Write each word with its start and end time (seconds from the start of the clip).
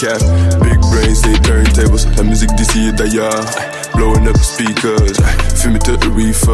Big 0.00 0.80
brains, 0.92 1.22
they 1.22 1.34
turntables, 1.42 2.06
la 2.16 2.22
musique 2.22 2.54
d'ici 2.54 2.88
et 2.88 2.92
d'ailleurs, 2.92 3.32
uh, 3.32 3.96
blowing 3.96 4.28
up 4.28 4.34
the 4.34 4.44
speakers, 4.44 5.16
fumer 5.56 5.78
tout 5.80 5.98
le 6.02 6.14
reefer, 6.14 6.52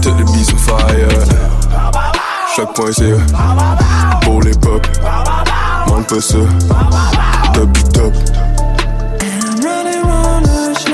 tout 0.00 0.14
le 0.16 0.24
beats 0.24 0.52
on 0.52 0.58
fire, 0.58 1.08
chaque 2.54 2.74
point 2.74 2.92
c'est 2.92 3.16
pour 4.22 4.42
les 4.42 4.52
pop, 4.52 4.86
manque 5.88 6.06
pas 6.06 6.20
ça, 6.20 6.38
top 7.54 7.72
du 7.72 7.82
top. 7.84 8.12
This 9.18 10.84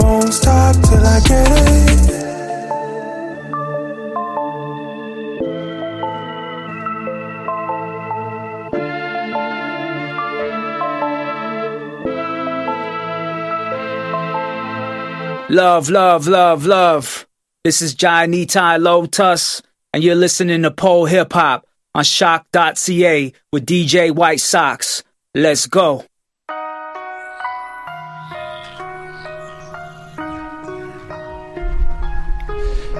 won't 0.00 0.32
stop 0.32 0.74
till 0.82 1.06
I 1.06 1.20
get 1.20 1.90
it. 1.90 1.95
Love, 15.56 15.88
love, 15.88 16.28
love, 16.28 16.66
love. 16.66 17.26
This 17.64 17.80
is 17.80 17.94
Johnny 17.94 18.44
Ty 18.44 18.76
Lotus, 18.76 19.62
and 19.94 20.04
you're 20.04 20.14
listening 20.14 20.60
to 20.64 20.70
Pole 20.70 21.06
Hip 21.06 21.32
Hop 21.32 21.66
on 21.94 22.04
shock.ca 22.04 23.32
with 23.54 23.64
DJ 23.64 24.14
White 24.14 24.40
Sox. 24.40 25.02
Let's 25.34 25.66
go. 25.66 26.04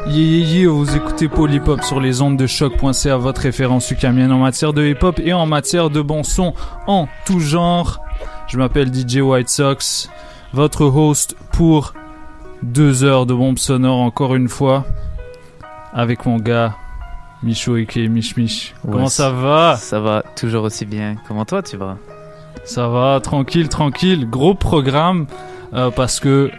Yeah, 0.07 0.15
yeah, 0.15 0.47
yeah, 0.47 0.69
vous 0.71 0.97
écoutez 0.97 1.29
Polypop 1.29 1.85
sur 1.85 2.01
les 2.01 2.23
ondes 2.23 2.39
de 2.39 2.47
choc.ca, 2.47 3.19
votre 3.19 3.43
référence 3.43 3.91
ukamienne 3.91 4.33
en 4.33 4.39
matière 4.39 4.73
de 4.73 4.83
hip-hop 4.83 5.21
et 5.23 5.35
en 5.35 5.45
matière 5.45 5.91
de 5.91 6.01
bon 6.01 6.23
son 6.23 6.55
en 6.87 7.07
tout 7.27 7.41
genre. 7.41 8.01
Je 8.49 8.57
m'appelle 8.57 8.89
DJ 8.95 9.17
White 9.17 9.51
Sox, 9.51 10.09
votre 10.55 10.87
host 10.87 11.37
pour 11.53 11.93
deux 12.63 13.05
heures 13.05 13.27
de 13.27 13.35
bombes 13.35 13.59
sonores 13.59 14.01
encore 14.01 14.35
une 14.35 14.49
fois, 14.49 14.85
avec 15.93 16.27
mon 16.27 16.37
gars 16.39 16.77
Micho 17.43 17.77
et 17.77 17.87
Mich 18.09 18.37
Mich. 18.37 18.75
Comment 18.83 19.05
Ouais, 19.05 19.09
ça 19.11 19.31
va? 19.31 19.77
Ça 19.77 20.01
va 20.01 20.23
toujours 20.37 20.65
aussi 20.65 20.87
bien. 20.87 21.17
Comment 21.29 21.45
toi 21.45 21.63
tu 21.63 21.77
vas? 21.77 21.97
Ça 22.65 22.89
va, 22.89 23.21
tranquille, 23.23 23.69
tranquille. 23.69 24.29
Gros 24.29 24.55
programme 24.55 25.27
euh, 25.75 25.91
parce 25.91 26.19
que 26.19 26.51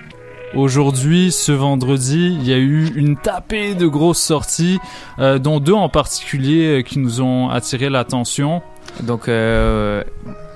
aujourd'hui, 0.54 1.32
ce 1.32 1.52
vendredi, 1.52 2.38
il 2.40 2.48
y 2.48 2.54
a 2.54 2.58
eu 2.58 2.92
une 2.96 3.18
tapée 3.18 3.76
de 3.76 3.88
grosses 3.88 4.22
sorties, 4.22 4.80
euh, 5.20 5.40
dont 5.40 5.60
deux 5.60 5.74
en 5.74 5.90
particulier 5.90 6.80
euh, 6.80 6.82
qui 6.84 7.00
nous 7.00 7.22
ont 7.22 7.50
attiré 7.50 7.90
l'attention. 7.90 8.62
Donc 9.02 9.28
euh, 9.28 10.04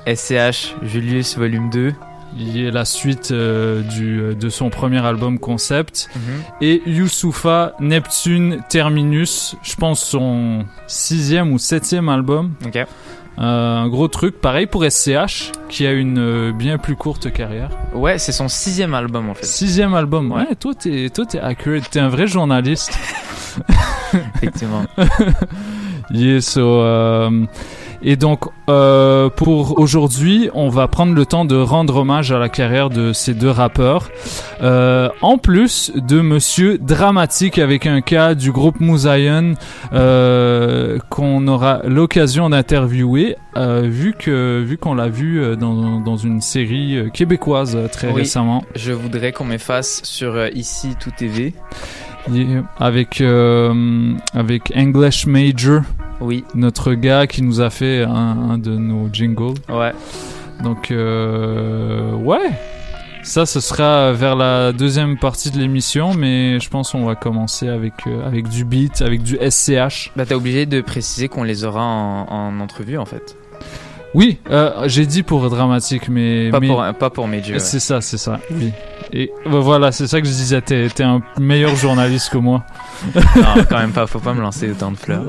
SCH 0.07 0.75
Julius 0.83 1.37
volume 1.37 1.69
2. 1.69 1.93
Il 2.37 2.67
a 2.67 2.71
la 2.71 2.85
suite 2.85 3.31
euh, 3.31 3.81
du, 3.81 4.35
de 4.35 4.49
son 4.49 4.69
premier 4.69 5.05
album 5.05 5.39
concept. 5.39 6.09
Mhm. 6.15 6.21
Et 6.61 6.81
Youssoufa 6.85 7.73
Neptune 7.79 8.61
Terminus, 8.69 9.55
je 9.63 9.75
pense 9.75 10.03
son 10.03 10.65
sixième 10.87 11.51
ou 11.51 11.59
septième 11.59 12.09
album. 12.09 12.53
Ok. 12.65 12.85
Euh, 13.39 13.77
un 13.77 13.87
gros 13.87 14.07
truc. 14.07 14.39
Pareil 14.39 14.67
pour 14.67 14.83
SCH, 14.83 15.51
qui 15.69 15.85
a 15.87 15.91
une 15.91 16.19
euh, 16.19 16.51
bien 16.51 16.77
plus 16.77 16.95
courte 16.95 17.31
carrière. 17.31 17.69
Ouais, 17.93 18.17
c'est 18.17 18.31
son 18.31 18.47
sixième 18.47 18.93
album 18.93 19.29
en 19.29 19.33
fait. 19.33 19.45
Sixième 19.45 19.93
album. 19.93 20.31
Ouais, 20.31 20.55
toi, 20.59 20.73
t'es, 20.73 21.09
toi, 21.09 21.25
t'es 21.25 21.39
accurate. 21.39 21.89
T'es 21.89 21.99
un 21.99 22.09
vrai 22.09 22.27
journaliste. 22.27 22.97
Effectivement. 24.35 24.85
yeah, 26.11 26.41
so, 26.41 26.81
Et 28.03 28.15
donc, 28.15 28.45
euh, 28.69 29.29
pour 29.29 29.79
aujourd'hui, 29.79 30.49
on 30.53 30.69
va 30.69 30.87
prendre 30.87 31.13
le 31.13 31.25
temps 31.25 31.45
de 31.45 31.55
rendre 31.55 31.97
hommage 31.97 32.31
à 32.31 32.39
la 32.39 32.49
carrière 32.49 32.89
de 32.89 33.13
ces 33.13 33.33
deux 33.35 33.49
rappeurs. 33.49 34.09
Euh, 34.63 35.09
en 35.21 35.37
plus 35.37 35.91
de 35.95 36.19
Monsieur 36.21 36.77
Dramatique 36.79 37.59
avec 37.59 37.85
un 37.85 38.01
cas 38.01 38.33
du 38.33 38.51
groupe 38.51 38.79
Mouzaïon 38.79 39.53
euh, 39.93 40.97
qu'on 41.09 41.47
aura 41.47 41.81
l'occasion 41.85 42.49
d'interviewer, 42.49 43.35
vu 43.55 44.15
que 44.17 44.61
vu 44.65 44.77
qu'on 44.77 44.95
l'a 44.95 45.09
vu 45.09 45.55
dans, 45.57 45.99
dans 45.99 46.17
une 46.17 46.41
série 46.41 47.09
québécoise 47.13 47.77
très 47.91 48.07
Oui. 48.07 48.21
récemment. 48.21 48.63
Je 48.75 48.93
voudrais 48.93 49.31
qu'on 49.31 49.45
m'efface 49.45 50.01
sur 50.03 50.47
Ici 50.55 50.95
Tout 50.99 51.11
TV. 51.15 51.53
Yeah. 52.31 52.63
Avec 52.79 53.21
avec 54.33 54.71
English 54.75 55.25
Major, 55.25 55.81
Oui, 56.21 56.43
notre 56.55 56.93
gars 56.93 57.27
qui 57.27 57.41
nous 57.41 57.61
a 57.61 57.69
fait 57.69 58.03
un, 58.03 58.11
un 58.51 58.57
de 58.57 58.71
nos 58.77 59.09
jingles. 59.11 59.55
ouais. 59.69 59.91
Donc 60.63 60.91
euh, 60.91 62.13
ouais, 62.13 62.51
ça 63.23 63.47
ce 63.47 63.59
sera 63.59 64.11
vers 64.11 64.35
la 64.35 64.71
deuxième 64.73 65.17
partie 65.17 65.49
de 65.49 65.57
l'émission, 65.57 66.13
mais 66.13 66.59
je 66.59 66.69
pense 66.69 66.91
qu'on 66.91 67.05
va 67.05 67.15
commencer 67.15 67.67
avec 67.67 67.93
euh, 68.05 68.27
avec 68.27 68.47
du 68.47 68.63
beat, 68.63 69.01
avec 69.01 69.23
du 69.23 69.37
SCH. 69.37 70.11
Bah 70.15 70.25
t'es 70.27 70.35
obligé 70.35 70.67
de 70.67 70.81
préciser 70.81 71.29
qu'on 71.29 71.41
les 71.43 71.65
aura 71.65 71.83
en, 71.83 72.27
en 72.29 72.59
entrevue 72.59 72.99
en 72.99 73.05
fait. 73.05 73.35
Oui, 74.13 74.39
euh, 74.49 74.83
j'ai 74.87 75.05
dit 75.05 75.23
pour 75.23 75.49
dramatique, 75.49 76.09
mais, 76.09 76.49
Pas 76.51 76.59
mais- 76.59 76.67
pour, 76.67 76.83
pas 76.99 77.09
pour 77.09 77.27
Major. 77.27 77.53
ouais. 77.53 77.59
c'est 77.59 77.79
ça, 77.79 78.01
c'est 78.01 78.17
ça. 78.17 78.39
Oui. 78.51 78.71
Et 79.13 79.29
euh, 79.45 79.59
voilà, 79.59 79.91
c'est 79.91 80.07
ça 80.07 80.21
que 80.21 80.27
je 80.27 80.31
disais. 80.31 80.61
T'es 80.61 80.87
t'es 80.89 81.03
un 81.03 81.21
meilleur 81.39 81.75
journaliste 81.75 82.29
que 82.29 82.37
moi. 82.37 82.63
non, 83.15 83.63
quand 83.69 83.77
même 83.79 83.91
pas, 83.91 84.07
faut 84.07 84.19
pas 84.19 84.33
me 84.33 84.41
lancer 84.41 84.71
autant 84.71 84.91
de 84.91 84.97
fleurs. 84.97 85.23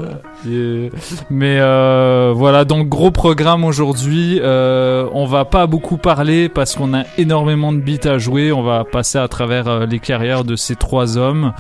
Mais 1.31 1.59
euh, 1.61 2.33
voilà, 2.35 2.65
donc 2.65 2.89
gros 2.89 3.11
programme 3.11 3.65
aujourd'hui. 3.65 4.39
Euh, 4.43 5.07
on 5.13 5.27
va 5.27 5.45
pas 5.45 5.67
beaucoup 5.67 5.97
parler 5.97 6.49
parce 6.49 6.75
qu'on 6.77 6.95
a 6.95 7.05
énormément 7.19 7.73
de 7.73 7.79
beats 7.79 8.09
à 8.09 8.19
jouer. 8.19 8.53
On 8.53 8.63
va 8.63 8.85
passer 8.85 9.19
à 9.19 9.27
travers 9.29 9.67
euh, 9.69 9.87
les 9.87 9.99
carrières 9.99 10.45
de 10.45 10.55
ces 10.57 10.77
trois 10.77 11.17
hommes. 11.19 11.53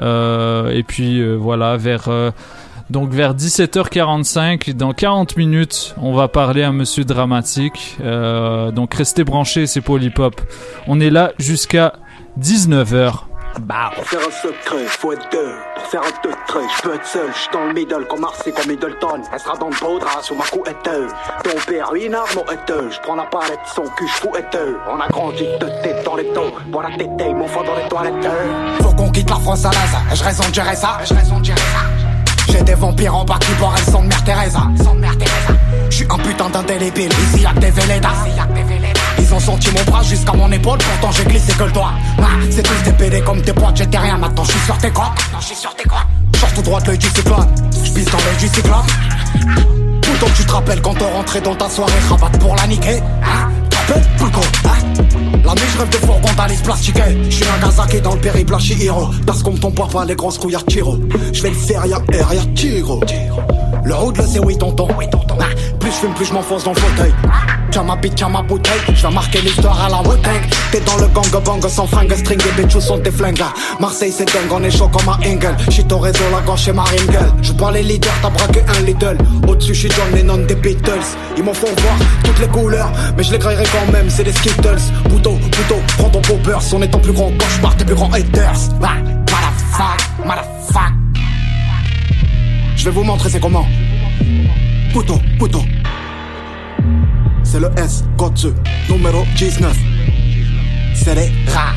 Euh, 0.00 0.70
et 0.70 0.82
puis 0.82 1.20
euh, 1.20 1.34
voilà, 1.36 1.76
vers 1.76 2.08
euh, 2.08 2.30
donc 2.90 3.10
vers 3.10 3.34
17h45, 3.34 4.74
dans 4.74 4.92
40 4.92 5.36
minutes, 5.36 5.94
on 6.00 6.14
va 6.14 6.28
parler 6.28 6.62
à 6.62 6.72
Monsieur 6.72 7.04
Dramatique. 7.04 7.96
Euh, 8.00 8.70
donc 8.70 8.94
restez 8.94 9.24
branchés, 9.24 9.66
c'est 9.66 9.80
Polypop. 9.80 10.40
On 10.86 11.00
est 11.00 11.10
là 11.10 11.32
jusqu'à 11.38 11.94
19h. 12.40 13.24
Pour 13.94 14.04
faire 14.04 14.20
un 14.20 14.30
secret, 14.30 14.84
faut 14.86 15.12
être 15.12 15.28
deux. 15.32 15.54
Pour 15.74 15.86
faire 15.86 16.02
un 16.02 16.22
deux 16.22 16.34
traits, 16.46 16.64
je 16.76 16.82
peux 16.82 16.94
être 16.94 17.06
seul. 17.06 17.28
Je 17.32 17.38
suis 17.38 17.50
dans 17.52 17.64
le 17.64 17.72
middle 17.72 18.06
comme 18.06 18.20
Marseille, 18.20 18.52
comme 18.54 18.70
Middleton. 18.70 19.22
Elle 19.32 19.40
sera 19.40 19.56
dans 19.56 19.70
le 19.70 19.80
beau 19.80 19.98
drap 19.98 20.22
sous 20.22 20.34
ma 20.34 20.44
couette. 20.44 20.76
Ton 20.82 21.58
père, 21.66 21.94
une 21.94 22.14
arme 22.14 22.36
au 22.36 22.52
haiteux. 22.52 22.90
Je 22.90 23.00
prends 23.00 23.14
la 23.14 23.24
palette, 23.24 23.58
son 23.74 23.84
cul, 23.96 24.06
je 24.06 24.12
fous 24.12 24.36
haiteux. 24.36 24.76
On 24.90 25.00
a 25.00 25.08
grandi 25.08 25.44
de 25.58 25.66
tête 25.82 26.04
dans 26.04 26.16
les 26.16 26.26
taux. 26.34 26.52
Pour 26.70 26.82
la 26.82 26.90
tête, 26.90 27.08
mon 27.34 27.48
fond 27.48 27.64
dans 27.64 27.76
les 27.76 27.88
toilettes. 27.88 28.30
Faut 28.82 28.92
qu'on 28.92 29.10
quitte 29.10 29.30
la 29.30 29.36
France 29.36 29.64
à 29.64 29.70
l'aise. 29.70 30.18
Je 30.18 30.22
raison 30.22 30.48
de 30.48 30.54
gérer 30.54 30.76
ça. 30.76 30.98
Je 31.04 31.14
raison 31.14 31.40
de 31.40 31.44
gérer 31.46 31.58
ça. 31.58 32.05
J'ai 32.50 32.62
des 32.62 32.74
vampires 32.74 33.16
en 33.16 33.24
bas 33.24 33.38
qui 33.40 33.52
boivent 33.54 33.74
elles 33.76 33.92
sont 33.92 34.02
de 34.02 34.08
Mère 34.08 34.24
Teresa. 34.24 34.62
Sont 34.82 34.94
de 34.94 35.00
Mère 35.00 35.16
Teresa. 35.18 35.60
Je 35.90 35.96
suis 35.96 36.06
un 36.08 36.18
putain 36.18 36.50
d'indélébile. 36.50 37.10
Ici 37.32 37.42
y'a 37.42 37.52
que 37.52 37.60
des. 37.60 37.72
Ils 39.18 39.34
ont 39.34 39.40
senti 39.40 39.68
mon 39.72 39.82
bras 39.90 40.02
jusqu'à 40.02 40.32
mon 40.32 40.50
épaule, 40.52 40.78
pourtant 40.78 41.10
j'ai 41.10 41.24
glissé 41.24 41.52
que 41.54 41.64
le 41.64 41.72
doigt. 41.72 41.92
C'est 42.50 42.62
tous 42.62 42.82
des 42.84 42.92
PD 42.92 43.20
comme 43.22 43.42
tes 43.42 43.52
potes, 43.52 43.76
j'étais 43.76 43.98
rien, 43.98 44.18
maintenant 44.18 44.44
je 44.44 44.52
suis 44.52 44.60
sur 44.60 44.78
tes 44.78 44.90
crocs. 44.90 45.06
Maintenant 45.06 45.40
je 45.40 45.46
suis 45.46 45.56
sur 45.56 45.74
tes 45.74 45.88
crocs. 45.88 46.06
Sors 46.38 46.52
tout 46.52 46.62
droit 46.62 46.80
de 46.80 46.86
l'œil 46.88 46.98
du 46.98 47.08
cyclone, 47.08 47.48
je 47.72 47.92
pisse 47.92 48.10
dans 48.10 48.18
l'œil 48.18 48.36
du 48.38 48.48
cyclone. 48.48 48.86
Plutôt 50.02 50.26
que 50.26 50.36
tu 50.36 50.44
te 50.44 50.52
rappelles 50.52 50.80
quand 50.82 50.94
on 51.02 51.16
rentrait 51.16 51.40
dans 51.40 51.54
ta 51.54 51.68
soirée, 51.68 51.92
rabat 52.08 52.38
pour 52.38 52.54
la 52.54 52.66
niquer. 52.66 53.00
Hein 53.22 53.55
La 53.88 55.54
nuit 55.54 55.62
je 55.72 55.78
rêve 55.78 55.90
de 55.90 55.96
fourgon 55.98 56.28
d'Alice 56.36 56.60
plastiquée 56.62 57.02
Je 57.24 57.36
suis 57.36 57.44
Nagasaki 57.46 58.00
dans 58.00 58.14
le 58.14 58.20
périple 58.20 58.58
Chihiro 58.58 59.10
Parce 59.26 59.42
qu'on 59.42 59.52
me 59.52 59.58
tombe 59.58 59.74
pas 59.74 60.04
les 60.04 60.16
grosses 60.16 60.38
couilles 60.38 60.56
à 60.56 60.60
tiro. 60.60 60.98
Je 61.32 61.42
vais 61.42 61.50
le 61.50 61.54
faire 61.54 61.86
y'a 61.86 62.00
air 62.12 62.32
y'a 62.34 62.44
tiro 62.54 63.00
Le 63.84 63.94
road 63.94 64.16
le 64.16 64.24
c'est 64.24 64.40
oui 64.40 64.58
tonton 64.58 64.88
Ah, 65.40 65.44
Plus 65.78 65.90
je 65.90 65.96
fume 65.96 66.14
plus 66.14 66.24
je 66.26 66.32
m'enfonce 66.32 66.64
dans 66.64 66.72
le 66.72 66.80
fauteuil 66.80 67.12
Tiens 67.70 67.82
ma 67.82 67.96
bite 67.96 68.14
tiens 68.14 68.28
ma 68.28 68.42
bouteille. 68.42 68.80
Je 68.94 69.06
vais 69.06 69.12
marquer 69.12 69.40
l'histoire 69.40 69.80
à 69.84 69.88
la 69.88 70.00
wu 70.00 70.16
T'es 70.70 70.80
dans 70.80 70.96
le 70.96 71.06
gang 71.08 71.42
bang 71.44 71.68
sans 71.68 71.86
fringue 71.86 72.14
string 72.14 72.40
Et 72.40 72.62
bitches 72.62 72.78
sont 72.78 72.98
tes 72.98 73.10
flingues 73.10 73.42
Marseille 73.80 74.12
c'est 74.12 74.24
dingue 74.24 74.50
on 74.50 74.62
est 74.62 74.70
chaud 74.70 74.88
comme 74.88 75.08
un 75.08 75.18
Engel. 75.18 75.56
J'suis 75.68 75.84
au 75.92 75.98
réseau 75.98 76.24
la 76.32 76.40
gauche 76.40 76.64
chez 76.64 76.72
Marine 76.72 77.06
Gueule 77.06 77.32
Je 77.42 77.52
pas 77.52 77.70
les 77.70 77.82
leaders 77.82 78.12
t'as 78.22 78.30
braqué 78.30 78.62
un 78.68 78.82
Lidl. 78.82 79.18
Au-dessus 79.46 79.74
j'suis 79.74 79.90
John 79.90 80.14
Lennon 80.14 80.44
des 80.46 80.54
Beatles. 80.54 81.06
Ils 81.36 81.44
m'en 81.44 81.54
font 81.54 81.66
voir 81.66 81.96
toutes 82.24 82.38
les 82.38 82.48
couleurs 82.48 82.90
Mais 83.16 83.22
je 83.22 83.32
les 83.32 83.38
graillerai 83.38 83.64
quand 83.64 83.92
même 83.92 84.08
c'est 84.10 84.24
des 84.24 84.32
Skittles. 84.32 84.80
Pouto, 85.08 85.32
pouto, 85.32 85.80
prends 85.98 86.10
ton 86.10 86.22
popper 86.22 86.58
On 86.72 86.82
est 86.82 86.88
ton 86.88 86.98
plus 86.98 87.12
grand 87.12 87.30
cauchemar 87.38 87.76
tes 87.76 87.84
plus 87.84 87.94
grands 87.94 88.12
haters. 88.12 88.58
Ah, 88.82 88.94
Motherfuck, 89.30 90.24
motherfuck. 90.24 90.92
Je 92.76 92.84
vais 92.84 92.90
vous 92.90 93.04
montrer 93.04 93.30
c'est 93.30 93.40
comment. 93.40 93.66
Pouto, 94.92 95.20
pouto 95.38 95.62
C'est 97.48 97.60
le 97.60 97.70
S, 97.76 98.02
Gotze, 98.16 98.52
numéro 98.90 99.22
19 99.36 99.72
C'est 100.96 101.14
les 101.14 101.30
rats. 101.52 101.72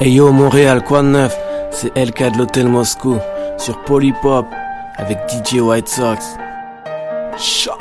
Hey 0.00 0.14
yo 0.14 0.32
Montréal, 0.32 0.82
quoi 0.82 1.02
de 1.02 1.08
neuf? 1.08 1.38
C'est 1.70 1.96
LK 1.96 2.32
de 2.32 2.38
l'hôtel 2.38 2.66
Moscou 2.66 3.18
sur 3.56 3.80
Polypop 3.84 4.46
avec 5.00 5.18
DJ 5.28 5.60
White 5.60 5.88
Sox. 5.88 6.36
Choc. 7.38 7.79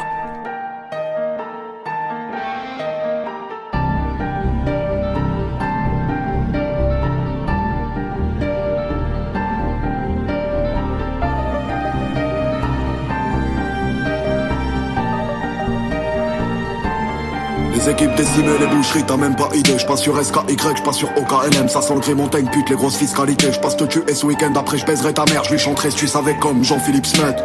Les 17.89 17.95
équipes 17.95 18.11
les 18.59 18.67
boucheries, 18.67 19.03
t'as 19.03 19.17
même 19.17 19.35
pas 19.35 19.49
idée. 19.55 19.79
J'passe 19.79 20.01
sur 20.01 20.23
SKY, 20.23 20.55
j'passe 20.77 20.97
sur 20.97 21.09
OKLM. 21.17 21.67
Ça 21.67 21.81
sent 21.81 21.95
le 21.95 21.99
gris 22.01 22.13
montagne, 22.13 22.45
pute, 22.51 22.69
les 22.69 22.75
grosses 22.75 22.97
fiscalités. 22.97 23.51
J'passe 23.51 23.77
te 23.77 23.83
tuer 23.83 24.13
ce 24.13 24.27
week-end, 24.27 24.53
après 24.55 24.77
j'baiserai 24.77 25.11
ta 25.11 25.25
mère. 25.25 25.43
J'lui 25.43 25.57
chanterai 25.57 25.89
si 25.89 25.97
tu 25.97 26.07
savais 26.07 26.35
comme 26.35 26.63
Jean-Philippe 26.63 27.07
Smet. 27.07 27.35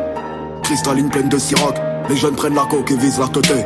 Cristalline 0.62 1.08
pleine 1.08 1.30
de 1.30 1.38
siroc. 1.38 1.76
Les 2.10 2.16
jeunes 2.18 2.34
prennent 2.34 2.54
la 2.54 2.66
coke 2.66 2.90
et 2.90 2.96
visent 2.96 3.20
la 3.20 3.28
teuté. 3.28 3.64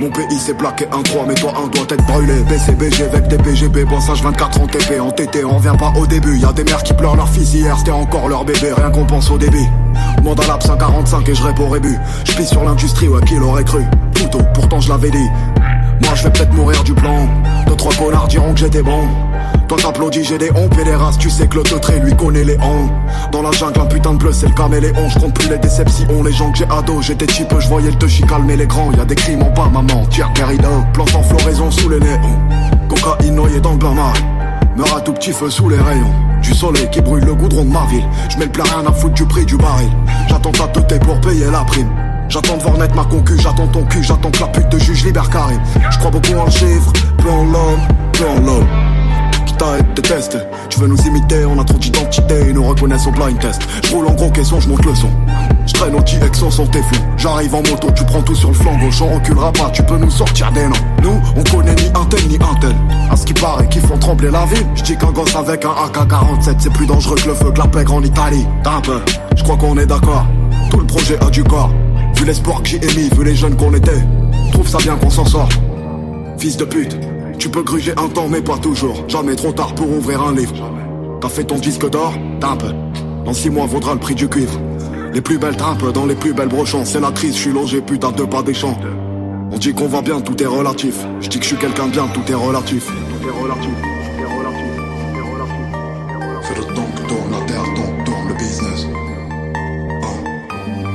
Mon 0.00 0.10
pays 0.10 0.38
s'est 0.40 0.54
plaqué 0.54 0.88
un 0.90 1.02
3, 1.02 1.24
mais 1.28 1.34
toi 1.34 1.52
un 1.56 1.68
doit 1.68 1.86
être 1.88 2.04
brûlé. 2.06 2.34
BCBG 2.48 3.04
avec 3.04 3.28
des 3.28 3.38
PGB, 3.38 3.84
bossage 3.84 4.20
24 4.20 4.60
en 4.60 4.66
TP. 4.66 5.00
En 5.00 5.12
TT, 5.12 5.44
on 5.44 5.58
vient 5.58 5.76
pas 5.76 5.92
au 5.96 6.04
début. 6.04 6.36
Y 6.36 6.44
a 6.44 6.52
des 6.52 6.64
mères 6.64 6.82
qui 6.82 6.94
pleurent 6.94 7.16
leur 7.16 7.28
fils 7.28 7.54
hier, 7.54 7.78
c'était 7.78 7.92
encore 7.92 8.28
leur 8.28 8.44
bébé. 8.44 8.72
Rien 8.76 8.90
qu'on 8.90 9.04
pense 9.04 9.30
au 9.30 9.38
débit. 9.38 9.68
Demande 10.16 10.40
à 10.40 10.48
l'ap 10.48 10.64
145 10.64 11.28
et 11.28 11.34
je 11.36 11.44
réponds 11.44 11.68
rébut. 11.68 11.96
J'pisse 12.24 12.48
sur 12.48 12.64
l'industrie, 12.64 13.06
ouais, 13.06 13.20
qui 13.24 13.36
l'aurait 13.36 13.62
cru? 13.62 13.84
Plutôt, 14.14 14.40
pourtant 14.52 14.80
je 14.80 14.88
l'avais 14.88 15.10
dit. 15.10 15.28
Moi 16.02 16.14
je 16.14 16.24
vais 16.24 16.30
peut-être 16.30 16.52
mourir 16.54 16.82
du 16.84 16.94
plan. 16.94 17.28
Deux 17.66 17.76
trois 17.76 17.94
connards 17.94 18.28
diront 18.28 18.52
que 18.52 18.60
j'étais 18.60 18.82
bon. 18.82 19.06
Toi 19.68 19.76
t'applaudis, 19.76 20.24
j'ai 20.24 20.38
des 20.38 20.50
hontes 20.50 20.78
et 20.78 20.84
les 20.84 20.94
races, 20.94 21.18
tu 21.18 21.28
sais 21.28 21.46
que 21.46 21.56
le 21.56 21.62
teutré 21.62 22.00
lui 22.00 22.16
connaît 22.16 22.44
les 22.44 22.56
hontes. 22.56 22.90
Dans 23.32 23.42
la 23.42 23.50
jungle, 23.50 23.80
un 23.80 23.86
putain 23.86 24.14
de 24.14 24.18
bleu, 24.18 24.32
c'est 24.32 24.46
le 24.48 24.54
caméléon. 24.54 25.08
Je 25.08 25.18
compte 25.18 25.34
plus 25.34 25.50
les 25.50 25.58
déceptions, 25.58 26.22
les 26.22 26.32
gens 26.32 26.50
que 26.50 26.58
j'ai 26.58 26.66
ado. 26.70 27.02
J'étais 27.02 27.28
cheap, 27.28 27.52
je 27.58 27.68
voyais 27.68 27.90
le 27.90 27.96
touchy 27.96 28.22
calmer 28.22 28.56
les 28.56 28.66
grands. 28.66 28.90
Y 28.92 29.00
a 29.00 29.04
des 29.04 29.14
crimes 29.14 29.42
en 29.42 29.50
bas, 29.50 29.68
maman, 29.70 30.06
tire 30.06 30.30
Garrido. 30.34 30.68
Plante 30.94 31.14
en 31.14 31.22
floraison 31.22 31.70
sous 31.70 31.90
les 31.90 32.00
néons. 32.00 32.38
Cocaïne 32.88 33.34
noyée 33.34 33.60
dans 33.60 33.72
le 33.72 33.78
marie. 33.78 34.24
Meurs 34.74 34.96
à 34.96 35.00
tout 35.00 35.12
petit 35.12 35.32
feu 35.32 35.50
sous 35.50 35.68
les 35.68 35.76
rayons. 35.76 36.14
Du 36.40 36.54
soleil 36.54 36.88
qui 36.90 37.02
brûle 37.02 37.24
le 37.24 37.34
goudron 37.34 37.64
de 37.64 37.70
ma 37.70 37.84
ville. 37.86 38.06
Je 38.30 38.38
mets 38.38 38.46
le 38.46 38.52
plat 38.52 38.64
rien 38.64 38.86
à 38.86 38.92
foutre 38.92 39.14
du 39.14 39.26
prix 39.26 39.44
du 39.44 39.56
baril. 39.56 39.90
J'attends 40.28 40.52
ta 40.52 40.68
teuté 40.68 40.98
pour 41.00 41.20
payer 41.20 41.50
la 41.50 41.64
prime. 41.64 41.90
J'attends 42.28 42.58
de 42.58 42.62
voir 42.62 42.76
naître 42.76 42.94
ma 42.94 43.04
concu, 43.04 43.38
j'attends 43.38 43.66
ton 43.68 43.84
cul, 43.84 44.02
j'attends 44.02 44.30
que 44.30 44.40
la 44.40 44.48
pute 44.48 44.68
de 44.68 44.78
juge 44.78 45.02
libère 45.02 45.30
Karim. 45.30 45.58
Je 45.90 45.98
crois 45.98 46.10
beaucoup 46.10 46.34
en 46.34 46.44
le 46.44 46.50
chiffre, 46.50 46.92
peu 47.16 47.30
en 47.30 47.44
l'homme, 47.44 47.80
peu 48.12 48.26
en 48.28 48.40
l'homme. 48.40 48.66
Qui 49.46 49.54
t'as 49.54 49.78
été 49.78 50.02
testé. 50.02 50.38
Tu 50.68 50.78
veux 50.78 50.88
nous 50.88 51.00
imiter, 51.06 51.46
on 51.46 51.58
a 51.58 51.64
trop 51.64 51.78
d'identité, 51.78 52.34
ils 52.48 52.52
nous 52.52 52.64
reconnaissent 52.64 53.06
au 53.06 53.12
blind 53.12 53.38
test. 53.38 53.62
Je 53.82 53.94
roule 53.94 54.06
en 54.06 54.12
gros 54.12 54.30
caisson, 54.30 54.60
je 54.60 54.68
monte 54.68 54.84
le 54.84 54.94
son. 54.94 55.10
Je 55.66 55.72
traîne 55.72 55.94
au 55.94 56.00
Exo 56.00 56.50
sans 56.50 56.66
tes 56.66 56.82
flous. 56.82 57.00
J'arrive 57.16 57.54
en 57.54 57.62
moto, 57.62 57.90
tu 57.92 58.04
prends 58.04 58.20
tout 58.20 58.34
sur 58.34 58.48
le 58.48 58.54
flanc 58.54 58.76
gauche, 58.78 59.00
on 59.00 59.14
reculera 59.14 59.50
pas, 59.50 59.70
tu 59.70 59.82
peux 59.82 59.96
nous 59.96 60.10
sortir 60.10 60.52
des 60.52 60.66
noms. 60.66 60.74
Nous, 61.02 61.20
on 61.34 61.56
connaît 61.56 61.74
ni 61.76 61.86
un 61.94 62.04
tel 62.04 62.28
ni 62.28 62.36
un 62.36 62.60
tel. 62.60 62.76
À 63.10 63.16
ce 63.16 63.24
qui 63.24 63.32
paraît, 63.32 63.66
qu'ils 63.68 63.82
font 63.82 63.96
trembler 63.96 64.30
la 64.30 64.44
ville. 64.44 64.66
Je 64.74 64.82
dis 64.82 64.98
qu'un 64.98 65.12
gosse 65.12 65.34
avec 65.34 65.64
un 65.64 65.70
AK-47, 65.70 66.56
c'est 66.58 66.72
plus 66.74 66.86
dangereux 66.86 67.16
que 67.16 67.28
le 67.28 67.34
feu 67.34 67.50
que 67.52 67.58
la 67.58 67.68
pègre 67.68 67.94
en 67.94 68.02
Italie. 68.02 68.46
T'as 68.62 68.76
un 68.76 68.80
peu, 68.82 69.00
je 69.34 69.42
crois 69.42 69.56
qu'on 69.56 69.78
est 69.78 69.86
d'accord. 69.86 70.26
Tout 70.70 70.80
le 70.80 70.86
projet 70.86 71.18
a 71.24 71.30
du 71.30 71.42
corps. 71.42 71.70
Vu 72.18 72.24
l'espoir 72.24 72.62
que 72.62 72.68
j'ai 72.68 72.76
émis, 72.78 73.08
vu 73.16 73.24
les 73.24 73.36
jeunes 73.36 73.56
qu'on 73.56 73.72
était. 73.74 74.04
Trouve 74.52 74.68
ça 74.68 74.78
bien 74.78 74.96
qu'on 74.96 75.08
s'en 75.08 75.24
sort. 75.24 75.48
Fils 76.38 76.56
de 76.56 76.64
pute, 76.64 76.98
tu 77.38 77.48
peux 77.48 77.62
gruger 77.62 77.92
un 77.96 78.08
temps 78.08 78.28
mais 78.28 78.42
pas 78.42 78.58
toujours. 78.58 79.04
Jamais 79.06 79.36
trop 79.36 79.52
tard 79.52 79.72
pour 79.74 79.88
ouvrir 79.88 80.22
un 80.22 80.34
livre. 80.34 80.54
T'as 81.20 81.28
fait 81.28 81.44
ton 81.44 81.58
disque 81.58 81.88
d'or 81.88 82.14
peu. 82.58 82.72
Dans 83.24 83.32
six 83.32 83.50
mois 83.50 83.66
vaudra 83.66 83.94
le 83.94 84.00
prix 84.00 84.16
du 84.16 84.28
cuivre. 84.28 84.58
Les 85.12 85.20
plus 85.20 85.38
belles 85.38 85.56
trimpes 85.56 85.92
dans 85.92 86.06
les 86.06 86.16
plus 86.16 86.32
belles 86.32 86.48
brochons. 86.48 86.84
C'est 86.84 87.00
la 87.00 87.12
crise, 87.12 87.36
je 87.36 87.40
suis 87.40 87.52
logé 87.52 87.80
putain 87.80 88.10
deux 88.10 88.26
pas 88.26 88.42
des 88.42 88.54
champs. 88.54 88.76
On 89.52 89.58
dit 89.58 89.72
qu'on 89.72 89.86
va 89.86 90.02
bien, 90.02 90.20
tout 90.20 90.42
est 90.42 90.46
relatif. 90.46 90.96
Je 91.20 91.28
dis 91.28 91.38
que 91.38 91.44
je 91.44 91.48
suis 91.50 91.56
quelqu'un 91.56 91.86
de 91.86 91.92
bien, 91.92 92.08
tout 92.08 92.30
est 92.30 92.34
relatif. 92.34 92.86
Tout 92.86 93.28
est 93.28 93.42
relatif. 93.42 93.70
C'est 96.42 96.56
le 96.56 96.64
temps 96.64 96.72
que 96.72 96.74
tourne, 96.74 96.84
la 96.84 96.87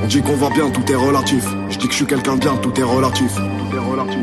On 0.04 0.06
dit 0.06 0.20
qu'on 0.20 0.36
va 0.36 0.50
bien, 0.50 0.68
tout 0.68 0.92
est 0.92 0.96
relatif. 0.96 1.46
Je 1.70 1.78
dis 1.78 1.86
que 1.86 1.92
je 1.92 1.96
suis 1.96 2.06
quelqu'un 2.06 2.34
de 2.34 2.40
bien, 2.40 2.56
tout 2.56 2.78
est 2.78 2.82
relatif. 2.82 3.34
Tout 3.36 3.74
est 3.74 3.80
relatif. 3.80 4.20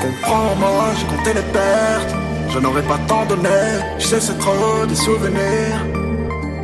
Comprends-moi, 0.00 0.84
j'ai 0.96 1.06
compté 1.16 1.34
les 1.34 1.46
pertes. 1.52 2.14
Je 2.50 2.60
n'aurais 2.60 2.82
pas 2.82 2.98
tant 3.08 3.24
donné. 3.26 3.48
Je 3.98 4.06
sais, 4.06 4.20
c'est 4.20 4.38
trop 4.38 4.86
des 4.88 4.94
souvenirs. 4.94 5.84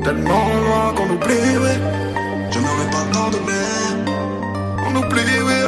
Tellement 0.05 0.47
loin 0.67 0.95
qu'on 0.95 1.15
oublie, 1.15 1.59
oui. 1.65 1.75
Je 2.53 2.61
n'aurais 2.61 2.91
pas 2.93 3.05
tant 3.13 3.29
donné. 3.29 3.65
On 4.87 4.95
oublie, 4.95 5.41
oui. 5.49 5.61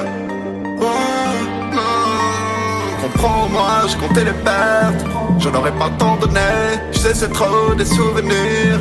Ouais, 0.79 1.75
non. 1.75 3.03
Comprends-moi, 3.03 3.69
j'ai 3.89 3.97
compté 3.99 4.25
les 4.27 4.39
pertes. 4.45 5.05
Je 5.41 5.49
n'aurais 5.49 5.73
pas 5.73 5.91
tant 5.99 6.15
donné. 6.19 6.79
Je 6.93 6.99
sais, 6.99 7.15
c'est 7.15 7.33
trop 7.33 7.75
des 7.75 7.85
souvenirs. 7.85 8.79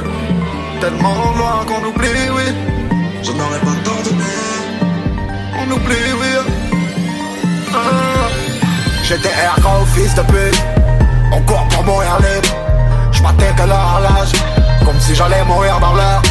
Tellement 0.80 1.34
loin 1.36 1.66
qu'on 1.66 1.84
oublie, 1.88 2.30
oui. 2.36 2.54
Je 3.24 3.32
n'aurais 3.32 3.60
pas 3.60 3.78
tant. 3.84 3.92
On 5.60 5.72
oublie, 5.72 5.96
oui. 6.20 6.54
Ah. 7.74 7.78
J'étais 9.04 9.30
ergo, 9.30 9.86
fils 9.96 10.14
de 10.14 10.22
pute. 10.22 10.62
On 11.32 11.42
court 11.42 11.68
pour 11.70 11.84
mourir 11.84 12.18
libre. 12.18 12.56
Je 13.12 13.24
à 13.24 13.66
leur 13.66 14.00
l'âge. 14.02 14.34
Comme 14.86 15.00
si 15.00 15.16
j'allais 15.16 15.44
mourir 15.46 15.80
dans 15.80 15.94
l'heure. 15.94 16.22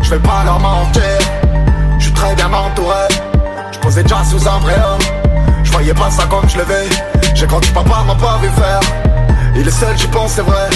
Je 0.00 0.10
vais 0.10 0.20
pas 0.20 0.44
leur 0.44 0.60
mentir. 0.60 1.18
Je 1.98 2.10
très 2.10 2.34
bien 2.36 2.52
entouré. 2.52 3.08
Je 3.72 3.78
posais 3.80 4.02
déjà 4.04 4.22
sous 4.24 4.46
un 4.46 4.60
préau. 4.60 4.98
Je 5.64 5.72
voyais 5.72 5.94
pas 5.94 6.10
ça 6.10 6.24
comme 6.26 6.48
je. 6.48 6.58
J'ai 7.34 7.46
grandi, 7.46 7.68
papa 7.70 8.04
m'a 8.06 8.14
pas 8.14 8.38
vu 8.40 8.48
faire. 8.50 8.80
Il 9.56 9.66
est 9.66 9.70
seul, 9.70 9.96
j'y 9.98 10.06
pense, 10.06 10.32
c'est 10.32 10.42
vrai. 10.42 10.70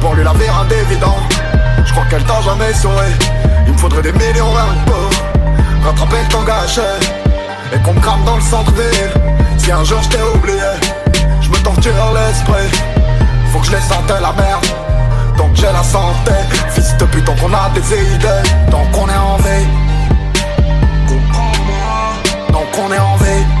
Pour 0.00 0.14
lui, 0.14 0.24
la 0.24 0.32
vie 0.32 0.48
rend 0.48 0.68
évident. 0.68 1.18
Je 1.90 1.94
crois 1.96 2.06
qu'elle 2.08 2.22
t'a 2.22 2.40
jamais 2.42 2.72
souri. 2.72 3.10
Il 3.66 3.72
me 3.72 3.76
faudrait 3.76 4.02
des 4.02 4.12
millions 4.12 4.52
que 4.52 4.90
pour 4.90 5.10
rattraper 5.84 6.22
le 6.22 6.28
temps 6.28 6.44
gâché. 6.44 6.82
Et 7.74 7.78
qu'on 7.80 7.94
me 7.94 8.00
crame 8.00 8.22
dans 8.24 8.36
le 8.36 8.42
centre-ville. 8.42 9.10
Si 9.58 9.72
un 9.72 9.82
jour 9.82 10.00
je 10.04 10.08
t'ai 10.10 10.22
oublié, 10.22 10.70
je 11.40 11.48
me 11.48 11.56
torture 11.56 11.92
l'esprit. 12.14 12.70
Faut 13.50 13.58
que 13.58 13.66
je 13.66 13.72
les 13.72 13.80
sente 13.80 14.08
la 14.08 14.32
merde. 14.32 14.66
Donc 15.36 15.50
j'ai 15.54 15.72
la 15.72 15.82
santé. 15.82 16.30
Fils 16.68 16.96
de 16.96 17.06
pute, 17.06 17.24
tant 17.24 17.34
qu'on 17.34 17.52
a 17.52 17.68
des 17.74 17.80
idées. 17.80 18.48
Tant 18.70 18.84
qu'on 18.92 19.08
est 19.08 19.16
en 19.16 19.36
vie. 19.38 19.66
Tant 22.52 22.66
qu'on 22.72 22.92
est 22.92 22.98
en 23.00 23.16
vie. 23.16 23.59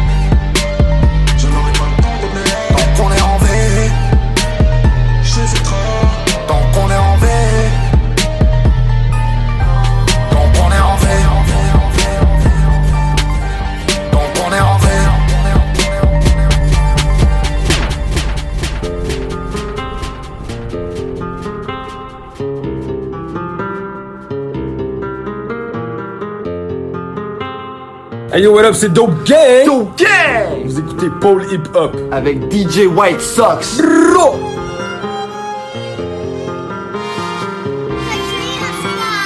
Hey 28.32 28.42
yo, 28.42 28.52
what 28.52 28.64
up, 28.64 28.74
c'est 28.74 28.92
Dope 28.92 29.24
Gang! 29.24 29.66
Dope 29.66 29.98
Gang! 29.98 30.62
Vous 30.64 30.78
écoutez 30.78 31.08
Paul 31.20 31.44
Hip 31.52 31.64
Hop. 31.74 31.96
Avec 32.12 32.38
DJ 32.52 32.86
White 32.86 33.20
Sox. 33.20 33.82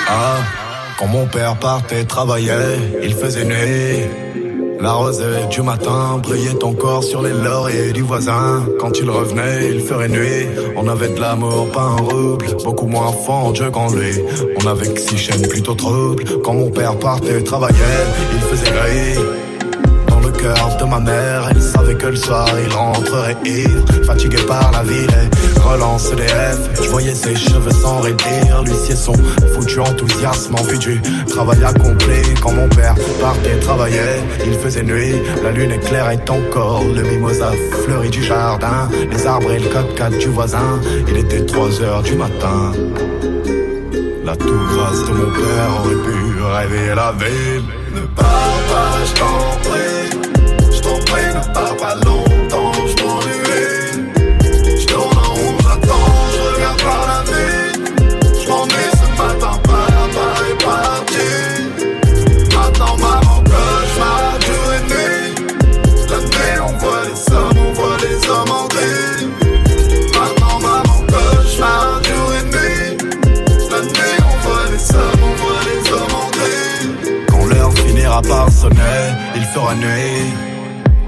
Ah, 0.09 0.39
quand 0.99 1.07
mon 1.09 1.27
père 1.27 1.55
partait 1.57 2.05
travailler, 2.05 2.51
il 3.03 3.15
faisait 3.15 3.45
nuit. 3.45 4.44
La 4.85 4.93
rosée 4.93 5.47
du 5.51 5.63
matin 5.63 6.21
brillait 6.23 6.63
encore 6.63 7.03
sur 7.03 7.23
les 7.23 7.33
lauriers 7.33 7.91
du 7.93 8.03
voisin. 8.03 8.67
Quand 8.79 8.91
il 8.99 9.09
revenait, 9.09 9.71
il 9.73 9.81
ferait 9.81 10.11
nuit. 10.11 10.47
On 10.77 10.87
avait 10.89 11.09
de 11.09 11.19
l'amour, 11.19 11.71
pas 11.73 11.81
un 11.81 11.97
rouble. 11.97 12.45
Beaucoup 12.63 12.87
moins 12.87 13.11
Dieu 13.55 13.71
qu'en 13.71 13.91
lui. 13.91 14.21
On 14.63 14.67
avait 14.67 14.95
six 14.95 15.17
chaînes 15.17 15.49
plutôt 15.49 15.75
troubles. 15.75 16.25
Quand 16.45 16.53
mon 16.53 16.71
père 16.71 16.99
partait 16.99 17.43
travailler, 17.43 17.79
il 18.35 18.41
faisait 18.41 18.73
gris. 18.73 19.25
Dans 20.07 20.21
le 20.21 20.31
cœur 20.33 20.77
de 20.79 20.85
ma 20.85 21.01
mère, 21.01 21.49
elle 21.51 21.63
savait 21.63 21.95
que 21.95 22.09
le 22.09 22.17
soir 22.17 22.47
il 22.63 22.71
rentrerait 22.71 23.39
ivre. 23.47 23.87
Fatigué 24.05 24.37
par 24.47 24.71
la 24.71 24.83
ville 24.83 25.31
relance 25.65 26.11
EDF. 26.13 26.59
Je 26.83 26.89
voyais 26.89 27.15
ses 27.15 27.35
cheveux 27.35 27.73
sans 27.73 28.01
raidir. 28.01 28.63
L'huissier 28.65 28.97
son 28.97 29.15
foutu 29.55 29.81
enthousiasme 29.81 30.55
en 30.55 30.63
vue 30.63 30.79
du 30.79 31.01
travail 31.29 31.63
accompli. 31.65 32.23
Quand 32.43 32.53
mon 32.53 32.69
père 32.69 32.95
partait 33.21 33.59
travailler, 33.61 34.23
il 34.47 34.55
faisait 34.55 34.83
nuit. 34.83 35.15
La 35.43 35.51
lune 35.51 35.73
éclairait 35.73 36.21
encore 36.29 36.85
le 36.85 37.03
mimosa 37.03 37.53
fleuri 37.85 38.11
du 38.11 38.23
jardin. 38.23 38.89
Les 39.11 39.27
arbres 39.27 39.53
et 39.53 39.59
le 39.59 39.69
code 39.69 40.19
du 40.19 40.29
voisin. 40.29 40.81
Il 41.09 41.17
était 41.17 41.45
3 41.45 41.83
heures 41.83 42.03
du 42.03 42.15
matin. 42.15 42.73
La 44.25 44.35
grasse 44.37 45.05
de 45.07 45.13
mon 45.13 45.31
père 45.31 45.71
aurait 45.81 46.03
pu 46.03 46.43
réveiller 46.43 46.95
la 46.95 47.13
ville. 47.13 47.65
Ne 47.95 48.01
pars 48.17 48.61
pas, 48.71 48.95
je 49.05 49.13
t'en 49.21 49.39
prie. 49.69 50.09
Je 50.73 50.81
t'en 50.81 50.99
prie, 51.05 51.29
ne 51.29 51.53
pars 51.53 51.77
pas 51.77 51.95
longtemps, 51.97 52.24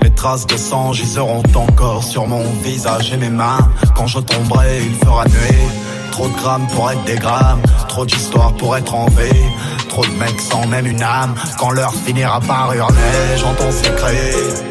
Les 0.03 0.11
traces 0.11 0.47
de 0.47 0.57
sang 0.57 0.93
giseront 0.93 1.43
encore 1.55 2.03
sur 2.03 2.27
mon 2.27 2.43
visage 2.65 3.13
et 3.13 3.17
mes 3.17 3.29
mains. 3.29 3.71
Quand 3.95 4.09
je 4.09 4.19
tomberai, 4.19 4.81
il 4.85 4.95
fera 4.95 5.25
nuit. 5.25 5.69
Trop 6.11 6.29
de 6.29 6.35
grammes 6.35 6.67
pour 6.75 6.91
être 6.91 7.05
des 7.05 7.17
grammes, 7.17 7.61
trop 7.89 8.05
d'histoires 8.05 8.53
pour 8.55 8.77
être 8.77 8.95
en 8.95 9.07
vie. 9.07 9.45
Trop 9.89 10.05
de 10.05 10.11
mecs 10.13 10.41
sans 10.41 10.67
même 10.67 10.87
une 10.87 11.03
âme. 11.03 11.35
Quand 11.59 11.71
l'heure 11.71 11.95
finira 11.95 12.41
par 12.41 12.75
hurler, 12.75 13.37
j'entends 13.37 13.71
ses 13.71 13.91
cris. 13.93 14.65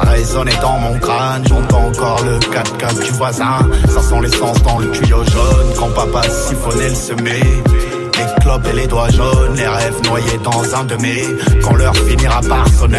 Résonner 0.00 0.56
dans 0.60 0.78
mon 0.78 0.98
crâne, 0.98 1.44
j'entends 1.48 1.86
encore 1.86 2.22
le 2.24 2.38
4x4 2.38 3.04
du 3.04 3.10
voisin. 3.12 3.68
Ça 3.88 4.02
sent 4.02 4.20
l'essence 4.22 4.62
dans 4.62 4.78
le 4.78 4.90
tuyau 4.90 5.24
jaune 5.24 5.72
quand 5.78 5.90
papa 5.94 6.22
siphonnait 6.28 6.90
le 6.90 6.94
semé. 6.94 7.40
Les 8.22 8.40
clopes 8.40 8.66
et 8.68 8.76
les 8.76 8.86
doigts 8.86 9.10
jaunes, 9.10 9.56
les 9.56 9.66
rêves 9.66 10.00
noyés 10.04 10.38
dans 10.44 10.74
un 10.76 10.84
demi. 10.84 11.22
Quand 11.62 11.74
l'heure 11.74 11.96
finira 11.96 12.40
par 12.48 12.68
sonner, 12.68 12.98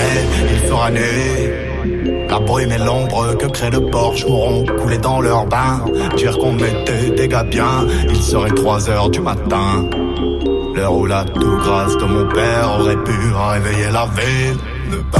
il 0.51 0.67
fera 0.67 0.91
nuit. 0.91 2.27
La 2.27 2.39
brume 2.39 2.71
et 2.71 2.77
l'ombre 2.77 3.37
que 3.37 3.45
crée 3.45 3.69
le 3.69 3.89
porche 3.89 4.25
mourront 4.25 4.65
couler 4.65 4.97
dans 4.97 5.21
leur 5.21 5.45
bain. 5.45 5.85
Dire 6.17 6.37
qu'on 6.37 6.57
était 6.57 7.11
des 7.15 7.27
gars 7.29 7.45
il 8.09 8.21
serait 8.21 8.49
3 8.49 8.89
heures 8.89 9.09
du 9.09 9.21
matin. 9.21 9.87
L'heure 10.75 10.93
où 10.93 11.05
la 11.05 11.23
tout 11.23 11.57
grâce 11.57 11.95
de 11.95 12.05
mon 12.05 12.27
père 12.27 12.79
aurait 12.79 13.01
pu 13.03 13.13
réveiller 13.33 13.91
la 13.93 14.05
ville. 14.17 14.57
Ne 14.89 14.97
pas, 15.09 15.19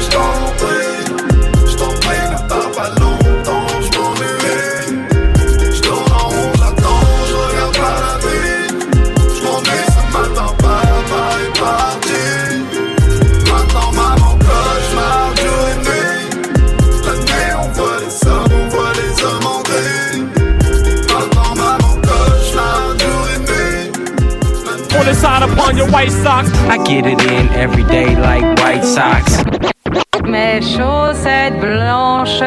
je 0.00 0.51
upon 25.24 25.76
your 25.76 25.88
white 25.90 26.10
socks. 26.10 26.50
I 26.68 26.78
get 26.84 27.06
it 27.06 27.20
in 27.22 27.48
every 27.50 27.84
day 27.84 28.16
like 28.16 28.42
White 28.58 28.84
Sox. 28.84 29.44
Mes 30.24 30.60
chaussettes 30.62 31.60
blanches. 31.60 32.42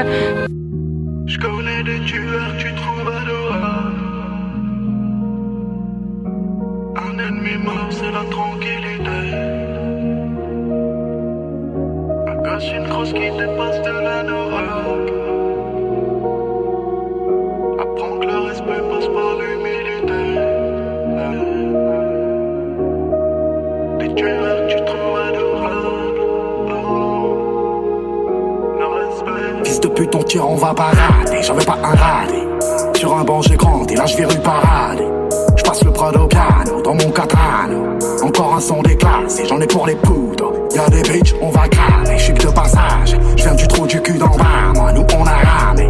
Je 1.25 1.37
connais 1.39 1.83
des 1.83 1.99
tueurs, 2.05 2.53
tu 2.57 2.73
trouves 2.75 3.07
adorable. 3.07 3.95
Un 6.97 7.17
ennemi 7.19 7.57
mort, 7.63 7.91
c'est 7.91 8.11
la 8.11 8.25
tranquillité. 8.29 9.19
Un 12.27 12.35
gosse, 12.43 12.71
une 12.77 12.87
grosse 12.87 13.13
qui 13.13 13.31
dépasse 13.39 13.81
de 13.81 13.95
la 14.07 14.23
Norac. 14.23 15.05
Apprends 17.79 18.17
que 18.19 18.25
le 18.27 18.39
respect 18.49 18.83
passe 18.89 19.07
par 19.07 19.31
l'humilité. 19.39 19.54
Fils 29.63 29.79
de 29.81 29.87
pute, 29.89 30.15
on 30.15 30.23
tire, 30.23 30.49
on 30.49 30.55
va 30.55 30.73
parader. 30.73 31.41
J'avais 31.41 31.65
pas 31.65 31.77
un 31.83 31.95
radé. 31.95 32.47
Sur 32.93 33.17
un 33.17 33.25
banc, 33.25 33.41
j'ai 33.41 33.57
grandi, 33.57 33.95
là 33.95 34.05
je 34.05 34.15
vais 34.15 34.25
rue 34.25 34.39
parader. 34.39 35.05
Je 35.57 35.63
passe 35.63 35.83
le 35.83 35.91
Prado 35.91 36.27
piano, 36.27 36.81
dans 36.81 36.93
mon 36.93 37.11
catano. 37.11 37.97
Encore 38.23 38.55
un 38.55 38.61
son 38.61 38.81
déclassé, 38.83 39.43
j'en 39.49 39.59
ai 39.59 39.67
pour 39.67 39.85
les 39.85 39.95
poudres. 39.95 40.53
Y'a 40.73 40.87
des 40.89 41.01
bitches, 41.01 41.35
on 41.41 41.49
va 41.49 41.67
cramer. 41.67 42.17
J'suis 42.17 42.33
que 42.33 42.47
de 42.47 42.51
passage, 42.51 43.17
j'viens 43.35 43.55
du 43.55 43.67
trou 43.67 43.85
du 43.85 44.01
cul 44.01 44.17
d'en 44.17 44.37
bas. 44.37 44.71
Moi, 44.75 44.93
nous 44.93 45.05
on 45.13 45.25
a 45.25 45.33
ramé. 45.33 45.89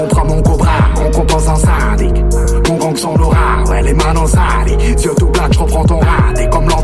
On 0.00 0.06
prend 0.06 0.24
mon 0.24 0.40
cobra, 0.40 0.70
on 1.04 1.10
compose 1.10 1.48
un 1.48 1.56
syndic. 1.56 2.14
Mon 2.68 2.76
gang 2.76 2.96
sont 2.96 3.16
l'aura, 3.16 3.64
ouais, 3.68 3.82
les 3.82 3.94
manos 3.94 4.30
salies. 4.30 4.76
Yeux 5.02 5.14
tout 5.18 5.26
black, 5.26 5.52
j'reprends 5.52 5.84
ton 5.84 5.98
raté 5.98 6.25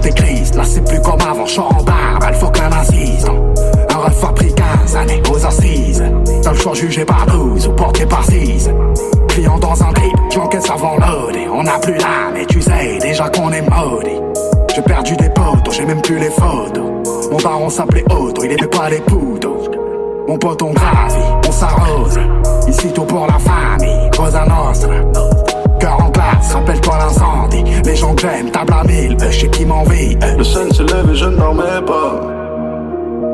Là 0.05 0.65
c'est 0.65 0.85
plus 0.85 1.01
comme 1.01 1.21
avant, 1.21 1.47
j'suis 1.47 1.61
en 1.61 1.83
barbe, 1.85 2.25
elle 2.29 2.35
faut 2.35 2.49
qu'un 2.49 2.71
assistant. 2.73 3.37
Un 3.89 3.97
ref 3.99 4.25
a 4.25 4.33
pris 4.33 4.53
15 4.53 4.97
années 4.97 5.23
aux 5.31 5.47
assises. 5.47 6.03
T'as 6.43 6.51
le 6.51 6.59
choix 6.59 6.75
jugé 6.75 7.05
par 7.05 7.25
12 7.27 7.69
ou 7.69 7.73
porté 7.73 8.05
par 8.05 8.25
6. 8.25 8.69
Client 9.29 9.59
dans 9.61 9.81
un 9.81 9.93
trip, 9.93 10.13
j'encaisse 10.31 10.69
avant 10.69 10.97
loadé. 10.97 11.47
On 11.53 11.63
n'a 11.63 11.79
plus 11.79 11.97
là, 11.99 12.31
mais 12.35 12.45
tu 12.47 12.61
sais 12.61 12.99
déjà 13.01 13.29
qu'on 13.29 13.53
est 13.53 13.63
maudit. 13.63 14.21
J'ai 14.75 14.83
perdu 14.83 15.17
des 15.17 15.31
potes, 15.31 15.71
j'ai 15.71 15.87
même 15.87 16.03
plus 16.03 16.19
les 16.19 16.31
photos. 16.31 17.31
Mon 17.31 17.39
baron 17.39 17.71
s'appelait 17.71 18.05
Otto, 18.11 18.43
il 18.45 18.53
aimait 18.53 18.67
pas 18.67 18.91
les 18.91 19.01
poudres. 19.01 19.71
Mon 20.27 20.37
pote 20.37 20.63
on 20.63 20.73
gravit, 20.73 21.49
on 21.49 21.53
s'arrose. 21.53 22.19
Ici 22.67 22.93
tout 22.93 23.05
pour 23.05 23.27
la 23.27 23.39
famille, 23.39 24.11
Cosa 24.17 24.45
Nostra. 24.47 24.95
En 25.87 26.11
glace, 26.11 26.55
rappelle-toi 26.55 26.95
l'incendie. 26.99 27.65
Les 27.85 27.97
gens 27.97 28.15
que 28.15 28.23
j'aime, 28.23 28.51
table 28.51 28.73
à 28.73 28.85
mille, 28.85 29.17
je 29.21 29.41
sais 29.41 29.49
qui 29.49 29.65
m'envie. 29.65 30.15
eux. 30.15 30.39
Le 30.39 30.45
sun 30.45 30.73
se 30.73 30.83
lève 30.83 31.11
et 31.11 31.15
je 31.15 31.27
ne 31.27 31.37
dormais 31.37 31.83
pas. 31.87 32.21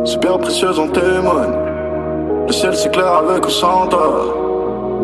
Super 0.04 0.38
précieuse 0.38 0.78
en 0.78 0.88
témoigne. 0.88 1.52
Le 2.46 2.52
ciel 2.52 2.74
s'éclaire 2.74 3.22
avec 3.28 3.46
ou 3.46 3.50
sans. 3.50 3.88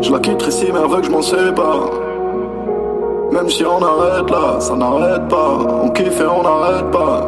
Je 0.01 0.11
la 0.11 0.19
quitterai 0.19 0.51
si 0.51 0.65
veut 0.65 0.99
que 0.99 1.05
je 1.05 1.11
m'en 1.11 1.21
sépare. 1.21 1.89
Même 3.31 3.49
si 3.49 3.63
on 3.65 3.81
arrête 3.83 4.29
là, 4.29 4.59
ça 4.59 4.75
n'arrête 4.75 5.27
pas. 5.27 5.57
On 5.83 5.89
kiffe 5.89 6.19
et 6.19 6.25
on 6.25 6.43
n'arrête 6.43 6.89
pas. 6.91 7.25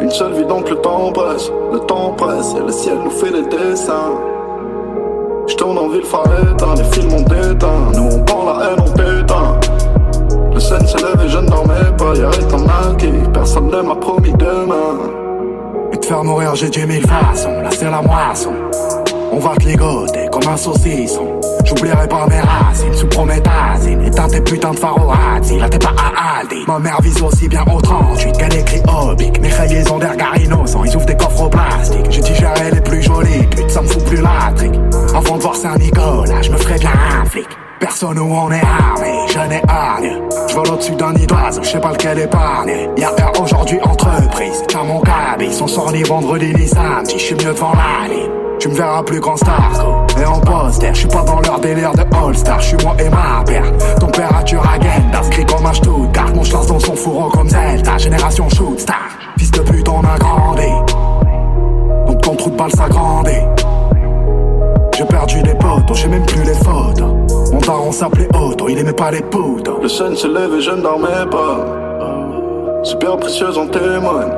Une 0.00 0.10
seule 0.10 0.32
vie 0.34 0.44
donc 0.44 0.68
le 0.70 0.76
temps 0.76 1.10
presse. 1.12 1.50
Le 1.72 1.80
temps 1.80 2.12
presse 2.16 2.54
et 2.56 2.60
le 2.60 2.70
ciel 2.70 2.98
nous 3.02 3.10
fait 3.10 3.30
des 3.30 3.42
dessins. 3.56 4.33
Je 5.46 5.54
tourne 5.56 5.76
en 5.76 5.88
ville 5.88 6.00
éteint, 6.00 6.74
les 6.76 6.84
films 6.84 7.12
ont 7.12 7.22
déteint. 7.22 7.90
Nous 7.94 8.08
on 8.16 8.24
prend 8.24 8.44
la 8.46 8.70
haine, 8.70 8.80
on 8.80 8.90
péteint. 8.90 9.60
Le 10.54 10.60
sun 10.60 10.86
se 10.86 10.96
lève 10.96 11.20
et 11.24 11.28
je 11.28 11.38
ne 11.38 11.48
dormais 11.48 11.96
pas. 11.98 12.14
Y'a 12.14 12.28
un 12.28 12.92
acquis, 12.92 13.12
personne 13.32 13.68
ne 13.68 13.82
m'a 13.82 13.94
promis 13.96 14.32
demain. 14.32 14.98
Et 15.92 15.98
te 15.98 16.06
faire 16.06 16.24
mourir, 16.24 16.54
j'ai 16.54 16.70
dix 16.70 16.86
mille 16.86 17.06
façons. 17.06 17.60
Là, 17.60 17.70
c'est 17.70 17.90
la 17.90 18.00
moisson. 18.00 18.52
On 19.32 19.38
va 19.38 19.54
te 19.56 19.64
ligoter 19.66 20.28
comme 20.32 20.48
un 20.50 20.56
saucisson. 20.56 21.40
J'oublierai 21.74 22.06
pas 22.06 22.26
mes 22.28 22.40
racines 22.40 22.94
sous 22.94 23.08
prométhazine. 23.08 24.00
Éteins 24.02 24.28
tes 24.28 24.40
putains 24.40 24.70
de 24.70 24.78
pharoazzi. 24.78 25.58
Là, 25.58 25.68
t'es 25.68 25.78
pas 25.78 25.94
à 25.96 26.40
Aldi. 26.40 26.64
Ma 26.68 26.78
mère 26.78 27.00
vise 27.02 27.20
aussi 27.20 27.48
bien 27.48 27.64
au 27.72 27.80
38 27.80 28.32
qu'elle 28.38 28.56
écrit 28.56 28.82
Obic. 28.88 29.40
Mes 29.40 29.48
rayés 29.48 29.90
ont 29.90 29.96
regards 29.96 30.36
innocents. 30.38 30.84
Ils 30.84 30.96
ouvrent 30.96 31.06
des 31.06 31.16
coffres 31.16 31.42
au 31.42 31.48
plastique. 31.48 32.06
J'ai 32.10 32.20
digéré 32.20 32.70
les 32.72 32.80
plus 32.80 33.02
jolies 33.02 33.46
putes. 33.50 33.70
Ça 33.70 33.82
me 33.82 33.88
fout 33.88 34.04
plus 34.04 34.20
la 34.20 34.52
trique. 34.54 34.74
Avant 35.14 35.36
de 35.36 35.42
voir 35.42 35.56
Saint-Nicolas, 35.56 36.42
je 36.42 36.50
me 36.50 36.56
ferai 36.56 36.78
de 36.78 36.84
la 36.84 37.24
flic. 37.28 37.48
Personne 37.80 38.18
où 38.18 38.32
on 38.32 38.50
est 38.50 38.62
armé, 38.62 39.12
je 39.28 39.38
n'ai 39.40 39.62
hargne. 39.68 40.20
Je 40.48 40.54
vole 40.54 40.68
au-dessus 40.68 40.94
d'un 40.94 41.12
nid 41.12 41.26
d'oiseau, 41.26 41.62
je 41.62 41.68
sais 41.68 41.80
pas 41.80 41.90
lequel 41.90 42.18
épargner. 42.20 42.88
Y'a 42.96 43.10
heure 43.10 43.32
aujourd'hui 43.42 43.78
entreprise, 43.82 44.62
t'as 44.68 44.84
mon 44.84 45.00
cabis. 45.00 45.52
Son 45.52 45.66
sort 45.66 45.92
ni 45.92 46.02
vendredi 46.02 46.54
ni 46.54 46.66
samedi, 46.66 47.18
je 47.18 47.24
suis 47.24 47.34
mieux 47.34 47.52
devant 47.52 47.72
la 47.72 48.08
ligne. 48.08 48.30
Tu 48.58 48.68
me 48.68 48.74
verras 48.74 49.02
plus 49.02 49.20
grand 49.20 49.36
star 49.36 50.03
Et 50.20 50.24
en 50.24 50.40
poster, 50.40 50.90
je 50.92 51.00
suis 51.00 51.08
pas 51.08 51.22
dans 51.22 51.40
leur 51.40 51.58
délire 51.60 51.92
de 51.92 52.02
All-Star, 52.14 52.60
je 52.60 52.68
suis 52.68 52.76
moi 52.84 52.94
et 52.98 53.08
ma 53.08 53.42
paire. 53.44 53.64
Température 53.98 54.62
agenda, 54.62 55.18
inscrit 55.18 55.44
comme 55.44 55.66
un 55.66 55.72
Stuttgart. 55.72 56.32
Mon 56.34 56.42
chlasse 56.42 56.66
dans 56.66 56.78
son 56.78 56.94
fourreau 56.94 57.30
comme 57.30 57.48
Zelda, 57.48 57.98
génération 57.98 58.48
shoot 58.50 58.78
star. 58.78 58.96
Fils 59.38 59.50
de 59.50 59.60
pute, 59.60 59.88
on 59.88 60.00
a 60.00 60.18
grandi. 60.18 60.68
Donc 62.06 62.20
ton 62.22 62.36
trou 62.36 62.50
de 62.50 62.56
balle 62.56 62.70
s'agrandit. 62.70 63.30
J'ai 64.96 65.04
perdu 65.04 65.42
des 65.42 65.54
potes, 65.54 65.94
j'ai 65.94 66.08
même 66.08 66.24
plus 66.24 66.44
les 66.44 66.54
photos. 66.54 67.12
Mon 67.52 67.58
daron 67.60 67.90
s'appelait 67.90 68.28
Otto, 68.34 68.68
il 68.68 68.78
aimait 68.78 68.92
pas 68.92 69.10
les 69.10 69.22
poudres. 69.22 69.80
Le 69.82 69.88
sun 69.88 70.14
se 70.14 70.28
lève 70.28 70.54
et 70.54 70.60
je 70.60 70.70
ne 70.70 70.82
dormais 70.82 71.26
pas. 71.30 71.82
Super 72.84 73.16
précieuse 73.16 73.58
en 73.58 73.66
témoigne. 73.66 74.30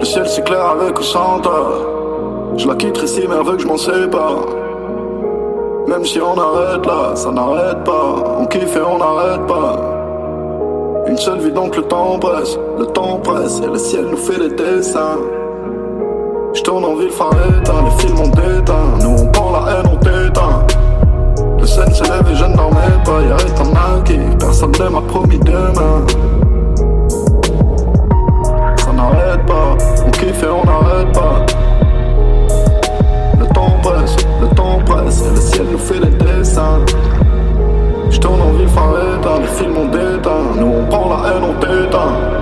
Le 0.00 0.04
ciel 0.04 0.26
s'éclaire 0.26 0.70
avec 0.80 0.98
ou 0.98 1.02
sans. 1.02 1.42
Je 2.56 2.66
la 2.66 2.74
quitterai 2.76 3.06
si 3.06 3.20
veut 3.20 3.56
que 3.56 3.62
je 3.62 3.66
m'en 3.66 3.76
sépare. 3.76 4.46
Même 5.88 6.04
si 6.04 6.20
on 6.20 6.38
arrête 6.38 6.84
là, 6.84 7.16
ça 7.16 7.30
n'arrête 7.30 7.82
pas. 7.82 8.16
On 8.38 8.44
kiffe 8.44 8.76
et 8.76 8.82
on 8.82 8.98
n'arrête 8.98 9.46
pas. 9.46 9.80
Une 11.06 11.16
seule 11.16 11.38
vie 11.38 11.50
donc 11.50 11.74
le 11.76 11.82
temps 11.82 12.18
presse. 12.18 12.58
Le 12.78 12.84
temps 12.84 13.18
presse 13.24 13.58
et 13.64 13.68
le 13.68 13.78
ciel 13.78 14.04
nous 14.10 14.18
fait 14.18 14.38
des 14.38 14.54
dessins. 14.54 15.16
Je 16.52 16.60
tourne 16.60 16.84
en 16.84 16.94
ville 16.94 17.10
phare 17.10 17.32
éteint, 17.32 17.82
les 17.86 18.02
films 18.02 18.20
ont 18.20 18.28
déteint. 18.28 18.98
Nous 19.00 19.16
on 19.18 19.26
prend 19.28 19.50
la 19.52 19.78
haine, 19.78 19.86
on 19.90 19.96
t'éteint. 19.96 20.66
Le 21.58 21.66
sun 21.66 21.90
se 21.90 22.02
lève 22.02 22.30
et 22.30 22.36
je 22.36 22.44
ne 22.44 22.54
dormais 22.54 22.80
pas. 23.06 23.22
Y'a 23.22 23.36
un 23.62 23.98
acquis, 23.98 24.36
personne 24.38 24.72
ne 24.72 24.88
m'a 24.90 25.00
promis 25.00 25.38
demain. 25.38 26.04
Ça 28.76 28.92
n'arrête 28.92 29.46
pas, 29.46 29.74
on 30.06 30.10
kiffe 30.10 30.42
et 30.42 30.48
on 30.48 30.64
n'arrête 30.66 31.12
pas. 31.14 31.46
Le 33.40 33.46
temps 33.54 33.72
presse, 33.82 34.16
le 34.40 34.48
temps 34.54 34.78
presse 34.86 35.22
et 35.26 35.30
le 35.30 35.40
ciel 35.40 35.66
nous 35.72 35.78
fait 35.78 36.00
des 36.00 36.24
dessins. 36.24 36.80
Je 38.10 38.18
tourne 38.18 38.40
en 38.40 38.52
ville 38.52 38.68
phare 38.68 38.94
éteint, 39.18 39.40
les 39.40 39.46
films 39.46 39.76
ont 39.76 39.88
déteint. 39.88 40.54
Nous 40.56 40.66
on 40.66 40.84
prend 40.86 41.08
la 41.08 41.28
haine, 41.28 41.42
on 41.42 41.60
t'éteint. 41.60 42.38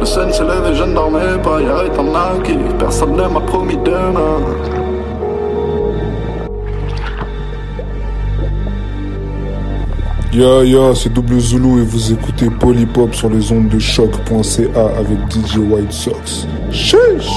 Le 0.00 0.06
sun 0.06 0.32
se 0.32 0.42
lève 0.42 0.66
et 0.72 0.74
je 0.74 0.84
ne 0.84 0.94
dormais 0.94 1.38
pas, 1.42 1.60
y'a 1.60 1.76
un 1.76 2.38
acquis, 2.38 2.56
personne 2.78 3.16
ne 3.16 3.28
m'a 3.28 3.40
promis 3.40 3.76
demain. 3.76 4.40
Ya 10.32 10.62
ya, 10.62 10.94
c'est 10.94 11.12
Double 11.12 11.40
Zulu 11.40 11.82
et 11.82 11.84
vous 11.84 12.12
écoutez 12.12 12.48
Polypop 12.48 13.14
sur 13.14 13.28
les 13.28 13.50
ondes 13.50 13.68
de 13.68 13.80
choc.ca 13.80 14.80
avec 14.96 15.18
DJ 15.28 15.58
White 15.58 15.92
Sox. 15.92 16.46
Chiche 16.70 17.32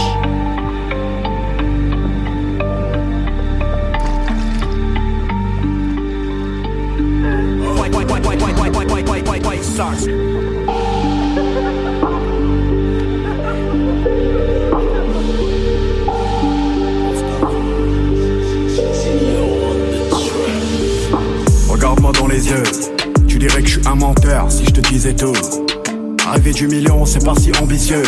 Arriver 26.26 26.54
du 26.54 26.68
million, 26.70 27.06
c'est 27.06 27.26
pas 27.26 27.36
si 27.36 27.52
ambitieux. 27.62 28.04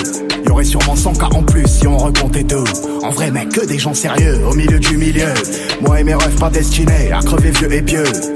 Y 0.46 0.50
aurait 0.50 0.64
sûrement 0.64 0.96
100 0.96 1.14
cas 1.16 1.28
en 1.36 1.44
plus 1.44 1.68
si 1.68 1.86
on 1.88 1.98
recomptait 1.98 2.46
tout. 2.46 2.64
En 3.04 3.10
vrai, 3.10 3.32
mec, 3.32 3.50
que 3.50 3.66
des 3.66 3.78
gens 3.78 3.94
sérieux 3.94 4.40
au 4.50 4.54
milieu 4.54 4.80
du 4.80 4.96
milieu. 4.96 5.34
Moi 5.82 6.00
et 6.00 6.04
mes 6.06 6.16
rêves 6.16 6.40
pas 6.40 6.50
destinés 6.50 7.12
à 7.12 7.20
crever 7.20 7.52
vieux 7.52 7.74
et 7.74 7.82
pieux. 7.82 8.35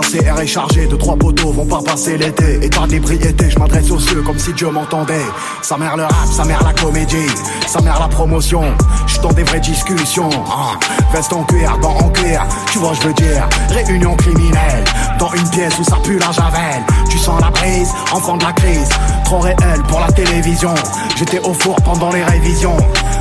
La 0.00 0.04
CR 0.04 0.40
est 0.40 0.46
chargée 0.46 0.86
de 0.86 0.94
trois 0.94 1.16
poteaux, 1.16 1.50
vont 1.50 1.64
pas 1.66 1.82
passer 1.82 2.16
l'été. 2.16 2.64
État 2.64 2.86
d'ébriété, 2.86 3.50
je 3.50 3.58
m'adresse 3.58 3.90
aux 3.90 3.98
cieux 3.98 4.22
comme 4.22 4.38
si 4.38 4.52
Dieu 4.52 4.70
m'entendait. 4.70 5.26
Sa 5.60 5.76
mère 5.76 5.96
le 5.96 6.04
rap, 6.04 6.28
sa 6.30 6.44
mère 6.44 6.62
la 6.62 6.72
comédie, 6.72 7.26
sa 7.66 7.80
mère 7.80 7.98
la 7.98 8.06
promotion. 8.06 8.62
Je 9.08 9.20
dans 9.20 9.32
des 9.32 9.42
vraies 9.42 9.58
discussions. 9.58 10.30
hein. 10.30 10.78
Veste 11.12 11.32
en 11.32 11.42
cuir, 11.42 11.76
dents 11.82 11.96
en 11.98 12.10
cuir, 12.10 12.46
tu 12.70 12.78
vois, 12.78 12.92
je 12.94 13.08
veux 13.08 13.14
dire. 13.14 13.48
Réunion 13.70 14.14
criminelle, 14.14 14.84
dans 15.18 15.32
une 15.32 15.50
pièce 15.50 15.76
où 15.80 15.84
ça 15.84 15.96
pue 16.04 16.18
la 16.18 16.30
javel. 16.30 16.80
Tu 17.10 17.18
sens 17.18 17.40
la 17.40 17.50
brise, 17.50 17.90
enfant 18.12 18.36
de 18.36 18.44
la 18.44 18.52
crise. 18.52 18.88
Trop 19.24 19.40
réel 19.40 19.82
pour 19.88 19.98
la 19.98 20.12
télévision. 20.12 20.74
J'étais 21.16 21.40
au 21.40 21.52
four 21.54 21.74
pendant 21.84 22.12
les 22.12 22.22
révisions. 22.22 22.76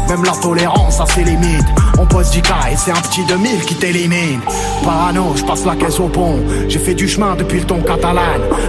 Même 0.10 0.24
la 0.24 0.34
tolérance 0.34 1.00
a 1.02 1.08
ses 1.08 1.24
limites. 1.24 1.66
On 2.00 2.06
pose 2.06 2.30
du 2.30 2.42
cas 2.42 2.70
et 2.72 2.76
c'est 2.76 2.92
un 2.92 3.02
petit 3.02 3.26
2000 3.26 3.62
qui 3.66 3.76
t'élimine. 3.76 4.40
Parano, 4.84 5.34
je 5.36 5.44
passe 5.44 5.66
la 5.66 5.76
caisse 5.76 6.00
au 6.00 6.08
pont. 6.08 6.40
J'ai 6.68 6.80
fait 6.80 6.94
du 6.94 7.08
chemin 7.08 7.36
depuis 7.36 7.60
le 7.60 7.66
ton 7.66 7.82
catalan. 7.82 8.22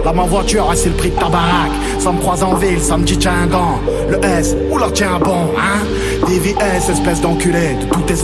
Là, 0.04 0.12
ma 0.12 0.22
voiture, 0.22 0.66
ah, 0.70 0.74
c'est 0.74 0.88
le 0.88 0.94
prix 0.94 1.10
de 1.10 1.16
ta 1.16 1.28
baraque. 1.28 1.72
Ça 1.98 2.10
me 2.10 2.18
croise 2.18 2.42
en 2.42 2.54
ville, 2.54 2.80
ça 2.80 2.96
me 2.96 3.04
dit 3.04 3.18
tiens 3.18 3.42
un 3.44 3.46
dent. 3.46 3.80
Le 4.08 4.24
S, 4.24 4.56
oula, 4.70 4.86
tiens 4.92 5.18
bon, 5.22 5.50
hein. 5.58 5.84
DVS, 6.26 6.90
espèce 6.90 7.20
d'enculé. 7.20 7.76
De 7.80 7.84
tous 7.86 8.02
tes. 8.02 8.14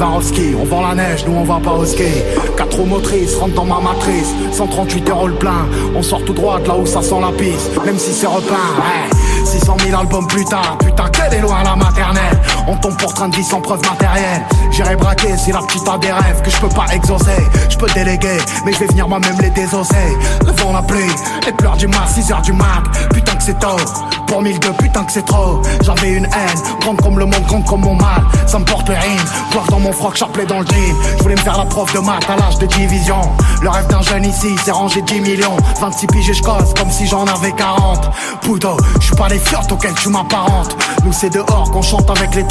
On 0.60 0.64
vend 0.64 0.80
la 0.80 0.94
neige, 0.94 1.24
nous 1.26 1.36
on 1.36 1.44
va 1.44 1.60
pas 1.62 1.72
au 1.72 1.84
ski. 1.84 2.04
Quatre 2.56 2.82
motrices, 2.84 3.36
rentre 3.36 3.54
dans 3.54 3.64
ma 3.64 3.80
matrice. 3.80 4.34
138 4.52 5.10
euros 5.10 5.28
le 5.28 5.34
plein. 5.34 5.66
On 5.94 6.02
sort 6.02 6.24
tout 6.24 6.32
droit 6.32 6.58
là 6.66 6.76
où 6.76 6.86
ça 6.86 7.02
sent 7.02 7.20
la 7.20 7.32
piste. 7.32 7.70
Même 7.84 7.98
si 7.98 8.12
c'est 8.12 8.26
repeint, 8.26 8.54
ouais. 8.78 9.44
600 9.44 9.76
000 9.86 10.00
albums 10.00 10.26
plus 10.26 10.44
tard, 10.44 10.78
putain, 10.78 11.04
quelle 11.12 11.38
est 11.38 11.42
loin 11.42 11.62
la 11.62 11.76
maternelle. 11.76 12.40
On 12.66 12.76
tombe 12.76 12.96
pour 12.96 13.12
train 13.12 13.28
de 13.28 13.36
vie 13.36 13.44
sans 13.44 13.60
preuve 13.60 13.82
matérielle. 13.82 14.42
J'irai 14.70 14.96
braquer 14.96 15.36
si 15.36 15.52
la 15.52 15.60
petite 15.60 15.86
a 15.88 15.98
des 15.98 16.12
rêves 16.12 16.42
que 16.42 16.50
je 16.50 16.56
peux 16.58 16.68
pas 16.68 16.86
exaucer. 16.92 17.44
Je 17.68 17.76
peux 17.76 17.90
déléguer, 17.92 18.38
mais 18.64 18.72
je 18.72 18.78
vais 18.78 18.86
venir 18.86 19.08
moi-même 19.08 19.38
les 19.40 19.50
désosser. 19.50 20.16
Le 20.46 20.72
la 20.72 20.82
pluie, 20.82 21.10
les 21.44 21.52
pleurs 21.52 21.76
du 21.76 21.86
mat, 21.86 22.08
6 22.08 22.32
heures 22.32 22.42
du 22.42 22.52
mat. 22.52 22.82
Putain 23.12 23.36
que 23.36 23.42
c'est 23.42 23.58
tôt, 23.58 23.76
pour 24.26 24.40
1002, 24.40 24.72
putain 24.72 25.04
que 25.04 25.12
c'est 25.12 25.24
trop. 25.24 25.60
J'avais 25.82 26.12
une 26.12 26.24
haine, 26.24 26.80
grande 26.80 27.00
comme 27.02 27.18
le 27.18 27.26
monde, 27.26 27.44
grande 27.46 27.64
comme 27.64 27.82
mon 27.82 27.94
mal. 27.94 28.24
Ça 28.46 28.58
me 28.58 28.64
porte 28.64 28.88
le 28.88 28.94
rime, 28.94 29.20
dans 29.68 29.80
mon 29.80 29.92
froc, 29.92 30.16
chapelet 30.16 30.46
dans 30.46 30.60
le 30.60 30.66
jean. 30.66 30.94
Je 31.18 31.22
voulais 31.22 31.34
me 31.34 31.40
faire 31.40 31.58
la 31.58 31.66
prof 31.66 31.92
de 31.92 31.98
maths 32.00 32.28
à 32.28 32.36
l'âge 32.36 32.58
de 32.58 32.66
division. 32.66 33.20
Le 33.62 33.68
rêve 33.68 33.86
d'un 33.88 34.02
jeune 34.02 34.24
ici, 34.24 34.56
c'est 34.64 34.70
ranger 34.70 35.02
10 35.02 35.20
millions. 35.20 35.56
26 35.80 36.06
piges 36.08 36.30
et 36.30 36.34
je 36.34 36.42
comme 36.42 36.90
si 36.90 37.06
j'en 37.06 37.26
avais 37.26 37.52
40. 37.52 38.10
Puto, 38.42 38.76
je 39.00 39.06
suis 39.06 39.16
pas 39.16 39.28
les 39.28 39.38
fiottes 39.38 39.70
auxquelles 39.70 39.94
tu 39.94 40.08
m'apparentes. 40.08 40.76
Nous 41.04 41.12
c'est 41.12 41.30
dehors 41.30 41.70
qu'on 41.70 41.82
chante 41.82 42.10
avec 42.10 42.34
les 42.34 42.44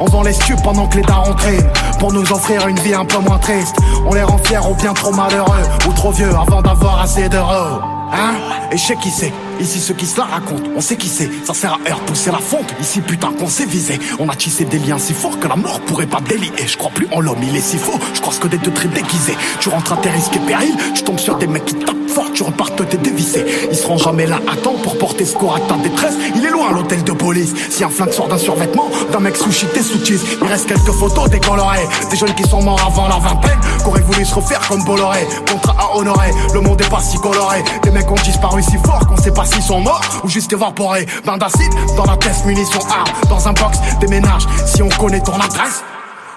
On 0.00 0.06
vend 0.06 0.22
les 0.22 0.32
stupes 0.32 0.62
pendant 0.62 0.86
que 0.86 0.96
les 0.96 1.02
darons 1.02 1.34
triment. 1.34 1.70
Pour 1.98 2.12
nous 2.12 2.32
offrir 2.32 2.66
une 2.66 2.78
vie 2.78 2.94
un 2.94 3.04
peu 3.04 3.18
moins 3.18 3.38
triste. 3.38 3.76
On 4.06 4.14
les 4.14 4.22
rend 4.22 4.38
fiers 4.38 4.66
ou 4.70 4.74
bien 4.74 4.92
trop 4.94 5.12
malheureux. 5.12 5.62
Ou 5.88 5.92
trop 5.92 6.12
vieux 6.12 6.34
avant 6.34 6.62
d'avoir 6.62 7.00
assez 7.02 7.28
d'euros. 7.28 7.80
Hein? 8.12 8.34
Et 8.72 8.76
je 8.76 8.82
sais 8.82 8.96
qui 8.96 9.10
c'est 9.10 9.32
Ici 9.60 9.80
ceux 9.80 9.94
qui 9.94 10.06
se 10.06 10.18
la 10.18 10.24
racontent, 10.24 10.70
on 10.76 10.80
sait 10.80 10.96
qui 10.96 11.08
c'est. 11.08 11.30
Ça 11.44 11.54
sert 11.54 11.74
à 11.74 11.90
heure 11.90 12.00
pousser 12.00 12.30
la 12.30 12.38
fonte. 12.38 12.74
Ici 12.80 13.00
putain 13.00 13.32
qu'on 13.32 13.48
s'est 13.48 13.66
visé. 13.66 13.98
On 14.18 14.28
a 14.28 14.34
tissé 14.34 14.64
des 14.64 14.78
liens 14.78 14.98
si 14.98 15.12
forts 15.12 15.38
que 15.38 15.48
la 15.48 15.56
mort 15.56 15.80
pourrait 15.80 16.06
pas 16.06 16.20
délier. 16.20 16.50
Je 16.66 16.76
crois 16.76 16.90
plus 16.90 17.06
en 17.12 17.20
l'homme, 17.20 17.42
il 17.42 17.56
est 17.56 17.60
si 17.60 17.78
faux. 17.78 17.98
Je 18.14 18.20
crois 18.20 18.34
que 18.34 18.48
des 18.48 18.58
deux 18.58 18.72
traits 18.72 18.92
déguisés. 18.92 19.36
Tu 19.60 19.68
rentres 19.68 19.92
à 19.92 19.96
tes 19.96 20.10
risques 20.10 20.36
et 20.36 20.40
périls 20.40 20.76
Tu 20.94 21.02
tombes 21.02 21.18
sur 21.18 21.36
des 21.36 21.46
mecs 21.46 21.64
qui 21.64 21.74
tapent 21.74 21.96
fort. 22.08 22.30
Tu 22.32 22.42
repartes 22.42 22.74
t'es 22.88 22.96
dévissé 22.96 23.44
Ils 23.70 23.76
seront 23.76 23.98
jamais 23.98 24.26
là 24.26 24.40
à 24.50 24.56
temps 24.56 24.74
pour 24.82 24.98
porter 24.98 25.24
secours 25.24 25.54
à 25.54 25.60
ta 25.60 25.76
détresse. 25.76 26.14
Il 26.36 26.44
est 26.44 26.50
loin 26.50 26.72
l'hôtel 26.72 27.04
de 27.04 27.12
police. 27.12 27.54
Si 27.70 27.84
un 27.84 27.88
flingue 27.88 28.12
sort 28.12 28.28
d'un 28.28 28.38
survêtement 28.38 28.88
D'un 29.12 29.20
mec 29.20 29.36
sushi 29.36 29.66
t'es 29.66 29.82
cheese 29.82 30.20
Il 30.40 30.46
reste 30.46 30.66
quelques 30.68 30.92
photos 30.92 31.28
décolorées 31.30 31.86
Des 32.10 32.16
jeunes 32.16 32.34
qui 32.34 32.44
sont 32.44 32.62
morts 32.62 32.80
avant 32.86 33.08
la 33.08 33.18
vingtaine 33.18 33.58
Qu'auraient 33.84 34.02
voulu 34.02 34.24
se 34.24 34.34
refaire 34.34 34.60
comme 34.68 34.82
Bolloré. 34.84 35.26
Contrat 35.50 35.76
à 35.78 35.96
honorer 35.96 36.30
Le 36.52 36.60
monde 36.60 36.80
est 36.80 36.90
pas 36.90 37.00
si 37.00 37.16
coloré. 37.18 37.62
Des 37.82 37.90
mecs 37.90 38.10
ont 38.10 38.22
disparu 38.24 38.62
si 38.62 38.76
fort 38.78 39.06
qu'on 39.06 39.16
sait 39.16 39.30
pas 39.30 39.43
s'ils 39.44 39.62
sont 39.62 39.80
morts 39.80 40.02
ou 40.22 40.28
juste 40.28 40.52
évaporés. 40.52 41.06
Bain 41.24 41.36
d'acide 41.36 41.72
dans 41.96 42.04
la 42.04 42.16
tête, 42.16 42.44
munitions, 42.44 42.80
armes. 42.90 43.28
Dans 43.28 43.48
un 43.48 43.52
box, 43.52 43.78
déménage 44.00 44.46
si 44.66 44.82
on 44.82 44.88
connaît 44.88 45.20
ton 45.20 45.34
adresse. 45.34 45.82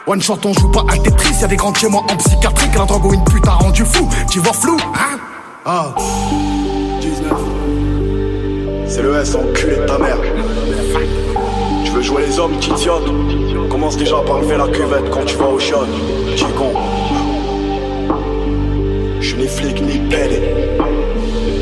One 0.08 0.22
shot, 0.22 0.40
on 0.46 0.54
joue 0.54 0.70
pas 0.70 0.86
à 0.90 0.98
Tetris. 0.98 1.36
Y'a 1.42 1.48
des 1.48 1.58
grands 1.58 1.74
chez 1.74 1.90
moi 1.90 2.02
en 2.10 2.16
psychiatrie. 2.16 2.70
Que 2.72 2.80
la 2.80 2.86
drogue 2.86 3.06
ou 3.06 3.14
une 3.14 3.24
pute 3.26 3.46
a 3.46 3.52
rendu 3.52 3.84
fou. 3.84 4.08
Tu 4.32 4.40
vois 4.40 4.54
flou, 4.54 4.78
hein? 4.96 5.18
Ah. 5.66 5.94
19. 7.02 7.34
C'est 8.88 9.02
le 9.02 9.20
S 9.20 9.36
enculé 9.36 9.76
de 9.76 9.86
ta 9.86 9.98
mère. 9.98 10.18
Tu 11.84 11.92
veux 11.92 12.02
jouer 12.02 12.26
les 12.26 12.40
hommes, 12.40 12.58
t'idiote 12.58 13.04
Commence 13.70 13.98
déjà 13.98 14.16
par 14.26 14.40
lever 14.40 14.56
la 14.56 14.68
cuvette 14.68 15.10
quand 15.12 15.26
tu 15.26 15.36
vas 15.36 15.48
au 15.48 15.60
shot. 15.60 15.86
Petit 16.32 16.46
con. 16.58 16.72
Je 19.20 19.28
suis 19.28 19.38
ni 19.38 19.48
flic 19.48 19.82
ni 19.82 20.00
pédé. 20.08 20.42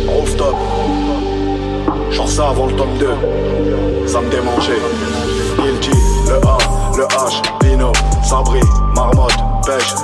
Rooftop. 0.07 0.55
Genre 2.15 2.29
ça 2.29 2.47
avant 2.47 2.67
le 2.67 2.75
top 2.77 2.87
2. 2.97 4.07
Ça 4.07 4.21
me 4.21 4.29
démangeait. 4.29 4.79
Il 5.59 5.79
dit 5.79 5.89
le 6.29 6.35
A, 6.47 6.57
le 6.95 7.03
H, 7.03 7.41
Pino, 7.59 7.91
Sabri, 8.23 8.61
Marmotte, 8.95 9.35
Pêche, 9.65 9.95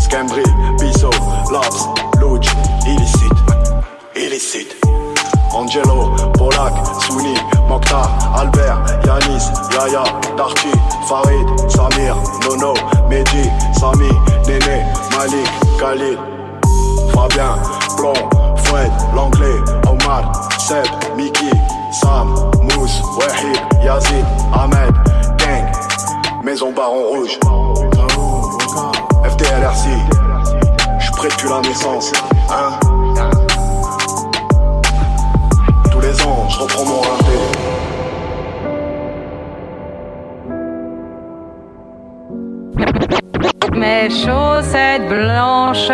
Scambri, 0.00 0.42
Bisso, 0.80 1.10
Laps, 1.52 1.86
Louch, 2.18 2.48
illicite, 2.86 3.32
illicite. 4.16 4.74
Angelo, 5.54 6.14
Polak, 6.38 6.72
Souni, 7.02 7.34
Mokhtar, 7.68 8.08
Albert, 8.34 8.80
Yanis, 9.04 9.50
Yaya, 9.72 10.04
Darty, 10.34 10.72
Farid, 11.08 11.46
Samir, 11.68 12.16
Nono, 12.48 12.72
Mehdi, 13.10 13.50
Sami, 13.78 14.08
Néné, 14.46 14.82
Malik, 15.14 15.48
Khalid, 15.78 16.18
Fabien, 17.12 17.56
Blond, 17.98 18.14
Foued, 18.64 18.92
Langlais, 19.14 19.60
Seb, 20.58 20.86
Miki, 21.16 21.50
Sam, 21.92 22.28
Mousse, 22.62 23.02
Wahid, 23.18 23.60
Yazid, 23.84 24.24
Ahmed, 24.54 24.94
Gang, 25.36 25.70
Maison 26.42 26.72
Baron 26.72 27.04
Rouge, 27.08 27.38
FDLRC, 29.22 29.88
prêt 31.18 31.28
depuis 31.28 31.48
la 31.50 31.60
naissance, 31.60 32.12
hein? 32.48 32.78
Tous 35.90 36.00
les 36.00 36.22
ans, 36.22 36.48
je 36.48 36.58
reprends 36.58 36.86
mon 36.86 37.00
rinté. 37.00 37.38
Mes 43.76 44.08
chaussettes 44.08 45.06
blanches. 45.08 45.92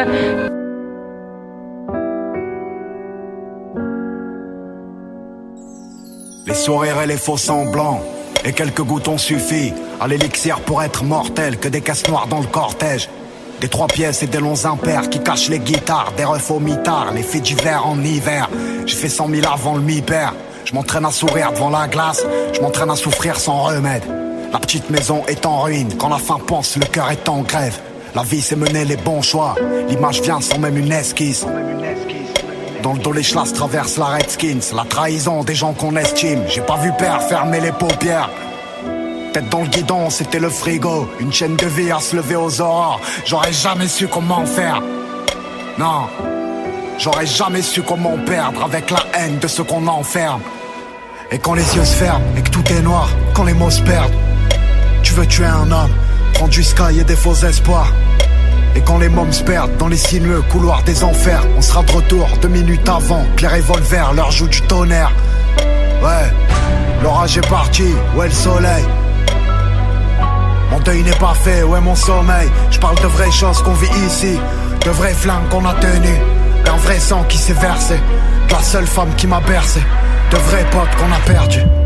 Les 6.64 6.72
sourires 6.72 7.02
et 7.02 7.06
les 7.06 7.18
faux 7.18 7.36
semblants. 7.36 8.00
Et 8.42 8.54
quelques 8.54 8.80
gouttes 8.80 9.08
ont 9.08 9.18
suffi 9.18 9.74
à 10.00 10.08
l'élixir 10.08 10.60
pour 10.60 10.82
être 10.82 11.04
mortel 11.04 11.58
que 11.58 11.68
des 11.68 11.82
caisses 11.82 12.08
noires 12.08 12.26
dans 12.26 12.40
le 12.40 12.46
cortège. 12.46 13.10
Des 13.60 13.68
trois 13.68 13.86
pièces 13.86 14.22
et 14.22 14.28
des 14.28 14.38
longs 14.38 14.64
impairs 14.64 15.10
qui 15.10 15.22
cachent 15.22 15.50
les 15.50 15.58
guitares, 15.58 16.14
des 16.16 16.24
refs 16.24 16.50
au 16.50 16.60
mitard, 16.60 17.12
les 17.12 17.22
faits 17.22 17.42
d'hiver 17.42 17.86
en 17.86 18.02
hiver. 18.02 18.48
J'ai 18.86 18.96
fait 18.96 19.10
cent 19.10 19.28
mille 19.28 19.44
avant 19.44 19.74
le 19.74 19.82
mi-père. 19.82 20.32
Je 20.64 20.72
m'entraîne 20.72 21.04
à 21.04 21.10
sourire 21.10 21.52
devant 21.52 21.68
la 21.68 21.86
glace, 21.86 22.24
je 22.54 22.60
m'entraîne 22.62 22.90
à 22.90 22.96
souffrir 22.96 23.38
sans 23.38 23.64
remède. 23.64 24.04
La 24.50 24.58
petite 24.58 24.88
maison 24.88 25.22
est 25.28 25.44
en 25.44 25.60
ruine, 25.60 25.92
quand 25.98 26.08
la 26.08 26.16
faim 26.16 26.38
pense, 26.46 26.78
le 26.78 26.86
cœur 26.86 27.10
est 27.10 27.28
en 27.28 27.42
grève. 27.42 27.78
La 28.14 28.22
vie 28.22 28.40
c'est 28.40 28.56
mener 28.56 28.86
les 28.86 28.96
bons 28.96 29.20
choix, 29.20 29.54
l'image 29.86 30.22
vient 30.22 30.40
sans 30.40 30.58
même 30.58 30.78
une 30.78 30.92
esquisse. 30.92 31.44
Dans 32.84 32.92
le 32.92 32.98
dos 32.98 33.12
les 33.12 33.22
chlasses 33.22 33.54
traversent 33.54 33.96
la 33.96 34.04
Redskins, 34.04 34.60
la 34.76 34.84
trahison 34.84 35.42
des 35.42 35.54
gens 35.54 35.72
qu'on 35.72 35.96
estime. 35.96 36.42
J'ai 36.46 36.60
pas 36.60 36.76
vu 36.76 36.92
père 36.98 37.22
fermer 37.22 37.58
les 37.58 37.72
paupières. 37.72 38.28
Tête 39.32 39.48
dans 39.48 39.62
le 39.62 39.68
guidon, 39.68 40.10
c'était 40.10 40.38
le 40.38 40.50
frigo. 40.50 41.08
Une 41.18 41.32
chaîne 41.32 41.56
de 41.56 41.64
vie 41.64 41.90
à 41.90 41.98
se 41.98 42.14
lever 42.14 42.36
aux 42.36 42.60
aurores. 42.60 43.00
J'aurais 43.24 43.54
jamais 43.54 43.88
su 43.88 44.06
comment 44.06 44.44
faire. 44.44 44.82
Non, 45.78 46.08
j'aurais 46.98 47.24
jamais 47.24 47.62
su 47.62 47.80
comment 47.80 48.18
perdre 48.18 48.62
avec 48.62 48.90
la 48.90 49.06
haine 49.14 49.38
de 49.38 49.48
ce 49.48 49.62
qu'on 49.62 49.86
enferme. 49.86 50.42
Et 51.30 51.38
quand 51.38 51.54
les 51.54 51.74
yeux 51.74 51.86
se 51.86 51.96
ferment 51.96 52.36
et 52.36 52.42
que 52.42 52.50
tout 52.50 52.70
est 52.70 52.82
noir, 52.82 53.08
quand 53.32 53.44
les 53.44 53.54
mots 53.54 53.70
se 53.70 53.80
perdent, 53.80 54.12
tu 55.02 55.14
veux 55.14 55.26
tuer 55.26 55.46
un 55.46 55.72
homme, 55.72 55.94
prendre 56.34 56.50
du 56.50 56.62
sky 56.62 57.00
et 57.00 57.04
des 57.04 57.16
faux 57.16 57.34
espoirs. 57.46 57.90
Et 58.76 58.80
quand 58.80 58.98
les 58.98 59.08
mômes 59.08 59.32
se 59.32 59.42
perdent 59.42 59.76
dans 59.76 59.88
les 59.88 59.96
sinueux 59.96 60.42
couloirs 60.50 60.82
des 60.82 61.04
enfers, 61.04 61.44
on 61.56 61.62
sera 61.62 61.82
de 61.82 61.92
retour 61.92 62.28
deux 62.42 62.48
minutes 62.48 62.88
avant 62.88 63.24
que 63.36 63.42
les 63.42 63.48
revolvers 63.48 64.12
leur 64.12 64.30
jouent 64.30 64.48
du 64.48 64.60
tonnerre. 64.62 65.12
Ouais, 66.02 66.32
l'orage 67.02 67.38
est 67.38 67.48
parti, 67.48 67.94
ouais 68.16 68.26
le 68.26 68.32
soleil. 68.32 68.84
Mon 70.70 70.80
deuil 70.80 71.02
n'est 71.02 71.12
pas 71.12 71.34
fait, 71.34 71.62
ouais 71.62 71.80
mon 71.80 71.94
sommeil. 71.94 72.50
Je 72.70 72.78
parle 72.78 72.96
de 72.96 73.06
vraies 73.06 73.30
choses 73.30 73.62
qu'on 73.62 73.74
vit 73.74 74.06
ici, 74.06 74.38
de 74.84 74.90
vraies 74.90 75.14
flammes 75.14 75.48
qu'on 75.50 75.64
a 75.66 75.74
tenues, 75.74 76.20
d'un 76.64 76.76
vrai 76.76 76.98
sang 76.98 77.24
qui 77.28 77.38
s'est 77.38 77.52
versé, 77.52 77.94
de 78.48 78.52
la 78.52 78.60
seule 78.60 78.86
femme 78.86 79.14
qui 79.16 79.26
m'a 79.26 79.40
bercé, 79.40 79.80
de 80.30 80.36
vrais 80.36 80.64
potes 80.70 80.94
qu'on 80.96 81.12
a 81.12 81.20
perdus. 81.24 81.83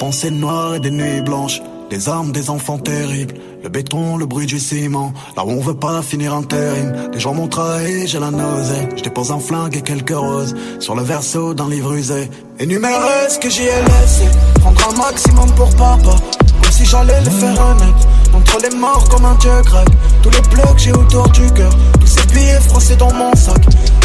Des 0.00 0.06
pensées 0.06 0.30
noires 0.30 0.76
et 0.76 0.80
des 0.80 0.90
nuits 0.90 1.20
blanches. 1.20 1.60
Des 1.90 2.08
armes, 2.08 2.32
des 2.32 2.48
enfants 2.48 2.78
terribles. 2.78 3.34
Le 3.62 3.68
béton, 3.68 4.16
le 4.16 4.24
bruit 4.24 4.46
du 4.46 4.58
ciment. 4.58 5.12
Là 5.36 5.44
où 5.44 5.50
on 5.50 5.60
veut 5.60 5.74
pas 5.74 6.00
finir 6.00 6.32
intérim. 6.32 7.10
Des 7.12 7.20
gens 7.20 7.34
m'ont 7.34 7.48
trahi, 7.48 8.06
j'ai 8.06 8.18
la 8.18 8.30
nausée. 8.30 8.88
Je 8.96 9.02
dépose 9.02 9.30
un 9.30 9.40
flingue 9.40 9.76
et 9.76 9.82
quelques 9.82 10.16
roses. 10.16 10.54
Sur 10.78 10.94
le 10.94 11.02
verso 11.02 11.52
d'un 11.52 11.68
livre 11.68 11.92
usé. 11.92 12.30
Énumérer 12.58 13.28
ce 13.28 13.38
que 13.38 13.50
j'y 13.50 13.64
ai 13.64 13.82
laissé. 13.82 14.24
Prendre 14.62 14.88
un 14.88 14.96
maximum 14.96 15.50
pour 15.54 15.68
papa. 15.76 16.16
Comme 16.62 16.72
si 16.72 16.86
j'allais 16.86 17.20
les 17.20 17.30
faire 17.30 17.50
renaître. 17.50 18.08
Entre 18.32 18.58
les 18.62 18.74
morts 18.74 19.06
comme 19.10 19.26
un 19.26 19.34
dieu 19.34 19.50
grec. 19.66 19.88
Tous 20.22 20.30
les 20.30 20.40
que 20.40 20.78
j'ai 20.78 20.92
autour 20.92 21.28
du 21.28 21.46
cœur. 21.52 21.72
Tous 22.00 22.06
ces 22.06 22.26
billets 22.28 22.60
froissés 22.60 22.96
dans 22.96 23.12
mon 23.12 23.36
sac. 23.36 23.60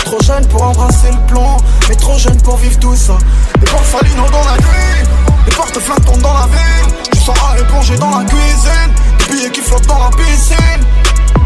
Trop 0.05 0.21
jeune 0.21 0.45
pour 0.47 0.61
embrasser 0.61 1.09
le 1.11 1.25
plomb. 1.27 1.57
Mais 1.89 1.95
trop 1.95 2.17
jeune 2.17 2.39
pour 2.41 2.57
vivre 2.57 2.77
tout 2.79 2.95
ça. 2.95 3.17
Des 3.59 3.65
porcelinos 3.65 4.29
dans 4.31 4.43
la 4.43 4.55
nuit. 4.57 5.09
Des 5.45 5.51
porte-flingues 5.55 6.05
tombent 6.05 6.21
dans 6.21 6.33
la 6.33 6.45
ville. 6.45 6.95
Je 7.11 7.19
sens 7.19 7.35
à 7.37 7.63
plongé 7.63 7.97
dans 7.97 8.19
la 8.19 8.23
cuisine. 8.23 8.91
Des 9.17 9.33
billets 9.33 9.51
qui 9.51 9.61
flottent 9.61 9.87
dans 9.87 9.97
la 9.97 10.11
piscine. 10.11 10.81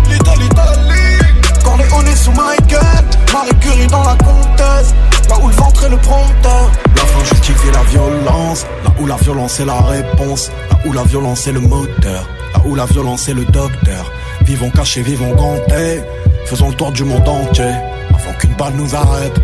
L'Italie, 0.09 0.43
l'Italie. 0.43 1.63
Corleone 1.63 2.15
sous 2.15 2.31
Michael. 2.31 3.05
Marie 3.31 3.59
Curie 3.61 3.87
dans 3.87 4.03
la 4.03 4.15
comtesse. 4.15 4.93
Là 5.29 5.35
où 5.41 5.47
le 5.47 5.55
ventre 5.55 5.85
est 5.85 5.89
le 5.89 5.97
prompteur. 5.97 6.71
La 6.97 7.03
fin 7.03 7.23
justifie 7.23 7.71
la 7.71 7.83
violence. 7.83 8.65
Là 8.83 8.91
où 8.99 9.07
la 9.07 9.15
violence 9.15 9.59
est 9.61 9.65
la 9.65 9.79
réponse. 9.79 10.51
Là 10.69 10.77
où 10.85 10.91
la 10.91 11.03
violence 11.03 11.47
est 11.47 11.53
le 11.53 11.61
moteur. 11.61 12.27
Là 12.53 12.61
où 12.65 12.75
la 12.75 12.85
violence 12.85 13.29
est 13.29 13.33
le 13.33 13.45
docteur. 13.45 14.11
Vivons 14.41 14.69
cachés, 14.69 15.01
vivons 15.01 15.33
gantés. 15.33 16.03
Faisons 16.45 16.69
le 16.69 16.75
tour 16.75 16.91
du 16.91 17.05
monde 17.05 17.27
entier. 17.27 17.73
Avant 18.09 18.33
qu'une 18.39 18.53
balle 18.55 18.73
nous 18.75 18.95
arrête. 18.95 19.39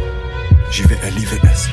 JVLIVS. 0.71 1.69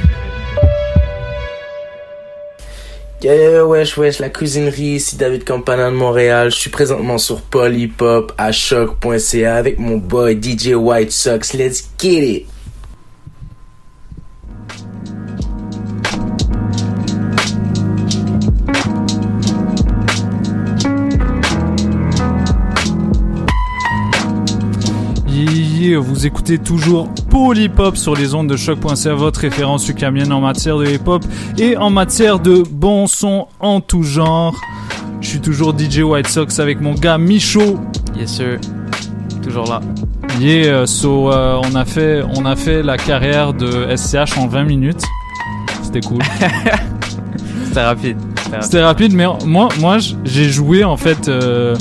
Yeah, 3.23 3.65
wesh, 3.65 3.97
wesh, 3.97 4.19
la 4.19 4.31
cuisinerie, 4.31 4.97
ici 4.97 5.17
David 5.17 5.45
Campana 5.45 5.91
de 5.91 5.95
Montréal. 5.95 6.51
Je 6.51 6.57
suis 6.57 6.71
présentement 6.71 7.19
sur 7.19 7.41
Polypop 7.41 8.33
à 8.37 8.51
choc.ca 8.51 9.55
avec 9.55 9.79
mon 9.79 9.97
boy 9.97 10.41
DJ 10.43 10.75
White 10.75 11.13
Sox. 11.13 11.55
Let's 11.55 11.89
get 12.01 12.25
it! 12.25 12.52
Vous 25.91 26.27
écoutez 26.27 26.59
toujours 26.59 27.09
Polypop 27.29 27.97
sur 27.97 28.15
les 28.15 28.35
ondes 28.35 28.47
de 28.47 28.57
choc.ca, 28.57 29.15
votre 29.15 29.41
référence 29.41 29.89
ukamienne 29.89 30.33
en 30.33 30.41
matière 30.41 30.79
de 30.79 30.87
hip-hop 30.87 31.25
et 31.59 31.77
en 31.77 31.91
matière 31.91 32.39
de 32.39 32.63
bon 32.71 33.09
son 33.09 33.49
en 33.59 33.81
tout 33.81 34.05
genre. 34.05 34.55
Je 35.21 35.27
suis 35.27 35.41
toujours 35.41 35.77
DJ 35.77 36.03
White 36.03 36.29
Sox 36.29 36.61
avec 36.61 36.81
mon 36.81 36.95
gars 36.95 37.19
Michaud. 37.19 37.81
Yes 38.17 38.31
sir. 38.31 38.61
Toujours 39.43 39.67
là. 39.67 39.81
Yeah, 40.41 40.87
so 40.87 41.33
euh, 41.33 41.61
on 41.65 41.75
a 41.75 41.85
fait 41.85 42.23
on 42.37 42.47
a 42.47 42.55
fait 42.55 42.85
la 42.85 42.97
carrière 42.97 43.53
de 43.53 43.89
SCH 43.97 44.39
en 44.39 44.47
20 44.47 44.63
minutes. 44.63 45.03
C'était 45.83 46.01
cool. 46.01 46.23
C'était 47.67 47.83
rapide. 47.83 48.19
C'était 48.61 48.83
rapide, 48.83 49.15
mais 49.15 49.27
moi 49.47 49.69
moi 49.81 49.99
j'ai 50.25 50.49
joué 50.49 50.85
en 50.85 50.97
fait 50.97 51.27
euh, 51.27 51.75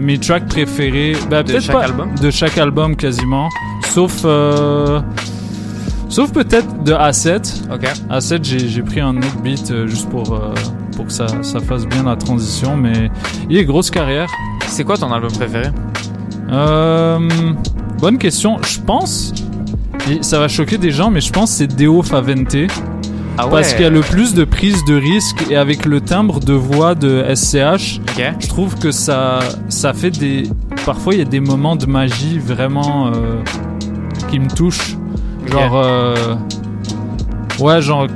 mes 0.00 0.18
tracks 0.18 0.46
préférés 0.46 1.12
bah, 1.30 1.42
De 1.42 1.58
chaque 1.60 1.76
pas- 1.76 1.84
album? 1.84 2.14
de 2.20 2.30
chaque 2.30 2.58
album 2.58 2.96
quasiment. 2.96 3.48
Sauf 3.90 4.22
euh, 4.24 5.00
sauf 6.08 6.32
peut-être 6.32 6.82
de 6.84 6.92
A7 6.92 7.62
Ok. 7.72 7.84
A7 8.10 8.42
j'ai 8.68 8.82
pris 8.82 9.00
un 9.00 9.16
autre 9.16 9.38
beat 9.42 9.70
euh, 9.70 9.86
juste 9.86 10.08
pour 10.08 10.32
euh, 10.34 10.54
pour 10.96 11.06
que 11.06 11.12
ça, 11.12 11.26
ça 11.42 11.60
fasse 11.60 11.86
bien 11.86 12.02
la 12.04 12.16
transition 12.16 12.76
mais 12.76 13.10
il 13.48 13.56
est 13.56 13.64
grosse 13.64 13.90
carrière. 13.90 14.28
C'est 14.68 14.84
quoi 14.84 14.96
ton 14.96 15.12
album 15.12 15.32
préféré? 15.32 15.68
Bonne 18.00 18.18
question. 18.18 18.58
Je 18.62 18.80
pense 18.80 19.32
et 20.10 20.22
ça 20.22 20.38
va 20.38 20.48
choquer 20.48 20.78
des 20.78 20.90
gens 20.90 21.10
mais 21.10 21.20
je 21.20 21.32
pense 21.32 21.50
c'est 21.50 21.66
Deo 21.66 22.02
Favente 22.02 22.56
Ah 23.42 23.46
ouais. 23.46 23.52
parce 23.52 23.72
qu'il 23.72 23.82
y 23.82 23.86
a 23.86 23.90
le 23.90 24.00
plus 24.00 24.34
de 24.34 24.44
prise 24.44 24.84
de 24.84 24.94
risque 24.94 25.44
et 25.50 25.56
avec 25.56 25.84
le 25.86 26.00
timbre 26.00 26.40
de 26.40 26.52
voix 26.52 26.94
de 26.94 27.24
SCH, 27.34 28.00
je 28.38 28.48
trouve 28.48 28.76
que 28.78 28.90
ça, 28.90 29.40
ça 29.68 29.92
fait 29.92 30.10
des. 30.10 30.44
Parfois, 30.86 31.14
il 31.14 31.18
y 31.18 31.22
a 31.22 31.26
des 31.26 31.40
moments 31.40 31.76
de 31.76 31.86
magie 31.86 32.38
vraiment 32.38 33.08
euh, 33.08 33.42
qui 34.30 34.38
me 34.38 34.48
touchent. 34.48 34.96
Genre. 35.50 35.76
euh, 35.76 36.34
ouais, 37.60 37.80
genre. 37.82 38.06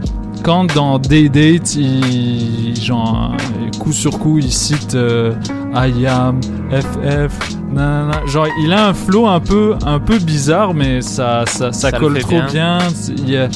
Quand 0.43 0.67
dans 0.75 0.99
Day 0.99 1.31
Date, 1.31 1.75
il, 1.75 2.79
genre, 2.79 3.33
coup 3.79 3.93
sur 3.95 4.19
coup, 4.19 4.37
il 4.39 4.53
cite 4.53 4.95
euh, 4.95 5.33
I 5.75 6.07
am, 6.07 6.39
FF, 6.71 7.57
nanana. 7.73 8.21
Genre, 8.27 8.47
il 8.63 8.71
a 8.75 8.89
un 8.89 8.93
flow 8.93 9.27
un 9.27 9.41
peu, 9.41 9.75
un 9.87 9.99
peu 9.99 10.19
bizarre, 10.19 10.75
mais 10.75 11.01
ça, 11.01 11.45
ça, 11.47 11.73
ça, 11.73 11.89
Ça 11.89 11.91
le 11.93 11.99
colle 11.99 12.19
trop 12.19 12.31
bien. 12.33 12.47
bien. 12.53 12.79
Il 13.17 13.31
y 13.31 13.39
a- 13.39 13.49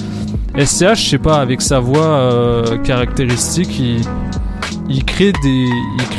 SCH, 0.59 0.97
je 0.97 1.09
sais 1.11 1.19
pas, 1.19 1.41
avec 1.41 1.63
sa 1.63 1.79
voix 1.79 2.05
euh, 2.05 2.79
caractéristique, 2.79 3.79
il, 3.79 5.05
crée 5.05 5.33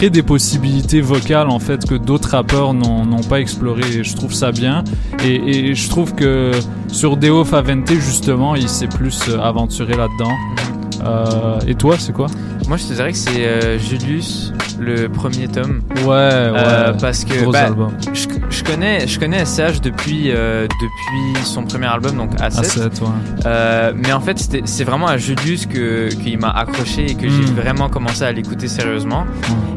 des, 0.09 0.23
possibilités 0.23 1.01
vocales 1.01 1.49
en 1.49 1.59
fait 1.59 1.85
que 1.85 1.95
d'autres 1.95 2.29
rappeurs 2.29 2.73
n'ont 2.73 3.23
pas 3.27 3.41
exploré. 3.41 3.81
Et 3.97 4.03
je 4.03 4.15
trouve 4.15 4.33
ça 4.33 4.51
bien. 4.51 4.85
Et, 5.25 5.35
et 5.35 5.75
je 5.75 5.89
trouve 5.89 6.15
que 6.15 6.51
sur 6.87 7.17
Deo 7.17 7.43
Favente 7.43 7.91
justement, 7.91 8.55
il 8.55 8.69
s'est 8.69 8.87
plus 8.87 9.27
euh, 9.27 9.39
aventuré 9.39 9.95
là-dedans. 9.97 10.78
Euh, 11.03 11.59
et 11.67 11.75
toi, 11.75 11.95
c'est 11.97 12.13
quoi 12.13 12.27
Moi, 12.67 12.77
je 12.77 12.85
te 12.85 12.93
dirais 12.93 13.11
que 13.11 13.17
c'est 13.17 13.45
euh, 13.45 13.77
Julius, 13.79 14.53
le 14.79 15.07
premier 15.07 15.47
tome. 15.47 15.81
Ouais, 16.05 16.49
ouais. 16.51 16.93
parce 16.99 17.23
que 17.25 17.41
Gros 17.41 17.51
bah, 17.51 17.65
album. 17.65 17.91
je, 18.13 18.27
je 18.49 18.63
connais, 18.63 19.07
je 19.07 19.19
connais 19.19 19.45
SCH 19.45 19.81
depuis 19.81 20.31
euh, 20.31 20.63
depuis 20.67 21.45
son 21.45 21.63
premier 21.63 21.87
album, 21.87 22.15
donc 22.17 22.33
A7. 22.35 22.61
A7, 22.61 23.01
ouais. 23.01 23.07
Euh, 23.45 23.91
mais 23.95 24.11
en 24.13 24.19
fait, 24.21 24.61
c'est 24.65 24.83
vraiment 24.83 25.07
à 25.07 25.17
Julius 25.17 25.65
que 25.65 26.09
qu'il 26.09 26.37
m'a 26.39 26.49
accroché 26.49 27.11
et 27.11 27.15
que 27.15 27.27
j'ai 27.29 27.39
Mm. 27.41 27.55
vraiment 27.55 27.89
commencé 27.89 28.23
à 28.23 28.31
l'écouter 28.31 28.67
sérieusement. 28.67 29.25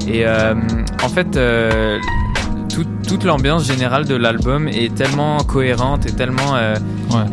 Et 0.09 0.27
euh, 0.27 0.55
en 1.05 1.09
fait. 1.09 1.37
euh, 1.37 1.99
tout- 2.75 2.87
toute 3.07 3.25
l'ambiance 3.25 3.67
générale 3.67 4.07
de 4.07 4.15
l'album 4.15 4.67
est 4.67 4.95
tellement 4.95 5.37
cohérente 5.41 6.07
et 6.07 6.13
tellement 6.13 6.57
euh, 6.57 6.75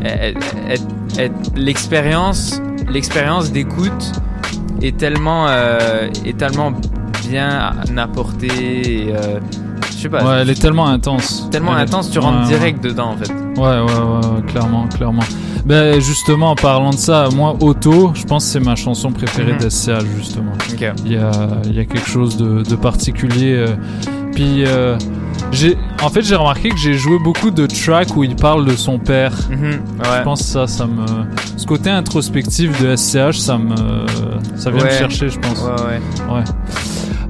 elle- 0.04 0.36
elle- 0.68 0.80
elle- 1.18 1.32
l'expérience 1.56 2.62
l'expérience 2.90 3.52
d'écoute 3.52 4.12
est 4.82 4.98
tellement 4.98 5.46
euh, 5.48 6.08
est 6.26 6.38
tellement 6.38 6.72
bien 7.28 7.74
apportée 7.98 9.08
et, 9.08 9.14
euh, 9.16 9.40
je 9.92 10.04
sais 10.04 10.10
pas 10.10 10.24
Ouais, 10.24 10.42
elle 10.42 10.50
est 10.50 10.60
tellement 10.62 10.88
intense. 10.88 11.48
tellement 11.52 11.74
Elle 11.76 11.80
est- 11.80 11.90
intense 11.90 12.10
tu 12.12 12.20
rentres 12.20 12.38
ouais, 12.40 12.44
ouais. 12.54 12.58
direct 12.58 12.84
dedans 12.84 13.12
en 13.12 13.18
fait 13.18 13.32
Ouais, 13.58 13.66
ouais, 13.66 13.82
ouais, 13.82 14.28
ouais, 14.36 14.42
clairement, 14.48 14.88
clairement. 14.88 15.24
Ben 15.66 16.00
justement, 16.00 16.52
en 16.52 16.56
parlant 16.56 16.92
de 16.92 16.96
ça, 16.96 17.28
moi, 17.36 17.56
Auto, 17.60 18.12
je 18.16 18.24
pense 18.24 18.46
que 18.46 18.52
c'est 18.52 18.60
ma 18.62 18.76
chanson 18.76 19.12
préférée 19.12 19.54
d'SCH, 19.58 20.06
justement. 20.18 20.54
Ok. 20.72 20.86
Il 21.06 21.12
y 21.12 21.18
a, 21.18 21.32
il 21.66 21.76
y 21.76 21.80
a 21.80 21.86
quelque 21.86 22.08
chose 22.08 22.38
de, 22.38 22.62
de 22.64 22.76
particulier. 22.78 23.56
euh, 23.56 23.68
Puis, 24.34 24.64
euh, 24.66 24.98
en 26.02 26.10
fait, 26.10 26.22
j'ai 26.22 26.36
remarqué 26.36 26.70
que 26.70 26.78
j'ai 26.78 26.94
joué 26.94 27.18
beaucoup 27.24 27.52
de 27.52 27.66
tracks 27.66 28.16
où 28.16 28.24
il 28.24 28.36
parle 28.36 28.66
de 28.66 28.76
son 28.76 29.00
père. 29.00 29.34
Mhm, 29.50 29.80
Je 30.18 30.24
pense 30.24 30.40
que 30.42 30.48
ça, 30.48 30.68
ça 30.68 30.86
me, 30.86 31.06
ce 31.58 31.66
côté 31.66 31.90
introspectif 31.90 32.82
de 32.82 32.96
SCH, 32.96 33.38
ça 33.40 33.58
me, 33.58 33.76
ça 34.56 34.72
vient 34.72 34.86
me 34.86 34.90
chercher, 34.90 35.30
je 35.30 35.40
pense. 35.40 35.60
Ouais, 35.62 35.70
ouais. 35.72 36.34
Ouais. 36.36 36.44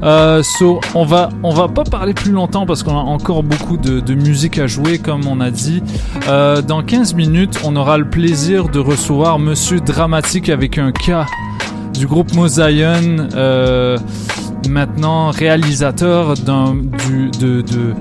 Euh, 0.02 0.42
so, 0.44 0.80
on 0.96 1.04
va, 1.04 1.30
on 1.44 1.54
va 1.54 1.68
pas 1.68 1.84
parler 1.84 2.14
plus 2.14 2.32
longtemps 2.32 2.66
parce 2.66 2.84
qu'on 2.84 2.98
a 2.98 3.02
encore 3.02 3.44
beaucoup 3.44 3.76
de, 3.76 4.00
de 4.00 4.14
musique 4.14 4.58
à 4.58 4.66
jouer, 4.66 4.98
comme 4.98 5.28
on 5.28 5.42
a 5.42 5.52
dit. 5.52 5.84
Euh, 6.30 6.62
dans 6.62 6.82
15 6.84 7.16
minutes, 7.16 7.60
on 7.66 7.76
aura 7.76 7.98
le 7.98 8.10
plaisir 8.10 8.70
de 8.70 8.80
recevoir 8.80 9.40
Monsieur 9.40 9.82
Dramatique 9.82 10.48
avec 10.50 10.78
un 10.78 10.92
K 10.94 11.26
du 11.94 12.08
groupe 12.08 12.34
Mosaïon, 12.34 13.28
euh, 13.36 13.98
maintenant 14.68 15.30
réalisateur 15.32 16.34
du, 16.34 17.30
de, 17.40 17.62
de, 17.62 17.94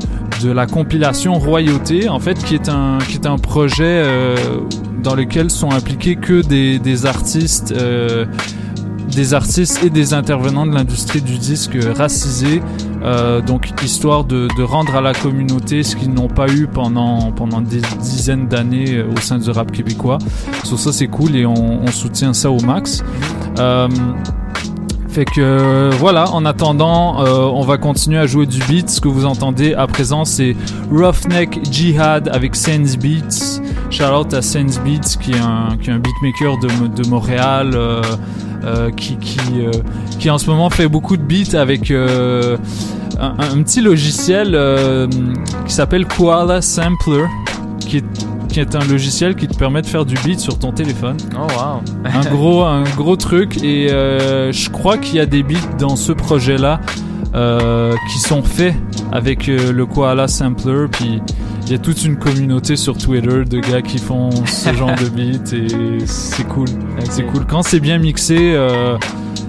de 0.42 0.50
la 0.50 0.66
compilation 0.66 1.34
Royauté, 1.38 2.08
en 2.08 2.20
fait, 2.20 2.42
qui 2.42 2.54
est 2.54 2.68
un, 2.68 2.98
qui 3.06 3.14
est 3.14 3.26
un 3.26 3.38
projet 3.38 3.84
euh, 4.04 4.36
dans 5.02 5.14
lequel 5.14 5.50
sont 5.50 5.70
impliqués 5.70 6.16
que 6.16 6.42
des, 6.42 6.78
des 6.78 7.06
artistes. 7.06 7.72
euh, 7.72 8.26
des 9.14 9.34
artistes 9.34 9.82
et 9.82 9.90
des 9.90 10.12
intervenants 10.14 10.66
de 10.66 10.74
l'industrie 10.74 11.22
du 11.22 11.38
disque 11.38 11.76
racisés, 11.96 12.62
euh, 13.02 13.40
donc 13.40 13.70
histoire 13.82 14.22
de, 14.24 14.48
de 14.56 14.62
rendre 14.62 14.94
à 14.94 15.00
la 15.00 15.12
communauté 15.12 15.82
ce 15.82 15.96
qu'ils 15.96 16.12
n'ont 16.12 16.28
pas 16.28 16.46
eu 16.48 16.66
pendant, 16.66 17.32
pendant 17.32 17.60
des 17.60 17.80
dizaines 18.00 18.46
d'années 18.48 18.96
euh, 18.96 19.10
au 19.10 19.18
sein 19.18 19.38
du 19.38 19.50
rap 19.50 19.72
québécois. 19.72 20.18
Sur 20.62 20.78
ça, 20.78 20.92
c'est 20.92 21.08
cool 21.08 21.34
et 21.34 21.46
on, 21.46 21.86
soutient 21.88 22.32
ça 22.34 22.50
au 22.50 22.60
max. 22.60 23.02
Fait 25.18 25.24
que 25.24 25.40
euh, 25.40 25.90
voilà, 25.98 26.30
en 26.30 26.44
attendant, 26.44 27.24
euh, 27.24 27.40
on 27.52 27.62
va 27.62 27.76
continuer 27.76 28.18
à 28.18 28.26
jouer 28.28 28.46
du 28.46 28.60
beat. 28.68 28.88
Ce 28.88 29.00
que 29.00 29.08
vous 29.08 29.26
entendez 29.26 29.74
à 29.74 29.88
présent, 29.88 30.24
c'est 30.24 30.54
Roughneck 30.92 31.58
Jihad 31.72 32.28
avec 32.32 32.54
Sense 32.54 32.96
Beats. 32.96 33.60
Shout 33.90 34.04
out 34.04 34.32
à 34.32 34.42
Sense 34.42 34.78
Beats 34.78 35.18
qui 35.20 35.32
est 35.32 35.40
un, 35.40 35.76
qui 35.82 35.90
est 35.90 35.92
un 35.92 35.98
beatmaker 35.98 36.58
de, 36.58 37.02
de 37.02 37.08
Montréal. 37.08 37.72
euh, 37.74 38.90
qui, 38.96 39.16
qui, 39.16 39.38
qui 40.20 40.30
en 40.30 40.38
ce 40.38 40.48
moment 40.50 40.70
fait 40.70 40.88
beaucoup 40.88 41.16
de 41.16 41.22
beats 41.22 41.58
avec 41.58 41.90
un, 41.90 42.56
un 43.18 43.62
petit 43.62 43.80
logiciel 43.80 44.56
qui 45.66 45.72
s'appelle 45.72 46.06
Koala 46.06 46.60
Sampler, 46.62 47.24
qui 47.80 47.98
est, 47.98 48.27
qui 48.58 48.62
est 48.62 48.74
un 48.74 48.84
logiciel 48.86 49.36
qui 49.36 49.46
te 49.46 49.56
permet 49.56 49.82
de 49.82 49.86
faire 49.86 50.04
du 50.04 50.16
beat 50.24 50.40
sur 50.40 50.58
ton 50.58 50.72
téléphone. 50.72 51.16
Oh 51.36 51.46
wow. 51.56 51.80
un 52.04 52.30
gros 52.30 52.64
un 52.64 52.82
gros 52.96 53.14
truc. 53.14 53.62
Et 53.62 53.88
euh, 53.92 54.50
je 54.50 54.68
crois 54.68 54.98
qu'il 54.98 55.14
y 55.14 55.20
a 55.20 55.26
des 55.26 55.44
beats 55.44 55.76
dans 55.78 55.94
ce 55.94 56.10
projet 56.10 56.58
là 56.58 56.80
euh, 57.36 57.94
qui 58.10 58.18
sont 58.18 58.42
faits 58.42 58.74
avec 59.12 59.48
euh, 59.48 59.72
le 59.72 59.86
Koala 59.86 60.26
Sampler. 60.26 60.86
Puis 60.90 61.22
il 61.66 61.70
y 61.70 61.74
a 61.76 61.78
toute 61.78 62.04
une 62.04 62.16
communauté 62.16 62.74
sur 62.74 62.98
Twitter 62.98 63.44
de 63.44 63.60
gars 63.60 63.82
qui 63.82 63.98
font 63.98 64.30
ce 64.46 64.74
genre 64.74 64.94
de 64.96 65.08
beats 65.08 65.54
et 65.54 66.04
c'est 66.06 66.48
cool. 66.48 66.66
C'est 67.10 67.26
cool. 67.26 67.46
Quand 67.46 67.62
c'est 67.62 67.80
bien 67.80 67.98
mixé 67.98 68.56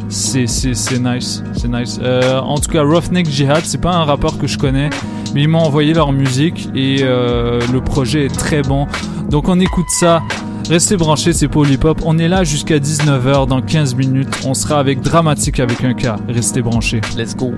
c'est 0.09 0.99
nice. 0.99 1.43
C'est 1.53 1.67
nice. 1.67 1.99
Euh, 2.01 2.39
en 2.39 2.57
tout 2.57 2.71
cas 2.71 2.83
Roughneck 2.83 3.29
Jihad 3.29 3.61
c'est 3.63 3.81
pas 3.81 3.93
un 3.93 4.03
rappeur 4.03 4.37
que 4.37 4.47
je 4.47 4.57
connais 4.57 4.89
mais 5.33 5.43
ils 5.43 5.47
m'ont 5.47 5.59
envoyé 5.59 5.93
leur 5.93 6.11
musique 6.11 6.69
et 6.75 6.99
euh, 7.01 7.59
le 7.71 7.81
projet 7.81 8.25
est 8.25 8.35
très 8.35 8.61
bon 8.61 8.87
donc 9.29 9.47
on 9.47 9.59
écoute 9.59 9.89
ça 9.89 10.21
Restez 10.69 10.97
branchés, 10.97 11.33
c'est 11.33 11.47
Polypop. 11.47 12.03
On 12.05 12.19
est 12.19 12.27
là 12.27 12.43
jusqu'à 12.43 12.77
19h 12.77 13.47
dans 13.47 13.59
15 13.59 13.95
minutes. 13.95 14.29
On 14.45 14.53
sera 14.53 14.79
avec 14.79 15.01
Dramatique 15.01 15.59
avec 15.59 15.83
un 15.83 15.95
K. 15.95 16.09
Restez 16.27 16.61
branchés. 16.61 17.01
Let's 17.17 17.35
go. 17.35 17.53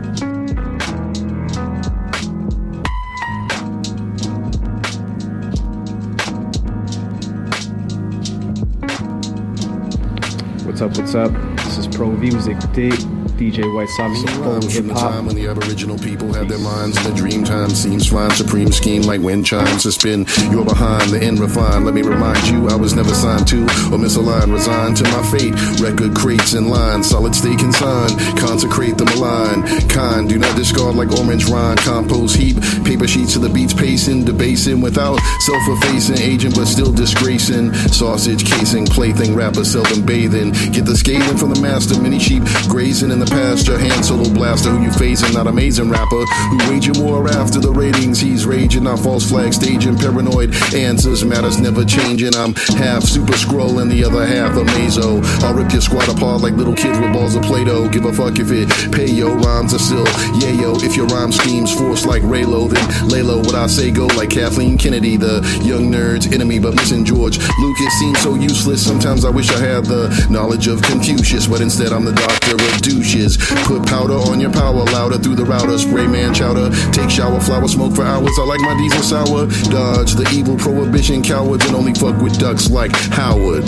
What's 10.66 10.82
up, 10.82 10.98
what's 10.98 11.16
up? 11.16 11.32
This 11.58 11.80
is 11.80 11.90
Pro 11.90 12.12
V, 12.12 12.30
vous 12.30 12.50
écoutez 12.50 12.92
DJ 13.41 13.73
White 13.73 13.89
Sox 13.89 14.21
Rhymes 14.38 14.77
from 14.77 14.88
the 14.89 14.93
time 14.93 15.25
when 15.25 15.36
the 15.36 15.47
Aboriginal 15.47 15.97
people 15.97 16.32
had 16.32 16.47
their 16.47 16.60
minds 16.60 16.95
in 16.97 17.10
the 17.10 17.17
dream 17.17 17.43
time 17.43 17.71
seems 17.71 18.08
fine. 18.08 18.30
Supreme 18.30 18.71
scheme 18.71 19.01
like 19.01 19.19
wind 19.19 19.47
chimes 19.47 19.82
to 19.82 19.91
spin. 19.91 20.27
You're 20.51 20.63
behind 20.63 21.10
the 21.10 21.19
end 21.19 21.39
refined. 21.39 21.86
Let 21.86 21.95
me 21.95 22.04
remind 22.04 22.47
you, 22.47 22.69
I 22.69 22.75
was 22.75 22.93
never 22.93 23.15
signed 23.15 23.47
to 23.47 23.63
or 23.89 23.97
misaligned. 23.97 24.54
Resigned 24.54 24.95
to 24.97 25.06
my 25.06 25.23
fate. 25.34 25.58
Record 25.82 26.13
crates 26.15 26.54
in 26.54 26.69
line. 26.69 27.01
Solid 27.01 27.34
stay 27.34 27.56
consigned. 27.56 28.13
Consecrate 28.38 28.99
the 28.99 29.06
malign. 29.06 29.65
Kind. 29.89 30.30
Do 30.30 30.38
not 30.38 30.56
discard 30.56 30.95
like 30.95 31.10
orange 31.10 31.49
rind. 31.49 31.80
Compost 31.80 32.36
heap. 32.36 32.62
Paper 32.86 33.08
sheets 33.08 33.34
to 33.34 33.39
the 33.39 33.49
beats 33.49 33.73
pacing. 33.73 34.23
Debasing 34.23 34.82
without 34.82 35.17
self-effacing. 35.39 36.19
Agent 36.19 36.54
but 36.54 36.65
still 36.65 36.93
disgracing. 36.93 37.73
Sausage 37.89 38.45
casing. 38.45 38.86
Plaything. 38.86 39.34
Rapper 39.34 39.65
seldom 39.65 40.06
bathing. 40.06 40.51
Get 40.71 40.86
the 40.86 40.95
scathing 40.95 41.38
from 41.38 41.56
the 41.56 41.60
master. 41.60 41.99
Many 41.99 42.19
sheep 42.19 42.43
grazing 42.69 43.10
in 43.10 43.17
the 43.17 43.31
pasture. 43.32 43.78
Hand 43.78 44.06
solo 44.06 44.30
blaster 44.34 44.70
who 44.70 44.84
you 44.84 44.91
facing. 44.91 45.34
Not 45.34 45.48
amazing 45.48 45.89
rapper 45.89 46.24
who 46.26 46.58
waging 46.70 47.04
war 47.04 47.28
after 47.28 47.60
the 47.60 47.72
ratings. 47.72 48.20
He's 48.20 48.46
raging. 48.46 48.84
Not 48.84 49.00
false 49.00 49.28
flag 49.28 49.54
staging. 49.54 49.98
Paranoid 49.98 50.54
answers. 50.76 51.24
Matters 51.24 51.60
never 51.60 51.84
changing. 51.86 52.36
I'm 52.36 52.54
half 52.78 53.04
super 53.04 53.38
scroll 53.38 53.80
and 53.80 53.89
the 53.89 54.04
other 54.04 54.26
half 54.26 54.56
a 54.58 54.63
mazo. 54.63 55.24
I'll 55.44 55.54
rip 55.54 55.72
your 55.72 55.82
squad 55.82 56.10
apart 56.10 56.41
like 56.41 56.54
little 56.54 56.76
kids 56.76 57.00
with 57.00 57.13
balls 57.13 57.36
of 57.36 57.44
Play-Doh. 57.44 57.89
Give 57.89 58.06
a 58.06 58.13
fuck 58.13 58.38
if 58.39 58.52
it 58.52 58.70
pay 58.91 59.08
yo. 59.08 59.34
Rhymes 59.36 59.74
are 59.74 59.80
still 59.80 60.06
yayo. 60.41 60.82
If 60.84 60.96
your 60.96 61.08
rhyme 61.08 61.32
schemes 61.32 61.74
force 61.74 62.06
like 62.06 62.22
Raylo, 62.24 62.70
then 62.70 63.08
lay 63.08 63.22
low. 63.22 63.39
What 63.39 63.56
I 63.56 63.67
say 63.67 63.91
go 63.91 64.08
like 64.08 64.30
Kathleen 64.30 64.78
Kennedy, 64.78 65.17
the 65.17 65.41
young 65.63 65.91
nerd's 65.91 66.28
enemy, 66.34 66.60
but 66.60 66.76
missing 66.76 67.06
George 67.06 67.38
Lucas 67.60 67.94
seems 68.00 68.20
so 68.20 68.36
useless. 68.36 68.86
Sometimes 68.86 69.26
I 69.26 69.30
wish 69.30 69.50
I 69.50 69.60
had 69.60 69.86
the 69.86 70.28
knowledge 70.30 70.67
of 70.67 70.82
Confucius, 70.82 71.48
but 71.48 71.62
instead 71.62 71.94
I'm 71.94 72.06
the 72.06 72.13
doctor 72.13 72.56
of 72.56 72.82
douches. 72.82 73.21
Put 73.22 73.86
powder 73.86 74.16
on 74.16 74.40
your 74.40 74.52
power, 74.52 74.84
louder 74.86 75.18
through 75.18 75.36
the 75.36 75.46
router. 75.46 75.78
Spray 75.78 76.08
man 76.08 76.34
chowder, 76.34 76.72
take 76.92 77.10
shower, 77.10 77.40
flower 77.40 77.68
smoke 77.68 77.96
for 77.96 78.04
hours. 78.04 78.32
I 78.40 78.44
like 78.44 78.60
my 78.62 78.76
diesel 78.78 79.04
sour. 79.04 79.46
Dodge 79.70 80.14
the 80.14 80.28
evil 80.34 80.58
prohibition 80.58 81.22
cowards 81.22 81.64
and 81.66 81.76
only 81.76 81.94
fuck 81.94 82.20
with 82.20 82.40
ducks 82.40 82.72
like 82.72 82.92
Howard. 83.12 83.66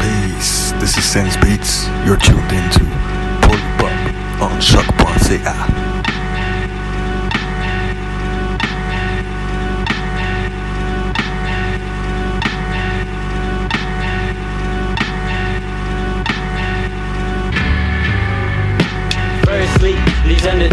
Peace, 0.00 0.72
this 0.80 0.96
is 0.96 1.04
Sense 1.04 1.36
Beats. 1.36 1.86
You're 2.06 2.16
tuned 2.16 2.50
into 2.50 2.80
Polypop 3.44 4.40
on 4.40 4.60
Shock.ca. 4.60 5.18
Firstly, 5.30 5.89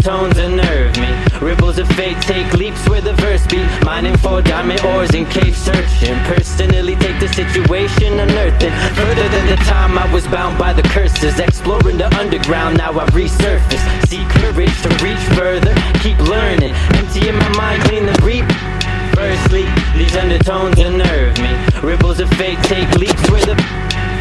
undertones 0.08 0.38
unnerve 0.38 0.96
me. 0.98 1.46
Ripples 1.46 1.78
of 1.78 1.88
fate 1.88 2.20
take 2.22 2.52
leaps 2.54 2.88
where 2.88 3.00
the 3.00 3.12
verse 3.14 3.46
beat. 3.46 3.68
Mining 3.84 4.16
for 4.18 4.40
diamond 4.40 4.80
ores 4.80 5.14
in 5.14 5.26
cave 5.26 5.56
searching. 5.56 6.16
Personally 6.24 6.96
take 6.96 7.20
the 7.20 7.28
situation 7.28 8.18
unearthing. 8.18 8.72
Further 8.94 9.28
than 9.28 9.46
the 9.46 9.56
time 9.64 9.98
I 9.98 10.12
was 10.12 10.26
bound 10.26 10.58
by 10.58 10.72
the 10.72 10.82
curses. 10.82 11.38
Exploring 11.38 11.98
the 11.98 12.08
underground, 12.16 12.78
now 12.78 12.92
I 12.92 13.04
resurface. 13.06 14.08
Seek 14.08 14.26
courage 14.40 14.74
to 14.82 14.88
reach 15.04 15.22
further. 15.36 15.74
Keep 16.00 16.18
learning. 16.20 16.72
Emptying 16.96 17.36
my 17.36 17.48
mind, 17.56 17.82
clean 17.82 18.06
the 18.06 18.16
reap. 18.24 18.46
Firstly, 19.14 19.66
these 19.96 20.16
undertones 20.16 20.78
unnerve 20.78 21.36
me. 21.38 21.52
Ripples 21.82 22.20
of 22.20 22.30
fate 22.30 22.62
take 22.64 22.90
leaps 22.96 23.30
where 23.30 23.44
the 23.44 23.56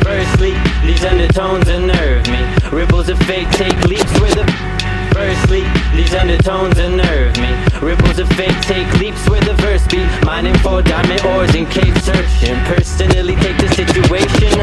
Firstly, 0.03 0.53
these 0.85 1.03
undertones 1.03 1.67
unnerve 1.67 2.27
me. 2.27 2.41
Ripples 2.71 3.09
of 3.09 3.19
fate 3.23 3.51
take 3.51 3.77
leaps 3.83 4.19
where 4.21 4.33
the 4.33 4.76
Firstly, 5.17 5.63
these 5.95 6.13
undertones 6.13 6.77
unnerve 6.77 7.35
me. 7.41 7.49
Ripples 7.81 8.19
of 8.19 8.29
fate 8.37 8.61
take 8.61 8.87
leaps 8.99 9.27
where 9.27 9.41
the 9.41 9.55
verse 9.55 9.85
beat. 9.87 10.07
Mining 10.23 10.53
for 10.59 10.83
diamond 10.83 11.25
ores 11.25 11.55
in 11.55 11.65
cave 11.65 11.97
searching. 12.03 12.55
Personally 12.65 13.35
take 13.37 13.57
the 13.57 13.67
situation. 13.73 14.53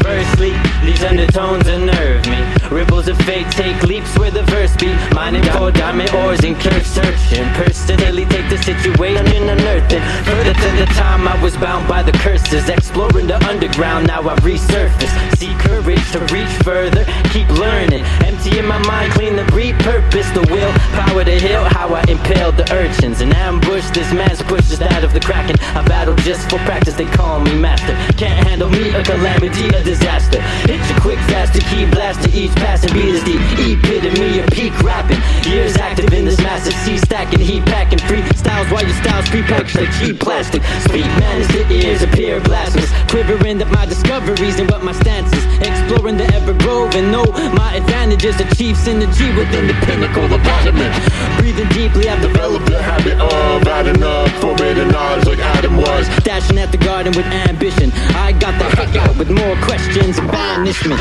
Firstly, 0.00 0.52
these 0.86 1.04
undertones 1.04 1.68
unnerve 1.68 2.24
me. 2.26 2.63
Ripples 2.70 3.08
of 3.08 3.16
fate 3.18 3.50
take 3.50 3.82
leaps 3.82 4.18
where 4.18 4.30
the 4.30 4.42
verse 4.44 4.74
beat. 4.76 4.96
Mining 5.14 5.44
for 5.52 5.70
diamond 5.70 6.10
ores 6.10 6.42
in 6.44 6.54
cave 6.56 6.86
searching. 6.86 7.44
Personally 7.54 8.24
take 8.26 8.48
the 8.48 8.58
situation 8.58 9.26
and 9.26 9.50
unearthing. 9.50 10.02
Further 10.24 10.54
to 10.54 10.68
the 10.76 10.86
time 10.94 11.28
I 11.28 11.40
was 11.42 11.56
bound 11.56 11.88
by 11.88 12.02
the 12.02 12.12
curses. 12.12 12.68
Exploring 12.68 13.26
the 13.26 13.42
underground, 13.46 14.06
now 14.06 14.22
I 14.28 14.34
resurface. 14.36 15.12
See 15.38 15.54
courage 15.58 16.04
to 16.12 16.20
reach 16.34 16.50
further. 16.64 17.04
Keep 17.32 17.48
learning. 17.50 18.04
Emptying 18.24 18.66
my 18.66 18.78
mind, 18.86 19.12
clean 19.12 19.36
the 19.36 19.44
repurpose. 19.52 20.32
The 20.34 20.42
will, 20.52 20.72
power 20.98 21.24
to 21.24 21.38
heal. 21.38 21.64
How 21.64 21.94
I 21.94 22.02
impaled 22.08 22.56
the 22.56 22.66
urchins. 22.72 23.20
And 23.20 23.32
ambush 23.34 23.88
this 23.90 24.12
mass 24.12 24.42
pushes 24.42 24.80
out 24.80 25.04
of 25.04 25.12
the 25.12 25.20
kraken. 25.20 25.56
I 25.76 25.82
battle 25.86 26.14
just 26.16 26.50
for 26.50 26.58
practice, 26.60 26.94
they 26.94 27.06
call 27.06 27.40
me 27.40 27.54
master. 27.54 27.94
Can't 28.16 28.46
handle 28.46 28.70
me, 28.70 28.90
a 28.90 29.02
calamity, 29.04 29.68
a 29.68 29.82
disaster. 29.82 30.40
Hit 30.66 30.80
you 30.88 31.00
quick, 31.00 31.18
faster, 31.30 31.60
key 31.60 31.84
blaster. 31.86 32.30
Each 32.34 32.53
passing 32.54 32.92
beat 32.92 33.14
is 33.14 33.24
the 33.24 33.36
epitome 33.60 34.40
of 34.40 34.46
peak 34.50 34.72
rapping. 34.82 35.20
Years 35.50 35.76
active 35.76 36.12
in 36.12 36.24
this 36.24 36.38
massive 36.38 36.74
sea 36.84 36.98
stacking, 36.98 37.40
heat 37.40 37.64
packing 37.66 37.98
free 37.98 38.22
styles 38.34 38.68
while 38.70 38.82
your 38.82 38.96
styles 39.02 39.26
prepackaged 39.26 39.76
like 39.80 39.92
cheap 39.98 40.20
plastic. 40.20 40.62
Speak 40.88 41.06
man 41.20 41.40
as 41.40 41.48
the 41.48 41.64
ears 41.72 42.02
appear 42.02 42.40
blasphemous. 42.40 42.90
Quivering 43.10 43.60
at 43.60 43.70
my 43.70 43.86
discoveries 43.86 44.58
and 44.58 44.70
what 44.70 44.82
my 44.82 44.92
stance 44.92 45.32
is. 45.32 45.44
Exploring 45.60 46.16
the 46.16 46.26
ever 46.34 46.54
grove 46.54 46.94
and 46.94 47.10
know 47.10 47.24
my 47.54 47.74
advantages. 47.74 48.40
Achieve 48.40 48.76
synergy 48.76 49.34
within 49.36 49.66
the 49.66 49.74
pinnacle 49.86 50.24
of 50.24 50.40
vitamin. 50.42 50.92
Breathing 51.38 51.68
deeply, 51.68 52.08
I've 52.08 52.20
developed 52.20 52.66
the 52.66 52.82
habit 52.82 53.18
of 53.20 53.66
adding 53.66 54.02
up, 54.02 54.28
forbidden 54.40 54.88
knowledge 54.88 55.26
like 55.26 55.38
Adam 55.38 55.76
was. 55.76 56.08
Dashing 56.24 56.58
at 56.58 56.72
the 56.72 56.78
garden 56.78 57.12
with 57.16 57.26
ambition. 57.26 57.92
I 58.14 58.32
got 58.32 58.58
the 58.58 58.68
heck 58.76 58.94
out 58.96 59.16
with 59.18 59.30
more 59.30 59.56
questions 59.62 60.18
and 60.18 60.30
banishment. 60.30 61.00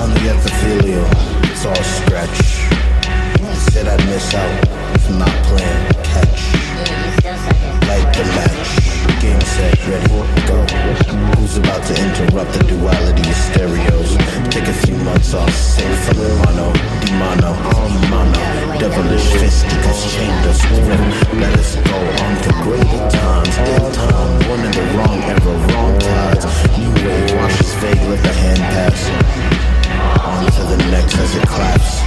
On 0.00 0.08
the 0.08 0.30
epithelial, 0.32 1.04
it's 1.52 1.66
all 1.66 1.84
stretch. 2.00 2.40
Said 3.68 3.86
I'd 3.86 4.00
miss 4.06 4.32
out 4.32 4.64
if 4.96 5.10
not 5.12 5.36
playing 5.44 5.82
catch. 6.08 6.40
Light 7.84 8.08
the 8.16 8.24
match. 8.32 8.68
Game 9.20 9.40
set, 9.44 9.76
ready, 9.84 10.08
go. 10.48 10.56
Who's 11.36 11.58
about 11.58 11.84
to 11.84 11.94
interrupt 12.00 12.50
the 12.56 12.64
duality 12.64 13.28
of 13.28 13.36
stereos? 13.36 14.16
Take 14.48 14.68
a 14.68 14.72
few 14.72 14.96
months 15.04 15.34
off, 15.34 15.52
sick 15.52 15.84
from 16.08 16.16
mono, 16.16 16.72
demano, 17.04 17.52
mono. 18.08 18.78
Devilish 18.80 19.28
fisticuffs 19.36 20.16
us 20.16 20.60
thrift. 20.64 21.34
Let 21.34 21.58
us 21.60 21.76
go 21.76 21.98
on 22.24 22.32
to 22.40 22.50
greater 22.64 23.04
times. 23.12 23.54
Ill 23.68 23.92
time, 23.92 24.48
one 24.48 24.64
in 24.64 24.72
the 24.72 24.86
wrong 24.96 25.20
era, 25.28 25.54
wrong 25.68 25.98
tides. 25.98 26.46
New 26.78 26.88
wave 27.04 27.34
washes 27.36 27.74
vague, 27.84 28.00
let 28.08 28.22
the 28.22 28.32
hand 28.32 28.60
pass. 28.60 29.59
On 30.30 30.46
to 30.46 30.62
the 30.62 30.76
next 30.90 31.18
as 31.18 31.34
it 31.34 31.46
claps. 31.46 32.00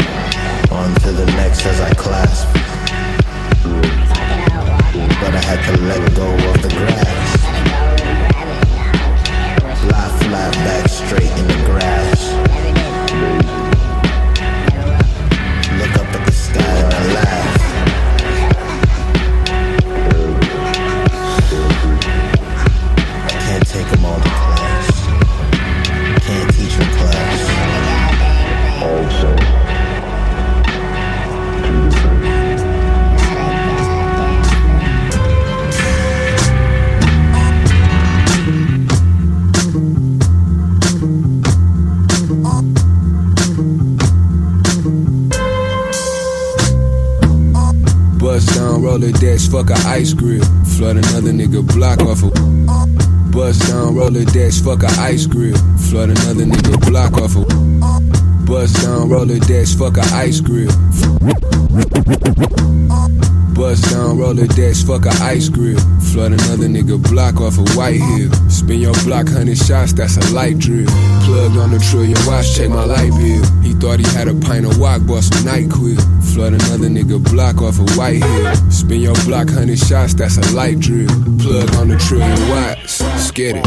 On 0.71 0.95
to 1.01 1.11
the 1.11 1.26
next 1.38 1.65
as 1.65 1.82
I 1.82 1.93
clasp. 1.93 2.47
But 5.21 5.36
I 5.36 5.41
had 5.49 5.61
to 5.67 5.74
let 5.84 6.15
go 6.15 6.28
of 6.49 6.61
the 6.61 6.69
grass. 6.69 7.43
Lie 9.91 10.11
flat 10.24 10.53
back 10.65 10.88
straight 10.89 11.34
in 11.38 11.47
the 11.47 11.61
grass. 11.65 12.19
Roller 48.94 49.12
dash, 49.14 49.48
fuck 49.48 49.72
a 49.72 49.74
ice 49.88 50.14
grill. 50.14 50.44
Flood 50.78 50.98
another 50.98 51.32
nigga 51.32 51.66
block 51.74 52.00
off 52.02 52.22
a. 52.22 52.30
Bust 53.32 53.68
down, 53.68 53.96
roller 53.96 54.24
dash, 54.26 54.62
fuck 54.62 54.84
a 54.84 54.88
ice 55.02 55.26
grill. 55.26 55.58
Flood 55.89 56.10
another 56.10 56.46
nigga 56.46 56.80
block 56.88 57.14
off 57.14 57.36
a. 57.36 57.44
Bust 58.46 58.84
down, 58.84 59.10
roller 59.10 59.39
dash, 59.39 59.74
fuck 59.74 59.98
a 59.98 60.02
ice 60.14 60.41
grill. 60.41 60.70
Bust 63.56 63.89
down, 63.89 64.18
roller 64.20 64.46
dash, 64.48 64.84
fuck 64.84 65.06
a 65.08 65.14
ice 65.24 65.50
grill. 65.50 65.80
Flood 66.12 66.34
another 66.34 66.68
nigga 66.68 67.02
block 67.10 67.41
off 67.41 67.58
a 67.58 67.66
white 67.76 68.00
hill. 68.00 68.32
Spin 68.50 68.80
your 68.80 68.94
block, 69.06 69.28
hundred 69.28 69.58
shots, 69.58 69.94
that's 69.94 70.18
a 70.18 70.34
light 70.36 70.60
drill. 70.60 70.86
Plugged 71.26 71.58
on 71.58 71.72
the 71.72 71.80
trillion 71.80 72.18
watch, 72.28 72.56
check 72.56 72.70
my 72.70 72.84
light 72.84 73.12
bill. 73.18 73.44
He 73.64 73.74
thought 73.74 74.00
he 74.00 74.06
had 74.16 74.28
a 74.28 74.36
pint 74.36 74.66
of 74.66 74.78
walk, 74.78 75.02
bought 75.08 75.24
some 75.24 75.46
night 75.46 75.72
quill. 75.72 75.98
Flood 76.34 76.54
another 76.54 76.90
nigga 76.90 77.24
block 77.32 77.62
off 77.62 77.78
a 77.78 77.84
white 77.96 78.24
hill. 78.24 78.56
Spin 78.72 79.02
your 79.02 79.14
block, 79.26 79.50
hundred 79.50 79.78
shots, 79.78 80.16
that's 80.16 80.38
a 80.38 80.56
light 80.56 80.80
drill. 80.80 81.08
Plug 81.38 81.76
on 81.76 81.90
the 81.90 81.98
trillion 81.98 82.50
watts, 82.50 83.04
scared 83.24 83.58
it. 83.58 83.66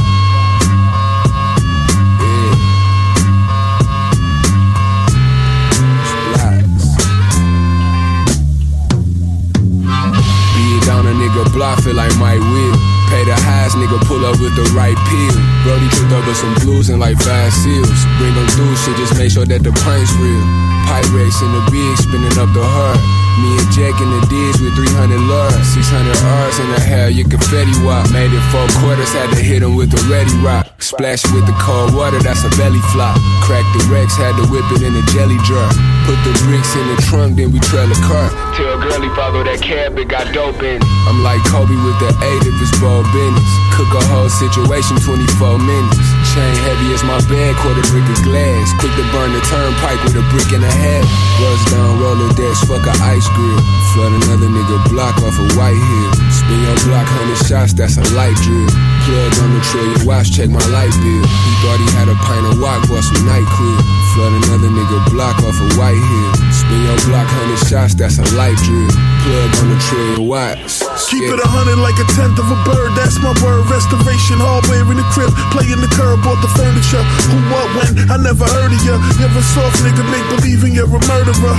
down 10.84 11.04
a 11.04 11.10
nigga 11.10 11.52
block, 11.52 11.80
feel 11.82 11.94
like 11.94 12.16
my 12.18 12.36
will. 12.36 12.95
Pay 13.10 13.22
the 13.24 13.38
highs, 13.38 13.72
nigga 13.78 13.98
pull 14.06 14.26
up 14.26 14.38
with 14.42 14.54
the 14.58 14.66
right 14.74 14.98
pill. 15.06 15.36
Brody 15.62 15.86
tripped 15.94 16.12
up 16.12 16.26
with 16.26 16.36
some 16.36 16.54
blues 16.66 16.90
and 16.90 16.98
like 16.98 17.18
five 17.22 17.52
seals. 17.52 17.98
Bring 18.18 18.34
them 18.34 18.48
through 18.54 18.74
shit, 18.82 18.96
just 18.98 19.14
make 19.14 19.30
sure 19.30 19.46
that 19.46 19.62
the 19.62 19.70
pint's 19.84 20.10
real. 20.18 20.42
Pipe 20.90 21.06
race 21.14 21.38
in 21.42 21.50
the 21.54 21.62
big, 21.70 21.94
spinning 21.98 22.36
up 22.38 22.50
the 22.54 22.62
heart. 22.62 22.98
Me 23.42 23.52
and 23.60 23.70
Jack 23.70 23.94
in 24.00 24.08
the 24.08 24.22
D's 24.32 24.56
with 24.64 24.74
300 24.74 25.18
lures. 25.28 25.54
600 25.76 26.16
R's 26.16 26.56
in 26.58 26.68
the 26.72 26.80
hell, 26.80 27.10
you 27.10 27.22
confetti 27.22 27.74
wop. 27.84 28.08
Made 28.10 28.32
it 28.32 28.44
four 28.48 28.64
quarters, 28.80 29.12
had 29.12 29.28
to 29.30 29.40
hit 29.42 29.62
him 29.62 29.76
with 29.76 29.90
the 29.92 30.00
ready 30.08 30.32
rock. 30.40 30.66
Splash 30.80 31.22
with 31.30 31.44
the 31.44 31.56
cold 31.60 31.94
water, 31.94 32.18
that's 32.18 32.42
a 32.42 32.50
belly 32.56 32.80
flop. 32.90 33.18
Crack 33.44 33.66
the 33.76 33.84
Rex, 33.92 34.16
had 34.16 34.34
to 34.40 34.44
whip 34.48 34.64
it 34.72 34.82
in 34.82 34.96
a 34.96 35.04
jelly 35.12 35.36
jar. 35.44 35.68
Put 36.06 36.22
the 36.22 36.30
bricks 36.46 36.70
in 36.78 36.86
the 36.86 36.98
trunk, 37.10 37.34
then 37.34 37.50
we 37.50 37.58
trail 37.66 37.90
a 37.90 37.98
car. 38.06 38.30
Tell 38.54 38.78
girlie 38.78 39.10
follow 39.18 39.42
that 39.42 39.58
cab, 39.58 39.98
it 39.98 40.06
got 40.06 40.30
dope 40.30 40.62
in 40.62 40.78
it. 40.78 40.86
I'm 41.10 41.26
like 41.26 41.42
Kobe 41.50 41.74
with 41.74 41.98
the 41.98 42.14
eight 42.22 42.46
if 42.46 42.54
it's 42.62 42.70
ball 42.78 43.02
business. 43.10 43.42
Cook 43.74 43.90
a 43.90 44.02
whole 44.06 44.30
situation 44.30 45.02
24 45.02 45.58
minutes. 45.58 45.98
Chain 46.30 46.54
heavy 46.62 46.94
as 46.94 47.02
my 47.02 47.18
bed, 47.26 47.58
quarter 47.58 47.82
brick 47.90 48.06
of 48.06 48.22
glass. 48.22 48.70
Quick 48.78 48.94
to 48.94 49.02
burn 49.10 49.34
the 49.34 49.42
turnpike 49.50 49.98
with 50.06 50.14
a 50.14 50.24
brick 50.30 50.46
and 50.54 50.62
a 50.62 50.70
half. 50.70 51.02
Buzz 51.42 51.58
down, 51.74 51.98
roller 51.98 52.30
dash, 52.38 52.62
fuck 52.70 52.86
a 52.86 52.94
ice 53.02 53.26
grill. 53.34 53.58
Flood 53.90 54.14
another 54.14 54.46
nigga 54.46 54.78
block 54.86 55.18
off 55.26 55.34
a 55.34 55.46
white 55.58 55.74
hill. 55.74 56.12
Spin 56.30 56.62
your 56.62 56.78
block, 56.86 57.10
hundred 57.10 57.42
shots, 57.50 57.74
that's 57.74 57.98
a 57.98 58.06
light 58.14 58.38
drill. 58.46 58.70
Plug 59.10 59.34
on 59.42 59.58
the 59.58 59.62
trillion 59.74 60.06
watch, 60.06 60.30
check 60.30 60.54
my 60.54 60.62
light 60.70 60.94
bill. 61.02 61.24
He 61.26 61.52
thought 61.66 61.82
he 61.82 61.88
had 61.98 62.06
a 62.06 62.16
pint 62.22 62.46
of 62.46 62.62
walk, 62.62 62.86
bought 62.86 63.02
some 63.02 63.26
night 63.26 63.42
quill. 63.58 64.05
Flood 64.16 64.32
another 64.32 64.72
nigga 64.72 64.96
block 65.12 65.36
off 65.44 65.60
a 65.60 65.68
white 65.76 65.92
hill. 65.92 66.32
Spin 66.48 66.80
your 66.88 66.96
block, 67.04 67.28
hundred 67.28 67.60
shots, 67.68 67.92
that's 67.92 68.16
a 68.16 68.24
light 68.32 68.56
drill. 68.64 68.88
Plug 68.88 69.52
on 69.60 69.68
the 69.68 69.78
trillion 69.92 70.24
watts. 70.24 70.80
Keep 71.12 71.28
it 71.28 71.36
a 71.36 71.44
hundred 71.44 71.76
like 71.84 72.00
a 72.00 72.06
tenth 72.16 72.40
of 72.40 72.48
a 72.48 72.56
bird, 72.64 72.96
that's 72.96 73.20
my 73.20 73.36
word. 73.44 73.68
Restoration, 73.68 74.40
hardware 74.40 74.88
in 74.88 74.96
the 74.96 75.04
crib, 75.12 75.28
playing 75.52 75.84
the 75.84 75.90
curb, 75.92 76.24
bought 76.24 76.40
the 76.40 76.48
furniture. 76.56 77.04
Who, 77.28 77.36
what, 77.52 77.68
when? 77.76 77.92
I 78.08 78.16
never 78.16 78.48
heard 78.48 78.72
of 78.72 78.80
ya. 78.88 78.96
You're 79.20 79.36
a 79.36 79.44
soft 79.52 79.84
nigga, 79.84 80.00
make 80.08 80.24
believing 80.32 80.72
you're 80.72 80.88
a 80.88 81.00
murderer. 81.04 81.56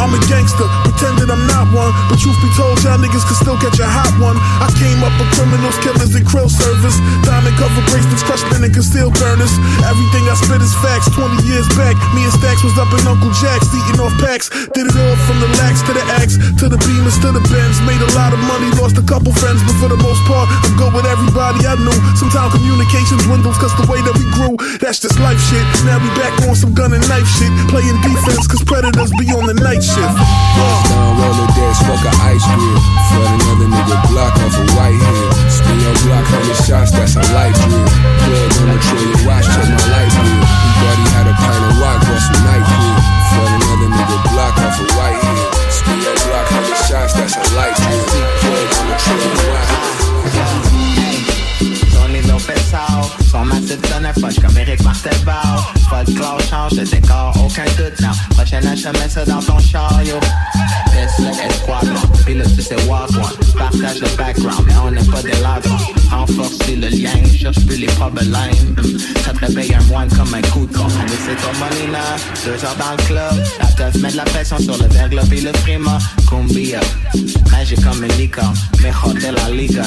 I'm 0.00 0.16
a 0.16 0.20
gangster, 0.32 0.64
pretending 0.88 1.28
I'm 1.28 1.44
not 1.44 1.68
one. 1.76 1.92
But 2.08 2.24
truth 2.24 2.40
be 2.40 2.48
told, 2.56 2.80
y'all 2.88 2.96
niggas 2.96 3.28
can 3.28 3.36
still 3.36 3.60
catch 3.60 3.76
a 3.76 3.84
hot 3.84 4.16
one. 4.16 4.40
I 4.64 4.72
came 4.80 5.04
up 5.04 5.12
with 5.20 5.28
criminals, 5.36 5.76
killers, 5.84 6.16
and 6.16 6.24
krill 6.24 6.48
servers. 6.48 6.96
Diamond 7.28 7.52
cover 7.60 7.84
bracelets, 7.90 8.24
crushed 8.24 8.46
and 8.52 8.64
concealed 8.72 9.14
burners. 9.18 9.52
Everything 9.84 10.24
I 10.28 10.34
spit 10.36 10.60
is 10.60 10.72
facts. 10.80 11.08
20 11.12 11.44
years 11.48 11.66
back, 11.74 11.96
me 12.14 12.24
and 12.24 12.34
Stacks 12.36 12.62
was 12.62 12.76
up 12.78 12.90
in 12.92 13.02
Uncle 13.08 13.32
Jack's, 13.40 13.68
eating 13.72 14.00
off 14.00 14.14
packs. 14.20 14.48
Did 14.76 14.88
it 14.88 14.96
all 14.96 15.16
from 15.26 15.40
the 15.40 15.50
lax 15.60 15.82
to 15.88 15.92
the 15.92 16.04
axe, 16.20 16.36
to 16.60 16.68
the 16.68 16.78
beamers, 16.84 17.16
to 17.24 17.32
the 17.32 17.42
bends. 17.48 17.80
Made 17.88 18.00
a 18.00 18.10
lot 18.14 18.32
of 18.32 18.40
money, 18.44 18.68
lost 18.78 18.96
a 19.00 19.04
couple 19.04 19.32
friends, 19.32 19.60
but 19.64 19.76
for 19.80 19.88
the 19.88 20.00
most 20.00 20.20
part, 20.28 20.46
I'm 20.64 20.74
good 20.76 20.92
with 20.92 21.06
everybody 21.08 21.64
I 21.64 21.74
knew. 21.80 21.96
Sometimes 22.18 22.54
communication 22.54 23.18
dwindles, 23.24 23.56
cause 23.58 23.72
the 23.80 23.86
way 23.88 24.00
that 24.04 24.14
we 24.14 24.24
grew, 24.36 24.54
that's 24.78 25.00
just 25.00 25.18
life 25.18 25.40
shit. 25.48 25.64
Now 25.88 25.98
we 25.98 26.08
back 26.18 26.34
on 26.46 26.54
some 26.54 26.74
gun 26.74 26.92
and 26.92 27.04
knife 27.08 27.28
shit. 27.38 27.50
Playing 27.72 27.98
defense, 28.04 28.46
cause 28.46 28.62
predators 28.64 29.10
be 29.16 29.30
on 29.32 29.46
the 29.46 29.56
night 29.56 29.82
shift. 29.82 30.14
Bust 30.58 30.82
down, 30.90 31.12
roller 31.16 31.48
dash, 31.56 31.80
fuck 31.86 32.04
a 32.04 32.12
ice 32.26 32.44
grill. 32.44 32.80
Flood 33.10 33.30
another 33.32 33.68
nigga 33.70 33.96
block 34.12 34.34
off 34.44 34.56
a 34.58 34.64
white 34.76 34.98
hill. 34.98 35.37
Spin 35.68 35.80
your 35.80 35.92
block, 35.92 36.24
hundred 36.24 36.56
shots, 36.64 36.92
that's 36.92 37.16
a 37.16 37.34
light 37.34 37.54
drill. 37.54 37.84
Plug 37.84 38.56
on 38.62 38.68
the 38.72 38.78
trillion 38.88 39.26
watch, 39.26 39.44
check 39.44 39.68
my 39.68 39.90
light 39.92 40.12
bill. 40.24 40.37
Son 53.68 53.74
massif 53.74 53.90
donne 53.90 54.06
un 54.06 54.12
punch 54.12 54.40
comme 54.40 54.58
Eric 54.58 54.82
Martelbao. 54.82 55.58
Folklore 55.88 56.40
change 56.48 56.72
de 56.72 56.84
décor, 56.84 57.34
aucun 57.44 57.64
doute, 57.76 58.00
non. 58.00 58.08
Prochaine 58.30 58.76
je 58.76 58.88
mets 58.98 59.08
ça 59.08 59.24
dans 59.24 59.42
ton 59.42 59.58
char, 59.58 60.00
yo. 60.04 60.18
This 60.92 61.18
le 61.18 61.30
esquadron, 61.30 62.08
pis 62.26 62.34
là 62.34 62.44
tu 62.44 62.62
sais 62.62 62.76
walk 62.86 63.10
one. 63.10 63.56
Partage 63.56 64.00
le 64.00 64.08
background, 64.16 64.64
mais 64.66 64.74
on 64.84 64.90
n'est 64.90 65.04
pas 65.04 65.22
des 65.22 65.40
ladrons. 65.42 65.76
Renforcer 66.10 66.76
le 66.76 66.88
lien, 66.88 67.10
cherche 67.38 67.64
plus 67.66 67.76
les 67.76 67.86
problèmes. 67.86 68.32
Ça 69.24 69.32
te 69.32 69.44
réveille 69.44 69.74
un 69.74 69.82
moine 69.84 70.08
comme 70.08 70.34
un 70.34 70.42
coup 70.42 70.66
de 70.66 70.76
con. 70.76 70.86
Mais 70.86 71.18
c'est 71.24 71.36
ton 71.36 71.52
monina, 71.58 72.04
deux 72.44 72.64
heures 72.64 72.76
dans 72.78 72.92
le 72.96 73.02
club. 73.06 73.44
La 73.60 73.66
teuf 73.66 73.94
met 74.02 74.12
de 74.12 74.16
la 74.16 74.24
pression 74.24 74.58
sur 74.58 74.78
le 74.78 74.88
verglas 74.88 75.28
et 75.32 75.40
le 75.40 75.52
prima. 75.52 75.98
Cumbia, 76.28 76.80
magique 77.50 77.84
comme 77.84 78.04
une 78.04 78.12
licorne, 78.16 78.54
mejor 78.82 79.14
de 79.14 79.34
la 79.34 79.50
liga. 79.50 79.82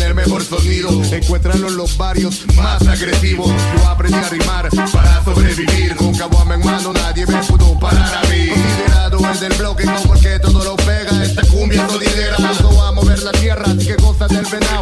El 0.00 0.14
mejor 0.14 0.42
sonido. 0.42 0.90
Encuéntralo 1.12 1.68
en 1.68 1.76
los 1.76 1.96
barrios 1.96 2.44
más 2.56 2.86
agresivos. 2.86 3.48
Yo 3.76 3.88
aprendí 3.88 4.18
a 4.18 4.28
rimar 4.28 4.68
para 4.92 5.24
sobrevivir. 5.24 5.94
Con 5.96 6.14
caguama 6.14 6.54
en 6.54 6.64
mano 6.64 6.92
nadie 6.92 7.26
me 7.26 7.42
pudo 7.44 7.78
parar 7.78 8.24
a 8.24 8.28
mí. 8.28 8.46
Liderado 8.46 9.18
el 9.30 9.40
del 9.40 9.52
bloque 9.54 9.84
como 9.84 10.14
el 10.14 10.20
que 10.20 10.38
todo 10.38 10.64
lo 10.64 10.76
pega. 10.76 11.22
Esta 11.22 11.42
cumbia 11.42 11.88
sonidera. 11.88 12.36
Vamos 12.38 12.88
a 12.88 12.92
mover 12.92 13.22
la 13.22 13.32
tierra. 13.32 13.64
Así 13.66 13.86
que 13.86 13.94
goza 13.96 14.26
del 14.26 14.46
venado, 14.46 14.79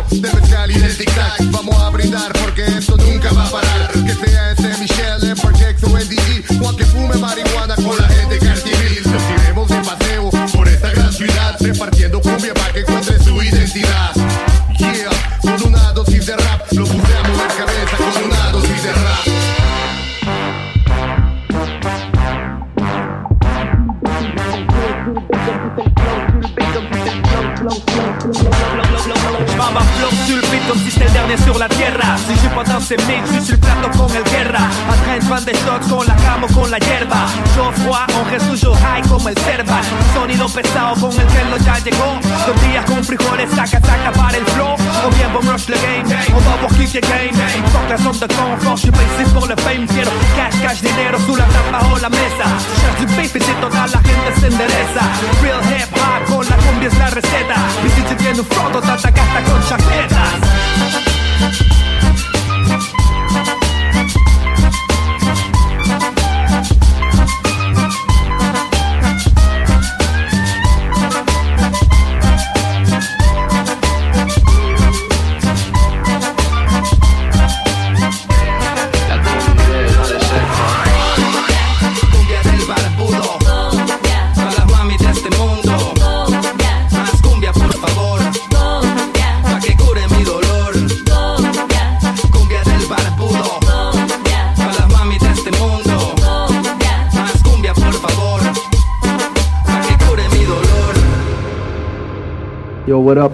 pesado 40.63 40.95
con 41.01 41.13
el 41.13 41.27
que 41.27 41.65
ya 41.65 41.79
llegó. 41.79 42.19
Tortillas 42.47 42.85
con 42.87 43.05
frijoles, 43.05 43.51
saca, 43.51 43.81
saca 43.81 44.13
para 44.13 44.37
el 44.37 44.45
flow. 44.47 44.75
On 45.05 45.11
vient 45.17 45.33
bon 45.33 45.43
rush 45.47 45.69
le 45.69 45.77
game, 45.77 46.05
on 46.35 46.43
va 46.47 46.57
voir 46.61 46.73
kick 46.77 47.01
game. 47.01 47.35
Fuck 47.73 47.89
la 47.91 47.99
zone 47.99 48.19
de 48.19 48.27
confort, 48.27 48.77
je 48.77 48.83
suis 48.83 48.91
pas 48.91 49.05
ici 49.09 49.31
pour 49.33 49.47
le 49.47 49.57
fame. 49.65 49.87
Quiero 49.87 50.11
cash, 50.37 50.57
cash, 50.63 50.81
dinero, 50.81 51.19
sous 51.27 51.37
la 51.37 51.47
bajo 51.71 51.99
la 51.99 52.09
mesa. 52.09 52.47
Cherche 52.81 53.07
du 53.07 53.07
beef 53.17 53.37
y 53.37 53.41
si 53.41 53.53
toda 53.61 53.87
la 53.87 54.01
gente 54.09 54.31
se 54.41 54.47
endereza. 54.49 55.05
Real 55.43 55.63
hip 55.71 55.91
hop 55.95 56.21
con 56.29 56.47
la 56.49 56.57
cumbia 56.57 56.89
es 56.89 56.99
la 56.99 57.11
receta. 57.11 57.57
Y 57.87 57.91
si 57.91 58.03
te 58.03 58.15
tiene 58.17 58.41
un 58.41 58.47
foto, 58.47 58.81
te 58.81 58.91
atacaste 58.91 59.41
con 59.49 59.61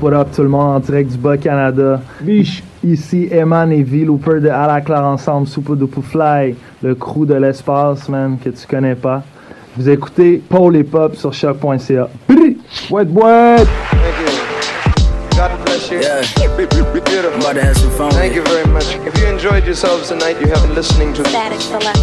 what 0.04 0.12
up, 0.12 0.26
what 0.26 0.34
tout 0.34 0.42
le 0.42 0.48
monde 0.50 0.76
en 0.76 0.80
direct 0.80 1.12
du 1.12 1.16
Bas-Canada. 1.16 2.00
Biche! 2.20 2.62
Ici 2.84 3.28
Eman 3.32 3.72
et 3.72 3.82
V 3.82 4.04
Looper 4.04 4.40
de 4.40 4.50
À 4.50 4.66
la 4.66 4.82
Claire 4.82 5.04
Ensemble, 5.04 5.48
Super 5.48 5.76
Duper 5.76 6.02
Fly, 6.02 6.54
le 6.82 6.94
crew 6.94 7.24
de 7.24 7.34
l'espace, 7.34 8.06
man, 8.10 8.36
que 8.36 8.50
tu 8.50 8.66
connais 8.66 8.94
pas. 8.94 9.22
Vous 9.76 9.88
écoutez 9.88 10.42
Paul 10.46 10.76
et 10.76 10.84
Pop 10.84 11.16
sur 11.16 11.32
choc.ca. 11.32 12.08
Wet, 12.90 13.06
wet! 13.10 13.66
God 15.36 15.50
bless 15.64 15.90
you. 15.90 16.00
Yeah. 16.00 16.22
Beautiful. 16.56 17.40
about 17.40 17.54
to 17.54 17.62
have 17.62 17.76
some 17.76 17.90
fun. 17.92 18.10
Thank 18.12 18.34
you 18.34 18.42
very 18.44 18.66
much. 18.68 18.94
If 19.06 19.18
you 19.18 19.26
enjoyed 19.26 19.64
yourselves 19.64 20.08
tonight, 20.08 20.38
you 20.40 20.48
have 20.48 20.62
been 20.62 20.74
listening 20.74 21.14
to 21.14 21.22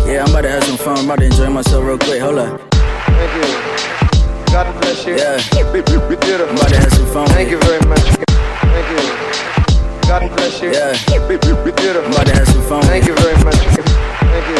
Yeah, 0.05 0.23
I'm 0.25 0.31
about 0.31 0.41
to 0.41 0.49
have 0.49 0.63
some 0.63 0.77
fun. 0.77 0.97
I'm 0.97 1.05
about 1.05 1.19
to 1.19 1.25
enjoy 1.25 1.49
myself 1.49 1.85
real 1.85 1.97
quick. 1.97 2.21
Hold 2.21 2.39
up. 2.39 2.59
Thank 2.73 3.77
you. 3.77 3.80
God 4.51 4.67
bless 4.81 5.05
you. 5.07 5.15
Yeah. 5.15 5.37
Beautiful. 5.71 6.49
I'm 6.49 6.57
about 6.57 6.69
to 6.69 6.77
have 6.77 6.91
some 6.91 7.07
fun. 7.07 7.27
Thank 7.29 7.51
you 7.51 7.59
very 7.59 7.79
much. 7.87 8.03
Thank 8.03 8.87
you. 8.91 8.99
God 10.03 10.27
bless 10.35 10.61
you. 10.61 10.71
Yeah. 10.71 10.91
Beautiful. 11.29 12.03
I'm 12.03 12.11
about 12.11 12.27
to 12.27 12.33
have 12.35 12.47
some 12.49 12.61
fun. 12.63 12.83
Thank 12.83 13.07
you 13.07 13.15
very 13.15 13.41
much. 13.45 13.55
Thank 13.55 14.47
you. 14.51 14.59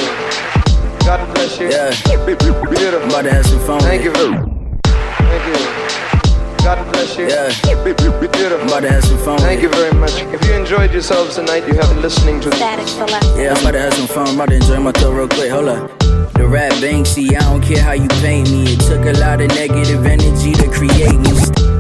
God 1.06 1.34
bless 1.36 1.60
you. 1.60 1.70
Yeah. 1.70 1.92
Beautiful. 2.26 3.04
I'm 3.04 3.10
about 3.10 3.24
to 3.24 3.32
have 3.32 3.46
some 3.46 3.60
fun. 3.60 3.82
Thank 3.82 4.06
you 4.06 4.14
Thank 4.14 5.44
you. 5.50 6.64
God 6.64 6.80
bless 6.94 7.18
you. 7.18 7.28
Yeah. 7.28 7.52
Beautiful. 7.84 8.62
I'm 8.62 8.68
about 8.68 8.82
to 8.82 8.92
have 8.92 9.04
some 9.04 9.18
fun. 9.18 9.40
Thank 9.40 9.62
you 9.62 9.70
very 9.70 9.94
much. 9.94 10.14
If 10.32 10.46
you 10.46 10.54
enjoyed 10.54 10.94
yourselves 10.94 11.36
tonight, 11.36 11.68
you 11.68 11.74
have 11.76 11.90
been 11.90 12.02
listening 12.02 12.40
to 12.42 12.50
Yeah, 13.36 13.52
I'm 13.52 13.60
about 13.60 13.72
to 13.72 13.80
have 13.82 13.94
some 13.96 14.08
fun. 14.08 14.28
I'm 14.30 14.36
about 14.36 14.50
to 14.50 14.56
enjoy 14.56 14.80
myself 14.80 15.14
real 15.14 15.28
quick. 15.28 15.52
Hold 15.52 15.68
up. 15.68 16.21
The 16.34 16.48
rap 16.48 16.72
Banksy, 16.74 17.36
I 17.36 17.40
don't 17.40 17.62
care 17.62 17.82
how 17.82 17.94
you 17.94 18.08
paint 18.22 18.52
me. 18.52 18.74
It 18.74 18.80
took 18.82 19.06
a 19.06 19.18
lot 19.20 19.42
of 19.42 19.50
negative 19.50 20.06
energy 20.06 20.54
to 20.54 20.70
create 20.70 21.18
me. 21.20 21.32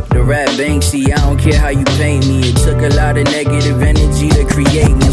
The 0.09 0.23
rap 0.25 0.49
Banksy, 0.49 1.11
I 1.11 1.17
don't 1.25 1.39
care 1.39 1.59
how 1.59 1.69
you 1.69 1.83
paint 1.97 2.27
me. 2.27 2.41
It 2.49 2.57
took 2.57 2.77
a 2.77 2.95
lot 2.95 3.17
of 3.17 3.25
negative 3.25 3.81
energy 3.81 4.29
to 4.29 4.45
create 4.45 4.95
me. 4.95 5.07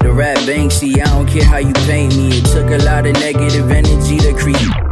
The 0.00 0.12
rap 0.12 0.38
Banksy, 0.38 1.00
I 1.00 1.04
don't 1.04 1.26
care 1.28 1.44
how 1.44 1.58
you 1.58 1.72
paint 1.86 2.16
me. 2.16 2.38
It 2.38 2.46
took 2.46 2.68
a 2.68 2.84
lot 2.84 3.06
of 3.06 3.14
negative 3.14 3.70
energy 3.70 4.18
to 4.18 4.34
create. 4.34 4.89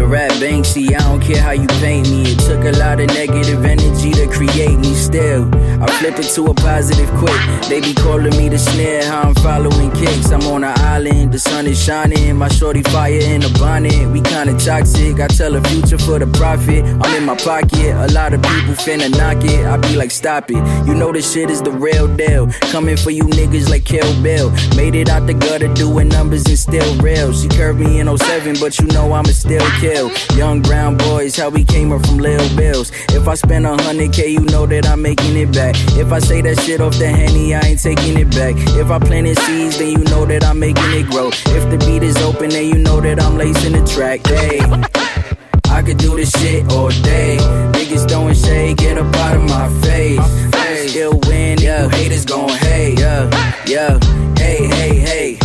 The 0.00 0.06
rap 0.06 0.30
Banksy, 0.40 0.94
I 0.94 0.98
don't 1.00 1.20
care 1.20 1.42
how 1.42 1.50
you 1.50 1.66
paint 1.66 2.08
me. 2.08 2.22
It 2.22 2.38
took 2.38 2.64
a 2.64 2.72
lot 2.78 3.00
of 3.00 3.08
negative 3.08 3.62
energy 3.66 4.12
to 4.12 4.26
create 4.28 4.78
me 4.78 4.94
still. 4.94 5.44
I 5.82 5.86
flip 5.98 6.18
it 6.18 6.32
to 6.36 6.46
a 6.46 6.54
positive 6.54 7.10
quick. 7.18 7.38
They 7.68 7.82
be 7.82 7.92
calling 7.92 8.34
me 8.34 8.48
the 8.48 8.58
snare, 8.58 9.04
how 9.04 9.28
I'm 9.28 9.34
following 9.34 9.90
kicks. 9.90 10.30
I'm 10.30 10.40
on 10.44 10.64
an 10.64 10.72
island, 10.78 11.32
the 11.32 11.38
sun 11.38 11.66
is 11.66 11.78
shining. 11.84 12.34
My 12.36 12.48
shorty 12.48 12.82
fire 12.84 13.12
in 13.12 13.42
a 13.42 13.50
bonnet. 13.58 14.08
We 14.10 14.22
kinda 14.22 14.56
toxic. 14.58 15.20
I 15.20 15.26
tell 15.28 15.52
the 15.52 15.60
future 15.68 15.98
for 15.98 16.18
the 16.18 16.26
profit. 16.28 16.82
I'm 17.02 17.14
in 17.14 17.26
my 17.26 17.36
pocket. 17.36 17.92
A 17.92 18.08
lot 18.14 18.32
of 18.32 18.40
people 18.40 18.74
finna 18.80 19.10
knock 19.10 19.44
it. 19.44 19.66
I 19.66 19.76
be 19.76 19.96
like, 19.96 20.10
stop 20.10 20.50
it. 20.50 20.62
You 20.86 20.94
know 20.94 21.12
this 21.12 21.30
shit 21.30 21.50
is 21.50 21.60
the 21.60 21.72
real 21.72 22.08
deal. 22.16 22.48
Coming 22.72 22.96
for 22.96 23.10
you 23.10 23.24
niggas 23.24 23.68
like 23.68 23.84
Kill 23.84 24.10
Bill. 24.22 24.50
Made 24.76 24.94
it 24.94 25.10
out 25.10 25.26
the 25.26 25.34
gutter 25.34 25.68
doing 25.74 26.08
numbers 26.08 26.46
and 26.46 26.58
still 26.58 26.90
real. 27.02 27.34
She 27.34 27.48
curved 27.48 27.80
me 27.80 28.00
in 28.00 28.08
07, 28.08 28.56
but 28.60 28.78
you 28.78 28.86
know 28.86 29.12
I'ma 29.12 29.32
still 29.44 29.68
kill. 29.78 29.89
Young 29.90 30.62
brown 30.62 30.96
boys, 30.96 31.36
how 31.36 31.50
we 31.50 31.64
came 31.64 31.90
up 31.90 32.06
from 32.06 32.18
Lil 32.18 32.56
Bills. 32.56 32.92
If 33.08 33.26
I 33.26 33.34
spend 33.34 33.66
a 33.66 33.76
hundred 33.82 34.12
K, 34.12 34.28
you 34.28 34.40
know 34.40 34.64
that 34.66 34.86
I'm 34.86 35.02
making 35.02 35.36
it 35.36 35.52
back. 35.52 35.74
If 35.98 36.12
I 36.12 36.20
say 36.20 36.40
that 36.42 36.60
shit 36.60 36.80
off 36.80 36.96
the 36.96 37.08
henny, 37.08 37.54
I 37.54 37.60
ain't 37.60 37.82
taking 37.82 38.16
it 38.16 38.30
back. 38.30 38.54
If 38.56 38.88
I 38.90 39.00
planted 39.00 39.36
seeds, 39.40 39.78
then 39.78 39.90
you 39.90 40.04
know 40.04 40.24
that 40.26 40.44
I'm 40.44 40.60
making 40.60 40.92
it 40.92 41.10
grow. 41.10 41.28
If 41.28 41.70
the 41.70 41.78
beat 41.84 42.04
is 42.04 42.16
open, 42.18 42.50
then 42.50 42.68
you 42.68 42.78
know 42.78 43.00
that 43.00 43.20
I'm 43.20 43.36
lacing 43.36 43.72
the 43.72 43.84
track. 43.84 44.24
Hey, 44.26 44.60
I 45.68 45.82
could 45.82 45.98
do 45.98 46.14
this 46.14 46.30
shit 46.40 46.70
all 46.72 46.90
day. 47.02 47.38
Niggas 47.72 48.08
throwing 48.08 48.34
shade, 48.34 48.76
get 48.76 48.96
up 48.96 49.12
out 49.16 49.36
of 49.38 49.42
my 49.42 49.68
face. 49.80 50.20
Hey, 50.54 50.86
still 50.86 51.18
win, 51.26 51.58
yeah. 51.58 51.88
Haters 51.88 52.24
gon' 52.24 52.48
hate, 52.48 53.00
yeah, 53.00 53.28
yeah. 53.66 53.98
Hey, 54.38 54.66
hey, 54.66 54.98
hey. 54.98 55.39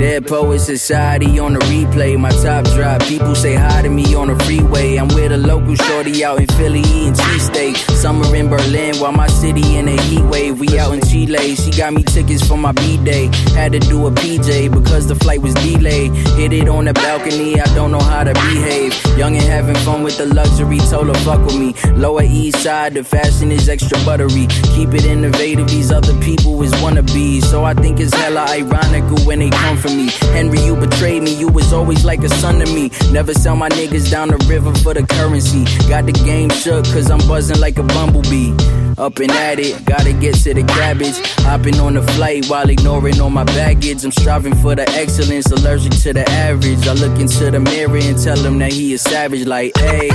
Dead 0.00 0.26
Poet 0.26 0.60
Society 0.60 1.38
on 1.38 1.52
the 1.52 1.58
replay. 1.58 2.18
My 2.18 2.30
top 2.30 2.64
drop. 2.74 3.02
People 3.02 3.34
say 3.34 3.54
hi 3.54 3.82
to 3.82 3.90
me 3.90 4.14
on 4.14 4.28
the 4.28 4.44
freeway. 4.44 4.96
I'm 4.96 5.08
with 5.08 5.30
a 5.30 5.36
local 5.36 5.74
shorty 5.74 6.24
out 6.24 6.40
in 6.40 6.46
Philly 6.56 6.80
eating 6.80 7.12
cheesesteak. 7.12 7.76
Summer 8.00 8.34
in 8.34 8.48
Berlin 8.48 8.96
while 8.96 9.12
my 9.12 9.26
city 9.26 9.76
in 9.76 9.88
a 9.88 10.00
heat 10.00 10.22
wave. 10.22 10.58
We 10.58 10.78
out 10.78 10.94
in 10.94 11.02
Chile. 11.02 11.54
She 11.54 11.70
got 11.70 11.92
me 11.92 12.02
tickets 12.02 12.42
for 12.48 12.56
my 12.56 12.72
B 12.72 12.96
day. 13.04 13.26
Had 13.54 13.72
to 13.72 13.78
do 13.78 14.06
a 14.06 14.10
PJ 14.10 14.72
because 14.72 15.06
the 15.06 15.16
flight 15.16 15.42
was 15.42 15.52
delayed. 15.52 16.12
Hit 16.38 16.54
it 16.54 16.66
on 16.66 16.86
the 16.86 16.94
balcony. 16.94 17.60
I 17.60 17.66
don't 17.74 17.90
know 17.90 18.00
how 18.00 18.24
to 18.24 18.32
behave. 18.32 18.94
Young 19.18 19.36
and 19.36 19.44
having 19.44 19.76
fun 19.84 20.02
with 20.02 20.16
the 20.16 20.24
luxury. 20.24 20.78
Told 20.78 21.08
her 21.08 21.22
fuck 21.26 21.44
with 21.44 21.58
me. 21.58 21.74
Lower 21.92 22.22
East 22.22 22.62
Side. 22.62 22.94
The 22.94 23.04
fashion 23.04 23.52
is 23.52 23.68
extra 23.68 23.98
buttery. 24.06 24.46
Keep 24.74 24.94
it 24.94 25.04
innovative. 25.04 25.68
These 25.68 25.92
other 25.92 26.18
people 26.20 26.62
is 26.62 26.72
wannabes. 26.80 27.42
So 27.42 27.64
I 27.64 27.74
think 27.74 28.00
it's 28.00 28.14
hella 28.14 28.46
ironical 28.48 29.18
when 29.26 29.40
they 29.40 29.50
come 29.50 29.76
for 29.76 29.89
Henry, 30.34 30.60
you 30.60 30.76
betrayed 30.76 31.22
me. 31.22 31.34
You 31.34 31.48
was 31.48 31.72
always 31.72 32.04
like 32.04 32.20
a 32.20 32.28
son 32.28 32.58
to 32.60 32.66
me. 32.66 32.90
Never 33.10 33.34
sell 33.34 33.56
my 33.56 33.68
niggas 33.68 34.10
down 34.10 34.28
the 34.28 34.38
river 34.48 34.74
for 34.76 34.94
the 34.94 35.06
currency. 35.06 35.64
Got 35.88 36.06
the 36.06 36.12
game 36.12 36.50
shook 36.50 36.84
cause 36.86 37.10
I'm 37.10 37.18
buzzing 37.28 37.60
like 37.60 37.78
a 37.78 37.82
bumblebee. 37.82 38.52
Up 38.98 39.18
and 39.18 39.30
at 39.30 39.58
it, 39.58 39.84
gotta 39.84 40.12
get 40.12 40.34
to 40.34 40.54
the 40.54 40.62
cabbage. 40.62 41.18
Hopping 41.44 41.80
on 41.80 41.94
the 41.94 42.02
flight 42.02 42.46
while 42.46 42.68
ignoring 42.68 43.20
all 43.20 43.30
my 43.30 43.44
baggage. 43.44 44.04
I'm 44.04 44.12
striving 44.12 44.54
for 44.56 44.74
the 44.74 44.88
excellence, 44.90 45.50
allergic 45.50 45.92
to 46.02 46.12
the 46.12 46.28
average. 46.28 46.86
I 46.86 46.92
look 46.92 47.18
into 47.18 47.50
the 47.50 47.60
mirror 47.60 47.96
and 47.96 48.22
tell 48.22 48.36
him 48.36 48.58
that 48.58 48.72
he 48.72 48.92
is 48.92 49.02
savage, 49.02 49.46
like, 49.46 49.76
hey. 49.78 50.10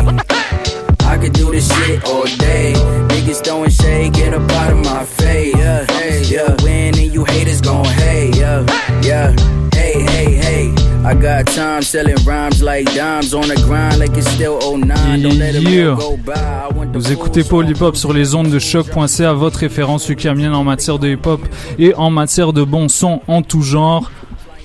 I 1.05 1.17
could 1.17 1.34
do 1.34 1.51
this 1.51 1.67
shit 1.78 2.03
all 2.05 2.26
day. 2.26 2.73
Niggas 3.09 3.43
throwing 3.43 3.69
shade, 3.69 4.13
get 4.13 4.34
up 4.34 4.49
out 4.51 4.73
of 4.73 4.80
my 4.80 5.05
face. 5.05 5.55
Yeah, 5.55 5.86
hey, 5.86 6.23
yeah. 6.23 6.55
Win 6.63 6.97
and 6.97 7.13
you 7.13 7.23
haters 7.23 7.61
gon' 7.61 7.86
hate. 7.86 8.36
Yeah, 8.36 8.65
yeah. 9.06 9.36
Hey, 9.74 10.01
hey, 10.01 10.34
hey. 10.36 10.74
I 11.06 11.14
got 11.14 11.45
time 11.45 11.84
selling 11.84 12.16
rhymes 12.26 12.64
like 12.64 12.86
dimes 12.95 13.34
on 13.36 13.47
the 13.47 13.56
grind 13.68 13.99
like 13.99 14.18
it's 14.18 14.28
still 14.32 14.60
09. 14.60 15.22
Don't 15.22 15.38
let 15.38 15.56
it 15.56 15.64
go 15.64 16.18
by. 16.18 16.34
I 16.34 16.74
want 16.74 16.93
the 16.93 16.97
Vous 16.97 17.12
écoutez 17.12 17.43
Paul 17.43 17.70
Hip 17.70 17.82
Hop 17.82 17.95
sur 17.95 18.14
les 18.14 18.34
ondes 18.34 18.49
de 18.49 18.58
choc.ca, 18.58 19.34
votre 19.34 19.60
référence 19.60 20.10
ukamienne 20.10 20.56
en 20.56 20.64
matière 20.64 20.97
de 20.97 21.10
hip 21.10 21.26
hop 21.26 21.41
et 21.78 21.93
en 21.93 22.10
matière 22.10 22.53
de 22.53 22.64
bon 22.64 22.89
son 22.89 23.22
en 23.28 23.43
tout 23.43 23.62
genre. 23.62 24.12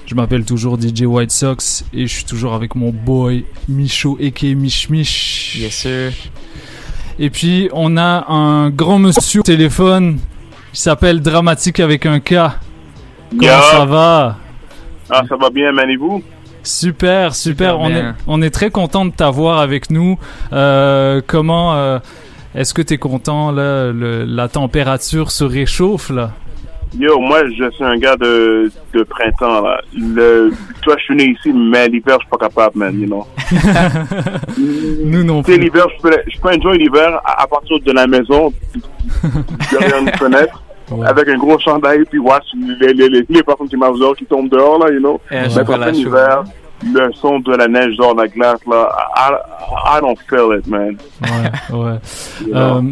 Je 0.07 0.15
m'appelle 0.15 0.45
toujours 0.45 0.81
DJ 0.81 1.03
White 1.03 1.31
Sox 1.31 1.85
et 1.93 2.07
je 2.07 2.13
suis 2.13 2.25
toujours 2.25 2.55
avec 2.55 2.75
mon 2.75 2.91
boy 2.91 3.45
Micho 3.69 4.19
aka 4.21 4.55
Mich 4.55 4.89
Mich. 4.89 5.57
Yes 5.61 5.75
sir. 5.75 6.13
Et 7.19 7.29
puis 7.29 7.69
on 7.75 7.99
a 7.99 8.33
un 8.33 8.71
grand 8.71 8.99
monsieur 8.99 9.41
au 9.41 9.43
téléphone. 9.43 10.19
Il 10.73 10.79
s'appelle 10.79 11.21
Dramatique 11.21 11.81
avec 11.81 12.07
un 12.07 12.21
K. 12.21 12.35
Comment 13.31 13.43
Yeah. 13.43 13.61
ça 13.63 13.85
va? 13.85 14.37
Ah, 15.11 15.23
ça 15.29 15.37
va 15.37 15.51
bien, 15.51 15.73
man, 15.73 15.89
et 15.91 15.97
vous? 15.97 16.23
Super, 16.63 17.35
super. 17.35 17.73
Super 17.75 17.81
on, 17.81 17.91
est, 17.91 18.05
on 18.27 18.43
est 18.43 18.51
très 18.51 18.71
content 18.71 19.05
de 19.07 19.13
t'avoir 19.13 19.61
avec 19.61 19.91
nous. 19.91 20.19
Euh, 20.53 21.21
comment, 21.27 21.75
euh, 21.77 21.99
Est-ce 22.55 22.75
que 22.75 22.83
tu 22.83 22.95
es 22.95 22.99
content, 22.99 23.51
là, 23.53 23.93
le- 23.93 24.25
la 24.25 24.49
température 24.49 25.31
se 25.31 25.45
réchauffe, 25.45 26.11
là? 26.11 26.33
Yo, 26.99 27.21
moi, 27.21 27.43
je 27.57 27.71
suis 27.71 27.85
un 27.85 27.97
gars 27.99 28.17
de, 28.17 28.71
de 28.93 29.03
printemps, 29.05 29.61
là. 29.63 29.81
Le, 29.97 30.53
toi, 30.83 30.97
je 30.99 31.05
suis 31.05 31.15
né 31.15 31.37
ici, 31.39 31.53
mais 31.53 31.87
l'hiver, 31.89 32.17
je 32.19 32.27
suis 32.27 32.31
pas 32.31 32.49
capable, 32.49 32.77
man, 32.79 33.01
you 33.01 33.07
know. 33.07 33.25
Nous 35.05 35.23
non 35.25 35.43
Tu 35.43 35.53
sais, 35.53 35.59
l'hiver, 35.59 35.87
je 35.97 36.03
peux, 36.03 36.17
je 36.27 36.41
peux 36.41 36.49
enjoy 36.49 36.79
l'hiver 36.79 37.21
à, 37.25 37.43
à 37.43 37.47
partir 37.47 37.79
de 37.81 37.93
la 37.93 38.07
maison, 38.09 38.53
derrière 39.71 39.99
une 40.01 40.11
fenêtre, 40.13 40.63
avec 41.07 41.29
un 41.29 41.37
gros 41.37 41.59
chandail, 41.59 42.05
puis 42.09 42.19
watch 42.19 42.45
les, 42.81 42.93
les, 42.93 43.09
les, 43.09 43.27
les 43.29 43.43
personnes 43.43 43.69
qui 43.69 43.77
m'observent 43.77 44.15
qui 44.17 44.27
tombent 44.27 44.49
dehors, 44.51 44.79
là, 44.79 44.91
you 44.93 44.99
know. 44.99 45.21
Et 45.31 45.35
mais 45.35 45.65
quand 45.65 45.77
l'hiver, 45.87 46.45
le 46.83 47.13
son 47.13 47.41
de 47.41 47.55
la 47.57 47.69
neige 47.69 47.97
dans 47.97 48.15
la 48.15 48.27
glace, 48.27 48.61
là, 48.69 48.89
I, 49.17 49.33
I 49.97 50.01
don't 50.01 50.17
feel 50.29 50.59
it, 50.59 50.67
man. 50.67 50.97
Ouais, 51.23 51.77
ouais. 51.79 51.99
You 52.47 52.55
Euh, 52.57 52.83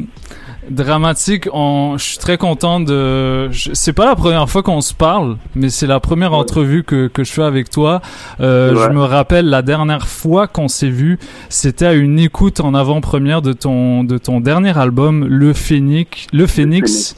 dramatique, 0.71 1.49
on, 1.53 1.95
je 1.97 2.05
suis 2.05 2.19
très 2.19 2.37
content 2.37 2.81
de. 2.81 3.49
C'est 3.73 3.93
pas 3.93 4.05
la 4.07 4.15
première 4.17 4.49
fois 4.49 4.63
qu'on 4.63 4.81
se 4.81 4.93
parle, 4.95 5.37
mais 5.55 5.71
c'est 5.71 5.87
la 5.87 6.01
première 6.01 6.35
entrevue 6.35 6.85
que, 6.85 7.07
que 7.09 7.25
je 7.25 7.33
fais 7.33 7.43
avec 7.43 7.71
toi. 7.71 8.01
Euh, 8.41 8.75
Ouais. 8.75 8.85
Je 8.87 8.91
me 8.91 9.03
rappelle 9.03 9.47
la 9.49 9.63
dernière 9.63 10.07
fois 10.07 10.47
qu'on 10.47 10.69
s'est 10.69 10.91
vu, 10.91 11.19
c'était 11.49 11.87
à 11.87 11.95
une 11.95 12.19
écoute 12.19 12.61
en 12.61 12.75
avant-première 12.75 13.41
de 13.41 13.53
ton 13.55 14.05
de 14.05 14.19
ton 14.19 14.41
dernier 14.41 14.77
album, 14.79 15.25
Le 15.27 15.53
Phénix. 15.55 16.27
Le 16.33 16.47
Phénix. 16.47 17.17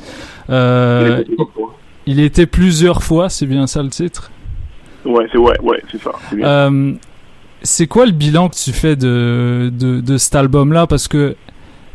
Euh, 0.51 1.23
il, 2.07 2.21
était 2.21 2.47
plusieurs 2.47 3.03
fois, 3.03 3.29
c'est 3.29 3.47
bien 3.47 3.67
ça 3.67 3.83
le 3.83 3.89
titre. 3.91 4.31
Ouais, 5.05 5.27
c'est 5.33 5.39
ouais, 5.39 5.59
ouais, 5.63 5.83
c'est 5.91 6.03
ça. 6.03 6.13
c'est. 6.31 6.43
Euh, 6.43 6.93
c'est 7.63 7.87
quoi 7.87 8.07
le 8.07 8.13
bilan 8.13 8.49
que 8.49 8.57
tu 8.57 8.73
fais 8.73 8.97
de, 8.97 9.71
de, 9.73 10.01
de 10.01 10.17
cet 10.17 10.35
album-là? 10.35 10.87
Parce 10.87 11.09
que 11.09 11.37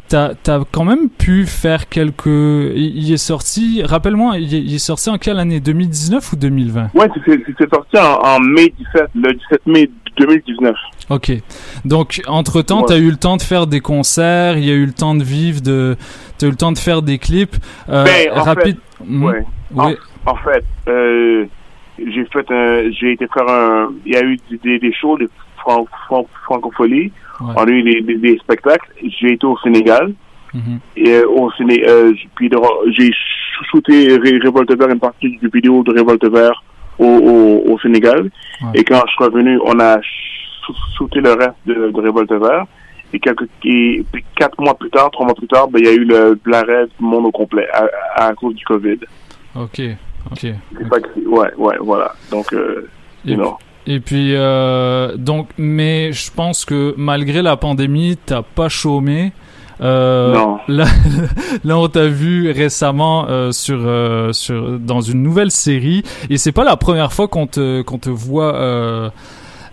t'as 0.07 0.33
as 0.47 0.63
quand 0.71 0.83
même 0.85 1.09
pu 1.09 1.45
faire 1.45 1.89
quelques. 1.89 2.25
Il, 2.27 3.11
est 3.11 3.17
sorti, 3.17 3.81
rappelle-moi, 3.83 4.37
il, 4.37 4.73
est- 4.73 4.77
sorti 4.79 5.09
en 5.09 5.17
quelle 5.17 5.39
année? 5.39 5.59
2019 5.59 6.33
ou 6.33 6.35
2020 6.35 6.91
Ouais, 6.93 7.07
c'est- 7.13 7.21
c'est 7.25 7.53
c'est 7.57 7.69
sorti 7.73 7.97
en, 7.97 8.19
en 8.23 8.39
mai 8.39 8.73
17, 8.77 9.03
le 9.15 9.33
17 9.33 9.65
mai 9.65 9.89
2019. 10.17 10.75
Ok. 11.09 11.31
Donc, 11.85 12.21
entre-temps, 12.27 12.79
Ouais. 12.81 12.85
t'as 12.87 12.97
eu 12.97 13.09
le 13.11 13.17
temps 13.17 13.37
de 13.37 13.41
faire 13.43 13.67
des 13.67 13.79
concerts, 13.79 14.57
il 14.57 14.65
y 14.65 14.71
a 14.71 14.73
eu 14.73 14.85
le 14.85 14.93
temps 14.93 15.13
de 15.15 15.23
vivre, 15.23 15.61
de... 15.61 15.95
t'as 16.37 16.47
eu 16.47 16.49
le 16.51 16.55
temps 16.55 16.71
de 16.71 16.77
faire 16.79 17.01
des 17.01 17.17
clips. 17.19 17.55
Euh, 17.89 18.03
Ben, 18.05 18.31
en 18.33 18.43
rapide. 18.43 18.77
fait, 18.97 19.03
ouais. 19.07 19.43
En, 19.75 19.87
Oui. 19.89 19.95
en 20.25 20.35
fait, 20.37 20.63
euh, 20.87 21.45
j'ai 21.99 22.25
fait 22.25 22.51
un, 22.51 22.91
j'ai 22.91 23.11
été 23.13 23.27
faire 23.33 23.47
un, 23.47 23.91
il 24.05 24.13
y 24.13 24.17
a 24.17 24.23
eu 24.23 24.37
des, 24.63 24.79
des 24.79 24.93
shows 24.93 25.17
de 25.17 25.29
fran, 25.57 25.85
fran- 26.07 26.27
francophonie. 26.43 27.11
Ouais. 27.39 27.53
On 27.55 27.63
a 27.65 27.69
eu 27.69 27.83
des, 27.83 28.01
des, 28.01 28.15
des 28.17 28.37
spectacles. 28.39 28.89
J'ai 29.19 29.33
été 29.33 29.45
au 29.45 29.57
Sénégal. 29.59 30.13
Mhm. 30.53 30.79
Et 30.95 31.11
euh, 31.11 31.23
euh, 31.27 32.13
puis 32.35 32.49
j'ai 32.97 33.09
sh- 33.11 33.65
shooté 33.69 34.17
Ré- 34.17 34.39
Révolte 34.41 34.71
Vert, 34.77 34.89
une 34.89 34.99
partie 34.99 35.37
du 35.37 35.49
vidéo 35.53 35.83
de 35.83 35.91
Révolte 35.91 36.25
Vert 36.31 36.63
au, 36.97 37.05
au, 37.05 37.73
au 37.73 37.79
Sénégal. 37.79 38.29
Et 38.73 38.83
quand 38.85 39.01
je 39.05 39.11
suis 39.11 39.23
revenu, 39.25 39.59
on 39.65 39.77
a 39.81 39.97
shooté 40.97 41.19
le 41.21 41.33
reste 41.33 41.55
de, 41.65 41.91
de 41.91 42.01
Révolte 42.01 42.31
Vert. 42.31 42.65
Et 43.13 43.19
quelques, 43.19 43.47
et 43.63 44.03
puis 44.11 44.25
quatre 44.35 44.59
mois 44.59 44.73
plus 44.73 44.89
tard, 44.89 45.09
trois 45.11 45.25
mois 45.25 45.35
plus 45.35 45.47
tard, 45.47 45.67
ben, 45.69 45.79
il 45.79 45.85
y 45.85 45.89
a 45.89 45.93
eu 45.93 46.03
le 46.03 46.37
l'arrêt 46.45 46.85
du 46.99 47.05
monde 47.05 47.25
au 47.25 47.31
complet 47.31 47.67
à, 47.71 48.25
à 48.27 48.33
cause 48.33 48.55
du 48.55 48.65
Covid. 48.65 48.97
Ok, 49.55 49.79
ok. 50.31 50.39
C'est 50.39 50.53
que- 50.99 51.27
ouais, 51.29 51.51
ouais, 51.57 51.75
voilà. 51.79 52.13
Donc, 52.31 52.51
euh, 52.53 52.89
Et, 53.87 53.99
puis, 53.99 54.31
euh, 54.35 55.15
donc, 55.15 55.49
mais 55.57 56.11
je 56.11 56.31
pense 56.31 56.65
que 56.65 56.93
malgré 56.97 57.41
la 57.43 57.55
pandémie, 57.55 58.17
t'as 58.17 58.41
pas 58.41 58.67
chômé. 58.67 59.31
Euh, 59.81 60.33
Non. 60.33 60.59
Là, 60.67 60.85
là, 61.63 61.77
on 61.77 61.87
t'a 61.87 62.07
vu 62.07 62.49
récemment 62.51 63.27
euh, 63.29 63.51
sur, 63.51 63.77
euh, 63.81 64.33
sur 64.33 64.79
dans 64.79 65.01
une 65.01 65.21
nouvelle 65.21 65.51
série, 65.51 66.03
et 66.29 66.37
c'est 66.37 66.51
pas 66.53 66.63
la 66.63 66.75
première 66.77 67.13
fois 67.13 67.27
qu'on 67.27 67.45
te 67.47 67.81
qu'on 67.83 67.99
te 67.99 68.09
voit. 68.09 68.55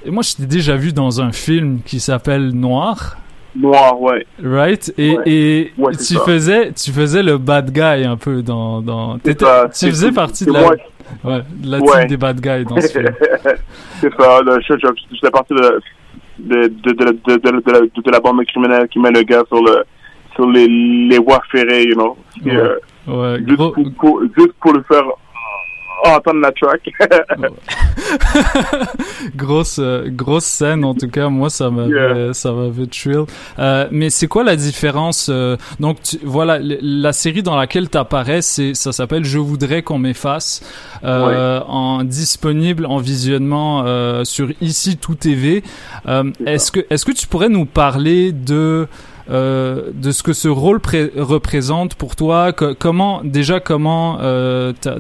Moi, 0.07 0.23
je 0.23 0.37
t'ai 0.37 0.47
déjà 0.47 0.77
vu 0.77 0.93
dans 0.93 1.21
un 1.21 1.33
film 1.33 1.81
qui 1.85 2.01
s'appelle 2.01 2.51
Noir. 2.51 3.17
Noir, 3.55 4.01
ouais. 4.01 4.27
Right? 4.43 4.93
Et, 4.99 5.17
Ouais. 5.17 5.23
et 5.27 5.73
Ouais, 5.79 5.93
tu 5.93 6.15
ça. 6.15 6.21
faisais 6.25 6.73
tu 6.73 6.91
faisais 6.91 7.23
le 7.23 7.37
bad 7.39 7.71
guy 7.71 8.05
un 8.05 8.17
peu 8.17 8.43
dans 8.43 8.81
dans 8.81 9.19
ça. 9.19 9.69
tu 9.69 9.87
faisais 9.91 10.11
partie 10.11 10.47
de 10.47 10.53
la 10.53 10.61
moi. 10.61 10.71
ouais, 11.25 11.43
de 11.51 11.71
la 11.71 11.81
team 11.81 12.07
des 12.09 12.17
bad 12.17 12.41
guys 12.41 12.65
dans 12.65 12.81
ce 12.81 12.89
film. 12.89 13.11
c'est 14.01 14.13
ça. 14.15 14.41
le- 14.41 14.59
Je, 14.67 14.75
je, 14.83 14.89
je 15.13 15.19
fais 15.23 15.31
partie 15.31 15.53
de, 15.55 15.81
de, 16.39 16.67
de, 16.69 16.93
de, 16.93 17.05
la- 17.73 17.81
de 17.81 18.11
la 18.11 18.21
bande 18.21 18.45
criminelle 18.47 18.89
qui 18.89 18.99
met 18.99 19.11
le 19.11 19.23
gars 19.23 19.43
sur, 19.49 19.63
le, 19.63 19.85
sur 20.35 20.49
les, 20.51 20.67
les 20.67 21.19
voies 21.19 21.43
ferrées, 21.51 21.85
you 21.85 21.95
know. 21.95 22.17
Et, 22.47 22.51
Ouais. 22.51 22.57
euh, 22.57 22.79
Ouais, 23.05 23.39
juste, 23.47 23.57
pour, 23.57 23.75
pour- 23.99 24.23
juste 24.39 24.53
pour 24.61 24.73
le 24.73 24.83
faire 24.85 25.05
entendre 26.05 26.41
la 26.41 26.53
track. 26.53 26.91
grosse 29.37 29.79
euh, 29.79 30.09
grosse 30.11 30.45
scène 30.45 30.85
en 30.85 30.95
tout 30.95 31.09
cas 31.09 31.29
moi 31.29 31.51
ça 31.51 31.71
m'avait 31.71 31.93
Yeah. 31.93 32.33
ça 32.33 32.53
m'avait 32.53 32.87
thrill. 32.87 33.25
Euh, 33.59 33.87
mais 33.91 34.09
c'est 34.11 34.27
quoi 34.29 34.45
la 34.45 34.57
différence 34.57 35.29
euh, 35.31 35.57
donc 35.81 36.03
tu- 36.03 36.19
voilà 36.25 36.59
la 36.61 37.13
série 37.13 37.43
dans 37.43 37.57
laquelle 37.57 37.89
t'apparais 37.89 38.43
c'est 38.43 38.75
ça 38.75 38.93
s'appelle 38.93 39.25
je 39.25 39.39
voudrais 39.39 39.83
qu'on 39.83 39.99
m'efface 39.99 40.63
euh, 41.05 41.61
en 41.67 42.05
disponible 42.05 42.87
en 42.87 42.99
visionnement 42.99 43.85
sur 44.25 44.49
ici 44.61 44.97
tout 44.97 45.15
TV 45.15 45.63
est-ce 46.47 46.73
que 46.73 46.81
est-ce 46.91 47.05
que 47.05 47.13
tu 47.13 47.27
pourrais 47.27 47.49
nous 47.49 47.67
parler 47.67 48.33
de 48.33 48.87
euh, 49.31 49.91
de 49.95 50.11
ce 50.11 50.23
que 50.23 50.33
ce 50.33 50.49
rôle 50.49 50.81
pré- 50.81 51.13
représente 51.17 51.95
pour 51.95 52.17
toi, 52.17 52.53
co- 52.53 52.75
comment 52.77 53.21
déjà 53.23 53.61
comment 53.61 54.19
euh, 54.21 54.73
t'as 54.81 54.97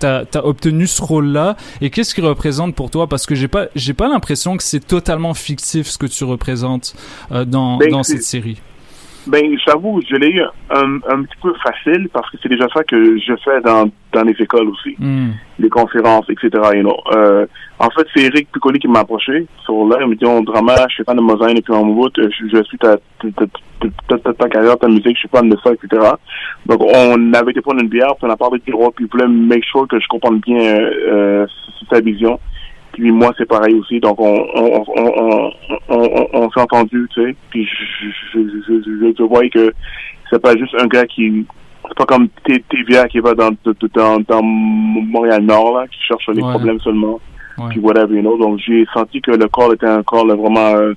t'as- 0.00 0.24
t'as 0.24 0.40
obtenu 0.42 0.86
ce 0.88 1.00
rôle-là 1.02 1.56
et 1.80 1.90
qu'est-ce 1.90 2.14
qu'il 2.14 2.24
représente 2.26 2.74
pour 2.74 2.90
toi? 2.90 3.06
Parce 3.06 3.26
que 3.26 3.34
j'ai 3.36 3.48
pas 3.48 3.66
j'ai 3.76 3.94
pas 3.94 4.08
l'impression 4.08 4.56
que 4.56 4.62
c'est 4.64 4.84
totalement 4.86 5.34
fictif 5.34 5.86
ce 5.86 5.98
que 5.98 6.06
tu 6.06 6.24
représentes 6.24 6.94
euh, 7.30 7.44
dans 7.44 7.76
Ben, 7.78 7.90
dans 7.90 8.02
cette 8.02 8.22
série. 8.24 8.60
Ben, 9.26 9.44
j'avoue, 9.66 10.00
je 10.08 10.16
l'ai 10.16 10.30
eu 10.30 10.40
un, 10.70 10.94
un 11.14 11.22
petit 11.22 11.36
peu 11.42 11.52
facile 11.62 12.08
parce 12.10 12.28
que 12.30 12.38
c'est 12.42 12.48
déjà 12.48 12.66
ça 12.74 12.82
que 12.84 13.18
je 13.18 13.34
fais 13.44 13.60
dans, 13.60 13.84
dans 14.14 14.22
les 14.22 14.34
écoles 14.40 14.68
aussi. 14.70 14.96
Hmm. 14.98 15.32
les 15.58 15.68
conférences, 15.68 16.24
etc. 16.30 16.48
You 16.74 16.80
know. 16.82 16.96
euh, 17.14 17.44
en 17.78 17.90
fait, 17.90 18.06
c'est 18.14 18.22
Eric 18.24 18.50
Piccoli 18.50 18.78
qui 18.78 18.88
m'a 18.88 19.00
approché 19.00 19.46
sur 19.64 19.86
là. 19.86 19.98
Il 20.00 20.06
me 20.08 20.14
dit, 20.16 20.24
on 20.24 20.40
drama, 20.42 20.74
je 20.88 20.94
suis 20.94 21.04
fan 21.04 21.16
de 21.18 21.22
Mosaïne 21.22 21.58
et 21.58 21.62
puis 21.62 21.74
en 21.74 21.82
route, 21.92 22.14
je, 22.16 22.48
je 22.56 22.62
suis 22.64 22.78
ta, 22.78 22.96
ta 24.34 24.48
carrière, 24.48 24.78
ta 24.78 24.88
musique, 24.88 25.14
je 25.16 25.20
suis 25.20 25.28
fan 25.28 25.48
de 25.48 25.56
ça, 25.62 25.70
etc. 25.72 26.02
Donc, 26.70 26.82
on 26.82 27.32
avait 27.34 27.50
été 27.50 27.60
prendre 27.60 27.82
une 27.82 27.88
bière, 27.88 28.14
puis 28.16 28.28
on 28.28 28.30
a 28.30 28.36
parlé 28.36 28.60
de 28.64 28.72
rôle, 28.72 28.92
puis 28.94 29.04
il 29.04 29.10
voulait 29.10 29.26
make 29.26 29.64
sure 29.64 29.88
que 29.88 29.98
je 29.98 30.06
comprenne 30.06 30.38
bien 30.38 30.60
euh, 30.60 30.90
euh, 31.08 31.46
sa 31.90 32.00
vision. 32.00 32.38
Puis 32.92 33.10
moi, 33.10 33.32
c'est 33.36 33.48
pareil 33.48 33.74
aussi. 33.74 33.98
Donc, 33.98 34.20
on, 34.20 34.46
on, 34.54 34.84
on, 34.96 35.52
on, 35.88 36.26
on, 36.32 36.50
s'est 36.50 36.60
entendu, 36.60 37.08
tu 37.12 37.22
sais. 37.24 37.36
Puis 37.50 37.66
je, 37.66 38.06
je, 38.32 38.48
je, 38.68 38.82
je, 38.86 39.12
je 39.18 39.22
voyais 39.24 39.50
que 39.50 39.72
c'est 40.30 40.40
pas 40.40 40.56
juste 40.56 40.76
un 40.80 40.86
gars 40.86 41.06
qui 41.06 41.44
c'est 41.88 41.96
pas 41.96 42.06
comme 42.06 42.28
TVA 42.78 43.08
qui 43.08 43.18
va 43.18 43.34
dans, 43.34 43.50
dans, 43.94 44.18
dans 44.20 44.42
Montréal-Nord, 44.42 45.76
là, 45.78 45.86
qui 45.88 45.98
cherche 46.06 46.28
les 46.28 46.40
Ouais. 46.42 46.50
problèmes 46.50 46.78
seulement. 46.80 47.18
Ouais. 47.58 47.64
Puis 47.70 47.80
whatever, 47.80 48.14
you 48.14 48.20
know. 48.20 48.38
Donc, 48.38 48.60
j'ai 48.64 48.86
senti 48.94 49.20
que 49.20 49.32
le 49.32 49.48
corps 49.48 49.72
était 49.72 49.88
un 49.88 50.04
corps 50.04 50.24
là, 50.24 50.36
vraiment 50.36 50.68
euh, 50.76 50.94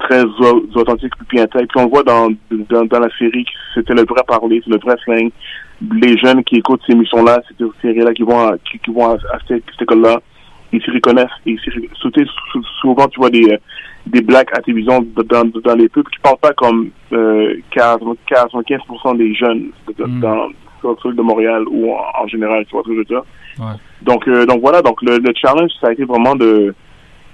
très 0.00 0.22
au- 0.24 0.66
authentique 0.74 1.12
puis 1.28 1.40
intègre. 1.40 1.66
Puis 1.68 1.80
on 1.80 1.84
le 1.84 1.90
voit 1.90 2.02
dans, 2.02 2.28
dans, 2.50 2.84
dans 2.84 3.00
la 3.00 3.08
série, 3.18 3.44
que 3.44 3.50
c'était 3.74 3.94
le 3.94 4.04
vrai 4.04 4.22
parler, 4.26 4.60
c'est 4.64 4.70
le 4.72 4.78
vrai 4.78 4.96
slang. 5.04 5.30
Les 6.00 6.16
jeunes 6.18 6.42
qui 6.44 6.56
écoutent 6.56 6.82
ces 6.86 6.92
émissions-là, 6.92 7.40
ces 7.48 7.64
séries-là, 7.82 8.12
qui 8.14 8.22
vont 8.22 8.38
à, 8.48 8.56
qui, 8.58 8.78
qui 8.78 8.90
vont 8.92 9.10
à, 9.10 9.14
à 9.14 9.38
cette, 9.46 9.62
cette 9.72 9.82
école-là, 9.82 10.20
ils 10.72 10.82
s'y 10.82 10.90
reconnaissent. 10.90 11.26
Ils 11.46 11.58
souvent, 12.80 13.06
tu 13.08 13.20
vois 13.20 13.30
des, 13.30 13.52
euh, 13.52 13.56
des 14.06 14.20
blacks 14.22 14.50
à 14.56 14.60
télévision 14.60 15.04
dans, 15.16 15.44
dans, 15.44 15.74
les 15.74 15.88
pubs 15.88 16.08
qui 16.08 16.18
parlent 16.20 16.36
pas 16.38 16.52
comme 16.52 16.90
euh, 17.12 17.54
40 17.70 18.18
95% 18.30 19.16
des 19.16 19.34
jeunes 19.34 19.68
de- 19.96 20.04
Mm. 20.04 20.20
dans 20.20 20.48
sur 21.00 21.12
de 21.12 21.22
Montréal 21.22 21.64
ou 21.68 21.92
en, 21.92 22.22
en 22.22 22.26
général, 22.28 22.64
tu 22.66 22.70
vois 22.72 22.82
ce 22.84 22.88
que 22.88 22.94
je 22.94 22.98
veux 22.98 23.04
dire? 23.04 23.22
Ouais. 23.58 23.74
Donc, 24.02 24.28
euh, 24.28 24.46
donc 24.46 24.60
voilà, 24.60 24.80
donc 24.80 25.02
le, 25.02 25.18
le 25.18 25.32
challenge, 25.34 25.72
ça 25.80 25.88
a 25.88 25.92
été 25.92 26.04
vraiment 26.04 26.36
de 26.36 26.72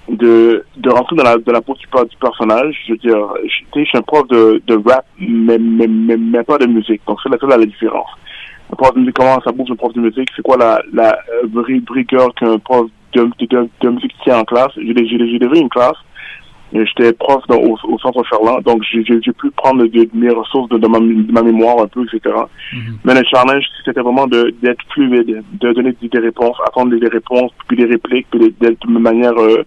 de, 0.09 0.64
de 0.76 0.90
rentrer 0.90 1.16
dans 1.16 1.22
la, 1.24 1.36
dans 1.38 1.52
la 1.52 1.61
peau 1.62 1.74
du, 1.74 1.86
du 1.86 2.16
personnage. 2.20 2.76
Je 2.86 2.92
veux 2.92 2.98
dire, 2.98 3.16
je, 3.44 3.48
tu 3.48 3.64
sais, 3.74 3.80
je 3.80 3.84
suis 3.84 3.98
un 3.98 4.02
prof 4.02 4.26
de, 4.28 4.62
de 4.66 4.74
rap, 4.88 5.05
mais, 5.18 5.59
mais, 5.59 5.86
mais, 5.86 6.16
mais 6.16 6.42
pas 6.42 6.59
de 6.59 6.66
musique. 6.66 7.00
Donc, 7.07 7.18
c'est 7.22 7.30
là, 7.30 7.57
la 7.57 7.66
différence. 7.66 8.11
Un 8.72 8.76
prof 8.76 8.94
de 8.94 9.00
musique, 9.00 9.14
comment 9.16 9.40
ça 9.44 9.52
bouge 9.52 9.70
un 9.70 9.76
prof 9.76 9.92
de 9.92 10.00
musique? 10.00 10.28
C'est 10.36 10.42
quoi 10.42 10.57
la, 10.57 10.80
la 10.92 11.12
euh, 11.12 11.46
vraie 11.52 11.80
rigueur 11.90 12.34
qu'un 12.34 12.59
prof 12.59 12.86
de, 13.14 13.30
de, 13.40 13.68
de, 13.80 13.88
musique 13.90 14.14
tient 14.24 14.38
en 14.38 14.44
classe? 14.44 14.72
J'ai 14.76 14.92
déjà 14.94 15.16
une 15.61 15.68
classe. 15.68 15.96
J'étais 16.72 17.12
prof 17.12 17.40
dans- 17.48 17.59
au, 17.61 17.78
au 17.84 17.98
centre 18.00 18.24
Ferland, 18.28 18.61
donc 18.62 18.82
j'ai 18.90 19.05
pu 19.05 19.50
prendre 19.57 19.84
de, 19.86 20.09
mes 20.12 20.30
ressources 20.30 20.68
de, 20.70 20.78
de, 20.78 20.88
ma, 20.88 20.98
de 20.98 21.30
ma 21.30 21.42
mémoire 21.42 21.80
un 21.80 21.86
peu, 21.86 22.05
etc. 22.05 22.34
Mais 23.05 23.14
le 23.14 23.22
challenge, 23.30 23.64
c'était 23.84 24.00
vraiment 24.00 24.26
de- 24.26 24.52
d'être 24.61 24.80
fluide, 24.92 25.44
de 25.52 25.72
donner 25.72 25.92
des, 26.02 26.09
des 26.09 26.18
réponses, 26.18 26.57
attendre 26.66 26.96
des 26.96 27.07
réponses, 27.09 27.52
puis 27.68 27.76
des 27.76 27.84
répliques, 27.84 28.26
puis 28.30 28.52
d'être 28.61 28.84
de 28.84 28.98
manière 28.98 29.38
euh, 29.38 29.62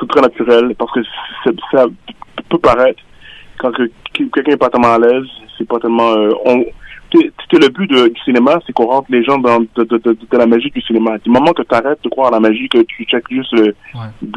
tout 0.00 0.06
très 0.06 0.20
naturelle, 0.22 0.74
parce 0.78 0.90
que 0.92 1.00
ça 1.72 1.84
peut 2.48 2.58
paraître 2.58 3.00
quand 3.58 3.70
que- 3.72 3.90
quelqu'un 4.14 4.52
est 4.52 4.56
pas 4.56 4.70
tellement 4.70 4.94
à 4.94 4.98
l'aise, 4.98 5.26
c'est 5.56 5.68
pas 5.68 5.78
tellement. 5.78 6.10
euh, 6.16 6.30
on, 6.46 6.64
c'est 7.12 7.58
le 7.58 7.68
but 7.68 7.90
de- 7.90 8.08
du 8.08 8.20
cinéma, 8.24 8.58
c'est 8.66 8.72
qu'on 8.72 8.86
rentre 8.86 9.08
les 9.10 9.22
gens 9.24 9.36
dans 9.38 9.58
de, 9.60 9.84
de, 9.84 10.16
la 10.32 10.46
magie 10.46 10.70
du 10.70 10.80
cinéma. 10.80 11.18
Du 11.18 11.30
moment 11.30 11.52
que 11.52 11.62
tu 11.62 11.74
arrêtes 11.74 12.02
de 12.04 12.08
croire 12.08 12.28
à 12.28 12.30
la 12.30 12.40
magie, 12.40 12.68
que 12.68 12.78
tu 12.82 13.04
checkes 13.04 13.24
juste 13.30 13.52
le, 13.52 13.74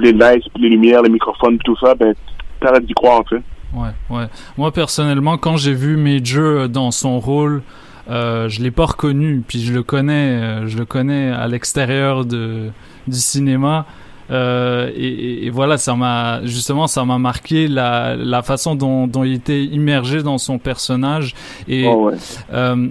les 0.01 0.11
lights, 0.11 0.43
les 0.57 0.69
lumières, 0.69 1.01
les 1.03 1.09
microphones, 1.09 1.57
tout 1.63 1.77
ça, 1.77 1.93
ben 1.95 2.13
t'arrêtes 2.59 2.85
d'y 2.85 2.93
croire, 2.93 3.23
tu 3.29 3.35
sais. 3.37 3.41
Ouais, 3.73 3.89
ouais. 4.17 4.25
Moi, 4.57 4.71
personnellement, 4.71 5.37
quand 5.37 5.57
j'ai 5.57 5.73
vu 5.73 5.97
Major 5.97 6.67
dans 6.69 6.91
son 6.91 7.19
rôle, 7.19 7.61
euh, 8.09 8.49
je 8.49 8.61
l'ai 8.61 8.71
pas 8.71 8.85
reconnu, 8.85 9.41
puis 9.47 9.59
je 9.59 9.73
le 9.73 9.81
connais, 9.83 10.29
euh, 10.41 10.67
je 10.67 10.77
le 10.77 10.85
connais 10.85 11.31
à 11.31 11.47
l'extérieur 11.47 12.25
de 12.25 12.69
du 13.07 13.17
cinéma. 13.17 13.85
Euh, 14.31 14.89
et, 14.95 15.49
voilà, 15.49 15.77
ça 15.77 15.95
m'a 15.95 16.43
justement, 16.45 16.87
ça 16.87 17.03
m'a 17.05 17.17
marqué 17.17 17.67
la, 17.67 18.15
la 18.15 18.41
façon 18.41 18.75
dont, 18.75 19.07
dont 19.07 19.23
il 19.23 19.33
était 19.33 19.63
immergé 19.63 20.23
dans 20.23 20.37
son 20.37 20.57
personnage. 20.59 21.35
Et 21.67 21.85
Oh, 21.87 22.09
ouais. 22.09 22.15
euh, 22.53 22.87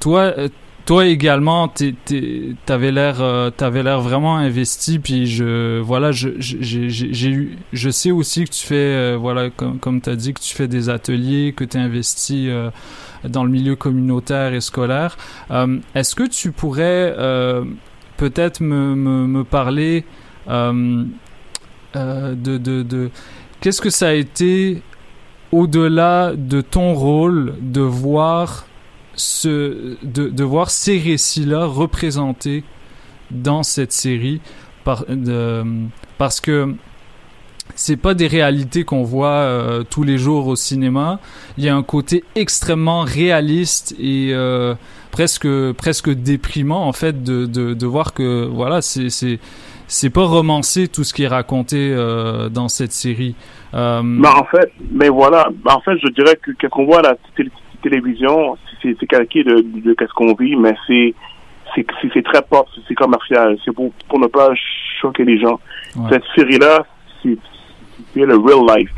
toi, 0.00 0.32
toi 0.84 1.06
également, 1.06 1.72
t'avais 2.66 2.92
l'air, 2.92 3.20
euh, 3.20 3.50
t'avais 3.50 3.82
l'air 3.82 4.00
vraiment 4.00 4.36
investi. 4.36 4.98
Puis 4.98 5.26
je, 5.26 5.80
voilà, 5.80 6.12
je, 6.12 6.28
j'ai, 6.38 7.28
eu, 7.28 7.58
je 7.72 7.90
sais 7.90 8.10
aussi 8.10 8.44
que 8.44 8.50
tu 8.50 8.66
fais, 8.66 9.16
voilà, 9.16 9.50
comme, 9.50 9.78
comme 9.78 10.00
t'as 10.00 10.16
dit, 10.16 10.34
que 10.34 10.40
tu 10.40 10.54
fais 10.54 10.68
des 10.68 10.88
ateliers, 10.90 11.54
que 11.56 11.64
t'es 11.64 11.78
investi 11.78 12.50
dans 13.24 13.42
le 13.42 13.50
milieu 13.50 13.74
communautaire 13.74 14.52
et 14.52 14.60
scolaire. 14.60 15.16
Est-ce 15.94 16.14
que 16.14 16.28
tu 16.28 16.52
pourrais 16.52 17.14
peut-être 18.16 18.60
me, 18.60 18.94
me, 18.94 19.26
me 19.26 19.44
parler 19.44 20.04
de, 20.48 21.06
de, 22.34 22.82
de 22.82 23.10
qu'est-ce 23.60 23.80
que 23.80 23.90
ça 23.90 24.08
a 24.08 24.12
été 24.12 24.82
au-delà 25.52 26.34
de 26.36 26.60
ton 26.60 26.94
rôle 26.94 27.54
de 27.60 27.80
voir 27.80 28.66
ce 29.14 29.96
de, 30.02 30.28
de 30.28 30.44
voir 30.44 30.70
ces 30.70 30.98
récits-là 30.98 31.64
représentés 31.64 32.64
dans 33.30 33.62
cette 33.62 33.92
série 33.92 34.40
parce 34.84 36.40
que 36.40 36.74
c'est 37.74 37.96
pas 37.96 38.14
des 38.14 38.28
réalités 38.28 38.84
qu'on 38.84 39.02
voit 39.02 39.28
euh, 39.28 39.82
tous 39.82 40.04
les 40.04 40.18
jours 40.18 40.46
au 40.46 40.54
cinéma. 40.54 41.18
Il 41.58 41.64
y 41.64 41.68
a 41.68 41.74
un 41.74 41.82
côté 41.82 42.22
extrêmement 42.36 43.00
réaliste 43.00 43.96
et 43.98 44.30
euh, 44.32 44.74
presque 45.10 45.48
presque 45.72 46.10
déprimant 46.10 46.86
en 46.86 46.92
fait 46.92 47.24
de, 47.24 47.46
de, 47.46 47.74
de 47.74 47.86
voir 47.86 48.14
que 48.14 48.46
voilà 48.46 48.80
c'est 48.82 49.40
c'est 49.86 50.10
pas 50.10 50.24
romancé 50.24 50.88
tout 50.88 51.04
ce 51.04 51.14
qui 51.14 51.24
est 51.24 51.28
raconté 51.28 51.92
euh, 51.92 52.48
dans 52.48 52.68
cette 52.68 52.92
série. 52.92 53.34
Euh, 53.74 54.02
Mais 54.02 54.28
en 54.28 54.44
fait, 54.44 54.72
mais 54.90 55.08
voilà, 55.08 55.48
en 55.66 55.80
fait, 55.80 55.96
je 56.02 56.08
dirais 56.12 56.36
que 56.42 56.50
qu'est-ce 56.52 56.70
qu'on 56.70 56.86
voit 56.86 57.00
à 57.00 57.02
la 57.02 57.16
télé- 57.36 57.50
télévision, 57.82 58.56
c'est 58.82 59.06
calqué 59.06 59.42
de, 59.44 59.64
de, 59.84 59.94
qu'est-ce 59.94 60.12
qu'on 60.12 60.34
vit, 60.34 60.56
mais 60.56 60.74
c'est 60.86 61.14
c'est 61.74 62.22
très 62.22 62.42
pop, 62.42 62.66
c'est 62.88 62.94
commercial, 62.94 63.56
c'est 63.64 63.72
pour 63.72 63.92
pour 64.08 64.18
ne 64.18 64.28
pas 64.28 64.50
choquer 65.00 65.24
les 65.24 65.38
gens. 65.38 65.60
Ouais. 65.96 66.08
Cette 66.10 66.24
série-là, 66.34 66.86
c'est 67.22 67.36
c'est 68.14 68.24
le 68.24 68.36
real 68.36 68.78
life. 68.78 68.90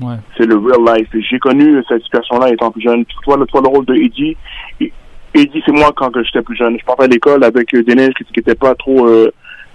Ouais. 0.00 0.16
C'est 0.36 0.46
le 0.46 0.56
real 0.56 0.82
life. 0.98 1.08
J'ai 1.28 1.38
connu 1.38 1.82
cette 1.88 2.02
situation-là 2.02 2.52
étant 2.52 2.70
plus 2.70 2.82
jeune. 2.82 3.04
Toi, 3.24 3.36
le, 3.36 3.46
toi, 3.46 3.60
le 3.62 3.68
rôle 3.68 3.84
de 3.86 3.94
Eddie, 3.94 4.36
Eddie, 5.34 5.62
c'est 5.64 5.72
moi 5.72 5.90
quand 5.96 6.10
j'étais 6.22 6.42
plus 6.42 6.56
jeune. 6.56 6.78
Je 6.78 6.84
partais 6.84 7.04
à 7.04 7.06
l'école 7.08 7.42
avec 7.44 7.72
neiges 7.72 8.14
qui 8.14 8.24
n'étaient 8.36 8.54
pas 8.54 8.74
trop 8.74 9.06
euh, 9.08 9.30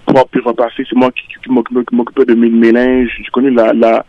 propres 0.05 0.37
et 0.37 0.41
repassés. 0.41 0.85
C'est 0.89 0.95
moi 0.95 1.09
qui, 1.11 1.23
qui 1.27 1.51
m'occupais 1.51 2.25
de 2.25 2.33
mes, 2.35 2.71
linges. 2.71 3.09
J'ai 3.17 3.31
connu 3.31 3.51
la, 3.51 3.73
la 3.73 4.05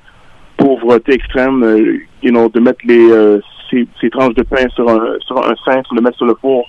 pauvreté 0.57 1.15
extrême, 1.15 1.63
euh, 1.63 1.99
you 2.23 2.31
know, 2.31 2.49
de 2.49 2.61
mettre 2.61 2.81
les 2.85 3.11
euh, 3.11 3.41
ces, 3.71 3.87
ces 4.01 4.11
tranches 4.11 4.35
de 4.35 4.43
pain 4.43 4.69
sur 4.75 4.89
un, 4.89 5.17
sur 5.27 5.39
un 5.39 5.55
cintre, 5.65 5.95
le 5.95 6.01
mettre 6.01 6.17
sur 6.17 6.27
le 6.27 6.35
four. 6.41 6.69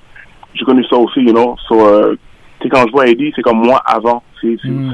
J'ai 0.54 0.66
connu 0.66 0.84
ça 0.86 0.98
aussi, 0.98 1.22
you 1.22 1.34
know. 1.34 1.56
So, 1.68 1.86
euh, 1.86 2.16
quand 2.72 2.86
je 2.88 2.92
vois 2.92 3.08
Eddie, 3.08 3.32
c'est 3.36 3.42
comme 3.42 3.64
moi 3.66 3.82
avant. 3.86 4.24
C'est 4.42 4.58
Mm. 4.64 4.92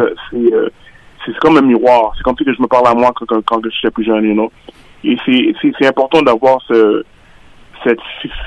c'est, 1.26 1.38
comme 1.40 1.58
un 1.58 1.62
miroir. 1.62 2.14
C'est 2.18 2.24
comme 2.24 2.36
si 2.38 2.44
que 2.44 2.54
je 2.54 2.62
me 2.62 2.68
parle 2.68 2.88
à 2.88 2.96
moi 2.96 3.12
quand, 3.16 3.26
quand, 3.28 3.42
quand 3.46 3.62
j'étais 3.70 3.92
plus 3.92 4.04
jeune, 4.04 4.26
you 4.26 4.34
know. 4.34 4.52
Et 5.04 5.18
c'est- 5.26 5.86
important 5.86 6.22
d'avoir 6.22 6.60
ce, 6.68 7.04
cette 7.84 8.00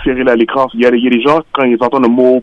série-là 0.05 0.33
à 0.33 0.37
l'écran. 0.37 0.67
Il 0.75 0.81
y, 0.81 0.87
a, 0.87 0.91
il 0.95 1.03
y 1.03 1.07
a 1.07 1.11
des 1.11 1.21
gens, 1.21 1.41
quand 1.53 1.65
ils 1.65 1.77
entendent 1.81 2.05
le 2.05 2.09
mot 2.09 2.43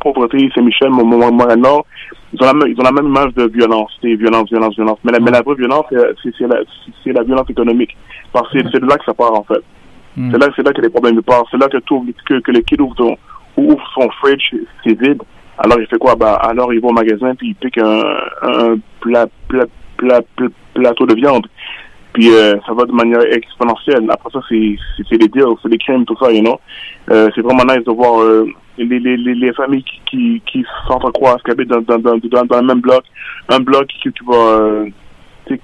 pauvreté, 0.00 0.50
Saint-Michel, 0.54 0.90
Mo- 0.90 1.04
Mo- 1.04 1.30
Montréal-Nord, 1.30 1.84
ils 2.32 2.42
ont, 2.42 2.46
la 2.46 2.54
même, 2.54 2.68
ils 2.68 2.80
ont 2.80 2.84
la 2.84 2.92
même 2.92 3.06
image 3.06 3.34
de 3.34 3.44
violence. 3.46 3.90
C'est 4.00 4.14
violence, 4.14 4.48
violence, 4.50 4.74
violence. 4.74 4.98
Mais 5.04 5.12
la, 5.12 5.20
mais 5.20 5.30
la 5.30 5.42
vraie 5.42 5.54
violence, 5.54 5.84
c'est- 5.90 6.32
c'est 6.38 7.12
la, 7.12 7.22
violence 7.22 7.48
économique. 7.50 7.96
Parce 8.32 8.50
que 8.52 8.58
c'est 8.72 8.80
de 8.80 8.86
là 8.86 8.96
que 8.96 9.04
ça 9.04 9.14
part, 9.14 9.32
en 9.34 9.44
fait. 9.44 9.62
Mm. 10.16 10.30
C'est 10.32 10.38
là, 10.38 10.46
là 10.64 10.72
que 10.72 10.80
les 10.80 10.88
problèmes 10.88 11.20
partent. 11.22 11.46
C'est 11.50 11.58
là 11.60 11.68
que, 11.68 11.78
tout, 11.78 12.04
que, 12.26 12.40
que 12.40 12.50
le 12.52 12.60
kid 12.60 12.80
ouvre, 12.80 12.94
ton- 12.94 13.16
ouvre 13.56 13.84
son 13.94 14.08
fridge, 14.20 14.54
c'est 14.84 14.98
vide. 15.00 15.22
Alors, 15.58 15.78
il 15.80 15.86
fait 15.86 15.98
quoi? 15.98 16.14
Bah, 16.16 16.34
alors, 16.34 16.72
il 16.74 16.80
va 16.80 16.88
au 16.88 16.92
magasin, 16.92 17.34
puis 17.34 17.48
il 17.48 17.54
pique 17.54 17.78
un, 17.78 18.02
un 18.42 18.76
plat, 19.00 19.26
plat, 19.48 19.64
plat, 19.96 20.20
plat- 20.36 20.48
plateau 20.74 21.06
de 21.06 21.14
viande. 21.14 21.46
Puis, 22.12 22.30
euh, 22.30 22.56
ça 22.66 22.72
va 22.72 22.84
de 22.84 22.92
manière 22.92 23.20
exponentielle. 23.30 24.06
Après 24.10 24.30
ça, 24.32 24.40
c'est 24.48 25.18
des 25.18 25.28
deals, 25.28 25.54
c'est 25.62 25.68
des 25.68 25.78
crimes, 25.78 26.04
tout 26.06 26.16
ça, 26.20 26.30
you 26.32 26.40
know. 26.42 26.58
Euh, 27.10 27.28
c'est 27.34 27.42
vraiment 27.42 27.64
nice 27.64 27.84
de 27.84 27.92
voir 27.92 28.20
euh, 28.20 28.46
les, 28.78 28.98
les, 28.98 29.16
les, 29.16 29.34
les 29.34 29.52
familles 29.52 29.82
qui, 29.84 30.00
qui, 30.06 30.42
qui 30.46 30.64
s'entrecroisent, 30.86 31.42
qui 31.44 31.50
habitent 31.50 31.68
dans, 31.68 31.80
dans, 31.82 31.98
dans, 31.98 32.16
dans, 32.16 32.44
dans 32.44 32.60
le 32.60 32.66
même 32.66 32.80
bloc. 32.80 33.02
Un 33.48 33.60
bloc 33.60 33.86
qui, 33.86 34.10
qui 34.12 34.24
va, 34.26 34.34
euh, 34.36 34.86
qui, 35.48 35.58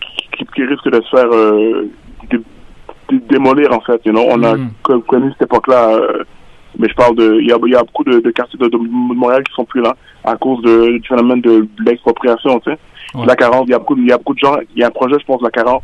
qui, 0.54 0.64
risque 0.64 0.88
de 0.90 1.00
se 1.02 1.08
faire 1.10 1.28
euh, 1.32 1.88
dé- 2.30 2.38
dé- 3.10 3.20
démolir, 3.28 3.72
en 3.72 3.80
fait, 3.80 4.00
you 4.04 4.12
know. 4.12 4.24
On 4.30 4.42
a 4.44 4.54
co- 4.82 5.00
connu 5.00 5.30
cette 5.32 5.42
époque-là, 5.42 5.88
euh, 5.96 6.24
mais 6.78 6.88
je 6.88 6.94
parle 6.94 7.16
de, 7.16 7.38
il 7.40 7.48
y 7.48 7.52
a, 7.52 7.58
y 7.66 7.74
a 7.74 7.82
beaucoup 7.82 8.04
de, 8.04 8.20
de 8.20 8.30
quartiers 8.30 8.58
de, 8.58 8.68
de 8.68 8.76
Montréal 8.78 9.42
qui 9.44 9.52
sont 9.54 9.64
plus 9.64 9.82
là 9.82 9.94
à 10.24 10.36
cause 10.36 10.62
de, 10.62 10.98
du 10.98 11.06
phénomène 11.08 11.40
de 11.40 11.66
l'expropriation, 11.84 12.60
tu 12.60 12.70
sais. 12.70 12.78
Ouais. 13.14 13.26
La 13.26 13.36
40, 13.36 13.64
il 13.66 13.72
y 13.72 13.74
a 13.74 13.78
beaucoup, 13.78 13.94
de- 13.94 14.00
il 14.00 14.08
y 14.08 14.12
a 14.12 14.16
beaucoup 14.18 14.34
de 14.34 14.38
gens, 14.38 14.56
il 14.74 14.80
y 14.80 14.84
a 14.84 14.86
un 14.86 14.90
projet, 14.90 15.16
je 15.20 15.24
pense, 15.26 15.42
la 15.42 15.50
40, 15.50 15.82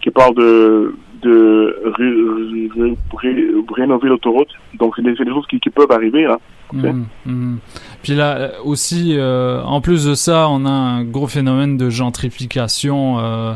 qui 0.00 0.10
parle 0.10 0.34
de, 0.36 0.94
de 1.22 1.76
ré- 1.84 2.70
ré- 2.82 2.96
ré- 3.16 3.50
rénover 3.76 4.08
l'autoroute. 4.08 4.48
Donc, 4.78 4.94
c'est 4.96 5.02
des, 5.02 5.16
choses 5.16 5.46
qui, 5.48 5.60
qui 5.60 5.70
peuvent 5.70 5.90
arriver, 5.92 6.22
là. 6.24 6.38
sais. 6.80 6.92
Mhm, 6.92 7.06
mhm. 7.26 7.58
Puis 8.02 8.14
là 8.14 8.36
euh, 8.36 8.48
aussi, 8.64 9.14
euh, 9.16 9.62
en 9.64 9.80
plus 9.80 10.04
de 10.04 10.14
ça, 10.14 10.48
on 10.48 10.64
a 10.66 10.70
un 10.70 11.04
gros 11.04 11.26
phénomène 11.26 11.76
de 11.76 11.90
gentrification. 11.90 13.18
euh, 13.18 13.54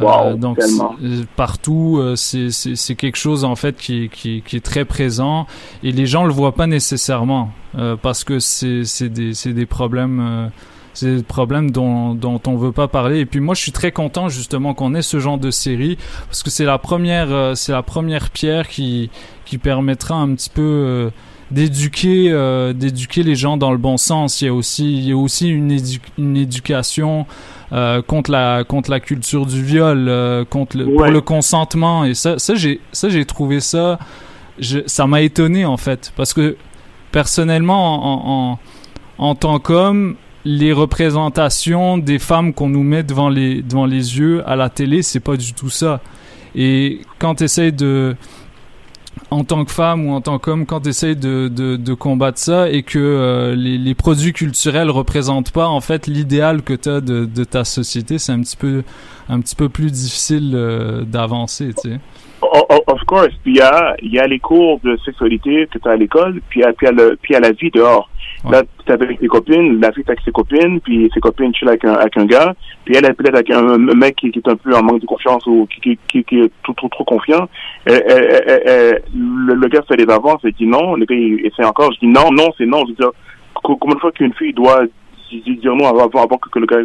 Wow, 0.00 0.36
donc 0.36 0.58
partout, 1.36 2.00
c'est 2.14 2.94
quelque 2.96 3.16
chose 3.16 3.44
en 3.44 3.56
fait 3.56 3.76
qui, 3.76 4.04
est- 4.04 4.08
qui, 4.08 4.36
est- 4.36 4.40
qui 4.42 4.56
est 4.56 4.60
très 4.64 4.84
présent 4.84 5.46
et 5.82 5.90
les 5.90 6.06
gens 6.06 6.24
le 6.24 6.32
voient 6.32 6.54
pas 6.54 6.68
nécessairement 6.68 7.50
parce 8.00 8.22
que 8.22 8.38
c'est 8.38 8.84
des 9.08 9.34
c'est 9.34 9.52
des 9.52 9.66
problèmes. 9.66 10.50
C'est 11.00 11.16
des 11.16 11.22
problèmes 11.22 11.70
dont, 11.70 12.14
dont 12.14 12.40
on 12.46 12.56
veut 12.56 12.72
pas 12.72 12.88
parler. 12.88 13.18
Et 13.20 13.26
puis 13.26 13.40
moi, 13.40 13.54
je 13.54 13.60
suis 13.62 13.72
très 13.72 13.92
content 13.92 14.28
justement 14.28 14.74
qu'on 14.74 14.94
ait 14.94 15.02
ce 15.02 15.18
genre 15.20 15.38
de 15.38 15.50
série 15.50 15.96
parce 16.26 16.42
que 16.42 16.50
c'est 16.50 16.64
la 16.64 16.78
première, 16.78 17.30
euh, 17.32 17.54
c'est 17.54 17.72
la 17.72 17.82
première 17.82 18.30
pierre 18.30 18.68
qui 18.68 19.10
qui 19.44 19.58
permettra 19.58 20.14
un 20.14 20.34
petit 20.34 20.50
peu 20.50 20.62
euh, 20.62 21.10
d'éduquer 21.50 22.30
euh, 22.30 22.72
d'éduquer 22.72 23.22
les 23.22 23.34
gens 23.34 23.56
dans 23.56 23.72
le 23.72 23.78
bon 23.78 23.96
sens. 23.96 24.40
Il 24.40 24.46
y 24.46 24.48
a 24.48 24.54
aussi 24.54 24.92
il 24.98 25.04
y 25.08 25.12
a 25.12 25.16
aussi 25.16 25.48
une, 25.48 25.72
édu- 25.72 26.00
une 26.18 26.36
éducation 26.36 27.26
euh, 27.72 28.02
contre 28.02 28.30
la 28.30 28.62
contre 28.64 28.90
la 28.90 29.00
culture 29.00 29.46
du 29.46 29.62
viol, 29.62 30.06
euh, 30.08 30.44
contre 30.44 30.76
le, 30.76 30.84
pour 30.84 31.00
le 31.10 31.20
consentement. 31.20 32.04
Et 32.04 32.14
ça 32.14 32.38
ça 32.38 32.54
j'ai 32.54 32.80
ça 32.92 33.08
j'ai 33.08 33.24
trouvé 33.24 33.60
ça 33.60 33.98
je- 34.58 34.80
ça 34.86 35.06
m'a 35.06 35.22
étonné 35.22 35.64
en 35.64 35.76
fait 35.76 36.12
parce 36.16 36.34
que 36.34 36.56
personnellement 37.10 37.94
en, 37.94 38.58
en, 39.18 39.26
en 39.30 39.34
tant 39.34 39.58
qu'homme 39.58 40.14
les 40.44 40.72
représentations 40.72 41.98
des 41.98 42.18
femmes 42.18 42.54
qu'on 42.54 42.68
nous 42.68 42.82
met 42.82 43.02
devant 43.02 43.28
les 43.28 43.62
devant 43.62 43.86
les 43.86 44.18
yeux 44.18 44.42
à 44.48 44.56
la 44.56 44.70
télé 44.70 45.02
c'est 45.02 45.20
pas 45.20 45.36
du 45.36 45.52
tout 45.52 45.70
ça. 45.70 46.00
Et 46.54 47.00
quand 47.18 47.36
tu 47.36 47.44
essayes 47.44 47.72
de 47.72 48.16
en 49.30 49.44
tant 49.44 49.64
que 49.64 49.70
femme 49.70 50.06
ou 50.06 50.12
en 50.12 50.20
tant 50.20 50.38
qu'homme 50.38 50.66
quand 50.66 50.80
tu 50.80 50.88
essayes 50.88 51.16
de, 51.16 51.48
de, 51.48 51.94
combattre 51.94 52.38
ça 52.38 52.68
et 52.68 52.82
que 52.82 52.98
euh, 52.98 53.54
les, 53.54 53.94
produits 53.94 54.32
culturels 54.32 54.90
représentent 54.90 55.52
pas 55.52 55.68
en 55.68 55.80
fait 55.80 56.06
l'idéal 56.06 56.62
que 56.62 56.74
tu 56.74 56.88
as 56.88 57.00
de, 57.00 57.26
de 57.26 57.44
ta 57.44 57.64
société 57.64 58.18
c'est 58.18 58.32
un 58.32 58.40
petit 58.40 58.56
peu 58.56 58.82
un 59.28 59.40
petit 59.40 59.54
peu 59.54 59.68
plus 59.68 59.92
difficile 59.92 60.52
euh, 60.54 61.04
d'avancer 61.04 61.72
tu 61.74 61.90
sais 61.90 62.00
Of 62.42 63.04
course. 63.06 63.28
Il 63.44 63.56
y 63.56 63.60
a, 63.60 63.94
il 64.02 64.12
y 64.12 64.18
a 64.18 64.26
les 64.26 64.38
cours 64.38 64.80
de 64.82 64.96
sexualité 65.04 65.66
que 65.70 65.78
tu 65.78 65.88
as 65.88 65.92
à 65.92 65.96
l'école, 65.96 66.40
puis 66.48 66.60
il 66.60 66.62
y 66.62 66.66
a, 66.66 66.72
puis 66.72 66.86
a 66.86 66.92
le- 66.92 67.18
puis 67.20 67.34
a 67.34 67.40
la 67.40 67.52
vie 67.52 67.70
dehors. 67.70 68.08
Là, 68.50 68.62
tu 68.86 68.92
avec 68.92 69.20
tes 69.20 69.26
copines, 69.26 69.78
la 69.80 69.92
fille 69.92 70.04
avec 70.06 70.20
ses 70.24 70.32
copines, 70.32 70.80
puis 70.80 71.10
ses 71.12 71.20
copines 71.20 71.54
chillent 71.54 71.68
avec 71.68 71.84
un, 71.84 71.92
avec 71.92 72.16
un 72.16 72.24
gars, 72.24 72.54
puis 72.86 72.96
elle 72.96 73.04
est 73.04 73.12
peut-être 73.12 73.34
avec 73.34 73.50
un, 73.50 73.76
mec 73.76 74.16
qui, 74.16 74.30
qui 74.30 74.38
est 74.38 74.48
un 74.48 74.56
peu 74.56 74.74
en 74.74 74.82
manque 74.82 75.00
de 75.00 75.06
confiance 75.06 75.44
ou 75.46 75.66
qui, 75.66 75.80
qui, 75.82 75.98
qui, 76.08 76.24
qui 76.24 76.40
est 76.40 76.50
trop, 76.62 76.72
trop, 76.72 76.88
trop 76.88 77.04
confiant. 77.04 77.46
Elle- 77.84 78.02
elle- 78.08 78.62
elle- 78.64 79.02
le, 79.14 79.54
le 79.54 79.68
gars 79.68 79.82
fait 79.86 79.96
des 79.96 80.10
avances, 80.10 80.40
il 80.44 80.52
dit 80.54 80.66
non, 80.66 80.94
le 80.94 81.04
gars 81.04 81.14
il 81.14 81.44
essaie 81.44 81.64
encore, 81.64 81.92
je 81.92 81.98
dis 82.00 82.06
non, 82.06 82.30
non, 82.32 82.48
c'est 82.56 82.64
non. 82.66 82.82
Je 82.86 82.92
veux 82.92 82.96
dire, 82.96 83.10
co- 83.62 83.76
combien 83.76 83.96
de 83.96 84.00
fois 84.00 84.12
qu'une 84.12 84.32
fille 84.32 84.54
doit 84.54 84.84
di- 85.30 85.42
di- 85.42 85.56
dire 85.56 85.76
non 85.76 85.86
avant, 85.88 86.06
avant 86.22 86.38
que, 86.38 86.48
que 86.48 86.58
le 86.58 86.66
gars 86.66 86.78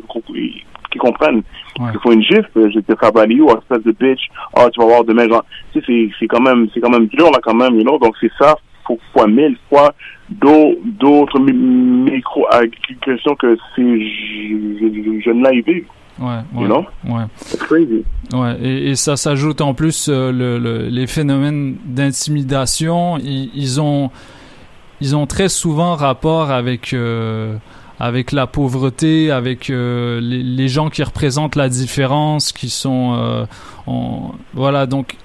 qu'ils 0.98 1.02
comprennent. 1.10 1.42
Il 1.80 2.00
faut 2.02 2.12
une 2.14 2.24
gifle, 2.24 2.72
je 2.74 2.80
te 2.80 3.12
balayer 3.12 3.42
ou 3.42 3.50
espèce 3.50 3.84
de 3.84 3.92
bitch, 3.92 4.30
oh, 4.58 4.68
tu 4.74 4.80
vas 4.80 4.86
voir 4.88 5.04
demain, 5.04 5.28
genre, 5.28 5.44
tu 5.74 5.80
sais, 5.80 5.86
c'est, 5.88 6.10
c'est 6.20 6.28
quand 6.28 6.42
même, 6.42 6.68
c'est 6.74 6.80
quand 6.80 6.90
même 6.90 7.08
dur, 7.08 7.30
là, 7.32 7.40
quand 7.44 7.54
même, 7.54 7.76
you 7.76 7.84
know, 7.84 7.98
donc 8.00 8.16
c'est 8.22 8.32
ça, 8.40 8.56
faut, 8.88 8.98
fois 9.14 9.28
mille 9.28 9.58
fois 9.70 9.94
d'au- 10.30 10.76
d'autres 10.86 11.40
mi- 11.40 11.52
micro-agressions 12.12 13.36
que 13.36 13.58
ces 13.76 15.22
jeunes-là 15.26 15.54
y 15.54 15.62
vivent. 15.62 15.86
Ouais, 16.18 16.28
ouais, 16.28 16.62
You 16.62 16.68
know? 16.68 16.86
ouais. 17.10 17.24
Crazy. 17.60 18.06
Ouais, 18.34 18.56
et, 18.62 18.92
et 18.92 18.96
ça 18.96 19.18
s'ajoute 19.18 19.60
en 19.60 19.74
plus 19.74 20.08
euh, 20.08 20.32
le, 20.32 20.58
le- 20.60 20.88
les 20.88 21.08
phénomènes 21.08 21.76
d'intimidation. 21.84 23.18
Ils, 23.18 23.52
ils 23.54 23.82
ont 23.82 24.10
ils 25.02 25.14
ont 25.18 25.26
très 25.28 25.50
souvent 25.50 25.96
rapport 25.96 26.52
avec 26.52 26.94
euh, 26.94 27.56
avec 28.00 28.32
la 28.32 28.48
pauvreté, 28.48 29.32
avec 29.32 29.70
euh, 29.70 30.20
les, 30.22 30.44
les 30.44 30.68
gens 30.68 30.90
qui 30.90 31.02
représentent 31.04 31.56
la 31.56 31.70
différence, 31.70 32.52
qui 32.52 32.70
sont 32.70 33.14
euh, 33.18 33.46
on- 33.88 34.32
voilà 34.54 34.86
donc 34.86 35.16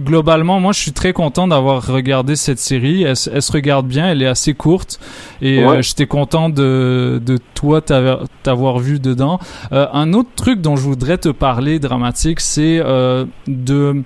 globalement, 0.00 0.60
moi, 0.60 0.72
je 0.72 0.78
suis 0.80 0.92
très 0.92 1.12
content 1.12 1.46
d'avoir 1.48 1.86
regardé 1.86 2.34
cette 2.36 2.58
série. 2.58 3.02
Elle, 3.02 3.16
se- 3.16 3.28
elle 3.28 3.42
se 3.42 3.52
regarde 3.52 3.86
bien, 3.86 4.08
elle 4.08 4.22
est 4.22 4.26
assez 4.26 4.54
courte. 4.54 4.98
Et 5.42 5.62
Ouais. 5.64 5.78
euh, 5.78 5.82
j'étais 5.82 6.06
content 6.06 6.48
de, 6.48 7.20
de 7.24 7.38
toi 7.54 7.82
t'avoir 7.82 8.20
t'avoir 8.42 8.78
vu 8.78 8.98
dedans. 8.98 9.38
Euh, 9.72 9.86
un 9.92 10.12
autre 10.14 10.30
truc 10.36 10.60
dont 10.62 10.76
je 10.76 10.82
voudrais 10.82 11.18
te 11.18 11.28
parler, 11.28 11.78
dramatique, 11.78 12.40
c'est 12.40 12.80
euh, 12.82 13.26
de 13.46 14.02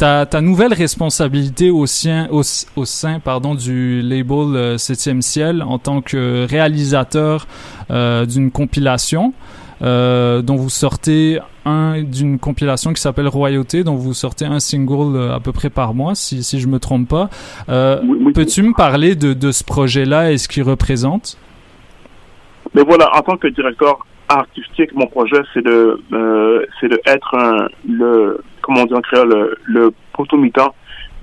ta, 0.00 0.24
ta 0.24 0.40
nouvelle 0.40 0.72
responsabilité 0.72 1.70
au, 1.70 1.84
sien, 1.84 2.26
au, 2.30 2.40
au 2.76 2.84
sein 2.86 3.20
pardon, 3.20 3.54
du 3.54 4.00
label 4.00 4.56
euh, 4.56 4.76
7e 4.76 5.20
ciel 5.20 5.62
en 5.62 5.78
tant 5.78 6.00
que 6.00 6.46
réalisateur 6.48 7.46
euh, 7.90 8.24
d'une 8.24 8.50
compilation 8.50 9.34
euh, 9.82 10.40
dont 10.40 10.56
vous 10.56 10.70
sortez 10.70 11.38
un 11.66 12.02
d'une 12.02 12.38
compilation 12.38 12.94
qui 12.94 13.02
s'appelle 13.02 13.28
Royauté, 13.28 13.84
dont 13.84 13.94
vous 13.94 14.14
sortez 14.14 14.46
un 14.46 14.58
single 14.58 15.16
euh, 15.16 15.34
à 15.34 15.40
peu 15.40 15.52
près 15.52 15.68
par 15.68 15.92
mois, 15.92 16.14
si, 16.14 16.42
si 16.42 16.60
je 16.60 16.66
me 16.66 16.78
trompe 16.78 17.06
pas. 17.06 17.28
Peux-tu 17.66 18.62
me 18.62 18.74
parler 18.74 19.14
de, 19.16 19.34
de 19.34 19.52
ce 19.52 19.64
projet-là 19.64 20.32
et 20.32 20.38
ce 20.38 20.48
qu'il 20.48 20.62
représente? 20.62 21.36
Mais 22.74 22.82
voilà, 22.82 23.14
en 23.14 23.20
tant 23.20 23.36
que 23.36 23.48
directeur 23.48 24.06
artistique, 24.28 24.94
mon 24.94 25.06
projet, 25.08 25.42
c'est 25.52 25.64
de, 25.64 26.00
c'est 26.80 26.88
de 26.88 27.00
être 27.06 27.34
un, 27.34 27.68
le, 27.86 28.40
comment 28.62 28.82
on 28.82 28.86
dit 28.86 28.94
en 28.94 29.00
créole, 29.00 29.28
le, 29.28 29.56
le 29.66 29.90
potomitan 30.12 30.74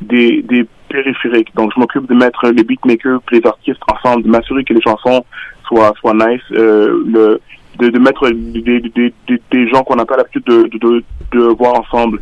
des, 0.01 0.41
des 0.43 0.65
périphériques. 0.89 1.53
Donc, 1.55 1.71
je 1.75 1.79
m'occupe 1.79 2.07
de 2.07 2.13
mettre 2.15 2.47
les 2.47 2.63
beatmakers, 2.63 3.21
les 3.31 3.45
artistes 3.45 3.81
ensemble, 3.91 4.23
de 4.23 4.29
m'assurer 4.29 4.63
que 4.63 4.73
les 4.73 4.81
chansons 4.81 5.25
soient, 5.67 5.93
soient 5.99 6.13
nice, 6.13 6.41
euh, 6.51 7.03
de, 7.79 7.89
de 7.89 7.99
mettre 7.99 8.29
des, 8.29 8.79
des, 8.79 9.13
des, 9.51 9.67
gens 9.69 9.83
qu'on 9.83 9.95
n'a 9.95 10.05
pas 10.05 10.17
l'habitude 10.17 10.43
de, 10.45 10.69
de, 10.77 11.03
de, 11.33 11.39
voir 11.57 11.79
ensemble. 11.79 12.19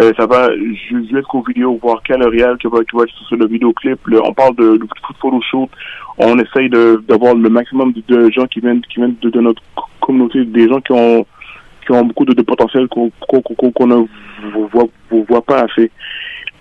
Euh, 0.00 0.12
ça 0.16 0.26
va 0.26 0.50
ju- 0.54 1.06
jusqu'aux 1.10 1.42
vidéos, 1.42 1.78
voir 1.80 2.00
quel 2.04 2.22
réel 2.26 2.56
qui 2.60 2.66
va, 2.66 2.78
qui 2.84 2.96
va 2.96 3.04
sur 3.06 3.36
le 3.36 3.46
vidéoclip. 3.46 3.98
Le- 4.06 4.22
on 4.24 4.32
parle 4.32 4.56
de, 4.56 4.76
de 4.76 4.86
photoshoot. 5.20 5.68
On 6.18 6.38
essaye 6.38 6.68
d'avoir 6.70 7.34
le 7.34 7.48
maximum 7.48 7.92
de, 8.08 8.30
gens 8.30 8.46
qui 8.46 8.60
viennent 8.60 8.80
qui 8.82 8.96
viennent 8.96 9.16
de, 9.20 9.40
notre 9.40 9.62
co- 9.74 9.84
communauté, 10.00 10.44
des 10.44 10.68
gens 10.68 10.80
qui 10.80 10.92
ont 10.92 11.26
qui 11.86 11.92
ont 11.92 12.04
beaucoup 12.04 12.24
de, 12.24 12.34
de 12.34 12.42
potentiel 12.42 12.88
qu'on 12.88 13.10
qu'on 13.28 13.40
qu'on 13.40 13.86
ne 13.86 14.04
voit, 14.72 14.84
voit, 15.10 15.42
pas 15.42 15.60
assez. 15.64 15.90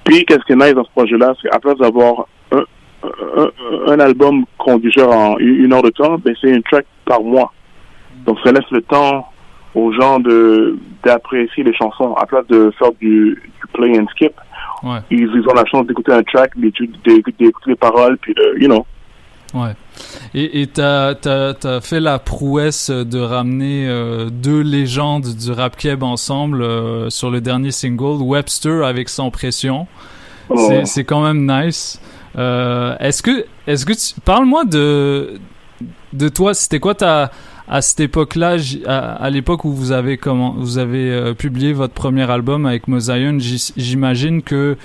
Puis 0.04 0.24
qu'est-ce 0.26 0.44
qui 0.46 0.54
est 0.54 0.56
nice 0.56 0.74
dans 0.74 0.86
ce 0.86 0.92
projet-là, 0.92 1.34
c'est 1.42 1.50
place 1.60 1.78
d'avoir 1.78 2.28
un, 2.52 2.64
un, 3.04 3.50
un 3.88 4.00
album 4.00 4.46
qu'on 4.58 4.78
digère 4.78 5.10
en 5.10 5.38
une 5.40 5.74
heure 5.74 5.82
de 5.82 5.90
temps, 5.90 6.18
ben 6.18 6.36
c'est 6.40 6.50
une 6.50 6.64
track 6.64 6.86
par 7.06 7.22
mois. 7.22 7.52
Donc 8.26 8.38
ça 8.44 8.52
laisse 8.52 8.70
le 8.72 8.82
temps 8.82 9.28
aux 9.74 9.92
gens 9.92 10.20
de 10.20 10.78
d'apprécier 11.04 11.64
les 11.64 11.74
chansons 11.74 12.14
à 12.14 12.26
place 12.26 12.48
de 12.48 12.72
faire 12.80 12.92
du, 13.00 13.36
du 13.36 13.68
play 13.74 14.00
and 14.00 14.08
skip. 14.12 14.34
Ouais. 14.84 15.00
Ils, 15.12 15.30
ils 15.36 15.50
ont 15.50 15.54
la 15.54 15.66
chance 15.66 15.86
d'écouter 15.88 16.14
un 16.14 16.24
track, 16.24 16.52
d'écouter 16.58 17.52
les 17.68 17.76
paroles, 17.76 18.18
puis 18.18 18.34
de, 18.34 18.56
you 18.60 18.68
know. 18.68 18.86
Ouais. 19.56 19.74
Et 20.34 20.68
t'as 20.68 21.16
t'as 21.16 21.54
t'as 21.54 21.80
fait 21.80 22.02
la 22.02 22.20
prouesse 22.20 22.90
de 22.90 23.20
ramener 23.20 23.88
euh, 23.88 24.30
deux 24.30 24.60
légendes 24.60 25.34
du 25.34 25.52
rap 25.52 25.78
keb 25.78 26.04
ensemble 26.04 26.62
euh, 26.62 27.10
sur 27.10 27.32
le 27.32 27.40
dernier 27.40 27.72
single 27.72 28.22
Webster 28.22 28.84
avec 28.84 29.08
Sans 29.08 29.32
pression. 29.32 29.88
Oh. 30.50 30.82
C'est 30.84 31.06
quand 31.06 31.24
même 31.24 31.50
nice. 31.50 32.02
Euh, 32.38 32.98
est-ce 33.00 33.24
que 33.24 33.46
est-ce 33.66 33.86
que 33.86 33.94
tu 33.94 34.20
parle-moi 34.20 34.66
de 34.66 35.40
de 36.12 36.30
toi, 36.30 36.54
c'était 36.54 36.80
quoi 36.80 36.94
ta 36.94 37.32
à 37.68 37.82
cette 37.82 38.02
époque-là, 38.02 38.58
à, 38.86 39.14
à 39.14 39.30
l'époque 39.30 39.64
où 39.64 39.72
vous 39.72 39.94
avez 39.94 40.18
comment 40.18 40.54
vous 40.58 40.78
avez 40.78 41.34
publié 41.34 41.72
votre 41.72 41.94
premier 41.94 42.30
album 42.30 42.66
avec 42.66 42.88
Mosaïon, 42.90 43.38
j'imagine 43.40 44.44
que 44.44 44.78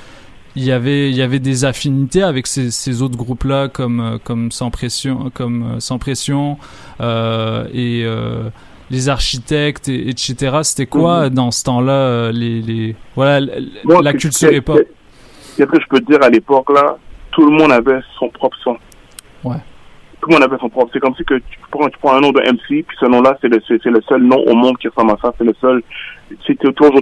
il 0.57 0.65
y 0.65 0.73
avait 0.73 1.11
il 1.11 1.17
y 1.17 1.23
avait 1.23 1.39
des 1.39 1.65
affinités 1.65 2.23
avec 2.23 2.47
ces, 2.47 2.71
ces 2.71 3.03
autres 3.03 3.17
groupes-là 3.17 3.69
comme 3.69 4.01
euh, 4.01 4.19
comme 4.23 4.51
sans 4.51 4.71
pression 4.71 5.31
comme 5.33 5.63
euh, 5.77 5.81
sans 5.81 5.99
pression 5.99 6.59
euh, 7.01 7.67
et 7.73 8.03
euh, 8.05 8.49
les 8.91 9.09
architectes 9.09 9.89
et, 9.89 10.09
etc. 10.09 10.59
C'était 10.63 10.87
quoi 10.87 11.29
Mhm. 11.29 11.35
dans 11.35 11.51
ce 11.51 11.63
temps-là 11.65 11.93
euh, 11.93 12.33
les, 12.33 12.61
les 12.63 12.97
voilà 13.15 13.47
Moi, 13.85 14.03
la 14.03 14.13
culture 14.13 14.51
que- 14.51 14.55
hip-hop. 14.57 14.81
Qu'est-ce 15.57 15.69
que 15.71 15.81
je 15.81 15.87
peux 15.89 16.01
te 16.01 16.07
dire 16.11 16.23
à 16.23 16.29
l'époque 16.31 16.71
là 16.75 16.97
Tout 17.33 17.49
le 17.49 17.57
monde 17.57 17.71
avait 17.73 18.01
son 18.19 18.29
propre 18.31 18.57
son. 18.65 18.77
Ouais. 19.45 19.57
Tout 20.21 20.29
le 20.29 20.35
monde 20.35 20.43
avait 20.45 20.59
son 20.59 20.69
propre. 20.69 20.91
C'est 20.93 21.01
comme 21.01 21.15
si 21.17 21.25
que 21.25 21.35
tu 21.35 21.59
prends, 21.71 21.89
tu 21.89 21.99
prends 21.99 22.15
un 22.17 22.21
nom 22.21 22.31
de 22.31 22.41
MC, 22.41 22.85
puis 22.87 22.97
ce 23.01 23.07
nom-là, 23.07 23.39
c'est 23.41 23.49
le, 23.49 23.59
c'est, 23.67 23.83
le 23.87 24.01
seul 24.09 24.23
nom 24.23 24.37
au 24.47 24.55
monde 24.55 24.77
qui 24.79 24.89
ressemble 24.89 25.13
à 25.13 25.17
ça. 25.23 25.33
C'est 25.39 25.45
le 25.45 25.55
seul. 25.61 25.83
C'est 26.47 26.59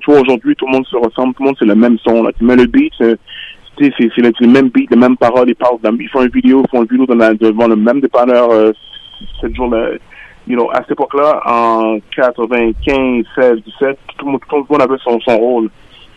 aujourd'hui, 0.09 0.55
tout 0.57 0.67
le 0.67 0.73
monde 0.73 0.87
se 0.87 0.97
ressemble. 0.97 1.35
Tout 1.35 1.43
le 1.43 1.47
monde, 1.49 1.57
c'est 1.59 1.65
le 1.67 1.75
même 1.75 1.99
son. 1.99 2.23
Là. 2.23 2.31
Tu 2.39 2.45
mets 2.45 2.55
le 2.57 2.67
beat, 2.67 2.93
tu 3.79 3.85
sais, 3.85 4.11
c'est, 4.15 4.23
le, 4.23 4.47
même 4.47 4.69
beat, 4.69 4.91
les 4.91 4.97
mêmes 4.97 5.17
paroles. 5.17 5.49
Ils 5.49 5.55
parlent. 5.55 5.79
Dans, 5.83 5.97
ils 5.97 6.09
font 6.09 6.23
une 6.23 6.31
vidéo, 6.31 6.63
ils 6.65 6.71
font 6.71 6.83
une 6.83 6.89
vidéo 6.89 7.07
dans 7.07 7.15
la- 7.15 7.35
devant 7.35 7.69
le 7.69 7.77
même 7.77 8.01
dépanneur. 8.01 8.51
Euh, 8.51 8.73
cette 9.41 9.55
jour-là, 9.55 9.91
you 10.47 10.57
know, 10.57 10.71
à 10.71 10.79
cette 10.79 10.93
époque-là, 10.93 11.43
en 11.47 11.99
95, 12.15 13.25
16, 13.35 13.63
17, 13.65 13.99
tout 14.17 14.27
le 14.27 14.33
monde, 14.33 14.41
tout 14.49 14.57
le 14.57 14.65
monde 14.69 14.83
avait 14.83 14.99
son, 15.03 15.21
son 15.21 15.37
rôle 15.37 15.71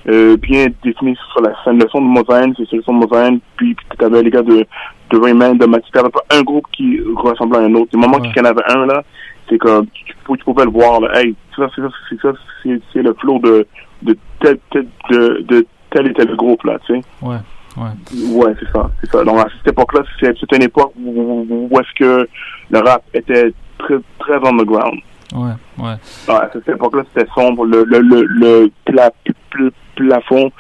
euh, 0.09 0.37
bien 0.37 0.67
défini 0.83 1.15
sur 1.31 1.41
la 1.41 1.53
scène. 1.63 1.79
Le 1.79 1.87
son 1.89 2.01
de 2.01 2.07
Mosaïne, 2.07 2.53
c'est 2.57 2.71
le 2.73 2.81
son 2.83 2.93
de 2.93 3.05
Mosaïne, 3.05 3.39
puis 3.55 3.75
tu 3.97 4.05
avais 4.05 4.23
les 4.23 4.31
gars 4.31 4.41
de, 4.41 4.65
de 5.11 5.19
Rayman, 5.19 5.57
de 5.57 5.65
Matisse, 5.65 5.91
t'avais 5.91 6.09
pas 6.09 6.23
un 6.31 6.41
groupe 6.41 6.65
qui 6.71 6.99
ressemblait 7.15 7.59
à 7.59 7.63
un 7.63 7.73
autre. 7.75 7.91
Du 7.91 7.97
moment 7.97 8.19
qu'il 8.19 8.35
y 8.35 8.39
en 8.39 8.45
avait 8.45 8.63
un, 8.67 8.85
là, 8.85 9.03
c'est 9.49 9.57
comme, 9.57 9.85
tu, 9.87 10.15
pouvais 10.43 10.65
le 10.65 10.71
voir, 10.71 11.01
là, 11.01 11.21
hey, 11.21 11.35
ça, 11.55 11.67
c'est 11.75 11.81
ça, 11.81 11.89
c'est 12.09 12.21
ça, 12.21 12.31
c'est, 12.63 13.01
le 13.01 13.13
flow 13.15 13.39
de, 13.39 13.67
de 14.03 14.17
tel, 14.39 14.57
de, 14.73 15.41
de 15.47 15.65
tel 15.91 16.07
et 16.07 16.13
tel 16.13 16.35
groupe, 16.35 16.63
là, 16.63 16.77
tu 16.85 16.93
sais. 16.95 17.01
Ouais. 17.21 17.37
Ouais. 17.77 18.33
Ouais, 18.33 18.53
c'est 18.59 18.69
ça, 18.71 18.89
c'est 18.99 19.09
ça. 19.11 19.23
Donc 19.23 19.37
à 19.39 19.47
cette 19.57 19.71
époque-là, 19.71 20.01
c'était 20.19 20.55
une 20.57 20.63
époque 20.63 20.91
où, 21.01 21.67
où 21.71 21.79
est-ce 21.79 21.93
que 21.97 22.27
le 22.69 22.79
rap 22.79 23.03
était 23.13 23.53
très, 23.77 23.95
très 24.19 24.35
underground. 24.45 24.99
Ouais, 25.33 25.53
ouais. 25.77 25.93
Ouais, 26.27 26.33
à 26.35 26.49
cette 26.51 26.67
époque-là, 26.67 27.03
c'était 27.13 27.29
sombre. 27.33 27.63
Le, 27.65 27.85
le, 27.85 27.99
le, 28.01 28.23
le 28.23 28.71
pla- 28.83 29.11
pl- 29.51 29.71
plafond 29.95 30.51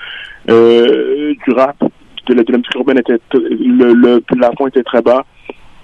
euh, 0.49 1.33
du 1.45 1.53
rap, 1.53 1.75
de 2.27 2.33
la, 2.33 2.43
de 2.43 2.51
la 2.53 2.57
musique 2.59 2.75
urbaine, 2.75 2.99
était, 2.99 3.17
le, 3.33 3.93
le 3.93 4.21
plafond 4.21 4.67
était 4.67 4.83
très 4.83 5.01
bas. 5.01 5.25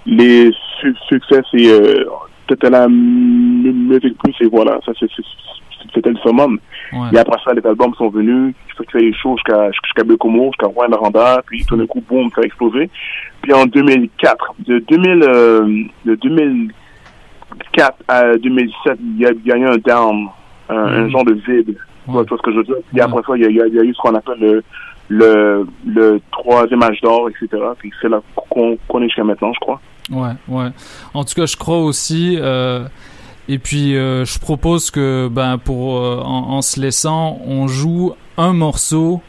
Les 0.06 0.50
su- 0.80 0.96
succès, 1.08 1.42
c'est 1.50 1.66
euh, 1.70 2.04
c'était 2.48 2.70
la 2.70 2.88
mu- 2.88 3.70
musique 3.72 4.16
plus, 4.18 4.34
et 4.40 4.46
voilà, 4.48 4.78
ça 4.86 4.92
c'était 4.98 6.08
le 6.10 6.16
summum. 6.18 6.58
Ouais. 6.92 7.08
Et 7.12 7.18
après 7.18 7.36
ça, 7.44 7.52
les 7.52 7.64
albums 7.66 7.94
sont 7.94 8.08
venus, 8.08 8.54
tu 8.68 8.84
fais 8.90 9.00
des 9.00 9.12
shows 9.14 9.36
jusqu'à 9.36 9.70
jusqu'à 9.72 10.04
Bécomo, 10.04 10.46
jusqu'à 10.52 10.66
Rouen 10.66 10.90
Aranda, 10.92 11.42
puis 11.46 11.64
tout 11.66 11.76
d'un 11.76 11.86
coup, 11.86 12.02
boum, 12.08 12.30
ça 12.34 12.40
a 12.40 12.44
explosé. 12.44 12.88
Puis 13.42 13.52
en 13.52 13.66
2004, 13.66 14.54
de 14.66 14.78
2000, 14.88 15.22
euh, 15.22 15.82
de 16.06 16.14
2004 16.14 17.96
à 18.08 18.36
2007, 18.36 18.98
il 19.00 19.18
y 19.20 19.26
a, 19.26 19.30
il 19.32 19.46
y 19.46 19.52
a 19.52 19.56
eu 19.56 19.66
un 19.66 19.76
down, 19.78 20.28
un, 20.68 20.74
un 20.76 21.00
Mhm. 21.04 21.10
genre 21.10 21.24
de 21.24 21.34
vide. 21.34 21.76
Tu 22.04 22.10
vois, 22.12 22.22
tu 22.24 22.28
vois 22.30 22.38
ce 22.38 22.42
que 22.42 22.52
je 22.52 22.56
veux 22.58 22.64
dire? 22.64 22.76
Puis 22.90 23.00
après 23.00 23.20
ça, 23.26 23.36
il 23.36 23.42
y 23.42 23.46
a, 23.46 23.66
il 23.66 23.74
y 23.74 23.78
a- 23.78 23.82
eu 23.84 23.92
ce 23.94 23.98
qu'on 24.00 24.14
appelle 24.14 24.38
le, 24.40 24.62
le, 25.08 25.66
le 25.86 26.20
troisième 26.32 26.82
âge 26.82 27.00
d'or, 27.02 27.28
etc. 27.28 27.62
Puis 27.78 27.92
c'est 28.00 28.08
là 28.08 28.20
qu'on 28.34 28.78
qu'on 28.88 29.00
est 29.02 29.04
jusqu'à 29.08 29.24
maintenant, 29.24 29.52
je 29.52 29.60
crois. 29.60 29.80
Ouais, 30.10 30.32
ouais. 30.48 30.68
En 31.12 31.24
tout 31.24 31.34
cas, 31.34 31.44
je 31.46 31.56
crois 31.56 31.78
aussi. 31.84 32.38
euh, 32.40 32.84
et 33.48 33.58
puis, 33.58 33.96
euh, 33.96 34.24
je 34.24 34.38
propose 34.38 34.90
que, 34.90 35.28
ben, 35.30 35.58
pour 35.58 35.98
euh, 35.98 36.20
en, 36.24 36.50
en 36.50 36.62
se 36.62 36.80
laissant, 36.80 37.38
on 37.46 37.66
joue 37.68 38.14
un 38.36 38.52
morceau 38.52 39.20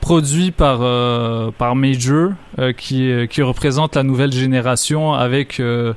produit 0.00 0.50
par 0.50 0.78
euh, 0.82 1.50
par 1.56 1.76
Major 1.76 2.30
euh, 2.58 2.72
qui 2.72 3.12
qui 3.30 3.42
représente 3.42 3.94
la 3.96 4.02
nouvelle 4.02 4.32
génération 4.32 5.12
avec 5.14 5.60
euh, 5.60 5.94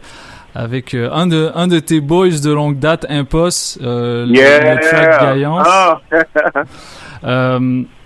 avec 0.56 0.94
euh, 0.94 1.10
un 1.12 1.26
de 1.28 1.52
un 1.56 1.68
de 1.68 1.80
tes 1.80 2.00
boys 2.02 2.40
de 2.44 2.52
longue 2.52 2.78
date, 2.80 3.06
euh, 3.10 4.26
le- 4.26 4.34
Yeah! 4.36 4.76
le, 4.76 4.82
track 4.82 5.22
Gaillance. 5.22 5.68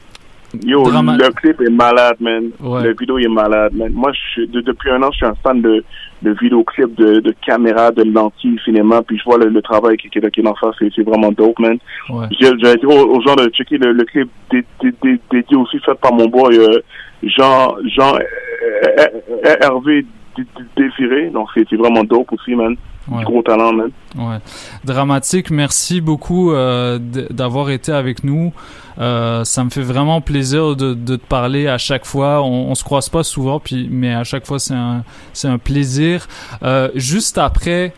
Euh, 0.55 0.59
Yo, 0.63 0.83
Drama- 0.83 1.17
le 1.17 1.29
clip 1.33 1.59
est 1.61 1.69
malade, 1.69 2.17
man. 2.19 2.51
Ouais. 2.61 2.83
Le 2.83 2.93
vidéo 2.99 3.17
est 3.17 3.27
malade, 3.27 3.73
man. 3.73 3.91
Moi, 3.93 4.11
je 4.35 4.41
de- 4.45 4.61
depuis 4.61 4.91
un 4.91 5.01
an, 5.01 5.09
je 5.11 5.17
suis 5.17 5.25
un 5.25 5.33
fan 5.43 5.61
de, 5.61 5.83
de 6.21 6.31
vidéoclips, 6.39 6.93
de, 6.95 7.19
de 7.21 7.33
caméras, 7.45 7.91
de 7.91 8.03
lentilles, 8.03 8.59
cinéma, 8.63 9.01
puis 9.01 9.17
je 9.17 9.23
vois 9.23 9.37
le, 9.37 9.49
le 9.49 9.61
travail 9.61 9.97
qui, 9.97 10.09
qui, 10.09 10.19
qui 10.19 10.39
est 10.39 10.43
dans 10.43 10.55
ça, 10.55 10.71
c'est 10.77 10.89
c'est 10.95 11.03
vraiment 11.03 11.31
dope, 11.31 11.57
man. 11.59 11.77
Ouais. 12.09 12.25
J'ai 12.39 12.51
j'ai 12.61 12.75
dit 12.75 12.85
aux, 12.85 13.15
aux 13.15 13.21
gens 13.21 13.35
de 13.35 13.49
checker 13.49 13.77
le, 13.77 13.93
le 13.93 14.03
clip 14.05 14.29
dé- 14.51 14.63
dé- 14.81 14.93
dé- 15.01 15.19
dédié 15.31 15.57
aussi 15.57 15.79
fait 15.79 15.95
par 15.99 16.13
mon 16.13 16.27
boy 16.27 16.57
euh, 16.57 16.79
Jean, 17.23 17.75
Jean 17.85 18.15
euh, 18.15 19.05
euh, 19.45 19.55
Hervé 19.61 20.05
Dé- 20.37 20.43
Dé- 20.77 20.83
Désiré. 20.99 21.29
Donc, 21.29 21.47
c'est 21.55 21.75
vraiment 21.75 22.03
dope 22.03 22.31
aussi, 22.33 22.55
man. 22.55 22.75
Ouais. 23.09 23.19
Du 23.19 23.25
gros 23.25 23.41
talent, 23.41 23.73
man. 23.73 23.89
Ouais. 24.15 24.37
Dramatique, 24.85 25.51
merci 25.51 25.99
beaucoup 25.99 26.51
euh, 26.51 26.99
d'avoir 26.99 27.69
été 27.69 27.91
avec 27.91 28.23
nous. 28.23 28.53
Euh, 28.99 29.43
ça 29.43 29.63
me 29.63 29.69
fait 29.69 29.81
vraiment 29.81 30.21
plaisir 30.21 30.75
de, 30.75 30.93
de 30.93 31.15
te 31.15 31.25
parler 31.25 31.67
à 31.67 31.77
chaque 31.77 32.05
fois. 32.05 32.41
On, 32.43 32.69
on 32.71 32.75
se 32.75 32.83
croise 32.83 33.09
pas 33.09 33.23
souvent, 33.23 33.59
puis 33.59 33.87
mais 33.91 34.13
à 34.13 34.23
chaque 34.23 34.45
fois 34.45 34.59
c'est 34.59 34.75
un 34.75 35.03
c'est 35.33 35.47
un 35.47 35.57
plaisir. 35.57 36.27
Euh, 36.61 36.89
juste 36.95 37.37
après 37.37 37.93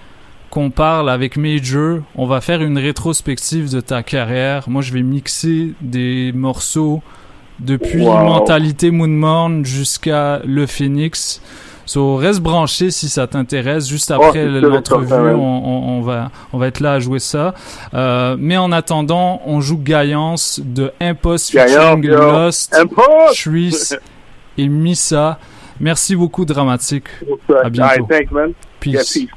qu'on 0.49 0.69
parle 0.69 1.09
avec 1.09 1.35
Major, 1.37 1.99
on 2.15 2.25
va 2.27 2.39
faire 2.39 2.61
une 2.61 2.77
rétrospective 2.77 3.71
de 3.73 3.81
ta 3.81 4.03
carrière. 4.03 4.69
Moi, 4.69 4.81
je 4.81 4.93
vais 4.93 5.01
mixer 5.01 5.73
des 5.81 6.31
morceaux 6.33 7.01
depuis 7.59 8.01
Wow. 8.01 8.23
Mentalité 8.23 8.89
Moonmorn 8.89 9.65
jusqu'à 9.65 10.39
Le 10.45 10.65
Phoenix. 10.65 11.41
So, 11.85 12.15
reste 12.15 12.39
branché 12.41 12.89
si 12.91 13.09
ça 13.09 13.27
t'intéresse. 13.27 13.87
Juste 13.87 14.11
Oh, 14.11 14.21
après 14.23 14.43
sûr, 14.43 14.61
l'entrevue, 14.69 15.13
on, 15.13 15.37
on- 15.39 15.97
on 15.97 16.01
va, 16.01 16.31
on 16.51 16.57
va 16.57 16.67
être 16.67 16.79
là 16.79 16.93
à 16.93 16.99
jouer 16.99 17.19
ça. 17.19 17.53
Euh, 17.93 18.35
mais 18.39 18.57
en 18.57 18.71
attendant, 18.71 19.41
on 19.45 19.61
joue 19.61 19.77
Gaillance 19.77 20.59
de 20.63 20.91
Impost 20.99 21.51
featuring. 21.51 22.07
Lost! 22.07 22.75
Shreeze 23.33 23.97
et 24.57 24.67
Missa. 24.67 25.37
Merci 25.79 26.15
beaucoup, 26.15 26.43
Dramatique. 26.45 27.05
À 27.63 27.69
bientôt. 27.69 28.07
Thanks, 28.09 28.31
man. 28.31 28.53
Peace. 28.79 28.93
Yeah, 28.93 29.03
peace. 29.27 29.29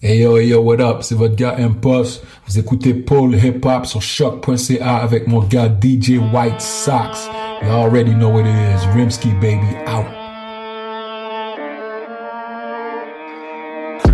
Hey 0.00 0.20
yo, 0.20 0.36
hey 0.38 0.48
yo, 0.48 0.60
what 0.62 0.80
up? 0.80 0.98
C'est 1.02 1.16
votre 1.16 1.34
gars 1.34 1.56
Impost. 1.58 2.24
Vous 2.46 2.58
écoutez 2.58 2.94
Paul 2.94 3.34
Hip 3.34 3.60
Hop 3.64 3.84
sur 3.84 4.00
choc.ca 4.00 4.96
avec 4.96 5.26
mon 5.26 5.40
gars 5.40 5.68
DJ 5.68 6.18
White 6.32 6.60
Sox. 6.60 7.28
You 7.62 7.68
already 7.70 8.14
know 8.14 8.28
what 8.28 8.46
it 8.46 8.54
is. 8.54 8.80
Rimsky 8.94 9.38
baby 9.40 9.76
out. 9.86 10.17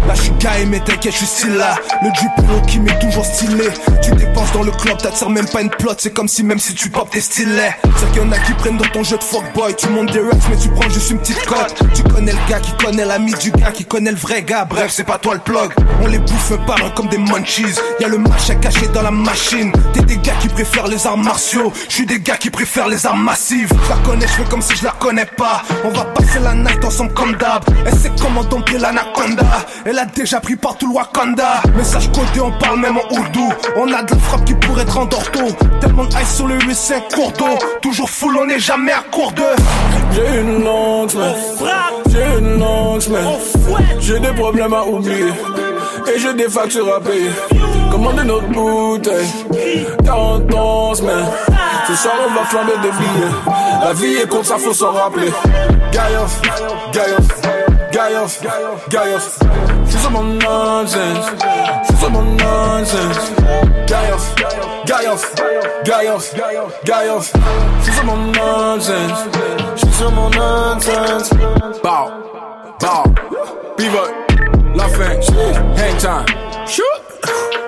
Là 0.07 0.15
je 0.15 0.23
suis 0.23 0.33
gay 0.33 0.67
mais 0.67 0.81
t'inquiète 0.81 1.13
je 1.13 1.19
suis 1.19 1.27
still 1.27 1.55
là 1.55 1.77
Le 2.03 2.11
Duplo 2.11 2.61
qui 2.67 2.79
m'est 2.81 2.99
toujours 2.99 3.25
stylé. 3.25 3.69
Tu 4.03 4.11
dépenses 4.13 4.53
dans 4.53 4.63
le 4.63 4.71
club 4.73 4.99
t'attires 4.99 5.31
même 5.31 5.49
pas 5.49 5.63
une 5.63 5.71
plot. 5.71 5.93
C'est 5.99 6.13
comme 6.13 6.29
si 6.29 6.43
même 6.43 6.59
si 6.59 6.75
tu 6.75 6.91
pop 6.91 7.09
tes 7.11 7.21
stylets. 7.21 7.77
C'est 7.97 8.11
qu'il 8.13 8.23
y 8.23 8.25
en 8.25 8.33
a 8.33 8.39
qui 8.39 8.53
prennent 8.53 8.77
dans 8.77 8.89
ton 8.89 9.03
jeu 9.03 9.17
de 9.17 9.23
fuckboy. 9.23 9.75
Tu 9.77 9.89
montes 9.89 10.13
des 10.13 10.21
reps 10.21 10.49
mais 10.51 10.57
tu 10.57 10.69
prends 10.69 10.91
juste 10.91 11.11
une 11.11 11.19
petite 11.19 11.45
cote. 11.47 11.75
Tu 11.95 12.03
connais 12.03 12.33
le 12.33 12.51
gars 12.51 12.61
qui 12.61 12.73
connaît 12.85 13.05
l'ami 13.05 13.33
du 13.41 13.51
gars 13.53 13.73
Qui 13.73 13.85
connaît 13.85 14.11
le 14.11 14.17
vrai 14.17 14.43
gars. 14.43 14.65
Bref 14.65 14.93
c'est 14.95 15.05
pas 15.05 15.19
toi 15.19 15.35
le 15.35 15.41
plug. 15.41 15.71
On 16.03 16.07
les 16.07 16.19
bouffe 16.19 16.53
par 16.67 16.85
un 16.85 16.91
comme 16.91 17.09
des 17.09 17.19
munchies. 17.19 17.65
Y'a 18.01 18.09
le 18.09 18.19
machin 18.19 18.57
caché 18.57 18.89
dans 18.89 19.03
la 19.03 19.11
machine. 19.11 19.73
T'es 19.93 20.03
des 20.03 20.19
gars 20.19 20.35
qui 20.41 20.49
préfèrent 20.49 20.89
les 20.89 21.07
arts 21.07 21.17
martiaux. 21.17 21.73
Je 21.89 21.95
suis 21.95 22.07
des 22.07 22.21
gars 22.21 22.37
qui 22.37 22.51
préfèrent 22.51 22.89
les 22.89 23.07
armes 23.07 23.23
massives 23.23 23.73
Je 23.85 23.89
la 23.89 23.97
connais 23.97 24.27
je 24.27 24.33
fais 24.33 24.45
comme 24.51 24.63
si 24.63 24.75
je 24.77 24.85
la 24.85 24.91
connais 24.93 25.27
pas. 25.27 25.63
On 25.85 25.91
va 25.91 26.05
passer 26.05 26.41
la 26.41 26.55
night 26.55 26.85
ensemble 26.85 27.15
comme 27.15 27.35
d'hab. 27.37 27.65
Elle 27.87 27.95
sait 27.95 28.13
comment 28.21 28.45
dompter 28.45 28.79
l'anaconda? 28.79 29.45
Elle 29.85 29.94
a 29.99 30.05
déjà 30.07 30.41
pris 30.41 30.57
partout 30.57 30.89
le 30.89 30.95
Wakanda 30.95 31.63
Message 31.77 32.09
codé 32.13 32.41
on 32.41 32.51
parle 32.53 32.81
même 32.81 32.97
en 32.97 33.15
ourdou 33.15 33.53
On 33.77 33.93
a 33.93 34.03
de 34.03 34.13
la 34.13 34.19
frappe 34.19 34.45
qui 34.45 34.55
pourrait 34.55 34.83
être 34.83 34.99
en 34.99 35.05
dorto 35.05 35.41
Tellement 35.81 36.05
de 36.05 36.11
ice 36.11 36.37
sur 36.37 36.47
le 36.47 36.57
U5 36.59 37.15
cours 37.15 37.33
d'eau 37.33 37.59
Toujours 37.83 38.09
full 38.09 38.37
on 38.37 38.49
est 38.49 38.59
jamais 38.59 38.93
à 38.93 39.03
court 39.11 39.33
de 39.33 39.43
J'ai 40.13 40.41
une 40.41 40.65
longue 40.65 41.11
semaine. 41.11 41.35
J'ai 42.11 42.39
une 42.39 42.59
longue 42.59 43.01
semaine. 43.01 43.27
J'ai 44.01 44.21
des 44.21 44.33
problèmes 44.33 44.73
à 44.73 44.85
oublier. 44.85 45.33
Et 46.07 46.19
j'ai 46.19 46.35
des 46.35 46.49
factures 46.49 46.95
à 46.95 47.01
payer. 47.01 47.31
Commandez 47.91 48.25
notre 48.25 48.47
bouteille. 48.49 49.27
40 50.05 50.55
ans 50.55 50.95
semaine. 50.95 51.27
Ce 51.89 51.95
soir 51.95 52.15
on 52.27 52.35
va 52.35 52.45
flamber 52.47 52.73
des 52.83 52.91
billets. 52.91 53.83
La 53.83 53.93
vie 53.93 54.15
est 54.23 54.29
courte, 54.29 54.47
ça 54.47 54.59
faut 54.59 54.73
s'en 54.73 54.93
rappeler. 54.93 55.31
Gaïof, 55.93 56.41
Gaïof, 56.93 57.64
Gaïof, 57.95 58.41
Gaïof. 58.91 59.39
J'suis 59.87 60.01
sur 60.01 60.11
mon 60.11 60.25
nonsense. 60.25 61.27
J'suis 61.85 61.97
sur 61.97 62.11
mon 62.11 62.23
nonsense. 62.23 63.33
Gaïof, 63.87 64.35
Gaïof, 64.85 65.33
Gaïof, 65.85 66.35
Gaïof. 66.85 67.33
J'suis 67.83 67.93
sur 67.93 68.05
mon 68.05 68.17
nonsense. 68.17 69.29
J'suis 69.77 69.93
sur 69.93 70.11
mon 70.11 70.29
nonsense. 70.29 71.31
Bow, 71.85 72.11
bow, 72.81 73.05
pivot, 73.77 74.11
la 74.75 74.89
fin, 74.89 75.15
hang 75.77 75.97
time, 75.97 76.27
shoot, 76.67 76.85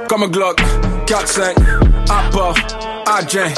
comme 0.09 0.25
un 0.25 0.29
Glock, 0.29 0.61
4-5, 1.07 1.55
à 2.11 2.37
part, 2.37 2.55
à 3.07 3.25
Jen, 3.29 3.53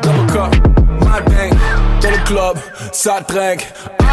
double 0.00 0.32
cup, 0.32 0.56
ma 1.04 1.20
dingue, 1.20 1.58
dans 2.00 2.10
le 2.10 2.24
club, 2.24 2.56
ça 2.92 3.20
trinque, 3.26 3.66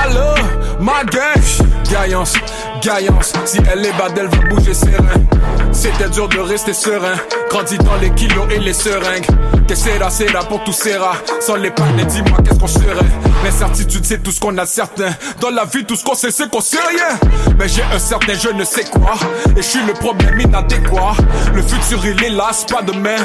allô, 0.04 0.34
ma 0.80 1.04
gang, 1.04 1.42
gaillance, 1.90 2.34
gaillance, 2.82 3.34
si 3.46 3.60
elle 3.72 3.86
est 3.86 3.98
bad, 3.98 4.18
elle 4.18 4.28
va 4.28 4.50
bouger 4.50 4.74
ses 4.74 4.96
reins, 4.96 5.26
c'était 5.72 6.10
dur 6.10 6.28
de 6.28 6.40
rester 6.40 6.74
serein, 6.74 7.16
grandi 7.50 7.78
dans 7.80 7.96
les 8.02 8.10
kilos 8.12 8.48
et 8.52 8.60
les 8.60 8.74
seringues, 8.74 9.28
que 9.68 9.76
c'est 9.76 10.00
là, 10.00 10.10
c'est 10.10 10.32
là 10.32 10.44
pour 10.44 10.64
tous 10.64 10.74
ces 10.74 10.96
rats, 10.96 11.18
sans 11.40 11.56
les 11.56 11.72
pannes, 11.72 12.04
dis-moi 12.08 12.38
qu'est-ce 12.44 12.60
qu'on 12.60 12.68
serait, 12.68 13.06
l'incertitude 13.44 14.06
c'est 14.06 14.24
tout 14.24 14.32
ce 14.32 14.40
qu'on 14.40 14.58
a 14.58 14.66
certain, 14.66 15.12
dans 15.40 15.50
la 15.50 15.66
vie 15.66 15.86
tout 15.86 15.96
ce 15.96 16.04
qu'on 16.04 16.16
sait 16.16 16.32
c'est 16.32 16.50
qu'on 16.50 16.62
sait 16.62 16.78
rien, 16.78 17.20
mais 17.58 17.68
j'ai 17.68 17.84
un 17.84 18.00
certain 18.00 18.34
je 18.34 18.50
ne 18.50 18.64
sais 18.64 18.86
quoi, 18.86 19.14
et 19.56 19.62
je 19.62 19.68
suis 19.68 19.84
le 19.86 19.94
problème 19.94 20.40
inadéquat, 20.40 21.14
le 21.54 21.62
futur 21.62 22.06
il 22.06 22.24
est 22.24 22.30
là, 22.30 22.52
pas 22.70 22.82
demain, 22.82 23.18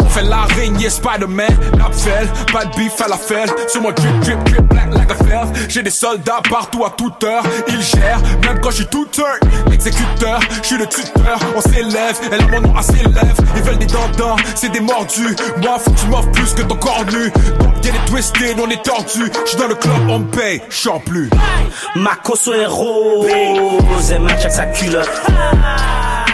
on 0.00 0.06
fait 0.06 0.22
l'araignée 0.22 0.90
Spider-Man, 0.90 1.56
Napfel, 1.78 2.28
pas 2.52 2.64
de 2.64 2.76
bif 2.76 3.00
à 3.00 3.08
la 3.08 3.16
felle, 3.16 3.50
sur 3.68 3.82
mon 3.82 3.92
drip 3.92 4.20
drip 4.20 4.44
drip 4.44 4.62
black 4.62 4.92
like 4.92 5.10
a 5.10 5.14
j'ai 5.68 5.82
des 5.82 5.90
soldats 5.90 6.23
partout 6.24 6.84
à 6.84 6.90
toute 6.90 7.22
heure, 7.24 7.42
ils 7.68 7.82
gèrent, 7.82 8.20
même 8.42 8.60
quand 8.60 8.70
je 8.70 8.76
suis 8.76 8.86
tout 8.86 9.06
turn, 9.06 9.38
exécuteur, 9.72 10.40
je 10.62 10.66
suis 10.66 10.76
le 10.76 10.86
tuteur, 10.86 11.38
on 11.54 11.60
s'élève, 11.60 12.18
elle 12.32 12.40
a 12.40 12.46
mon 12.48 12.60
nom 12.60 12.76
à 12.76 12.82
ses 12.82 13.04
lèvres, 13.04 13.42
ils 13.56 13.62
veulent 13.62 13.78
des 13.78 13.86
dents 13.86 14.36
c'est 14.54 14.70
des 14.70 14.80
mordus, 14.80 15.36
moi 15.62 15.78
faut 15.78 15.90
que 15.90 16.00
tu 16.00 16.06
m'offres 16.06 16.30
plus 16.30 16.54
que 16.54 16.62
ton 16.62 16.76
corps 16.76 17.04
nu, 17.12 17.30
donc 17.58 17.82
get 17.82 17.90
it 17.90 18.04
twisted, 18.06 18.58
on 18.60 18.70
est 18.70 18.82
tordu, 18.82 19.30
je 19.44 19.50
suis 19.50 19.58
dans 19.58 19.68
le 19.68 19.74
club, 19.74 19.94
on 20.08 20.20
me 20.20 20.30
paye, 20.30 20.62
je 20.68 20.76
chante 20.76 21.04
plus. 21.04 21.30
Ma 21.96 22.14
cosso 22.16 22.52
est 22.52 22.66
rose, 22.66 24.10
elle 24.10 24.22
match 24.22 24.40
avec 24.40 24.52
sa 24.52 24.66
culotte. 24.66 25.10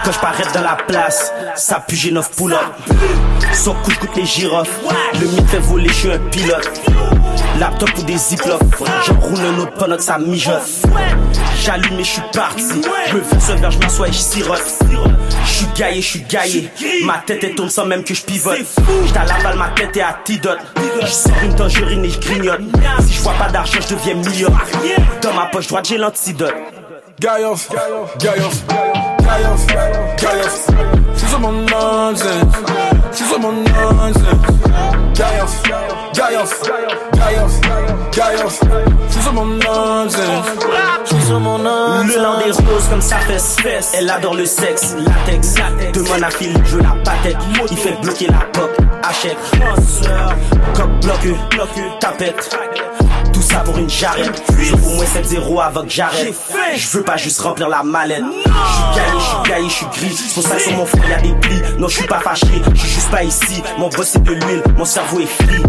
Quand 0.04 0.12
je 0.12 0.18
parais 0.18 0.44
dans 0.54 0.62
la 0.62 0.76
place, 0.76 1.32
ça 1.56 1.80
pue, 1.86 1.96
j'ai 1.96 2.10
9 2.10 2.30
pull-up. 2.30 2.58
Son 3.52 3.74
coup, 3.74 3.90
coûte 4.00 4.16
les 4.16 4.24
girofles. 4.24 4.70
Le 5.20 5.26
mythe 5.26 5.48
fait 5.48 5.58
voler, 5.58 5.88
je 5.88 5.94
suis 5.94 6.12
un 6.12 6.18
pilote. 6.30 6.80
Laptop 7.60 7.90
ou 7.98 8.02
des 8.04 8.16
ziplocs. 8.16 8.58
J'enroule 9.06 9.40
un 9.40 9.58
autre 9.58 9.74
pendant 9.74 9.96
que 9.96 10.02
ça 10.02 10.18
mijote. 10.18 10.62
J'allume 11.62 12.00
et 12.00 12.04
je 12.04 12.08
suis 12.08 12.22
parti. 12.32 12.80
Je 13.08 13.16
me 13.16 13.20
verse 13.20 13.50
un 13.50 13.56
verre, 13.56 13.70
je 13.70 13.78
m'assois 13.78 14.08
et 14.08 14.12
je 14.12 14.18
sirote. 14.18 14.78
Je 15.44 15.50
suis 15.50 15.66
gaillé, 15.76 16.00
je 16.00 16.06
suis 16.06 16.22
gaillé. 16.22 16.70
Ma 17.04 17.18
tête 17.18 17.44
est 17.44 17.54
tourne 17.54 17.68
sans 17.68 17.84
même 17.84 18.02
que 18.02 18.14
je 18.14 18.22
pivote. 18.22 18.56
À 19.14 19.26
la 19.26 19.34
balle, 19.42 19.58
ma 19.58 19.68
tête 19.68 19.94
est 19.94 20.02
antidote. 20.02 20.58
Je 21.02 21.06
sors 21.06 21.32
une 21.44 21.54
tangerine 21.54 22.02
et 22.02 22.08
je 22.08 22.18
grignote. 22.18 22.60
Si 23.06 23.12
je 23.12 23.20
vois 23.20 23.34
pas 23.34 23.50
d'argent, 23.50 23.78
je 23.78 23.94
deviens 23.94 24.14
millionnaire. 24.14 24.66
Dans 25.20 25.34
ma 25.34 25.46
poche 25.46 25.66
droite, 25.66 25.86
j'ai 25.86 25.98
l'antidote. 25.98 26.54
Gaïof, 27.20 27.68
Gaïof, 28.18 28.64
Gaïof, 29.28 29.66
Gaïof. 30.16 30.66
J'suis 31.14 31.28
sur 31.28 31.40
mon 31.40 31.52
nonsense. 31.52 32.54
J'suis 33.12 33.24
sur 33.24 33.40
mon 33.40 33.52
nonsense. 33.52 34.16
Gaïof, 35.14 35.62
Gaïof. 38.12 38.60
J'suis 39.08 39.22
sur 39.22 39.32
mon 39.32 39.46
nonsense. 39.46 40.16
Nonsense. 40.16 40.46
Le 41.30 42.22
lent 42.22 42.38
des 42.38 42.50
roses 42.50 42.88
comme 42.88 43.00
ça 43.00 43.16
fesse 43.18 43.56
fesse. 43.60 43.92
Elle 43.96 44.10
adore 44.10 44.34
le 44.34 44.44
sexe, 44.44 44.96
latex. 44.98 45.54
Demande 45.92 46.24
à 46.24 46.30
Philippe, 46.30 46.64
je 46.64 46.76
veux 46.76 46.82
la 46.82 46.96
patek. 47.04 47.36
Il 47.70 47.76
fait 47.76 47.96
bloquer 48.02 48.26
la 48.26 48.40
coque, 48.58 48.76
achète. 49.02 49.36
Coque 50.74 51.00
bloqué, 51.00 51.34
bloqué, 51.50 51.82
tapette. 52.00 52.56
Tout 53.40 53.46
ça 53.46 53.60
pour 53.60 53.78
une 53.78 53.88
jarrette. 53.88 54.42
Je 54.58 54.76
pour 54.76 54.96
moi 54.96 55.04
7-0 55.06 55.62
avant 55.62 55.82
que 55.84 55.88
j'arrête. 55.88 56.34
Je 56.76 56.88
veux 56.88 57.02
pas 57.02 57.16
juste 57.16 57.40
remplir 57.40 57.70
la 57.70 57.82
mallette. 57.82 58.22
Je 58.44 58.50
suis 58.50 58.94
gaillé, 58.94 59.18
je 59.18 59.24
suis 59.24 59.50
gaillé, 59.50 59.68
je 59.68 59.74
suis 59.74 59.86
gris. 59.86 60.14
C'est 60.14 60.34
pour 60.34 60.42
ça 60.42 60.56
que 60.56 60.62
sur 60.62 60.72
mon 60.72 60.84
front 60.84 61.00
y 61.08 61.12
a 61.14 61.20
des 61.22 61.32
plis. 61.40 61.62
Non, 61.78 61.88
je 61.88 61.96
suis 61.96 62.06
pas 62.06 62.20
fâché, 62.20 62.46
je 62.74 62.78
suis 62.78 62.88
juste 62.90 63.10
pas 63.10 63.24
ici. 63.24 63.62
Mon 63.78 63.88
boss 63.88 64.10
c'est 64.12 64.22
de 64.22 64.32
l'huile, 64.32 64.62
mon 64.76 64.84
cerveau 64.84 65.20
est 65.20 65.26
free. 65.26 65.62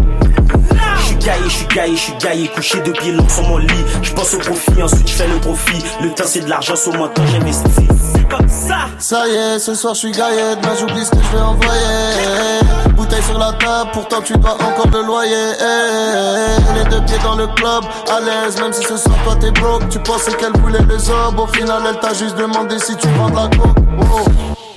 Je 0.98 1.02
suis 1.02 1.16
gaillé, 1.16 1.44
je 1.44 1.48
suis 1.48 1.66
gaillé, 1.66 1.96
je 1.96 2.00
suis 2.00 2.14
gaillé, 2.20 2.48
couché 2.48 2.78
de 2.82 2.90
pieds 2.90 3.12
longs 3.12 3.28
sur 3.30 3.48
mon 3.48 3.56
lit. 3.56 3.84
Je 4.02 4.12
pense 4.12 4.34
au 4.34 4.38
profit, 4.38 4.82
ensuite 4.82 5.08
je 5.08 5.14
fais 5.14 5.28
le 5.28 5.38
profit. 5.40 5.82
Le 6.02 6.10
temps 6.10 6.24
c'est 6.26 6.40
de 6.40 6.50
l'argent 6.50 6.76
sur 6.76 6.92
mon 6.92 7.08
temps, 7.08 7.26
j'investis. 7.26 7.72
Ça. 8.98 9.26
Y 9.28 9.34
est, 9.34 9.58
ce 9.58 9.74
soir 9.74 9.94
je 9.94 10.00
suis 10.00 10.10
gaillette, 10.12 10.58
mais 10.62 10.76
j'oublie 10.78 11.04
ce 11.04 11.10
que 11.10 11.22
je 11.22 11.36
vais 11.36 11.42
envoyer. 11.42 12.60
Bouteille 12.94 13.22
sur 13.22 13.38
la 13.38 13.52
table, 13.52 13.90
pourtant 13.92 14.20
tu 14.22 14.34
dois 14.34 14.54
encore 14.54 14.88
le 14.92 15.02
loyer. 15.02 15.52
Les 16.74 16.84
deux 16.90 17.04
pieds 17.04 17.18
dans 17.22 17.36
le 17.36 17.46
club, 17.48 17.84
à 18.10 18.20
l'aise, 18.20 18.60
même 18.60 18.72
si 18.72 18.82
ce 18.82 18.96
soir 18.96 19.16
toi 19.24 19.36
t'es 19.40 19.50
broke. 19.50 19.88
Tu 19.88 19.98
pensais 20.00 20.32
qu'elle 20.32 20.56
voulait 20.60 20.84
les 20.88 21.10
hommes, 21.10 21.38
au 21.38 21.46
final 21.46 21.82
elle 21.88 21.98
t'a 22.00 22.14
juste 22.14 22.36
demandé 22.36 22.78
si 22.78 22.96
tu 22.96 23.08
vends 23.18 23.30
de 23.30 23.36
la 23.36 23.48
coke. 23.48 23.76
Oh. 24.00 24.24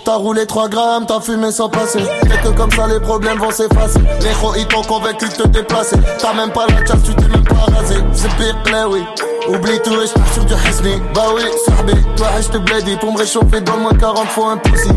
T'as 0.06 0.18
roulé 0.18 0.46
3 0.46 0.70
grammes, 0.70 1.08
t'as 1.08 1.20
fumé 1.20 1.52
sans 1.52 1.68
passer. 1.68 1.98
Et 1.98 2.44
que 2.44 2.50
comme 2.56 2.72
ça 2.72 2.86
les 2.86 3.00
problèmes 3.00 3.40
vont 3.40 3.50
s'effacer. 3.50 4.00
Les 4.22 4.30
gros 4.40 4.54
ils 4.56 4.68
t'ont 4.68 4.84
convaincu 4.84 5.28
de 5.28 5.34
te 5.34 5.48
déplacer. 5.48 5.98
T'as 6.20 6.32
même 6.32 6.52
pas 6.52 6.68
la 6.68 6.86
chasse, 6.86 7.02
tu 7.04 7.16
t'es 7.16 7.28
même 7.28 7.44
pas 7.44 7.66
rasé. 7.76 7.96
C'est 8.14 8.30
pire, 8.36 8.56
mais 8.72 8.84
oui. 8.88 9.04
Oublie 9.50 9.80
tout 9.84 9.94
et 9.94 10.06
je 10.06 10.34
sur 10.34 10.46
du 10.46 10.54
Hisni. 10.54 11.02
Bah 11.16 11.24
oui, 11.36 11.42
Sahbi, 11.66 11.96
toi 12.16 12.28
je 12.40 12.50
te 12.50 12.58
blédis. 12.60 12.98
Pour 12.98 13.14
me 13.14 13.18
réchauffer, 13.18 13.62
donne-moi 13.62 13.94
40 14.00 14.28
fois 14.28 14.52
un 14.52 14.58
pussy. 14.58 14.92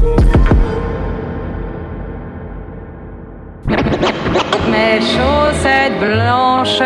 Mes 4.71 5.01
chaussettes 5.01 5.99
blanches. 6.01 6.83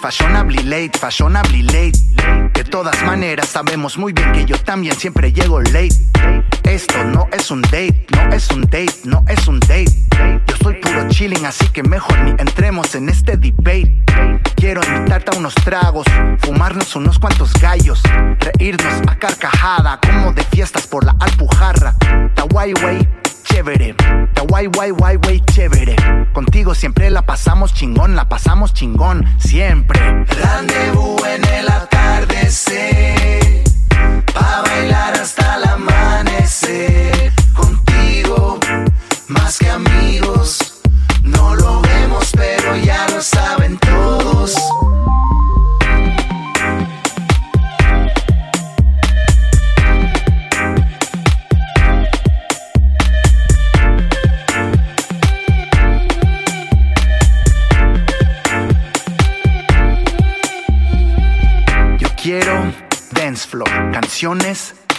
Fashionably 0.00 0.62
late, 0.62 0.98
fashionably 0.98 1.62
late. 1.62 1.98
De 2.54 2.64
todas 2.64 3.02
maneras 3.04 3.48
sabemos 3.48 3.96
muy 3.98 4.12
bien 4.12 4.32
que 4.32 4.44
yo 4.44 4.58
también 4.58 4.96
siempre 4.96 5.32
llego 5.32 5.60
late. 5.60 5.94
Esto 6.64 7.04
no 7.04 7.28
es 7.32 7.50
un 7.50 7.62
date, 7.62 8.06
no 8.10 8.32
es 8.32 8.50
un 8.50 8.62
date, 8.62 8.94
no 9.04 9.24
es 9.28 9.46
un 9.46 9.60
date. 9.60 9.92
Yo 10.46 10.56
soy 10.62 10.74
puro 10.74 11.08
chilling, 11.08 11.44
así 11.46 11.68
que 11.68 11.82
mejor 11.82 12.18
ni 12.20 12.30
entremos 12.30 12.94
en 12.94 13.08
este 13.08 13.36
debate. 13.36 14.02
Quiero 14.56 14.80
invitarte 14.84 15.36
a 15.36 15.38
unos 15.38 15.54
tragos, 15.56 16.06
fumarnos 16.38 16.96
unos 16.96 17.18
cuantos 17.18 17.52
gallos, 17.54 18.00
reírnos 18.40 19.02
a 19.08 19.18
carcajada 19.18 20.00
como 20.00 20.32
de 20.32 20.42
fiestas 20.44 20.86
por 20.86 21.04
la 21.04 21.14
alpujarra. 21.20 21.94
Ta 22.34 22.44
guay 22.44 22.72
guay, 22.80 23.08
chévere, 23.44 23.94
ta 24.34 24.42
guay 24.42 24.66
guay 24.66 24.90
guay 24.90 25.16
guay 25.16 25.40
chévere. 25.52 25.96
Contigo 26.32 26.74
siempre 26.74 27.10
la 27.10 27.22
pasamos 27.22 27.72
chingón, 27.74 28.16
la 28.16 28.28
pasamos 28.28 28.72
chingón, 28.74 29.24
siempre. 29.38 30.00
Rendezvous 30.26 31.22
en 31.26 31.44
el 31.44 31.68
atardecer, 31.68 33.62
pa 34.32 34.62
bailar 34.66 35.14
hasta 35.14 35.56
el 35.56 35.64
amanecer. 35.64 37.32
Contigo, 37.54 38.58
más 39.28 39.58
que 39.58 39.70
amigos, 39.70 39.83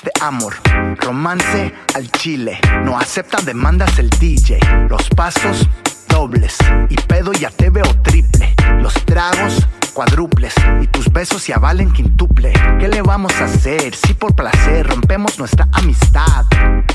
de 0.03 0.11
amor, 0.19 0.55
romance 0.97 1.73
al 1.93 2.11
chile. 2.11 2.59
No 2.83 2.97
acepta 2.97 3.41
demandas 3.41 3.99
el 3.99 4.09
DJ. 4.09 4.59
Los 4.89 5.09
pasos 5.09 5.67
dobles 6.15 6.55
y 6.89 6.95
pedo 6.95 7.33
ya 7.33 7.49
te 7.49 7.69
veo 7.69 7.93
triple. 8.01 8.55
Los 8.79 8.93
tragos 9.05 9.67
cuádruples 9.93 10.53
y 10.81 10.87
tus 10.87 11.11
besos 11.11 11.45
ya 11.45 11.57
valen 11.57 11.91
quintuple. 11.91 12.53
¿Qué 12.79 12.87
le 12.87 13.01
vamos 13.01 13.33
a 13.41 13.45
hacer? 13.45 13.93
Si 13.93 14.13
por 14.13 14.33
placer 14.33 14.87
rompemos 14.87 15.37
nuestra 15.37 15.67
amistad 15.73 16.45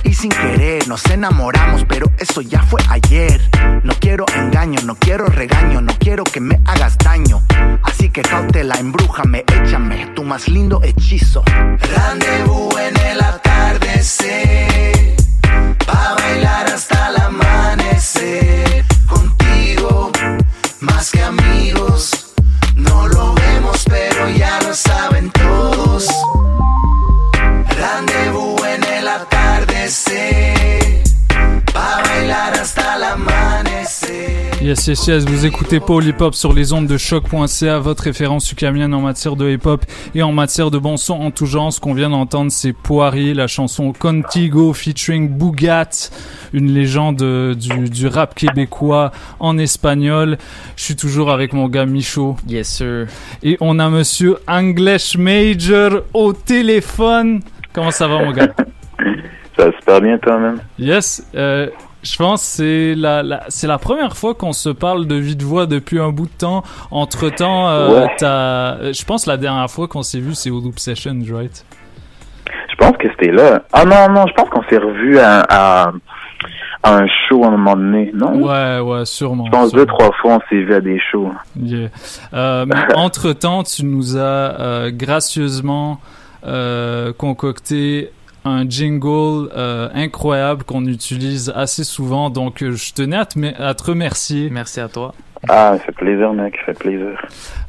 y 0.05 0.15
sin 0.15 0.31
querer 0.31 0.89
nos 0.89 1.05
enamoramos, 1.05 1.85
pero 1.87 2.11
eso 2.19 2.41
ya 2.41 2.63
fue 2.63 2.81
ayer. 2.89 3.43
No 3.85 3.93
quiero 4.01 4.25
engaño, 4.35 4.81
no 4.87 4.95
quiero 4.97 5.27
regaño, 5.27 5.83
no 5.83 5.93
quiero 5.99 6.25
que 6.25 6.41
me 6.41 6.59
hagas 6.65 6.97
daño. 6.97 7.43
Así 7.83 8.09
que 8.09 8.23
cautela, 8.23 8.77
embrújame, 8.77 9.45
échame 9.53 10.07
tu 10.17 10.25
más 10.25 10.49
lindo 10.49 10.81
hechizo. 10.83 11.43
Rendezvous 11.45 12.75
en 12.79 12.97
el 12.97 13.21
atardecer, 13.21 15.17
pa 15.87 16.15
bailar 16.15 16.67
hasta 16.73 16.90
Yes, 34.71 34.87
yes, 34.87 35.07
yes, 35.09 35.25
vous 35.25 35.47
écoutez 35.47 35.81
Paul 35.81 36.05
Hip 36.05 36.21
Hop 36.21 36.33
sur 36.33 36.53
les 36.53 36.73
ondes 36.73 36.87
de 36.87 36.97
choc.ca, 36.97 37.81
votre 37.81 38.05
référence 38.05 38.53
ukamienne 38.53 38.95
en 38.95 39.01
matière 39.01 39.35
de 39.35 39.51
hip 39.51 39.67
hop 39.67 39.85
et 40.15 40.23
en 40.23 40.31
matière 40.31 40.71
de 40.71 40.79
bon 40.79 40.97
son 40.97 41.15
en 41.15 41.33
tout 41.33 41.47
genre. 41.47 41.73
Ce 41.73 41.81
qu'on 41.81 41.93
vient 41.93 42.11
d'entendre, 42.11 42.53
c'est 42.53 42.73
Poirier, 42.73 43.35
la 43.35 43.49
chanson 43.49 43.93
Contigo 43.93 44.73
featuring 44.73 45.29
Bougat, 45.29 46.11
une 46.53 46.73
légende 46.73 47.21
euh, 47.23 47.53
du, 47.53 47.91
du 47.91 48.07
rap 48.07 48.37
québécois 48.37 49.11
en 49.41 49.59
espagnol. 49.59 50.39
Je 50.77 50.85
suis 50.85 50.95
toujours 50.95 51.33
avec 51.33 51.53
mon 51.53 51.67
gars 51.67 51.85
Michaud. 51.85 52.37
Yes, 52.47 52.69
sir. 52.69 53.09
Et 53.43 53.57
on 53.61 53.81
a 53.81 53.91
monsieur 53.91 54.37
English 54.47 55.17
Major 55.17 56.03
au 56.15 56.33
téléphone. 56.33 57.41
Comment 57.73 57.91
ça 57.91 58.07
va, 58.07 58.25
mon 58.25 58.31
gars? 58.31 58.55
Ça 59.59 59.67
va 59.67 59.73
super 59.73 60.01
bien 60.01 60.17
toi-même. 60.17 60.61
Yes, 60.79 61.27
euh, 61.35 61.67
je 62.03 62.17
pense 62.17 62.41
que 62.41 62.47
c'est 62.47 62.95
la, 62.95 63.23
la 63.23 63.43
c'est 63.49 63.67
la 63.67 63.79
première 63.79 64.17
fois 64.17 64.35
qu'on 64.35 64.53
se 64.53 64.69
parle 64.71 65.07
de 65.07 65.15
vive 65.17 65.43
voix 65.43 65.67
depuis 65.67 66.01
un 66.01 66.11
bout 66.11 66.27
de 66.27 66.39
temps. 66.39 66.63
Entre 66.91 67.29
temps, 67.31 67.69
euh, 67.69 68.03
Ouais. 68.05 68.15
t'as- 68.19 68.93
je 68.93 69.05
pense 69.05 69.25
que 69.25 69.31
la 69.31 69.37
dernière 69.37 69.71
fois 69.71 69.87
qu'on 69.89 70.03
s'est 70.03 70.21
vu, 70.21 70.35
c'est 70.35 70.51
au 70.51 70.61
Loop 70.61 70.79
Sessions, 70.79 71.19
right? 71.33 71.65
Je 72.71 72.77
pense 72.77 72.97
que 72.97 73.09
c'était 73.11 73.33
là. 73.33 73.63
Ah 73.73 73.85
non, 73.85 74.13
non, 74.13 74.27
je 74.27 74.33
pense 74.35 74.49
qu'on 74.49 74.63
s'est 74.69 74.79
revu 74.79 75.19
à, 75.19 75.41
à, 75.49 75.93
à 76.83 76.97
un 76.97 77.07
show 77.29 77.45
à 77.45 77.49
un 77.49 77.51
moment 77.51 77.77
donné, 77.77 78.11
non? 78.15 78.33
Ouais, 78.43 78.81
ouais, 78.81 79.05
sûrement. 79.05 79.45
Je 79.47 79.51
pense 79.51 79.69
sûrement. 79.69 79.85
deux, 79.85 79.87
trois 79.87 80.11
fois 80.21 80.37
on 80.37 80.41
s'est 80.49 80.63
vu 80.63 80.75
à 80.75 80.81
des 80.81 80.99
shows. 81.11 81.31
Yeah. 81.61 81.89
Euh, 82.33 82.65
mais 82.67 82.75
entre-temps, 82.97 83.63
tu 83.65 83.85
nous 83.85 84.17
as 84.17 84.21
euh, 84.21 84.91
gracieusement 84.93 86.01
euh, 86.47 87.13
concocté 87.13 88.11
un 88.45 88.69
jingle 88.69 89.51
euh, 89.57 89.89
incroyable 89.95 90.65
qu'on 90.65 90.85
utilise 90.87 91.53
assez 91.55 91.85
souvent. 91.85 92.31
Donc, 92.31 92.63
euh, 92.63 92.73
je 92.73 92.93
tenais 92.93 93.17
à 93.17 93.27
te, 93.27 93.39
me- 93.39 93.61
à 93.61 93.75
te 93.75 93.85
remercier. 93.85 94.49
Merci 94.51 94.81
à 94.81 94.89
toi. 94.89 95.15
Ah, 95.49 95.75
ça 95.79 95.85
fait 95.85 95.93
plaisir, 95.93 96.35
mec, 96.35 96.55
ça 96.59 96.67
fait 96.67 96.79
plaisir. 96.79 97.19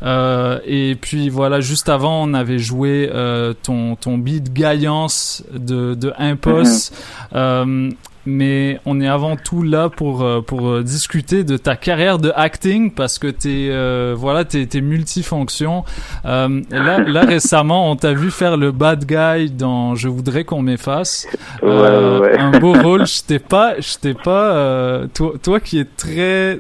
Euh, 0.04 0.60
et 0.66 0.96
puis 0.96 1.30
voilà, 1.30 1.62
juste 1.62 1.88
avant, 1.88 2.24
on 2.24 2.34
avait 2.34 2.60
joué 2.60 3.10
euh, 3.14 3.54
ton, 3.54 3.96
ton 3.96 4.18
beat 4.18 4.52
Gaillance 4.52 5.44
de, 5.54 5.96
de 5.96 6.12
Impos. 6.18 6.92
Euh, 7.34 7.90
mais 8.26 8.80
on 8.86 9.02
est 9.02 9.08
avant 9.08 9.36
tout 9.36 9.64
là 9.64 9.90
pour, 9.90 10.22
euh, 10.24 10.42
pour 10.42 10.70
euh, 10.70 10.84
discuter 10.84 11.44
de 11.44 11.58
ta 11.58 11.76
carrière 11.76 12.18
de 12.20 12.32
acting 12.36 12.94
parce 12.94 13.18
que 13.20 13.28
t'es 13.28 13.70
euh, 13.72 14.14
voilà 14.18 14.46
t'es, 14.46 14.66
t'es 14.68 14.82
multifonction. 14.82 15.84
Euh, 16.26 16.62
là, 16.70 17.00
là 17.00 17.22
récemment, 17.22 17.90
on 17.90 17.96
t'a 17.96 18.14
vu 18.14 18.30
faire 18.32 18.58
le 18.58 18.72
bad 18.72 19.06
guy 19.06 19.50
dans 19.52 19.96
Je 19.96 20.08
voudrais 20.08 20.44
qu'on 20.44 20.62
m'efface. 20.62 21.28
Euh, 21.64 22.20
Ouais, 22.20 22.30
ouais. 22.32 22.38
Un 22.40 22.60
beau 22.60 22.74
rôle. 22.74 23.06
Je 23.12 23.22
t'ai 23.24 23.40
pas, 23.40 23.76
je 23.80 23.98
t'ai 23.98 24.14
pas. 24.14 24.52
euh, 24.56 25.08
toi, 25.14 25.34
toi 25.42 25.60
qui 25.60 25.80
es 25.80 25.86
très 25.86 26.60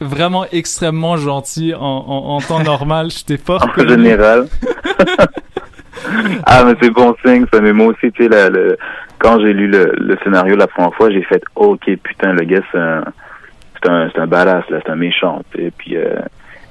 vraiment 0.00 0.44
extrêmement 0.52 1.16
gentil 1.16 1.74
en, 1.74 1.80
en, 1.80 2.36
en 2.36 2.40
temps 2.40 2.62
normal. 2.62 3.10
Je 3.10 3.24
t'ai 3.24 3.38
pas 3.38 3.58
En 3.58 3.86
général. 3.88 4.46
ah, 6.46 6.64
mais 6.64 6.74
c'est 6.80 6.90
bon 6.90 7.14
signe, 7.24 7.44
ça. 7.52 7.60
Mais 7.60 7.72
moi 7.72 7.88
aussi, 7.88 8.10
tu 8.12 8.24
sais, 8.28 8.48
le- 8.50 8.76
quand 9.24 9.40
j'ai 9.40 9.54
lu 9.54 9.68
le, 9.68 9.94
le 9.96 10.18
scénario 10.22 10.54
la 10.54 10.66
première 10.66 10.94
fois, 10.94 11.10
j'ai 11.10 11.22
fait, 11.22 11.42
OK, 11.56 11.84
putain, 12.02 12.34
le 12.34 12.44
gars, 12.44 12.60
c'est 12.70 12.78
un, 12.78 13.04
c'est 13.82 13.88
un, 13.90 14.10
c'est 14.12 14.20
un 14.20 14.26
badass, 14.26 14.68
là, 14.68 14.80
c'est 14.84 14.92
un 14.92 14.96
méchant, 14.96 15.42
sais. 15.56 15.72
Puis, 15.78 15.96
euh, 15.96 16.16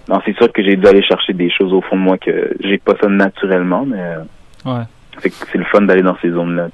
non, 0.07 0.19
c'est 0.23 0.35
sûr 0.37 0.51
que 0.53 0.61
j'ai 0.63 0.75
dû 0.75 0.85
aller 0.85 1.01
chercher 1.01 1.33
des 1.33 1.49
choses 1.49 1.73
au 1.73 1.81
fond 1.81 1.95
de 1.95 2.01
moi 2.01 2.17
que 2.19 2.51
j'ai 2.59 2.77
pas 2.77 2.93
ça 3.01 3.07
naturellement, 3.09 3.85
mais 3.85 3.99
euh, 4.01 4.19
Ouais. 4.71 4.83
c'est 5.21 5.33
c'est 5.51 5.57
le 5.57 5.65
fun 5.65 5.81
d'aller 5.81 6.03
dans 6.03 6.17
ces 6.21 6.29
zones-là. 6.29 6.67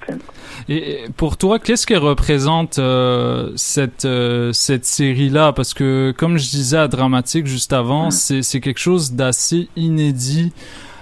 Et 0.67 1.05
pour 1.17 1.37
toi, 1.37 1.59
qu'est-ce 1.59 1.87
qu'elle 1.87 1.97
représente 1.99 2.77
euh, 2.77 3.51
cette 3.55 4.05
euh, 4.05 4.51
cette 4.51 4.85
série-là? 4.85 5.53
Parce 5.53 5.73
que 5.73 6.11
comme 6.11 6.37
je 6.37 6.49
disais 6.49 6.77
à 6.77 6.87
Dramatique 6.87 7.47
juste 7.47 7.71
avant, 7.73 8.11
c'est 8.11 8.41
c'est 8.43 8.59
quelque 8.59 8.79
chose 8.79 9.13
d'assez 9.13 9.69
inédit. 9.75 10.51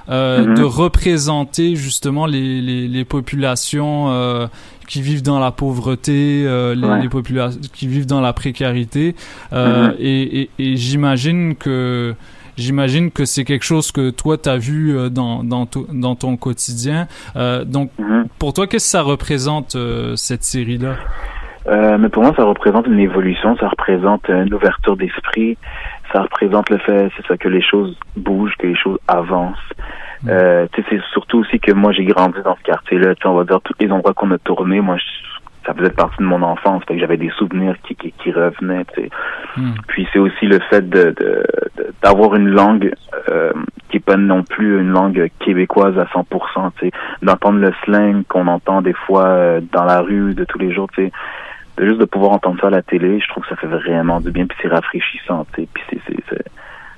Euh, 0.10 0.46
Mhm. 0.46 0.54
de 0.56 0.64
représenter 0.64 1.76
justement 1.76 2.26
les, 2.26 2.62
les, 2.62 2.88
les 2.88 3.06
populations 3.06 4.10
euh, 4.10 4.48
qui 4.88 5.02
vivent 5.02 5.24
dans 5.24 5.40
la 5.40 5.52
pauvreté, 5.52 6.44
euh, 6.46 6.74
les, 6.76 6.88
Ouais. 6.88 7.02
les 7.02 7.10
populations 7.10 7.60
qui 7.74 7.88
vivent 7.88 8.06
dans 8.08 8.22
la 8.22 8.34
précarité. 8.34 9.16
Euh, 9.54 9.88
Mhm. 9.90 9.96
Et, 10.00 10.42
et, 10.42 10.50
et 10.60 10.78
j'imagine 10.78 11.56
que 11.56 12.16
j'imagine 12.58 13.12
que 13.12 13.26
c'est 13.26 13.44
quelque 13.44 13.66
chose 13.66 13.92
que 13.92 14.10
toi 14.10 14.38
t'as 14.38 14.58
vu 14.58 14.98
euh, 14.98 15.10
dans 15.10 15.44
dans, 15.44 15.68
dans 15.94 16.16
ton 16.16 16.38
quotidien. 16.38 17.08
Euh, 17.36 17.64
donc 17.66 17.92
Mhm. 18.00 18.26
pour 18.40 18.54
toi, 18.54 18.66
qu'est-ce 18.68 18.86
que 18.86 18.92
ça 18.92 19.02
représente 19.02 19.76
euh, 19.76 20.16
cette 20.16 20.44
série-là? 20.44 20.96
Euh, 21.68 21.98
mais 22.00 22.08
pour 22.08 22.24
moi, 22.24 22.34
ça 22.38 22.46
représente 22.46 22.88
une 22.88 23.00
évolution, 23.00 23.58
ça 23.60 23.68
représente 23.68 24.30
une 24.30 24.54
ouverture 24.54 24.96
d'esprit, 24.96 25.58
ça 26.14 26.22
représente 26.22 26.70
le 26.70 26.78
fait, 26.78 27.10
c'est 27.18 27.26
ça, 27.28 27.38
que 27.38 27.48
les 27.50 27.62
choses 27.62 27.98
bougent, 28.16 28.56
que 28.58 28.68
les 28.68 28.76
choses 28.76 29.00
avancent. 29.08 29.58
Euh, 30.28 30.66
tu 30.74 30.82
sais, 30.82 30.88
c'est 30.90 31.02
surtout 31.12 31.40
aussi 31.40 31.60
que 31.60 31.72
moi, 31.72 31.92
j'ai 31.92 32.06
grandi 32.06 32.38
dans 32.44 32.56
ce 32.56 32.64
quartier-là. 32.64 33.14
On 33.26 33.34
va 33.36 33.44
dire, 33.44 33.62
tous 33.62 33.74
les 33.80 33.92
endroits 33.92 34.14
qu'on 34.14 34.32
a 34.32 34.38
tournés, 34.40 34.82
moi, 34.82 34.98
je- 34.98 35.04
ça 35.66 35.74
faisait 35.74 35.92
partie 35.92 36.18
de 36.20 36.24
mon 36.24 36.42
enfance, 36.44 36.82
fait 36.88 36.94
que 36.96 37.00
j'avais 37.02 37.18
des 37.18 37.30
souvenirs 37.32 37.76
qui, 37.84 37.94
qui, 37.96 38.14
qui 38.14 38.32
revenaient, 38.32 38.86
sais. 38.96 39.10
Puis 39.88 40.08
c'est 40.14 40.20
aussi 40.20 40.46
le 40.46 40.60
fait 40.70 40.90
de 40.90 41.12
de- 41.12 41.44
de- 41.78 41.94
d'avoir 42.02 42.36
une 42.36 42.48
langue 42.50 42.94
euh, 43.30 43.52
qui 43.90 43.98
est 43.98 44.06
pas 44.06 44.16
non 44.18 44.44
plus 44.44 44.80
une 44.80 44.90
langue 44.92 45.30
québécoise 45.40 45.98
à 46.00 46.06
100%, 46.06 46.72
tu 46.80 46.86
sais, 46.88 46.92
d'entendre 47.22 47.60
le 47.60 47.74
slang 47.84 48.24
qu'on 48.30 48.48
entend 48.48 48.82
des 48.82 48.94
fois 48.94 49.26
euh, 49.26 49.62
dans 49.74 49.84
la 49.84 50.00
rue 50.02 50.34
de 50.34 50.46
tous 50.46 50.58
les 50.58 50.72
jours, 50.74 50.88
sais, 50.96 51.12
juste 51.86 52.00
de 52.00 52.06
pouvoir 52.06 52.32
entendre 52.32 52.60
ça 52.60 52.68
à 52.68 52.72
la 52.72 52.82
télé, 52.82 53.20
je 53.20 53.28
trouve 53.30 53.44
que 53.44 53.50
ça 53.50 53.56
fait 53.56 53.68
vraiment 53.68 54.20
du 54.20 54.32
bien, 54.32 54.46
puis 54.46 54.58
c'est 54.62 54.68
rafraîchissant, 54.68 55.46
tu 55.54 55.62
sais, 55.62 55.68
puis 55.74 55.84
c'est 55.90 56.00
c'est 56.08 56.24
c'est 56.30 56.46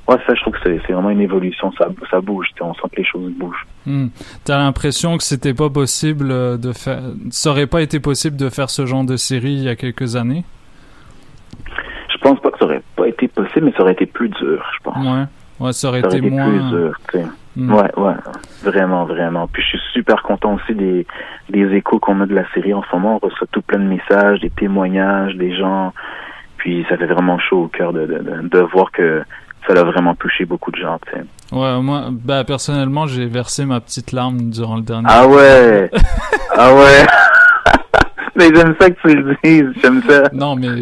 ouais 0.08 0.18
ça, 0.26 0.34
je 0.34 0.42
trouve 0.42 0.54
que 0.54 0.60
c'est 0.64 0.82
c'est 0.86 0.94
vraiment 0.94 1.10
une 1.10 1.22
évolution, 1.22 1.72
ça 1.78 1.88
ça 2.10 2.22
bouge, 2.22 2.48
on 2.62 2.74
sent 2.74 2.82
que 2.92 2.98
les 2.98 3.06
choses 3.06 3.32
bougent. 3.34 3.66
Hmm. 3.86 4.08
T'as 4.46 4.58
l'impression 4.58 5.18
que 5.18 5.24
c'était 5.24 5.54
pas 5.54 5.70
possible 5.70 6.32
euh, 6.32 6.58
de 6.58 6.72
faire, 6.74 7.02
ça 7.30 7.52
aurait 7.52 7.68
pas 7.68 7.82
été 7.82 8.00
possible 8.00 8.38
de 8.38 8.50
faire 8.50 8.70
ce 8.70 8.86
genre 8.86 9.04
de 9.04 9.18
série 9.18 9.54
il 9.54 9.64
y 9.64 9.70
a 9.70 9.76
quelques 9.76 10.16
années? 10.16 10.44
Je 12.12 12.18
pense 12.20 12.40
pas 12.42 12.52
que 12.52 12.60
ça 12.60 12.66
aurait 12.66 12.84
pas 12.96 13.08
été 13.08 13.28
possible, 13.28 13.68
mais 13.68 13.72
ça 13.74 13.82
aurait 13.82 13.94
été 13.94 14.06
plus 14.06 14.30
dur, 14.30 14.64
je 14.78 14.84
pense. 14.84 14.98
Ouais, 14.98 15.26
ouais, 15.60 15.74
ça 15.74 15.90
aurait 15.90 16.02
ça 16.02 16.08
aurait 16.08 16.18
été 16.18 16.18
été 16.18 16.30
moins. 16.30 16.50
plus 16.50 16.70
dur, 16.70 17.00
tu 17.12 17.18
sais. 17.20 17.26
Mm. 17.60 17.74
Ouais, 17.74 17.92
ouais, 17.98 18.14
vraiment, 18.64 19.06
vraiment. 19.06 19.48
Puis 19.48 19.62
je 19.64 19.70
suis 19.78 19.80
super 19.94 20.24
content 20.24 20.54
aussi 20.56 20.74
des, 20.76 21.06
des 21.50 21.66
échos 21.76 22.00
qu'on 22.00 22.22
a 22.22 22.26
de 22.26 22.34
la 22.34 22.50
série 22.54 22.74
en 22.74 22.84
ce 22.84 22.96
moment. 22.96 23.20
On 23.22 23.26
reçoit 23.28 23.48
tout 23.52 23.62
plein 23.62 23.80
de 23.80 23.84
messages, 23.86 24.40
des 24.40 24.50
témoignages, 24.50 25.36
des 25.36 25.56
gens. 25.56 25.94
Puis 26.58 26.86
ça 26.90 26.98
fait 26.98 27.06
vraiment 27.08 27.38
chaud 27.40 27.64
au 27.64 27.68
cœur 27.68 27.92
de, 27.94 28.06
de, 28.06 28.18
de, 28.20 28.48
de 28.50 28.60
voir 28.60 28.92
que 28.92 29.24
ça 29.68 29.74
a 29.80 29.84
vraiment 29.84 30.16
touché 30.16 30.46
beaucoup 30.46 30.72
de 30.72 30.78
gens, 30.78 31.00
tu 31.06 31.12
sais. 31.12 31.24
Ouais, 31.56 31.82
moi, 31.82 32.06
bah 32.12 32.44
personnellement, 32.44 33.08
j'ai 33.08 33.26
versé 33.26 33.66
ma 33.66 33.80
petite 33.82 34.12
larme 34.14 34.50
durant 34.50 34.76
le 34.78 34.82
dernier. 34.84 35.08
Ah 35.10 35.28
ouais! 35.28 35.90
ah 36.56 36.74
ouais! 36.74 37.06
mais 38.36 38.50
j'aime 38.56 38.76
ça 38.80 38.90
que 38.90 39.00
tu 39.02 39.16
le 39.16 39.36
dises, 39.44 39.70
j'aime 39.82 40.02
ça. 40.08 40.24
Non, 40.34 40.56
mais 40.56 40.82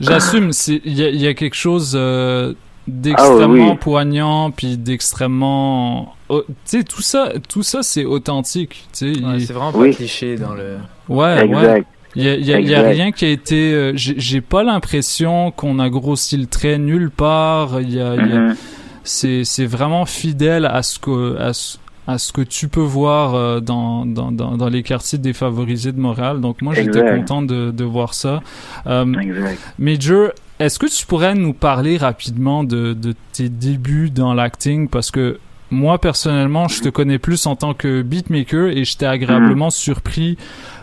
j'assume. 0.00 0.52
c'est- 0.52 0.80
Il 0.84 0.94
y 0.98 1.04
a, 1.04 1.08
il 1.10 1.20
y 1.20 1.26
a 1.28 1.34
quelque 1.34 1.54
chose 1.56 1.94
euh, 1.98 2.54
d'extrêmement 2.88 3.68
Ah 3.68 3.72
oui. 3.72 3.78
poignant, 3.80 4.50
puis 4.50 4.76
d'extrêmement. 4.76 6.14
oh, 6.28 6.42
tu 6.46 6.54
sais, 6.64 6.84
tout 6.84 7.02
ça, 7.02 7.32
tout 7.48 7.62
ça, 7.62 7.82
c'est 7.82 8.04
authentique. 8.04 8.86
Tu 8.92 9.14
sais, 9.14 9.20
Ouais, 9.24 9.34
il- 9.38 9.46
c'est 9.46 9.52
vraiment 9.52 9.72
pas 9.72 9.78
Oui. 9.78 9.94
cliché 9.94 10.36
dans 10.36 10.54
le. 10.54 10.76
Ouais, 11.08 11.44
Exact. 11.44 11.62
ouais. 11.62 11.84
Il 12.14 12.22
y 12.24 12.28
a, 12.30 12.34
il 12.34 12.46
y 12.46 12.52
a- 12.54 12.60
il 12.60 12.68
y 12.68 12.74
a 12.74 12.78
Exact. 12.80 12.92
rien 12.94 13.12
qui 13.12 13.24
a 13.26 13.28
été. 13.28 13.72
euh, 13.74 13.92
J'ai 13.94 14.40
pas 14.40 14.62
l'impression 14.62 15.50
qu'on 15.50 15.78
a 15.78 15.88
grossi 15.90 16.36
le 16.38 16.46
trait 16.46 16.78
nulle 16.78 17.10
part. 17.10 17.80
Il 17.80 17.92
y 17.92 18.00
a, 18.00 18.14
il 18.14 18.26
y 18.28 18.32
a- 18.32 18.40
Mhm. 18.40 18.56
c'est 19.04 19.44
c'est 19.44 19.66
vraiment 19.66 20.06
fidèle 20.06 20.64
à 20.64 20.82
ce 20.82 20.98
que 20.98 21.36
à 21.38 21.52
ce, 21.52 21.76
à 22.06 22.16
ce 22.18 22.32
que 22.32 22.40
tu 22.40 22.68
peux 22.68 22.80
voir 22.80 23.34
euh, 23.34 23.60
dans, 23.60 24.06
dans, 24.06 24.30
dans, 24.32 24.56
dans 24.56 24.68
les 24.68 24.82
quartiers 24.82 25.18
défavorisés 25.18 25.92
de 25.92 26.00
Montréal. 26.00 26.40
Donc 26.40 26.62
moi 26.62 26.72
j'étais 26.72 27.00
Exact. 27.00 27.16
content 27.18 27.42
de, 27.42 27.70
de 27.70 27.84
voir 27.84 28.14
ça. 28.14 28.40
Euh, 28.86 29.12
Exact. 29.20 29.58
Major, 29.78 30.30
est-ce 30.58 30.78
que 30.78 30.86
tu 30.86 31.06
pourrais 31.06 31.34
nous 31.34 31.52
parler 31.52 31.96
rapidement 31.96 32.64
de, 32.64 32.92
de 32.94 33.14
tes 33.32 33.48
débuts 33.48 34.10
dans 34.10 34.34
l'acting? 34.34 34.88
Parce 34.88 35.10
que 35.10 35.38
moi 35.70 35.98
personnellement, 36.00 36.68
je 36.68 36.80
te 36.80 36.88
connais 36.88 37.18
plus 37.18 37.44
en 37.46 37.56
tant 37.56 37.74
que 37.74 38.02
beatmaker 38.02 38.68
et 38.68 38.84
j'étais 38.84 39.06
agréablement 39.06 39.70
surpris 39.70 40.38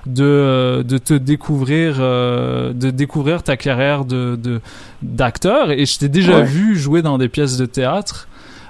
de 0.06 0.24
euh, 0.26 0.84
de 0.84 0.98
te 0.98 1.14
découvrir 1.14 1.96
euh, 2.00 2.74
de 2.74 2.90
découvrir 2.92 3.44
ta 3.44 3.56
carrière 3.56 4.04
de 4.06 4.36
de 4.36 4.60
d'acteur 5.02 5.72
et 5.72 5.86
je 5.86 5.98
t'ai 6.00 6.10
déjà 6.10 6.40
Ouais. 6.40 6.44
vu 6.44 6.76
jouer 6.76 7.02
dans 7.02 7.18
des 7.18 7.30
pièces 7.30 7.58
de 7.58 7.66
théâtre 7.66 8.28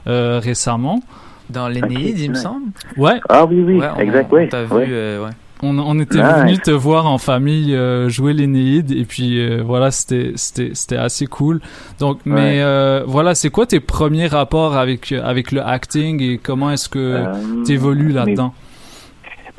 euh, 0.08 0.40
récemment. 0.42 1.02
Dans 1.50 1.68
l'Énéide, 1.68 2.20
il 2.20 2.30
me 2.32 2.36
semble. 2.36 2.68
Ouais. 2.98 3.20
Ah 3.28 3.46
oui, 3.46 3.62
oui, 3.62 3.76
Ouais, 3.80 3.88
on- 3.96 4.00
exact, 4.00 4.30
vu, 4.32 4.36
ouais. 4.38 4.50
euh, 4.90 5.26
ouais. 5.26 5.32
On, 5.66 5.80
on 5.80 5.98
était 6.00 6.20
venu 6.22 6.58
te 6.60 6.72
voir 6.72 7.06
en 7.08 7.18
famille 7.18 7.74
euh, 7.74 8.10
jouer 8.10 8.34
l'Énéide 8.34 8.92
et 8.92 9.06
puis 9.06 9.40
euh, 9.40 9.64
voilà 9.66 9.92
c'était 9.92 10.34
c'était 10.36 10.72
c'était 10.74 10.98
assez 10.98 11.26
cool. 11.26 11.62
Donc 12.00 12.20
mais 12.26 12.34
Ouais. 12.34 12.62
euh, 12.62 13.04
voilà 13.08 13.34
c'est 13.34 13.50
quoi 13.50 13.66
tes 13.66 13.80
premiers 13.80 14.28
rapports 14.28 14.76
avec 14.76 15.12
avec 15.14 15.52
le 15.54 15.62
acting 15.66 16.22
et 16.22 16.38
comment 16.38 16.70
est-ce 16.72 16.90
que 16.90 17.00
Euh, 17.00 17.64
t'évolues 17.66 18.08
mais- 18.08 18.14
là-dedans? 18.14 18.54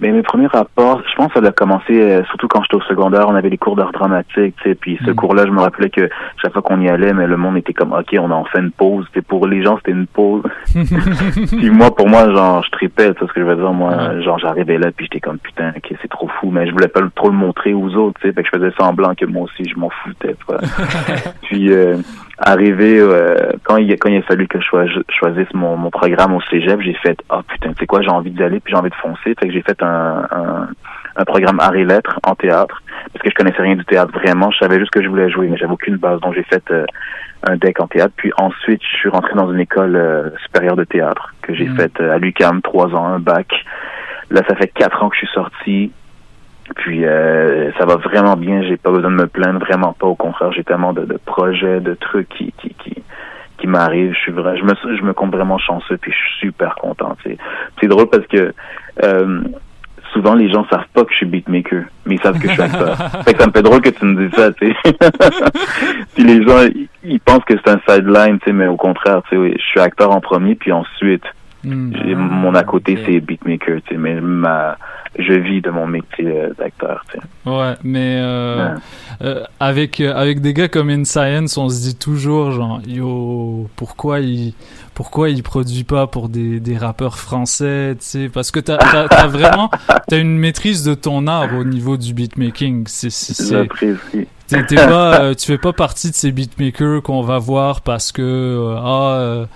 Mais 0.00 0.10
mes 0.10 0.22
premiers 0.22 0.48
rapports, 0.48 1.00
je 1.08 1.14
pense 1.16 1.32
que 1.32 1.40
ça 1.40 1.46
a 1.46 1.52
commencé 1.52 1.92
euh, 2.00 2.24
surtout 2.24 2.48
quand 2.48 2.62
j'étais 2.62 2.74
au 2.74 2.80
secondaire, 2.82 3.26
on 3.28 3.34
avait 3.36 3.48
les 3.48 3.58
cours 3.58 3.76
d'art 3.76 3.92
dramatique, 3.92 4.56
tu 4.62 4.70
sais, 4.70 4.74
puis 4.74 4.98
ce 5.04 5.10
Mm. 5.12 5.14
cours-là, 5.14 5.46
je 5.46 5.50
me 5.52 5.60
rappelais 5.60 5.88
que 5.90 6.08
chaque 6.42 6.52
fois 6.52 6.62
qu'on 6.62 6.80
y 6.80 6.88
allait, 6.88 7.12
mais 7.12 7.26
le 7.28 7.36
monde 7.36 7.56
était 7.56 7.72
comme 7.72 7.92
OK, 7.92 8.14
on 8.18 8.30
en 8.30 8.44
fait 8.44 8.58
une 8.58 8.72
pause, 8.72 9.06
tu 9.12 9.22
pour 9.22 9.46
les 9.46 9.62
gens, 9.62 9.76
c'était 9.76 9.92
une 9.92 10.06
pause. 10.08 10.42
puis 10.74 11.70
moi 11.70 11.94
pour 11.94 12.08
moi, 12.08 12.28
genre 12.32 12.62
je 12.64 12.70
tripais, 12.70 13.14
tu 13.14 13.20
sais 13.20 13.26
ce 13.26 13.32
que 13.32 13.40
je 13.40 13.46
veux 13.46 13.56
dire, 13.56 13.72
moi 13.72 14.20
genre 14.22 14.38
j'arrivais 14.38 14.78
là 14.78 14.90
puis 14.94 15.06
j'étais 15.06 15.20
comme 15.20 15.38
putain, 15.38 15.72
OK, 15.76 15.94
c'est 16.02 16.08
trop 16.10 16.28
fou, 16.40 16.50
mais 16.50 16.66
je 16.66 16.72
voulais 16.72 16.88
pas 16.88 17.00
trop 17.14 17.28
le 17.28 17.36
montrer 17.36 17.72
aux 17.74 17.94
autres, 17.94 18.18
tu 18.20 18.28
sais, 18.28 18.34
fait 18.34 18.42
que 18.42 18.48
je 18.52 18.58
faisais 18.58 18.72
semblant 18.78 19.14
que 19.14 19.26
moi 19.26 19.42
aussi 19.44 19.68
je 19.68 19.78
m'en 19.78 19.90
foutais, 19.90 20.34
tu 20.34 20.44
vois. 20.48 20.58
puis 21.42 21.72
euh, 21.72 21.96
arrivé 22.38 22.98
euh, 22.98 23.52
quand 23.62 23.76
il 23.76 23.90
quand 23.98 24.08
il 24.10 24.18
a 24.18 24.22
fallu 24.22 24.46
que 24.48 24.60
je 24.60 24.64
chois- 24.64 24.86
je 24.86 25.00
choisisse 25.08 25.52
mon, 25.54 25.76
mon 25.76 25.90
programme 25.90 26.34
au 26.34 26.40
cégep, 26.42 26.80
j'ai 26.80 26.94
fait 26.94 27.18
ah 27.30 27.42
putain, 27.46 27.70
tu 27.72 27.80
sais 27.80 27.86
quoi, 27.86 28.02
j'ai 28.02 28.08
envie 28.10 28.30
d'y 28.30 28.42
aller 28.42 28.60
puis 28.60 28.72
j'ai 28.72 28.78
envie 28.78 28.90
de 28.90 28.94
foncer, 28.96 29.34
fait 29.38 29.46
que 29.48 29.52
j'ai 29.52 29.62
fait 29.62 29.82
un, 29.82 30.26
un 30.30 30.68
un 31.16 31.24
programme 31.24 31.60
art 31.60 31.76
et 31.76 31.84
lettres 31.84 32.18
en 32.26 32.34
théâtre 32.34 32.82
parce 33.12 33.22
que 33.22 33.30
je 33.30 33.34
connaissais 33.36 33.62
rien 33.62 33.76
du 33.76 33.84
théâtre 33.84 34.12
vraiment, 34.12 34.50
je 34.50 34.58
savais 34.58 34.80
juste 34.80 34.90
que 34.90 35.00
je 35.02 35.08
voulais 35.08 35.30
jouer 35.30 35.46
mais 35.48 35.56
j'avais 35.56 35.72
aucune 35.72 35.96
base. 35.96 36.20
Donc 36.20 36.34
j'ai 36.34 36.42
fait 36.42 36.64
euh, 36.72 36.84
un 37.46 37.56
deck 37.56 37.78
en 37.78 37.86
théâtre. 37.86 38.14
Puis 38.16 38.32
ensuite 38.36 38.82
je 38.82 38.96
suis 38.96 39.08
rentré 39.08 39.32
dans 39.34 39.52
une 39.52 39.60
école 39.60 39.94
euh, 39.94 40.30
supérieure 40.42 40.74
de 40.74 40.82
théâtre 40.84 41.32
que 41.42 41.54
j'ai 41.54 41.68
Mm. 41.68 41.76
faite 41.76 42.00
euh, 42.00 42.14
à 42.14 42.18
l'UCAM 42.18 42.62
trois 42.62 42.92
ans 42.96 43.06
un 43.06 43.20
bac. 43.20 43.46
Là 44.30 44.40
ça 44.48 44.56
fait 44.56 44.66
quatre 44.74 45.04
ans 45.04 45.08
que 45.08 45.14
je 45.14 45.24
suis 45.26 45.34
sorti 45.34 45.92
puis 46.76 47.04
euh, 47.04 47.70
ça 47.78 47.84
va 47.84 47.96
vraiment 47.96 48.36
bien, 48.36 48.62
j'ai 48.62 48.76
pas 48.76 48.90
besoin 48.90 49.10
de 49.10 49.16
me 49.16 49.26
plaindre, 49.26 49.60
vraiment 49.60 49.92
pas. 49.92 50.06
Au 50.06 50.14
contraire, 50.14 50.52
j'ai 50.52 50.64
tellement 50.64 50.92
de, 50.92 51.04
de 51.04 51.18
projets, 51.24 51.80
de 51.80 51.94
trucs 51.94 52.28
qui 52.30 52.52
qui 52.58 52.74
qui, 52.74 53.02
qui 53.58 53.66
m'arrivent. 53.66 54.14
Je 54.14 54.18
suis 54.18 54.32
vrai, 54.32 54.56
je 54.56 54.64
me 54.64 54.74
je 54.96 55.02
me 55.02 55.12
compte 55.12 55.32
vraiment 55.32 55.58
chanceux, 55.58 55.98
puis 55.98 56.12
je 56.12 56.16
suis 56.16 56.48
super 56.48 56.74
content. 56.76 57.16
C'est 57.80 57.86
drôle 57.86 58.08
parce 58.08 58.26
que 58.26 58.54
euh, 59.02 59.40
souvent 60.14 60.34
les 60.34 60.50
gens 60.50 60.66
savent 60.70 60.88
pas 60.94 61.04
que 61.04 61.10
je 61.10 61.16
suis 61.16 61.26
beatmaker, 61.26 61.84
mais 62.06 62.14
ils 62.14 62.20
savent 62.20 62.38
que 62.38 62.48
je 62.48 62.54
suis 62.54 62.62
acteur. 62.62 62.96
fait 63.24 63.34
que 63.34 63.40
ça 63.40 63.46
me 63.46 63.52
fait 63.52 63.62
drôle 63.62 63.82
que 63.82 63.90
tu 63.90 64.04
me 64.06 64.26
dises 64.26 64.34
ça, 64.34 64.50
tu 64.52 64.72
sais. 64.72 64.92
puis 66.14 66.24
les 66.24 66.42
gens 66.42 66.62
ils, 66.62 66.88
ils 67.04 67.20
pensent 67.20 67.44
que 67.44 67.54
c'est 67.62 67.72
un 67.72 67.80
sideline, 67.86 68.38
tu 68.38 68.46
sais, 68.46 68.52
mais 68.52 68.68
au 68.68 68.76
contraire, 68.76 69.20
tu 69.24 69.30
sais, 69.30 69.36
oui, 69.36 69.54
je 69.58 69.62
suis 69.62 69.80
acteur 69.80 70.10
en 70.12 70.20
premier, 70.20 70.54
puis 70.54 70.72
ensuite 70.72 71.24
Hmm. 71.64 71.92
mon 72.14 72.54
à 72.54 72.62
côté 72.64 72.98
c'est 73.06 73.20
beatmaker, 73.20 73.80
tu 73.86 73.94
sais, 73.94 73.98
mais 74.00 74.20
ma 74.20 74.76
je 75.18 75.32
vis 75.32 75.60
de 75.62 75.70
mon 75.70 75.86
métier 75.86 76.26
euh, 76.26 76.52
d'acteur, 76.58 77.04
tu 77.10 77.18
sais. 77.18 77.50
ouais 77.50 77.74
mais 77.84 78.18
euh, 78.20 78.74
Ouais. 78.74 78.80
euh, 79.22 79.44
avec 79.60 80.00
euh, 80.00 80.12
avec 80.14 80.40
des 80.40 80.52
gars 80.52 80.66
comme 80.68 80.90
In 80.90 81.04
Science 81.04 81.56
on 81.56 81.68
se 81.68 81.80
dit 81.82 81.94
toujours 81.96 82.50
genre 82.50 82.80
yo 82.86 83.68
pourquoi 83.76 84.18
il 84.20 84.54
pourquoi 84.94 85.30
il 85.30 85.42
produit 85.44 85.84
pas 85.84 86.06
pour 86.08 86.28
des, 86.28 86.58
des 86.58 86.76
rappeurs 86.76 87.16
français 87.18 87.94
tu 88.00 88.04
sais 88.04 88.28
parce 88.28 88.50
que 88.50 88.58
t'as 88.60 88.76
t'as 89.06 89.26
vraiment 89.28 89.70
t'as 90.08 90.18
une 90.18 90.36
maîtrise 90.36 90.82
de 90.84 90.94
ton 90.94 91.26
art 91.28 91.54
au 91.56 91.62
niveau 91.64 91.96
du 91.96 92.12
beatmaking 92.12 92.84
c'est 92.88 93.10
c'est, 93.10 93.34
c'est- 93.34 93.54
J'apprécie. 93.56 94.26
T'es, 94.48 94.62
t'es 94.66 94.76
pas, 94.76 95.34
tu 95.34 95.46
fais 95.46 95.56
pas 95.58 95.72
partie 95.72 96.10
de 96.10 96.14
ces 96.14 96.30
beatmakers 96.32 97.02
qu'on 97.02 97.22
va 97.22 97.38
voir 97.38 97.80
parce 97.80 98.12
que 98.12 98.74
ah 98.78 99.14
euh, 99.20 99.46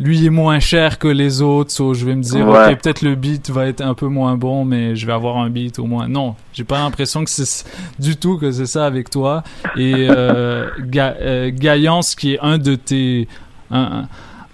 lui 0.00 0.24
est 0.26 0.30
moins 0.30 0.58
cher 0.60 0.98
que 0.98 1.06
les 1.08 1.42
autres, 1.42 1.70
so 1.70 1.92
je 1.94 2.04
vais 2.06 2.16
me 2.16 2.22
dire 2.22 2.48
Ouais. 2.48 2.72
ok 2.72 2.80
peut-être 2.80 3.02
le 3.02 3.14
beat 3.14 3.50
va 3.50 3.66
être 3.66 3.82
un 3.82 3.94
peu 3.94 4.06
moins 4.08 4.36
bon, 4.36 4.64
mais 4.64 4.96
je 4.96 5.06
vais 5.06 5.12
avoir 5.12 5.36
un 5.36 5.50
beat 5.50 5.78
au 5.78 5.84
moins. 5.84 6.08
Non, 6.08 6.34
j'ai 6.54 6.64
pas 6.64 6.78
l'impression 6.78 7.22
que 7.22 7.30
c'est 7.30 7.64
du 7.98 8.16
tout 8.16 8.38
que 8.38 8.50
c'est 8.50 8.66
ça 8.66 8.86
avec 8.86 9.10
toi. 9.10 9.42
Et 9.76 10.08
euh, 10.10 10.68
Ga- 10.80 11.16
euh, 11.20 11.50
Gaillance 11.54 12.14
qui 12.14 12.32
est 12.34 12.38
un 12.40 12.56
de 12.58 12.74
tes 12.76 13.28
un, 13.70 14.06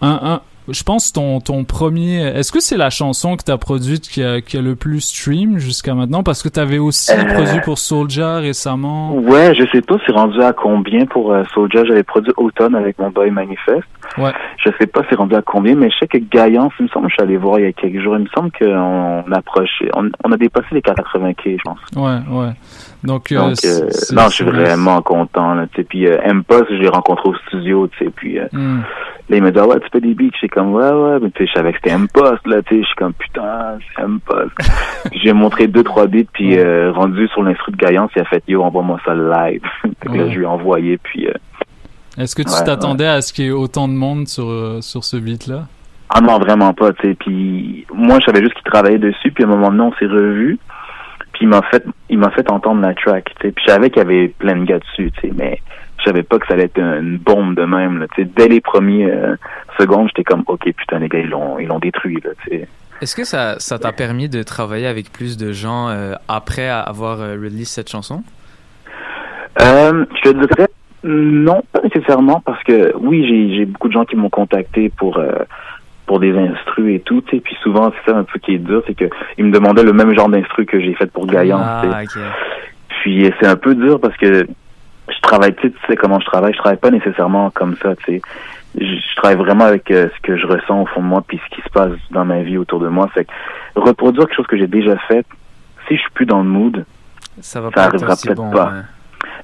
un, 0.02 0.08
un, 0.22 0.40
je 0.68 0.82
pense 0.82 1.12
ton 1.12 1.40
ton 1.40 1.64
premier 1.64 2.20
est-ce 2.22 2.50
que 2.52 2.60
c'est 2.60 2.76
la 2.76 2.90
chanson 2.90 3.36
que 3.36 3.44
tu 3.44 3.50
as 3.50 3.58
produite 3.58 4.08
qui 4.08 4.22
a, 4.22 4.40
qui 4.40 4.56
a 4.58 4.62
le 4.62 4.74
plus 4.76 5.00
stream 5.00 5.58
jusqu'à 5.58 5.94
maintenant? 5.94 6.22
Parce 6.22 6.42
que 6.42 6.48
tu 6.48 6.60
avais 6.60 6.78
aussi 6.78 7.12
Euh. 7.12 7.34
produit 7.34 7.60
pour 7.64 7.78
Soulja 7.78 8.38
récemment 8.38 9.14
Ouais, 9.14 9.54
je 9.54 9.64
sais 9.72 9.80
pas 9.82 9.96
c'est 10.06 10.12
rendu 10.12 10.40
à 10.42 10.52
combien 10.52 11.06
pour 11.06 11.32
euh, 11.32 11.42
Soulja? 11.54 11.84
J'avais 11.84 12.02
produit 12.02 12.32
Automne 12.36 12.74
avec 12.74 12.98
mon 12.98 13.10
boy 13.10 13.30
Manifest. 13.30 13.84
Ouais. 14.18 14.32
Je 14.64 14.70
sais 14.78 14.86
pas 14.86 15.02
c'est 15.08 15.16
rendu 15.16 15.34
à 15.34 15.42
combien, 15.42 15.74
mais 15.74 15.90
je 15.90 15.96
sais 15.98 16.06
que 16.08 16.18
Gaillance, 16.18 16.72
il 16.80 16.84
me 16.84 16.88
semble, 16.88 17.08
je 17.08 17.14
suis 17.14 17.22
allé 17.22 17.36
voir 17.36 17.58
il 17.58 17.64
y 17.64 17.68
a 17.68 17.72
quelques 17.72 18.00
jours, 18.02 18.16
il 18.16 18.22
me 18.24 18.28
semble 18.34 18.50
qu'on 18.52 19.32
approchait, 19.32 19.88
on, 19.96 20.08
on 20.24 20.32
a 20.32 20.36
dépassé 20.36 20.66
les 20.72 20.80
80K, 20.80 21.56
je 21.58 21.62
pense. 21.64 21.78
ouais 21.96 22.18
ouais 22.30 22.52
donc, 23.06 23.32
euh, 23.32 23.36
Donc, 23.38 23.56
euh, 23.64 23.88
non, 24.12 24.22
je 24.28 24.34
suis 24.34 24.44
vraiment 24.44 25.00
content, 25.02 25.54
là. 25.54 25.66
Puis, 25.88 26.06
euh, 26.06 26.18
M-Post, 26.22 26.66
je 26.70 26.74
l'ai 26.76 26.88
rencontré 26.88 27.28
au 27.28 27.34
studio, 27.48 27.88
tu 27.88 28.04
sais. 28.04 28.10
Puis, 28.14 28.38
euh, 28.38 28.46
Hmm. 28.52 28.80
là, 29.30 29.36
il 29.36 29.42
m'a 29.42 29.50
dit, 29.50 29.58
ah 29.58 29.66
ouais, 29.66 29.80
tu 29.80 29.86
fais 29.92 30.00
des 30.00 30.14
beats. 30.14 30.30
J'étais 30.34 30.48
comme, 30.48 30.72
ouais, 30.74 30.90
ouais. 30.90 31.18
Mais 31.22 31.30
tu 31.30 31.42
sais, 31.44 31.46
je 31.48 31.52
savais 31.54 31.72
que 31.72 31.78
c'était 31.82 31.94
M-Post, 31.94 32.46
là, 32.46 32.62
tu 32.62 32.74
sais. 32.76 32.80
Je 32.82 32.86
suis 32.86 32.96
comme, 32.96 33.12
putain, 33.14 33.78
c'est 33.96 34.02
M-Post. 34.02 34.50
puis, 35.10 35.20
j'ai 35.24 35.32
montré 35.32 35.66
deux, 35.66 35.82
trois 35.84 36.06
beats. 36.06 36.24
Puis, 36.32 36.56
rendu 36.90 37.28
sur 37.28 37.42
l'instru 37.42 37.72
de 37.72 37.76
Gaillance, 37.76 38.10
il 38.16 38.22
a 38.22 38.24
fait, 38.24 38.42
yo, 38.48 38.62
envoie-moi 38.62 38.98
ça 39.04 39.14
live. 39.14 39.62
Fait 39.82 40.08
que 40.08 40.16
là, 40.16 40.28
je 40.30 40.36
lui 40.36 40.42
ai 40.44 40.46
envoyé. 40.46 40.98
Puis, 40.98 41.26
euh, 41.28 41.32
est-ce 42.18 42.34
que 42.34 42.42
tu 42.42 42.50
Ouais, 42.50 42.64
t'attendais 42.64 43.06
à 43.06 43.20
ce 43.20 43.32
qu'il 43.32 43.44
y 43.44 43.48
ait 43.48 43.52
autant 43.52 43.88
de 43.88 43.92
monde 43.92 44.26
sur 44.26 44.48
sur 44.80 45.04
ce 45.04 45.16
beat 45.18 45.48
là 45.48 45.64
Ah 46.08 46.20
non, 46.22 46.38
vraiment 46.38 46.72
pas, 46.72 46.92
tu 46.94 47.08
sais. 47.08 47.14
Puis 47.14 47.84
moi, 47.94 48.18
je 48.20 48.24
savais 48.26 48.40
juste 48.40 48.54
qu'il 48.54 48.62
travaillait 48.70 48.98
dessus. 48.98 49.30
Puis 49.32 49.44
à 49.44 49.46
un 49.46 49.50
moment 49.50 49.70
donné, 49.70 49.82
on 49.82 49.92
s'est 49.98 50.06
revus. 50.06 50.58
Puis 51.36 51.44
il 51.44 51.48
m'a 51.48 51.60
fait, 51.70 51.84
il 52.08 52.18
m'a 52.18 52.30
fait 52.30 52.50
entendre 52.50 52.80
la 52.80 52.94
track, 52.94 53.26
tu 53.38 53.48
sais. 53.48 53.52
Puis 53.52 53.62
je 53.66 53.70
savais 53.70 53.90
qu'il 53.90 54.02
y 54.02 54.06
avait 54.06 54.28
plein 54.28 54.56
de 54.56 54.64
gars 54.64 54.78
dessus, 54.78 55.12
tu 55.12 55.20
sais. 55.20 55.34
Mais 55.36 55.60
je 55.98 56.04
savais 56.04 56.22
pas 56.22 56.38
que 56.38 56.46
ça 56.46 56.54
allait 56.54 56.64
être 56.64 56.78
une 56.78 57.18
bombe 57.18 57.54
de 57.54 57.64
même, 57.64 57.98
là. 57.98 58.06
Dès 58.16 58.48
les 58.48 58.62
premiers 58.62 59.10
euh, 59.10 59.36
secondes, 59.78 60.08
j'étais 60.08 60.24
comme, 60.24 60.44
ok, 60.46 60.64
putain, 60.72 60.98
les 60.98 61.08
gars, 61.08 61.18
ils 61.18 61.28
l'ont, 61.28 61.58
ils 61.58 61.66
l'ont 61.66 61.78
détruit, 61.78 62.22
là. 62.24 62.30
Est-ce 63.02 63.14
que 63.14 63.24
ça 63.24 63.56
ça 63.58 63.78
t'a 63.78 63.92
permis 63.92 64.30
de 64.30 64.42
travailler 64.42 64.86
avec 64.86 65.12
plus 65.12 65.36
de 65.36 65.52
gens 65.52 65.90
euh, 65.90 66.14
après 66.26 66.70
avoir 66.70 67.20
euh, 67.20 67.32
release 67.34 67.68
cette 67.68 67.90
chanson? 67.90 68.22
Euh, 69.60 70.06
je 70.24 70.30
te 70.30 70.54
dirais 70.54 70.68
non, 71.04 71.62
pas 71.70 71.82
nécessairement, 71.82 72.40
parce 72.40 72.62
que 72.64 72.96
oui, 72.96 73.26
j'ai 73.28 73.54
j'ai 73.54 73.64
beaucoup 73.66 73.88
de 73.88 73.92
gens 73.92 74.06
qui 74.06 74.16
m'ont 74.16 74.30
contacté 74.30 74.88
pour 74.88 75.20
pour 76.06 76.20
des 76.20 76.36
instrus 76.36 76.94
et 76.96 77.00
tout, 77.00 77.20
tu 77.22 77.36
sais. 77.36 77.40
Puis 77.42 77.56
souvent, 77.62 77.92
c'est 77.92 78.10
ça 78.12 78.16
un 78.16 78.24
peu 78.24 78.38
qui 78.38 78.54
est 78.54 78.58
dur, 78.58 78.82
c'est 78.86 78.94
que 78.94 79.06
ils 79.38 79.44
me 79.44 79.50
demandaient 79.52 79.82
le 79.82 79.92
même 79.92 80.14
genre 80.14 80.28
d'instru 80.28 80.64
que 80.66 80.80
j'ai 80.80 80.94
fait 80.94 81.10
pour 81.10 81.26
sais. 81.28 81.38
Ah. 81.52 81.82
Puis 83.02 83.26
euh, 83.26 83.30
c'est 83.40 83.46
un 83.46 83.56
peu 83.56 83.74
dur 83.74 84.00
parce 84.00 84.16
que 84.16 84.46
je 85.08 85.20
travaille, 85.22 85.54
tu 85.54 85.62
sais, 85.68 85.70
tu 85.70 85.78
sais 85.88 85.96
comment 85.96 86.18
je 86.20 86.26
travaille, 86.26 86.52
je 86.52 86.58
travaille 86.58 86.78
pas 86.78 86.90
nécessairement 86.90 87.50
comme 87.50 87.76
ça, 87.82 87.94
tu 87.96 88.04
sais. 88.04 88.22
Je, 88.78 88.84
je 88.84 89.16
travaille 89.16 89.38
vraiment 89.38 89.64
avec 89.64 89.90
euh, 89.90 90.08
ce 90.14 90.20
que 90.22 90.36
je 90.36 90.46
ressens 90.46 90.82
au 90.82 90.86
fond 90.86 91.00
de 91.00 91.06
moi 91.06 91.22
puis 91.26 91.40
ce 91.48 91.54
qui 91.56 91.62
se 91.62 91.70
passe 91.70 91.92
dans 92.10 92.24
ma 92.24 92.42
vie 92.42 92.58
autour 92.58 92.80
de 92.80 92.88
moi. 92.88 93.08
Fait 93.14 93.24
que 93.24 93.30
reproduire 93.74 94.26
quelque 94.26 94.36
chose 94.36 94.46
que 94.46 94.58
j'ai 94.58 94.66
déjà 94.66 94.96
fait, 95.08 95.24
si 95.88 95.96
je 95.96 96.00
suis 96.00 96.10
plus 96.12 96.26
dans 96.26 96.38
le 96.42 96.48
mood, 96.48 96.84
Ça 97.40 97.60
va 97.60 97.68
ça 97.68 97.72
pas 97.74 97.82
arrivera 97.84 98.14
peut-être 98.16 98.36
bon. 98.36 98.50
pas. 98.50 98.66
ouais. 98.66 98.82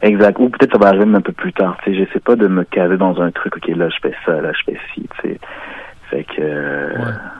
Exact. 0.02 0.36
Ou 0.40 0.48
peut-être 0.48 0.72
ça 0.72 0.78
va 0.78 0.88
arriver 0.88 1.04
même 1.06 1.16
un 1.16 1.20
peu 1.20 1.32
plus 1.32 1.52
tard. 1.52 1.76
Tu 1.82 1.90
sais, 1.92 1.96
j'essaie 1.96 2.20
pas 2.20 2.34
de 2.36 2.46
me 2.48 2.64
caser 2.64 2.96
dans 2.96 3.20
un 3.22 3.30
truc. 3.30 3.56
Ok, 3.56 3.68
là 3.68 3.88
je 3.88 3.96
fais 4.02 4.14
ça, 4.26 4.40
là 4.40 4.50
je 4.52 4.72
fais 4.72 4.78
ci. 4.94 5.08
Tu 5.22 5.28
sais. 5.30 5.38
Fait 6.12 6.24
que 6.24 6.42
euh, 6.42 6.88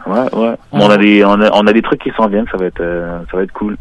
ouais, 0.06 0.34
ouais. 0.34 0.54
On 0.72 0.88
a 0.88 0.96
des, 0.96 1.22
on 1.26 1.38
a, 1.42 1.50
on 1.52 1.66
a 1.66 1.72
des 1.74 1.82
trucs 1.82 2.00
qui 2.00 2.10
s'en 2.16 2.26
viennent. 2.26 2.46
Ça 2.50 2.56
va 2.56 2.64
être, 2.66 2.80
euh, 2.80 3.18
ça 3.30 3.36
va 3.36 3.42
être 3.42 3.52
cool. 3.52 3.76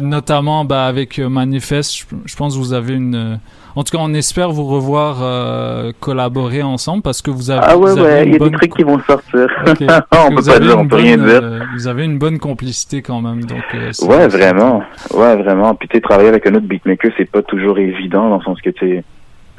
Notamment 0.00 0.64
bah, 0.64 0.86
avec 0.86 1.18
euh, 1.18 1.28
Manifest, 1.28 2.06
je, 2.24 2.36
pense 2.36 2.54
que 2.54 2.58
vous 2.60 2.72
avez 2.72 2.94
une. 2.94 3.40
En 3.74 3.82
tout 3.82 3.96
cas, 3.96 4.02
on 4.02 4.14
espère 4.14 4.50
vous 4.50 4.64
revoir 4.66 5.18
euh, 5.22 5.90
collaborer 5.98 6.62
ensemble 6.62 7.02
parce 7.02 7.20
que 7.20 7.32
vous 7.32 7.50
avez. 7.50 7.60
Ah 7.64 7.76
ouais, 7.76 7.92
ouais. 7.92 8.26
Il 8.26 8.32
y 8.32 8.36
a 8.36 8.38
bonne 8.38 8.50
des 8.50 8.58
trucs 8.58 8.74
qui 8.76 8.84
vont 8.84 9.00
sortir. 9.00 9.48
Ok. 9.66 9.84
Parce 9.86 10.28
on 10.30 10.34
peut 10.34 10.42
pas 10.42 10.58
dire, 10.60 10.78
on 10.78 10.86
peut 10.86 10.96
rien 10.96 11.16
bonne, 11.16 11.26
dire. 11.26 11.40
euh, 11.42 11.60
vous 11.74 11.88
avez 11.88 12.04
une 12.04 12.18
bonne 12.18 12.38
complicité 12.38 13.02
quand 13.02 13.20
même, 13.20 13.44
donc. 13.44 13.62
euh, 13.74 13.90
Ouais, 14.02 14.28
vraiment. 14.28 14.82
Ouais, 15.12 15.36
vraiment. 15.36 15.74
Puis 15.74 15.88
tu 15.88 16.00
travailler 16.00 16.28
avec 16.28 16.46
un 16.46 16.54
autre 16.54 16.66
beatmaker, 16.66 17.10
c'est 17.16 17.30
pas 17.30 17.42
toujours 17.42 17.78
évident 17.78 18.28
dans 18.30 18.38
le 18.38 18.42
sens 18.44 18.60
que 18.60 18.70
tu 18.70 19.02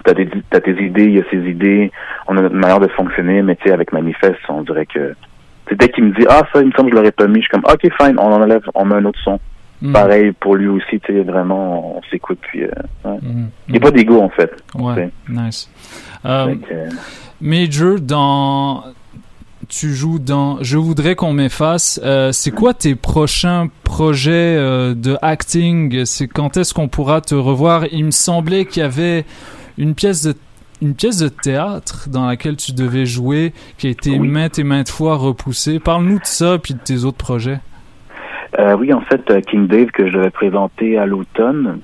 t'as 0.04 0.14
des, 0.14 0.30
t'as 0.50 0.62
tes 0.62 0.82
idées, 0.84 1.06
il 1.06 1.16
y 1.16 1.20
a 1.20 1.24
ses 1.32 1.50
idées, 1.50 1.92
on 2.28 2.38
a 2.38 2.42
notre 2.42 2.56
manière 2.56 2.80
de 2.80 2.88
fonctionner, 2.90 3.42
mais 3.42 3.56
tu 3.56 3.64
sais, 3.64 3.72
avec 3.72 3.92
Manifest, 3.92 4.40
on 4.50 4.62
dirait 4.64 4.86
que, 4.86 5.16
dès 5.72 5.90
qu'il 5.90 6.06
me 6.06 6.14
dit, 6.14 6.26
ah, 6.30 6.44
ça, 6.54 6.62
il 6.62 6.68
me 6.68 6.72
semble 6.72 6.90
que 6.90 6.96
je 6.96 7.02
l'aurais 7.02 7.12
pas 7.12 7.28
mis, 7.28 7.36
je 7.36 7.42
suis 7.42 7.50
comme, 7.50 7.66
ok, 7.66 7.90
fine, 8.02 8.16
on 8.18 8.32
en 8.32 8.42
enlève, 8.42 8.64
on 8.76 8.86
met 8.86 8.96
un 8.96 9.06
autre 9.06 9.20
son. 9.24 9.40
Mm. 9.82 9.94
Pareil 9.94 10.32
pour 10.34 10.56
lui 10.56 10.68
aussi, 10.68 11.00
tu 11.00 11.14
sais, 11.14 11.22
vraiment, 11.22 11.98
on 11.98 12.02
s'écoute, 12.12 12.40
puis, 12.42 12.64
euh, 12.64 12.70
ouais. 13.06 13.18
Mm. 13.22 13.48
Il 13.68 13.72
n'y 13.72 13.78
a 13.78 13.82
pas 13.82 13.92
d'ego, 13.92 14.20
en 14.20 14.30
fait. 14.30 14.52
Ouais, 14.76 15.10
nice. 15.30 15.70
Euh, 16.26 16.56
euh, 16.72 16.90
Major, 17.42 18.00
dans. 18.00 18.84
Tu 19.68 19.94
joues 19.94 20.18
dans 20.18 20.58
Je 20.64 20.78
voudrais 20.78 21.14
qu'on 21.14 21.32
m'efface. 21.32 22.02
Euh, 22.04 22.32
c'est 22.32 22.50
quoi 22.50 22.74
tes 22.74 22.96
prochains 22.96 23.68
projets 23.84 24.56
euh, 24.58 24.96
de 24.96 25.16
acting? 25.22 26.06
C'est 26.06 26.28
quand 26.28 26.58
est-ce 26.58 26.74
qu'on 26.74 26.88
pourra 26.88 27.22
te 27.22 27.36
revoir? 27.36 27.86
Il 27.92 28.06
me 28.06 28.12
semblait 28.12 28.66
qu'il 28.66 28.82
y 28.82 28.86
avait 28.86 29.26
une 29.80 29.96
pièce 29.96 30.24
de 30.24 30.36
une 30.82 30.94
pièce 30.96 31.18
de 31.18 31.28
théâtre 31.28 32.08
dans 32.10 32.26
laquelle 32.26 32.56
tu 32.56 32.72
devais 32.72 33.06
jouer 33.06 33.52
qui 33.78 33.88
a 33.88 33.90
été 33.90 34.18
maintes 34.18 34.60
et 34.60 34.64
maintes 34.64 34.88
fois 34.90 35.16
repoussée. 35.18 35.78
Parle-nous 35.80 36.20
de 36.20 36.26
ça 36.26 36.58
puis 36.58 36.74
de 36.74 36.80
tes 36.80 37.04
autres 37.04 37.18
projets. 37.18 37.60
euh, 38.58 38.78
oui, 38.78 38.94
en 38.94 39.02
fait, 39.02 39.30
euh, 39.30 39.42
King 39.42 39.68
Dave 39.68 39.88
que 39.88 40.08
je 40.08 40.14
devais 40.18 40.30
présenter 40.30 40.98
à 40.98 41.06
l'automne. 41.06 41.80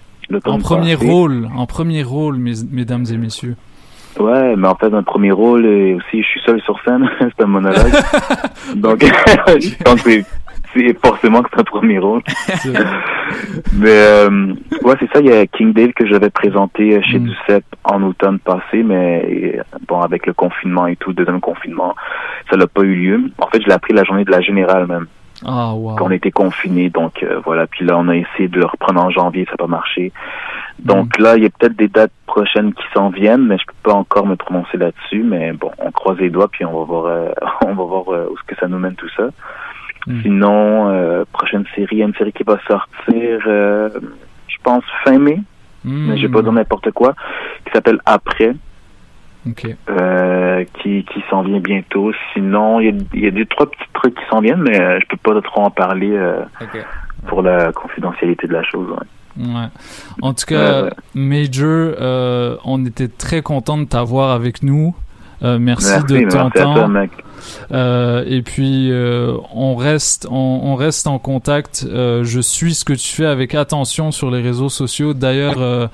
En 0.45 0.59
premier 0.59 0.95
passé. 0.95 1.09
rôle, 1.11 1.49
en 1.57 1.65
premier 1.65 2.03
rôle, 2.03 2.37
mes- 2.37 2.63
mesdames 2.71 3.03
et 3.11 3.17
messieurs. 3.17 3.57
Ouais, 4.17 4.55
mais 4.55 4.67
en 4.69 4.75
fait, 4.75 4.93
un 4.93 5.03
premier 5.03 5.31
rôle, 5.31 5.65
et 5.65 5.93
aussi, 5.95 6.21
je 6.23 6.27
suis 6.27 6.39
seul 6.45 6.61
sur 6.61 6.79
scène, 6.85 7.05
c'est 7.19 7.43
un 7.43 7.47
monologue. 7.47 7.91
Donc, 8.77 9.03
c'est, 9.59 10.25
c'est 10.75 10.99
forcément 11.05 11.41
que 11.41 11.49
c'est 11.53 11.61
un 11.61 11.63
premier 11.63 11.99
rôle. 11.99 12.21
mais, 13.73 13.89
euh, 13.89 14.53
ouais, 14.83 14.95
c'est 14.99 15.11
ça, 15.11 15.19
il 15.19 15.27
y 15.27 15.33
a 15.33 15.47
King 15.47 15.73
Dave 15.73 15.91
que 15.93 16.05
j'avais 16.05 16.29
présenté 16.29 17.01
chez 17.03 17.19
Ducep 17.19 17.63
en 17.83 18.03
automne 18.03 18.39
passé, 18.39 18.83
mais 18.83 19.59
bon, 19.87 20.01
avec 20.01 20.25
le 20.25 20.33
confinement 20.33 20.87
et 20.87 20.95
tout, 20.95 21.09
le 21.09 21.15
deuxième 21.15 21.41
confinement, 21.41 21.95
ça 22.49 22.57
n'a 22.57 22.67
pas 22.67 22.81
eu 22.81 22.95
lieu. 22.95 23.31
En 23.39 23.47
fait, 23.47 23.61
je 23.61 23.67
l'ai 23.67 23.73
appris 23.73 23.93
la 23.93 24.03
journée 24.03 24.25
de 24.25 24.31
la 24.31 24.41
générale 24.41 24.87
même. 24.87 25.07
Ah, 25.43 25.73
wow. 25.73 25.95
Quand 25.95 26.05
on 26.05 26.11
était 26.11 26.31
confinés, 26.31 26.89
donc 26.89 27.23
euh, 27.23 27.41
voilà. 27.43 27.67
Puis 27.67 27.85
là, 27.85 27.97
on 27.97 28.07
a 28.07 28.15
essayé 28.15 28.47
de 28.47 28.59
le 28.59 28.65
reprendre 28.65 29.03
en 29.03 29.09
janvier, 29.09 29.45
ça 29.45 29.51
n'a 29.51 29.57
pas 29.57 29.67
marché. 29.67 30.13
Donc 30.79 31.17
là, 31.19 31.35
il 31.37 31.43
y 31.43 31.45
a 31.45 31.49
peut-être 31.49 31.75
des 31.75 31.87
dates 31.87 32.11
prochaines 32.25 32.73
qui 32.73 32.83
s'en 32.93 33.09
viennent, 33.09 33.45
mais 33.45 33.57
je 33.57 33.65
peux 33.65 33.91
pas 33.91 33.93
encore 33.93 34.25
me 34.25 34.35
prononcer 34.35 34.77
là-dessus. 34.77 35.23
Mais 35.23 35.51
bon, 35.51 35.71
on 35.77 35.91
croise 35.91 36.17
les 36.19 36.29
doigts, 36.29 36.47
puis 36.47 36.65
on 36.65 36.77
va 36.79 36.85
voir, 36.85 37.05
euh, 37.05 37.29
on 37.61 37.73
va 37.73 37.83
voir 37.83 38.09
euh, 38.09 38.27
où 38.29 38.33
est-ce 38.33 38.43
que 38.47 38.59
ça 38.59 38.67
nous 38.67 38.79
mène 38.79 38.95
tout 38.95 39.09
ça. 39.15 39.29
Sinon, 40.21 40.89
euh, 40.89 41.25
prochaine 41.31 41.65
série, 41.75 41.95
il 41.95 41.97
y 41.99 42.03
a 42.03 42.05
une 42.05 42.13
série 42.13 42.31
qui 42.31 42.43
va 42.43 42.59
sortir, 42.67 43.39
euh, 43.47 43.89
je 44.47 44.55
pense 44.63 44.83
fin 45.03 45.17
mai, 45.17 45.39
mais 45.83 46.17
je 46.17 46.27
vais 46.27 46.33
pas 46.33 46.41
dire 46.41 46.51
n'importe 46.51 46.91
quoi, 46.91 47.15
qui 47.65 47.71
s'appelle 47.73 47.99
Après. 48.05 48.55
Euh, 49.89 50.63
qui, 50.81 51.05
qui 51.05 51.23
s'en 51.29 51.43
vient 51.43 51.59
bientôt. 51.59 52.11
Sinon, 52.33 52.79
il 52.79 52.85
y 52.85 52.89
a, 52.89 52.93
il 53.13 53.19
y 53.25 53.27
a 53.27 53.31
deux, 53.31 53.45
trois 53.45 53.69
petits 53.69 53.89
trucs 53.93 54.15
qui 54.15 54.23
s'en 54.29 54.41
viennent, 54.41 54.61
mais 54.61 54.99
je 54.99 55.05
peux 55.07 55.17
pas 55.17 55.39
trop 55.41 55.61
en 55.61 55.69
parler 55.71 56.19
pour 57.27 57.41
la 57.41 57.71
confidentialité 57.71 58.47
de 58.47 58.53
la 58.53 58.63
chose. 58.63 58.89
ouais. 58.89 59.07
Ouais. 59.37 59.67
En 60.21 60.33
tout 60.33 60.45
cas. 60.45 60.89
Major, 61.13 62.59
on 62.63 62.85
était 62.85 63.07
très 63.07 63.41
content 63.41 63.77
de 63.77 63.85
t'avoir 63.85 64.31
avec 64.31 64.63
nous. 64.63 64.95
Euh, 65.43 65.59
merci, 65.59 65.87
Merci, 65.89 66.05
de 66.07 66.13
merci 66.15 66.37
mec. 66.87 67.11
Euh, 67.71 68.23
et 68.27 68.41
puis 68.41 68.89
euh, 68.91 69.35
on 69.53 69.75
reste, 69.75 70.27
on, 70.29 70.35
on 70.63 70.75
reste 70.75 71.07
en 71.07 71.19
contact. 71.19 71.85
Euh, 71.89 72.23
je 72.23 72.39
suis 72.39 72.73
ce 72.73 72.85
que 72.85 72.93
tu 72.93 73.07
fais 73.13 73.25
avec 73.25 73.53
attention 73.55 74.11
sur 74.11 74.31
les 74.31 74.41
réseaux 74.41 74.69
sociaux. 74.69 75.13
D'ailleurs, 75.13 75.59
euh, 75.59 75.87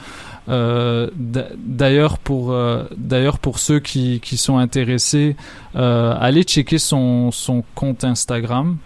euh, 0.50 1.10
d'a- 1.16 1.48
d'ailleurs 1.58 2.18
pour, 2.20 2.52
euh, 2.52 2.84
d'ailleurs 2.98 3.40
pour 3.40 3.60
ceux 3.60 3.80
qui, 3.80 4.20
qui 4.22 4.38
sont 4.38 4.58
intéressés, 4.58 5.36
euh, 5.76 6.14
allez 6.20 6.44
checker 6.44 6.78
son, 6.78 7.32
son 7.32 7.64
compte 7.76 8.04
Instagram. 8.04 8.78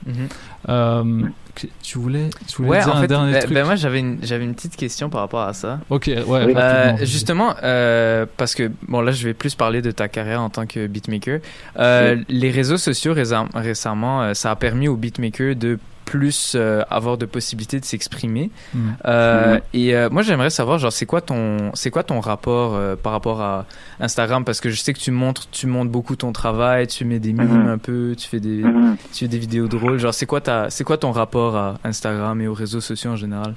Que- 1.23 1.31
tu 1.81 1.97
voulais, 1.97 2.29
tu 2.47 2.57
voulais 2.57 2.69
Ouais, 2.69 2.79
dire 2.83 2.93
en 2.93 2.97
un 2.97 3.01
fait, 3.01 3.07
dernier 3.07 3.31
ben, 3.33 3.39
truc? 3.41 3.53
ben 3.53 3.65
moi 3.65 3.75
j'avais 3.75 3.99
une, 3.99 4.17
j'avais 4.23 4.43
une 4.43 4.55
petite 4.55 4.75
question 4.75 5.09
par 5.09 5.21
rapport 5.21 5.41
à 5.41 5.53
ça. 5.53 5.79
Ok, 5.89 6.07
ouais, 6.07 6.55
Euh, 6.55 6.97
justement, 7.01 7.55
euh, 7.63 8.25
parce 8.37 8.55
que 8.55 8.71
bon 8.87 9.01
là 9.01 9.11
je 9.11 9.25
vais 9.27 9.33
plus 9.33 9.55
parler 9.55 9.81
de 9.81 9.91
ta 9.91 10.07
carrière 10.07 10.41
en 10.41 10.49
tant 10.49 10.65
que 10.65 10.87
beatmaker. 10.87 11.39
Euh, 11.79 12.17
Les 12.29 12.51
réseaux 12.51 12.77
sociaux 12.77 13.13
récem- 13.13 13.49
récemment, 13.55 14.33
ça 14.33 14.51
a 14.51 14.55
permis 14.55 14.87
aux 14.87 14.95
beatmakers 14.97 15.55
de 15.55 15.79
plus 16.05 16.53
euh, 16.55 16.83
avoir 16.89 17.17
de 17.17 17.25
possibilités 17.25 17.79
de 17.79 17.85
s'exprimer. 17.85 18.51
Mhm. 18.73 18.95
Euh. 19.05 19.59
Et 19.73 19.95
euh, 19.95 20.09
moi 20.11 20.21
j'aimerais 20.21 20.49
savoir 20.49 20.77
genre 20.79 20.91
c'est 20.91 21.05
quoi 21.05 21.21
ton 21.21 21.71
c'est 21.73 21.89
quoi 21.91 22.03
ton 22.03 22.19
rapport 22.19 22.75
euh, 22.75 22.95
par 22.95 23.11
rapport 23.11 23.41
à 23.41 23.65
Instagram? 23.99 24.45
Parce 24.45 24.61
que 24.61 24.69
je 24.69 24.79
sais 24.79 24.93
que 24.93 24.99
tu 24.99 25.11
montres 25.11 25.49
tu 25.51 25.67
montres 25.67 25.91
beaucoup 25.91 26.15
ton 26.15 26.31
travail, 26.31 26.87
tu 26.87 27.05
mets 27.05 27.19
des 27.19 27.33
mimes 27.33 27.63
Mhm. 27.63 27.67
un 27.69 27.77
peu, 27.77 28.15
tu 28.17 28.27
fais 28.27 28.39
des 28.39 28.63
Mhm. 28.63 28.95
tu 29.13 29.25
fais 29.25 29.27
des 29.27 29.39
vidéos 29.39 29.67
drôles. 29.67 29.97
Genre 29.99 30.13
c'est 30.13 30.25
quoi 30.27 30.41
ta 30.41 30.69
c'est 30.69 30.83
quoi 30.83 30.97
ton 30.97 31.11
rapport 31.11 31.55
à 31.55 31.75
Instagram 31.83 32.39
et 32.41 32.47
aux 32.47 32.53
réseaux 32.53 32.81
sociaux 32.81 33.11
en 33.11 33.15
général? 33.15 33.53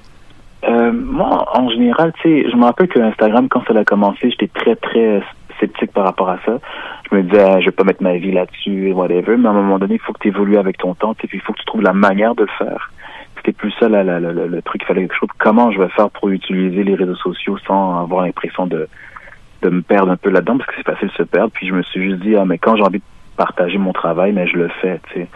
Euh, 0.65 0.91
moi, 0.93 1.47
en 1.57 1.71
général, 1.71 2.13
tu 2.21 2.23
sais, 2.43 2.51
je 2.51 2.57
me 2.57 2.65
rappelle 2.65 2.89
que 2.89 2.99
Instagram, 2.99 3.49
quand 3.49 3.63
ça 3.69 3.79
a 3.79 3.85
commencé, 3.85 4.29
j'étais 4.31 4.49
très, 4.49 4.75
très 4.75 5.23
sceptique 5.59 5.93
par 5.93 6.05
rapport 6.05 6.29
à 6.29 6.39
ça. 6.45 6.59
Je 7.11 7.17
me 7.17 7.23
disais, 7.23 7.43
ah, 7.43 7.61
je 7.61 7.67
vais 7.67 7.73
pas 7.73 7.85
mettre 7.85 8.03
ma 8.03 8.17
vie 8.17 8.33
là-dessus 8.33 8.89
et 8.89 8.93
whatever. 8.93 9.37
Mais 9.37 9.49
à 9.49 9.51
un 9.51 9.55
moment 9.55 9.79
donné, 9.79 9.95
il 9.95 10.01
faut 10.01 10.13
que 10.13 10.21
tu 10.21 10.29
évolues 10.29 10.59
avec 10.59 10.79
ton 10.79 10.95
temps, 10.95 11.15
puis 11.15 11.29
il 11.33 11.41
faut 11.41 11.53
que 11.53 11.59
tu 11.59 11.65
trouves 11.67 11.83
la 11.83 11.93
manière 11.93 12.35
de 12.35 12.43
le 12.43 12.51
faire. 12.59 12.93
C'était 13.37 13.53
plus 13.53 13.73
ça 13.79 13.89
le 13.89 14.61
truc. 14.63 14.83
Il 14.83 14.87
fallait 14.87 15.03
quelque 15.03 15.17
chose. 15.17 15.29
Comment 15.39 15.71
je 15.71 15.81
vais 15.81 15.89
faire 15.91 16.11
pour 16.11 16.29
utiliser 16.29 16.83
les 16.83 16.95
réseaux 16.95 17.17
sociaux 17.17 17.57
sans 17.67 18.01
avoir 18.03 18.25
l'impression 18.25 18.67
de 18.67 18.89
de 19.61 19.71
me 19.71 19.83
perdre 19.83 20.13
un 20.13 20.17
peu 20.17 20.31
là-dedans? 20.31 20.59
Parce 20.59 20.71
que 20.71 20.77
c'est 20.77 20.87
facile 20.87 21.09
de 21.09 21.15
se 21.15 21.23
perdre. 21.25 21.51
Puis 21.53 21.67
je 21.67 21.75
me 21.75 21.83
suis 21.83 22.03
juste 22.03 22.21
dit, 22.21 22.37
ah, 22.37 22.45
mais 22.45 22.59
quand 22.59 22.77
j'ai 22.77 22.83
envie 22.83 22.99
de 22.99 23.05
partager 23.39 23.79
mon 23.79 23.93
travail, 23.95 24.33
mais 24.33 24.47
je 24.47 24.57
le 24.59 24.69
fais, 24.83 25.01
tu 25.09 25.21
sais. 25.21 25.29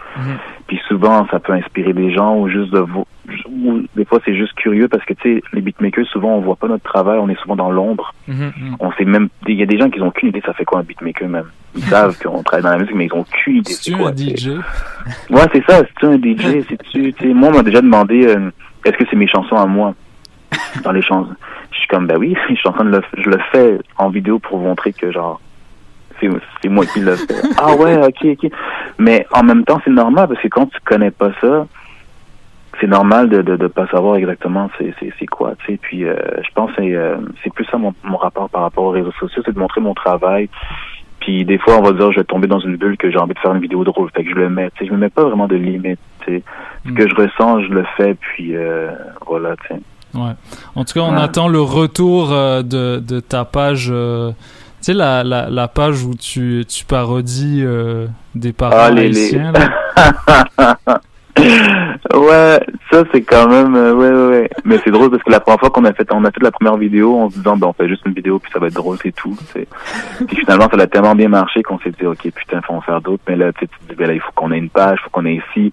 Puis 0.67 0.79
souvent, 0.87 1.25
ça 1.31 1.39
peut 1.39 1.53
inspirer 1.53 1.93
des 1.93 2.13
gens 2.13 2.35
ou 2.37 2.47
juste 2.49 2.71
de 2.71 2.79
vo- 2.79 3.07
ou 3.49 3.81
des 3.95 4.05
fois, 4.05 4.19
c'est 4.25 4.35
juste 4.35 4.53
curieux 4.53 4.87
parce 4.89 5.03
que, 5.05 5.13
tu 5.13 5.37
sais, 5.37 5.43
les 5.53 5.61
beatmakers, 5.61 6.05
souvent, 6.07 6.35
on 6.35 6.41
voit 6.41 6.57
pas 6.57 6.67
notre 6.67 6.83
travail, 6.83 7.17
on 7.19 7.29
est 7.29 7.39
souvent 7.39 7.55
dans 7.55 7.71
l'ombre. 7.71 8.13
On 8.79 8.91
sait 8.93 9.05
même, 9.05 9.29
il 9.47 9.55
y 9.57 9.63
a 9.63 9.65
des 9.65 9.77
gens 9.79 9.89
qui 9.89 9.99
ont 10.01 10.07
aucune 10.07 10.29
idée 10.29 10.41
ça 10.45 10.53
fait 10.53 10.65
quoi 10.65 10.79
un 10.79 10.83
beatmaker 10.83 11.27
même. 11.29 11.47
Ils 11.75 11.83
savent 11.83 12.15
qu'on 12.21 12.43
travaille 12.43 12.63
dans 12.63 12.71
la 12.71 12.77
musique, 12.77 12.95
mais 12.95 13.05
ils 13.05 13.13
ont 13.13 13.21
aucune 13.21 13.55
idée 13.57 13.71
c'est 13.71 13.91
quoi. 13.93 14.09
un 14.09 14.15
DJ? 14.15 14.49
Ouais, 15.29 15.41
c'est 15.53 15.63
ça. 15.67 15.79
C'est-tu 15.79 16.05
un 16.05 16.17
DJ? 16.17 16.65
C'est-tu, 16.69 17.13
tu 17.13 17.27
sais, 17.27 17.33
moi, 17.33 17.49
on 17.49 17.55
m'a 17.57 17.63
déjà 17.63 17.81
demandé, 17.81 18.27
euh, 18.27 18.51
est-ce 18.85 18.97
que 18.97 19.05
c'est 19.09 19.15
mes 19.15 19.27
chansons 19.27 19.55
à 19.55 19.65
moi? 19.65 19.95
Dans 20.83 20.91
les 20.91 21.01
chansons. 21.01 21.33
Je 21.71 21.77
suis 21.79 21.87
comme, 21.87 22.05
ben 22.05 22.17
oui, 22.17 22.35
je 22.49 22.55
suis 22.55 22.67
en 22.69 22.73
train 22.73 22.85
de 22.85 22.91
le, 22.91 23.01
je 23.17 23.29
le 23.29 23.39
fais 23.51 23.79
en 23.97 24.09
vidéo 24.09 24.37
pour 24.39 24.57
vous 24.59 24.65
montrer 24.65 24.93
que, 24.93 25.11
genre, 25.11 25.39
c'est, 26.61 26.69
moi 26.69 26.85
qui 26.85 26.99
le 26.99 27.15
fais. 27.15 27.35
ah 27.57 27.75
ouais, 27.75 27.97
ok, 27.97 28.25
ok. 28.43 28.51
Mais 28.99 29.25
en 29.31 29.43
même 29.43 29.63
temps, 29.65 29.79
c'est 29.83 29.91
normal 29.91 30.27
parce 30.27 30.41
que 30.41 30.47
quand 30.47 30.67
tu 30.67 30.77
connais 30.85 31.11
pas 31.11 31.31
ça, 31.41 31.65
c'est 32.81 32.87
normal 32.87 33.29
de, 33.29 33.41
de, 33.41 33.55
de 33.55 33.67
pas 33.67 33.87
savoir 33.87 34.15
exactement 34.15 34.69
c'est, 34.77 34.93
c'est, 34.99 35.13
c'est 35.19 35.25
quoi, 35.27 35.53
tu 35.59 35.73
sais. 35.73 35.79
Puis, 35.81 36.05
euh, 36.05 36.15
je 36.43 36.49
pense 36.55 36.71
que 36.71 36.77
c'est, 36.81 36.95
euh, 36.95 37.17
c'est 37.43 37.53
plus 37.53 37.65
ça 37.65 37.77
mon, 37.77 37.93
mon 38.03 38.17
rapport 38.17 38.49
par 38.49 38.63
rapport 38.63 38.85
aux 38.85 38.89
réseaux 38.91 39.11
sociaux, 39.19 39.41
c'est 39.45 39.53
de 39.53 39.59
montrer 39.59 39.79
mon 39.81 39.93
travail. 39.93 40.49
Puis 41.19 41.45
des 41.45 41.57
fois, 41.57 41.77
on 41.77 41.81
va 41.83 41.91
dire, 41.93 42.11
je 42.11 42.19
vais 42.19 42.25
tomber 42.25 42.47
dans 42.47 42.59
une 42.59 42.75
bulle 42.75 42.97
que 42.97 43.09
j'ai 43.09 43.17
envie 43.17 43.33
de 43.33 43.39
faire 43.39 43.53
une 43.53 43.61
vidéo 43.61 43.83
drôle, 43.85 44.09
fait 44.13 44.23
que 44.23 44.29
je 44.31 44.35
le 44.35 44.49
mets. 44.49 44.69
Tu 44.75 44.79
sais, 44.83 44.87
je 44.89 44.91
me 44.93 44.97
mets 44.97 45.09
pas 45.09 45.23
vraiment 45.23 45.47
de 45.47 45.55
limite. 45.55 45.99
Tu 46.25 46.37
sais, 46.39 46.43
ce 46.85 46.91
que 46.91 47.07
je 47.07 47.15
ressens, 47.15 47.61
je 47.61 47.69
le 47.69 47.85
fais. 47.95 48.15
Puis 48.15 48.55
euh, 48.57 48.89
voilà, 49.25 49.55
tu 49.57 49.67
sais. 49.75 49.81
Ouais. 50.15 50.31
En 50.75 50.83
tout 50.83 50.93
cas, 50.93 50.99
on 51.01 51.15
Ouais. 51.15 51.21
attend 51.21 51.47
le 51.47 51.61
retour 51.61 52.33
euh, 52.33 52.61
de, 52.61 52.99
de 52.99 53.19
ta 53.21 53.45
page. 53.45 53.91
Tu 54.83 54.91
sais, 54.91 54.93
la, 54.93 55.23
la, 55.23 55.49
la 55.49 55.67
page 55.67 56.03
où 56.03 56.13
tu, 56.15 56.63
tu 56.67 56.85
parodies 56.85 57.61
euh, 57.63 58.07
des 58.35 58.53
parents 58.53 58.75
Ah, 58.77 58.91
les- 58.91 59.03
haïtiens. 59.05 59.51
les- 59.53 59.59
là. 59.59 60.75
ouais, 62.15 62.59
ça 62.91 63.03
c'est 63.11 63.21
quand 63.23 63.47
même 63.47 63.75
euh, 63.75 63.93
ouais, 63.93 64.09
ouais 64.11 64.37
ouais. 64.41 64.49
Mais 64.65 64.77
c'est 64.83 64.91
drôle 64.91 65.09
parce 65.09 65.23
que 65.23 65.31
la 65.31 65.39
première 65.39 65.59
fois 65.59 65.69
qu'on 65.71 65.85
a 65.85 65.93
fait 65.93 66.07
on 66.13 66.23
a 66.25 66.31
fait 66.31 66.43
la 66.43 66.51
première 66.51 66.77
vidéo 66.77 67.17
en 67.19 67.29
se 67.29 67.35
disant 67.37 67.57
ben 67.57 67.67
on 67.67 67.73
fait 67.73 67.87
juste 67.87 68.03
une 68.05 68.13
vidéo 68.13 68.37
puis 68.39 68.51
ça 68.51 68.59
va 68.59 68.67
être 68.67 68.75
drôle 68.75 68.97
c'est 69.01 69.13
tout. 69.13 69.35
tu 69.39 69.45
sais. 69.61 69.67
Puis 70.27 70.37
finalement 70.37 70.69
ça 70.69 70.79
a 70.79 70.87
tellement 70.87 71.15
bien 71.15 71.29
marché 71.29 71.63
qu'on 71.63 71.79
s'est 71.79 71.91
dit 71.91 72.05
ok 72.05 72.29
putain 72.35 72.61
faut 72.61 72.73
en 72.73 72.81
faire 72.81 73.01
d'autres. 73.01 73.23
Mais 73.27 73.35
là 73.35 73.51
tu 73.53 73.67
te 73.67 73.73
dis 73.89 73.95
ben 73.95 74.07
là 74.07 74.13
il 74.13 74.19
faut 74.19 74.31
qu'on 74.35 74.51
ait 74.51 74.57
une 74.57 74.69
page, 74.69 74.99
faut 75.03 75.09
qu'on 75.09 75.25
ait 75.25 75.41
ici. 75.55 75.71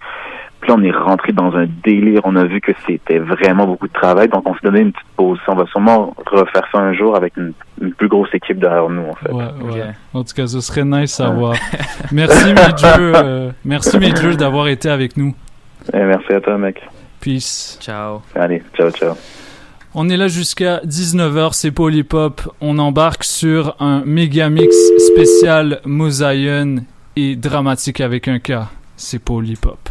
Puis 0.61 0.70
là 0.70 0.77
on 0.78 0.82
est 0.82 0.91
rentré 0.91 1.32
dans 1.32 1.55
un 1.57 1.66
délire. 1.85 2.20
On 2.24 2.37
a 2.37 2.45
vu 2.45 2.61
que 2.61 2.73
c'était 2.87 3.19
vraiment 3.19 3.66
beaucoup 3.66 3.89
de 3.89 3.93
travail 3.93 4.28
donc 4.28 4.49
on 4.49 4.55
s'est 4.55 4.61
donné 4.65 4.81
une 4.81 4.93
petite 4.93 5.09
pause. 5.16 5.39
On 5.49 5.55
va 5.55 5.66
sûrement 5.66 6.15
refaire 6.27 6.66
ça 6.73 6.78
un 6.78 6.93
jour 6.93 7.16
avec 7.16 7.37
une, 7.37 7.53
une 7.81 7.93
plus 7.93 8.09
grosse 8.09 8.32
équipe 8.35 8.59
derrière 8.59 8.89
nous 8.89 9.09
en 9.09 9.15
fait. 9.15 9.32
Ouais, 9.32 9.74
ouais. 9.74 9.95
En 10.15 10.24
tout 10.24 10.35
cas, 10.35 10.47
ce 10.47 10.61
serait 10.61 10.85
nice 10.85 11.19
à 11.20 11.31
voir. 11.31 11.55
merci, 12.12 12.53
Major. 12.53 12.99
euh, 12.99 13.51
merci, 13.65 13.99
Major, 13.99 14.37
d'avoir 14.37 14.69
été 14.69 14.89
avec 14.89 15.16
nous. 15.16 15.35
Eh, 15.93 15.99
merci 15.99 16.32
à 16.32 16.41
toi 16.41 16.59
mec. 16.59 16.81
Peace. 17.20 17.78
Ciao. 17.81 18.23
Allez 18.35 18.62
ciao 18.77 18.91
ciao. 18.91 19.15
On 19.93 20.09
est 20.09 20.16
là 20.16 20.28
jusqu'à 20.28 20.78
19h, 20.87 21.53
c'est 21.53 21.73
Polypop. 21.73 22.43
On 22.61 22.78
embarque 22.78 23.24
sur 23.24 23.74
un 23.81 24.05
méga 24.05 24.49
mix 24.49 24.77
spécial 25.12 25.81
Mosaïen 25.85 26.85
et 27.16 27.35
dramatique 27.35 28.01
avec 28.01 28.28
un 28.28 28.39
K. 28.39 28.53
C'est 28.97 29.19
Polypop. 29.19 29.91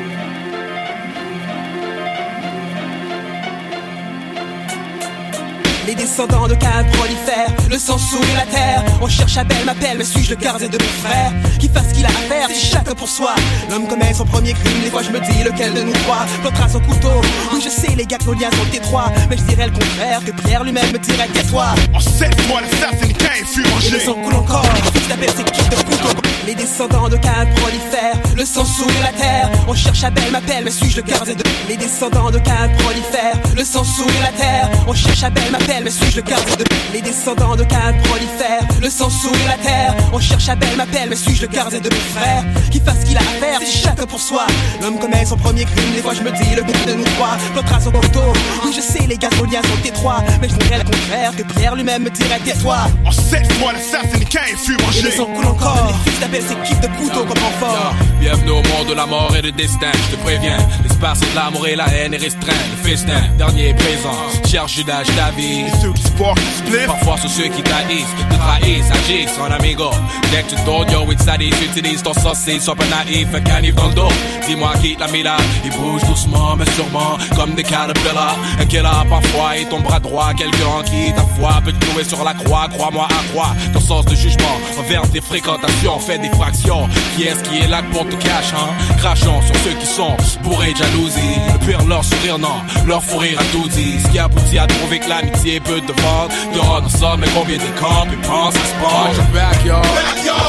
Les 5.91 5.95
descendants 5.95 6.47
de 6.47 6.55
Cain 6.55 6.85
prolifèrent, 6.93 7.53
le 7.69 7.77
sang 7.77 7.97
souille 7.97 8.21
la 8.33 8.45
terre. 8.45 8.81
On 9.01 9.09
cherche 9.09 9.35
Abel, 9.35 9.65
m'appelle, 9.65 9.97
mais 9.97 10.05
suis-je 10.05 10.29
le 10.29 10.37
gardien 10.37 10.69
de 10.69 10.77
mes 10.77 10.83
frères? 11.03 11.33
Qui 11.59 11.67
fasse 11.67 11.89
ce 11.89 11.93
qu'il 11.95 12.05
a 12.05 12.07
à 12.07 12.11
faire, 12.11 12.47
c'est 12.47 12.65
chacun 12.65 12.95
pour 12.95 13.09
soi. 13.09 13.35
L'homme 13.69 13.85
commet 13.89 14.13
son 14.13 14.23
premier 14.23 14.53
crime, 14.53 14.79
des 14.81 14.89
fois 14.89 15.01
je 15.03 15.09
me 15.09 15.19
dis 15.19 15.43
lequel 15.43 15.73
de 15.73 15.81
nous 15.81 15.91
trois 15.91 16.25
Plantera 16.43 16.69
son 16.69 16.79
couteau? 16.79 17.11
Oui, 17.51 17.59
je 17.61 17.67
sais, 17.69 17.93
les 17.93 18.05
gars, 18.05 18.17
que 18.19 18.23
nos 18.23 18.35
liens 18.35 18.51
sont 18.51 18.73
étroits. 18.73 19.11
Mais 19.29 19.35
je 19.35 19.43
dirais 19.43 19.65
le 19.65 19.73
contraire, 19.73 20.21
que 20.25 20.31
Pierre 20.31 20.63
lui-même 20.63 20.93
me 20.93 20.97
dirait 20.97 21.27
tais-toi. 21.27 21.65
En 21.93 21.99
sept 21.99 22.47
mois, 22.47 22.61
l'assassin 22.61 23.11
Cain 23.11 23.45
fut 23.45 23.65
Et 23.65 23.69
mangé. 23.69 23.89
le 23.89 23.99
sang 23.99 24.13
coule 24.13 24.35
encore, 24.35 24.63
fils 24.93 25.07
d'Abel, 25.09 25.29
c'est 25.35 25.51
qui 25.51 25.69
de 25.69 25.75
couteau? 25.75 26.21
Les 26.47 26.55
descendants 26.55 27.09
de 27.09 27.17
Cain 27.17 27.45
prolifèrent, 27.57 28.17
le 28.35 28.45
sang 28.45 28.65
souille 28.65 28.87
la 29.03 29.11
terre. 29.11 29.49
On 29.67 29.75
cherche 29.75 30.03
Abel, 30.05 30.31
m'appelle, 30.31 30.63
mais 30.63 30.71
suis-je 30.71 30.97
le 30.97 31.03
gardien 31.03 31.35
de 31.35 31.43
Les 31.67 31.75
descendants 31.77 32.31
de 32.31 32.39
Cain 32.39 32.69
prolifèrent, 32.79 33.35
le 33.55 33.63
sang 33.63 33.83
souille 33.83 34.07
la 34.23 34.31
terre. 34.31 34.69
On 34.87 34.93
cherche 34.93 35.23
Abel, 35.23 35.51
m'appelle, 35.51 35.80
mais 35.83 35.89
suis-je 35.91 36.17
le 36.17 36.21
gardien 36.21 36.55
de 36.55 36.63
Les 36.93 37.01
descendants 37.01 37.55
de 37.55 37.63
Cain 37.63 37.93
prolifèrent, 38.03 38.67
le 38.81 38.89
sang 38.89 39.09
souille 39.09 39.31
la 39.47 39.57
terre. 39.57 39.95
On 40.13 40.19
cherche 40.19 40.49
Abel, 40.49 40.75
m'appelle, 40.77 41.09
mais 41.09 41.15
suis-je 41.15 41.41
le 41.43 41.47
gardien 41.47 41.79
de 41.79 41.89
mes 41.89 41.95
frères? 42.15 42.43
Qui 42.69 42.79
fasse 42.79 42.99
ce 43.01 43.05
qu'il 43.05 43.17
a 43.17 43.21
à 43.21 43.23
faire, 43.23 43.59
c'est 43.59 43.77
chacun 43.83 44.05
pour 44.05 44.19
soi? 44.19 44.45
L'homme 44.81 44.99
commet 44.99 45.25
son 45.25 45.37
premier 45.37 45.65
crime, 45.65 45.91
des 45.95 46.01
fois 46.01 46.13
je 46.13 46.21
me 46.21 46.31
dis 46.31 46.55
le 46.55 46.63
but 46.63 46.87
de 46.87 46.93
nous 46.93 47.03
trois 47.15 47.37
plantera 47.53 47.79
son 47.79 47.91
couteau. 47.91 48.33
Oui, 48.65 48.71
je 48.75 48.81
sais, 48.81 49.05
les 49.07 49.17
gars, 49.17 49.29
nos 49.37 49.45
liens 49.45 49.61
sont 49.61 49.87
étroits. 49.87 50.23
Mais 50.41 50.49
je 50.49 50.55
dirais 50.55 50.79
le 50.79 50.83
contraire, 50.83 51.31
que 51.35 51.43
Pierre 51.43 51.75
lui-même 51.75 52.03
me 52.03 52.09
dirait 52.09 52.39
tais-toi. 52.43 52.77
En 53.05 53.11
sept 53.11 53.59
mois, 53.59 53.73
l'assassin 53.73 54.19
Cain 54.29 54.39
fut 54.57 54.77
Et 54.79 54.83
mangé. 54.83 55.01
le 55.03 55.11
sang 55.11 55.25
coule 55.25 55.45
encore, 55.45 55.93
les 56.05 56.11
fils 56.11 56.19
d'Abel 56.19 56.41
s'équipent 56.41 56.81
de 56.81 56.87
couteaux 56.97 57.25
comme 57.25 57.43
renfort. 57.43 57.93
Bienvenue 58.19 58.51
au 58.51 58.55
monde 58.55 58.87
de 58.89 58.93
la 58.93 59.05
mort 59.05 59.33
et 59.35 59.41
du 59.41 59.51
destin, 59.51 59.91
je 59.93 60.15
te 60.15 60.21
préviens. 60.21 60.57
L'espace 60.83 61.19
de 61.19 61.35
l'amour 61.35 61.67
et 61.67 61.75
la 61.75 61.87
haine 61.87 62.13
est 62.13 62.17
restreint. 62.17 62.51
Le 62.71 62.89
festin, 62.89 63.21
dernier 63.37 63.69
et 63.69 63.73
présent. 63.73 64.15
Cher 64.45 64.67
Judas, 64.67 65.03
je 65.05 65.11
t'avise. 65.11 65.70
Qui 65.71 66.85
Parfois, 66.87 67.15
c'est 67.21 67.27
ceux 67.27 67.49
qui 67.49 67.61
trahissent, 67.63 68.15
te 68.29 68.35
trahissent, 68.35 68.91
agissent 68.91 69.37
en 69.39 69.51
amigo. 69.51 69.89
Dès 70.31 70.43
que 70.43 70.55
tu 70.55 70.55
tournes, 70.63 70.89
yo, 70.91 71.11
it's 71.11 71.23
sadis, 71.23 71.51
utilise 71.63 72.01
ton 72.01 72.13
saucisse, 72.13 72.63
sois 72.63 72.75
pas 72.75 72.85
naïf, 72.85 73.27
un 73.33 73.41
canif 73.41 73.75
dans 73.75 73.87
le 73.87 73.93
dos. 73.93 74.11
Dis-moi, 74.47 74.71
quitte 74.81 74.99
la 74.99 75.07
mila, 75.07 75.37
il 75.63 75.71
bouge 75.71 76.03
doucement, 76.03 76.55
mais 76.57 76.69
sûrement, 76.71 77.17
comme 77.35 77.55
des 77.55 77.63
caterpillars. 77.63 78.37
Un 78.59 78.65
killer, 78.65 79.05
parfois, 79.09 79.57
et 79.57 79.65
ton 79.65 79.79
bras 79.79 79.99
droit, 79.99 80.33
quelqu'un 80.33 80.83
qui 80.85 81.13
ta 81.13 81.23
foi 81.37 81.61
peut 81.63 81.71
te 81.73 81.85
clouer 81.85 82.03
sur 82.03 82.23
la 82.23 82.33
croix, 82.33 82.67
crois-moi 82.69 83.07
à 83.09 83.31
croix. 83.31 83.55
Ton 83.73 83.79
sens 83.79 84.05
de 84.05 84.15
jugement, 84.15 84.57
envers 84.79 85.09
tes 85.09 85.21
fréquentations, 85.21 85.99
fais 85.99 86.19
des 86.19 86.29
fractions. 86.29 86.87
Qui 87.15 87.23
est-ce 87.23 87.43
qui 87.43 87.59
est 87.59 87.67
là 87.67 87.81
pour 87.91 88.07
te 88.07 88.15
cacher, 88.15 88.55
hein? 88.55 88.95
Crachons 88.97 89.41
sur 89.41 89.55
ceux 89.63 89.73
qui 89.79 89.87
sont 89.87 90.15
bourrés 90.43 90.73
de 90.73 90.77
jalousie. 90.77 91.39
Le 91.51 91.65
pire, 91.65 91.85
leur 91.85 92.03
sourire, 92.03 92.37
non, 92.39 92.61
leur 92.85 93.03
fou 93.03 93.17
rire 93.17 93.39
à 93.39 93.43
tout 93.51 93.67
dit. 93.69 93.99
Ce 94.03 94.07
qui 94.09 94.19
aboutit 94.19 94.59
à 94.59 94.67
trouver 94.67 94.99
que 94.99 95.09
l'amitié 95.09 95.59
peut 95.63 95.81
te 95.81 95.91
vendre. 96.01 96.33
Dehors, 96.53 96.81
nous 96.83 96.89
sommes, 96.89 97.19
mais 97.21 97.27
combien 97.35 97.57
de 97.57 97.79
camps, 97.79 98.05
et 98.11 98.15
pense 98.27 98.55
à 98.55 98.83
prendre. 98.83 99.07
Watch 99.07 99.17
your 99.17 99.27
backyard, 99.33 99.85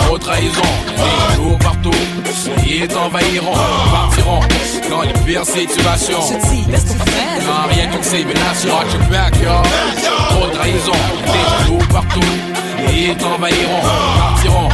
trop 0.06 0.18
trahison. 0.18 0.72
Les 0.96 1.36
jours 1.36 1.58
partout, 1.58 1.90
ils 2.66 2.88
t'envahiront, 2.88 3.54
partiront 3.92 4.40
dans 4.90 5.02
les 5.02 5.12
pires 5.24 5.44
situations. 5.44 6.20
Non, 6.20 7.68
rien 7.70 7.86
qu'une 7.88 8.02
simulation. 8.02 8.74
Watch 8.74 8.92
your 8.92 9.02
backyard, 9.10 9.66
trop 10.30 10.48
trahison. 10.48 10.92
Les 11.26 11.66
jours 11.66 11.88
partout, 11.88 12.28
ils 12.92 13.16
t'envahiront, 13.16 13.82
partiront 14.18 14.68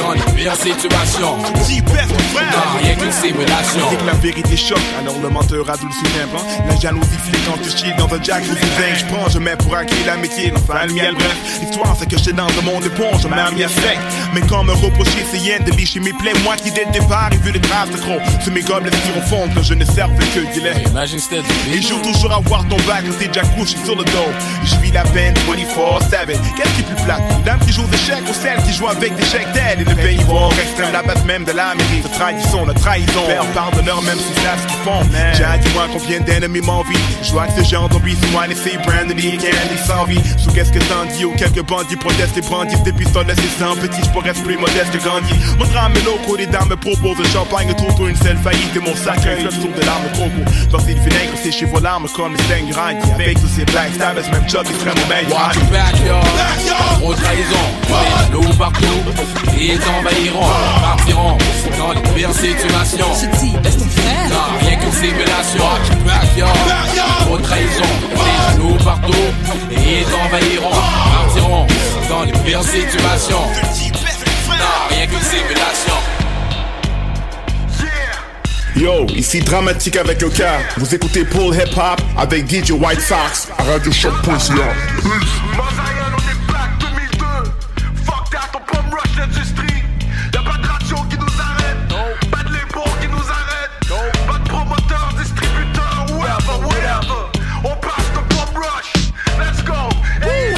dans 0.00 0.12
les 0.12 0.33
pires 0.44 0.56
situations. 0.56 1.38
Non, 1.38 2.78
rien 2.82 2.94
qu'une 2.96 3.12
simulation. 3.12 3.80
C'est 3.90 3.96
que 3.96 4.04
la 4.04 4.12
vérité 4.12 4.56
choque, 4.56 4.78
alors 5.00 5.16
le 5.22 5.28
menteur 5.30 5.68
adoucit 5.70 6.04
un 6.22 6.26
plan. 6.28 6.42
La 6.68 6.76
jalousie 6.76 7.18
flic 7.24 7.40
quand 7.46 7.58
tu 7.62 7.70
chies 7.70 7.94
dans 7.96 8.12
un 8.12 8.22
jack 8.22 8.42
ou 8.44 8.54
vin. 8.54 8.94
Je 8.94 9.04
prends, 9.06 9.28
je 9.30 9.38
mets 9.38 9.56
pour 9.56 9.74
acquis 9.74 10.04
l'amitié 10.04 10.50
dans 10.50 10.60
sa 10.66 10.86
miel. 10.86 11.14
Bref, 11.14 11.36
l'histoire 11.60 11.96
c'est 11.98 12.08
que 12.08 12.18
j'étais 12.18 12.32
dans 12.32 12.46
un 12.46 12.62
monde 12.62 12.84
éponge, 12.84 13.22
je 13.22 13.28
mets 13.28 13.40
un 13.40 13.52
miel 13.52 13.70
sec. 13.70 13.98
Mais 14.34 14.42
quand 14.42 14.64
me 14.64 14.72
reprocher 14.72 15.24
c'est 15.30 15.38
rien 15.38 15.60
de 15.60 15.70
licher 15.72 16.00
mes 16.00 16.12
plaies, 16.12 16.34
moi 16.42 16.56
qui 16.56 16.70
dès 16.70 16.84
le 16.84 16.92
départ 16.92 17.30
ai 17.32 17.36
vu 17.38 17.50
les 17.50 17.60
traces 17.60 17.90
de 17.90 17.96
trop. 17.96 18.18
Sur 18.42 18.52
mes 18.52 18.62
gobelets 18.62 18.90
qui 18.90 19.18
refondent 19.18 19.50
quand 19.54 19.62
je 19.62 19.74
ne 19.74 19.84
serve 19.84 20.12
que 20.34 20.52
du 20.52 20.60
lait. 20.60 20.82
Imagine 20.90 21.18
c'était 21.18 21.42
Et 21.72 21.80
joue 21.80 22.00
toujours 22.02 22.32
à 22.32 22.40
voir 22.40 22.66
ton 22.68 22.76
bac 22.86 23.04
t'es 23.18 23.28
déjà 23.28 23.46
couché 23.56 23.76
sur 23.84 23.96
le 23.96 24.04
dos. 24.04 24.32
Je 24.64 24.76
vis 24.76 24.92
la 24.92 25.04
peine 25.04 25.34
24-7. 25.48 26.26
Qu'est-ce 26.56 26.74
qui 26.74 26.80
est 26.80 26.84
plus 26.84 27.04
plat 27.04 27.18
Dame 27.44 27.60
qui 27.60 27.72
joue 27.72 27.82
aux 27.82 27.94
échecs 27.94 28.24
ou 28.28 28.34
celle 28.34 28.62
qui 28.64 28.72
joue 28.74 28.88
avec 28.88 29.14
des 29.14 29.24
chèques? 29.24 29.52
D'aide 29.54 29.80
Et 29.80 29.84
le 29.84 29.94
pays 29.94 30.24
va 30.34 30.48
extrême, 30.60 30.92
la 30.92 31.02
base 31.02 31.24
même 31.24 31.44
de. 31.44 31.52
La 31.52 31.74
trahison, 32.12 32.66
la 32.66 32.74
trahison. 32.74 33.26
Père 33.26 33.46
pardonneur, 33.54 34.02
même 34.02 34.18
si 34.18 34.32
c'est 34.34 34.62
ce 34.62 34.66
qu'ils 34.66 34.82
font. 34.84 35.02
J'ai 35.34 35.58
dis-moi 35.62 35.86
combien 35.92 36.20
d'ennemis 36.20 36.60
m'envient. 36.60 36.98
Je 37.22 37.30
vois 37.32 37.46
que 37.46 37.62
ce 37.62 37.70
genre 37.70 37.88
d'envie, 37.88 38.16
c'est 38.20 38.30
moi, 38.30 38.46
laisser 38.46 38.76
Brandon 38.84 39.16
et 39.16 39.36
Candy 39.36 39.78
sans 39.86 40.04
vie? 40.04 40.20
Sous 40.36 40.50
qu'est-ce 40.50 40.72
que 40.72 40.78
t'en 40.80 41.04
dis? 41.12 41.24
Ou 41.24 41.32
quelques 41.36 41.62
bandits 41.62 41.96
protestent 41.96 42.36
et 42.36 42.40
brandissent 42.40 42.82
des 42.82 42.92
pistolets, 42.92 43.34
c'est 43.36 43.62
sans 43.62 43.76
petit. 43.76 44.00
Je 44.02 44.10
pourrais 44.10 44.30
être 44.30 44.42
plus 44.42 44.56
modeste 44.56 44.90
que 44.92 44.98
Gandhi. 45.04 45.34
Mon 45.58 45.66
drame 45.66 45.92
est 45.96 46.04
loco, 46.04 46.36
les 46.36 46.46
dames 46.46 46.68
me 46.68 46.76
proposent 46.76 47.18
de 47.18 47.24
champagne 47.24 47.70
autour 47.70 48.06
une 48.06 48.16
seule 48.16 48.38
faillite. 48.38 48.74
Et 48.74 48.80
mon 48.80 48.94
sac, 48.94 49.18
un 49.18 49.50
sur 49.50 49.72
de 49.72 49.86
larmes 49.86 50.10
trop 50.14 50.28
court. 50.28 50.52
Versé 50.70 50.94
de 50.94 51.00
vinaigre, 51.00 51.32
c'est 51.42 51.52
chez 51.52 51.66
vos 51.66 51.80
larmes 51.80 52.08
comme 52.14 52.34
les 52.34 52.70
grands. 52.70 52.98
Avec 53.14 53.40
tous 53.40 53.48
ces 53.48 53.64
backstabbers, 53.66 54.30
même 54.32 54.48
Chuck, 54.48 54.66
il 54.68 54.76
serait 54.80 54.94
mon 55.00 55.06
meilleur. 55.06 55.32
Watch 55.32 55.56
your 55.56 55.70
backyard, 55.70 57.00
trop 57.00 57.14
trahison, 57.14 57.66
loups 58.32 58.58
partout, 58.58 58.84
ils 59.58 59.80
envahiront, 60.30 60.50
partiront 60.80 61.38
dans 61.78 61.92
les 61.92 62.02
pires 62.14 62.32
situations. 62.32 63.14
Ce 63.14 63.26
type 63.38 63.66
est 63.66 63.78
ton 63.78 63.88
frère 63.88 64.28
Non, 64.30 64.58
rien 64.60 64.76
qu'une 64.76 64.92
simulation. 64.92 65.64
Your 66.36 66.48
backyard, 66.66 67.18
trop 67.20 67.38
trahison, 67.38 67.82
des 68.10 68.58
loups 68.58 68.84
partout, 68.84 69.12
ils 69.70 70.06
envahiront, 70.24 70.70
partiront 70.70 71.66
dans 72.08 72.22
les 72.24 72.32
pires 72.32 72.62
situations. 72.62 73.42
Non, 74.48 74.54
rien 74.90 75.06
qu'une 75.06 75.20
simulation. 75.20 75.94
Yo, 78.76 79.06
ici 79.14 79.40
Dramatique 79.40 79.96
avec 79.96 80.20
le 80.20 80.30
cas. 80.30 80.58
Vous 80.78 80.94
écoutez 80.94 81.24
Paul 81.24 81.54
Hip 81.54 81.76
Hop 81.76 82.00
avec 82.16 82.50
DJ 82.50 82.72
White 82.72 83.00
Sox 83.00 83.48
à 83.56 83.62
RadioShock.ca. 83.62 84.74
Fuck 85.02 86.03
go. 99.64 99.88
Hey. 100.22 100.54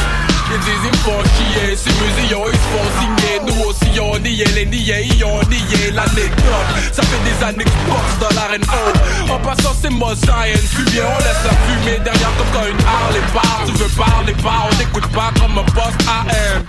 Ils 2.29 2.59
font 2.59 2.87
signer 3.01 3.41
Nous 3.47 3.65
aussi 3.65 4.01
on 4.01 4.17
y 4.25 4.45
les 4.55 4.67
niais, 4.67 5.07
ils 5.07 5.25
ont 5.25 5.41
nié 5.49 5.91
l'anecdote. 5.93 6.93
Ça 6.93 7.03
fait 7.03 7.23
des 7.25 7.45
années 7.45 7.65
que 7.65 7.71
je 7.71 7.91
boxe 7.91 8.19
dans 8.21 8.35
l'arène. 8.35 8.63
Haute 8.63 9.31
En 9.31 9.39
passant 9.39 9.75
c'est 9.81 9.91
moi 9.91 10.15
science, 10.15 10.85
bien 10.91 11.05
on 11.05 11.19
laisse 11.19 11.45
la 11.45 11.51
fumée 11.51 11.99
derrière 12.05 12.33
comme 12.37 12.47
quand 12.53 12.67
une 12.67 12.87
Harley 12.87 13.21
part 13.33 13.63
Tu 13.67 13.73
veux 13.73 13.89
parler 13.97 14.35
pas, 14.35 14.69
on 14.71 14.77
n'écoute 14.79 15.07
pas 15.13 15.31
comme 15.39 15.59
un 15.59 15.63
boss 15.73 15.95
AM 16.09 16.65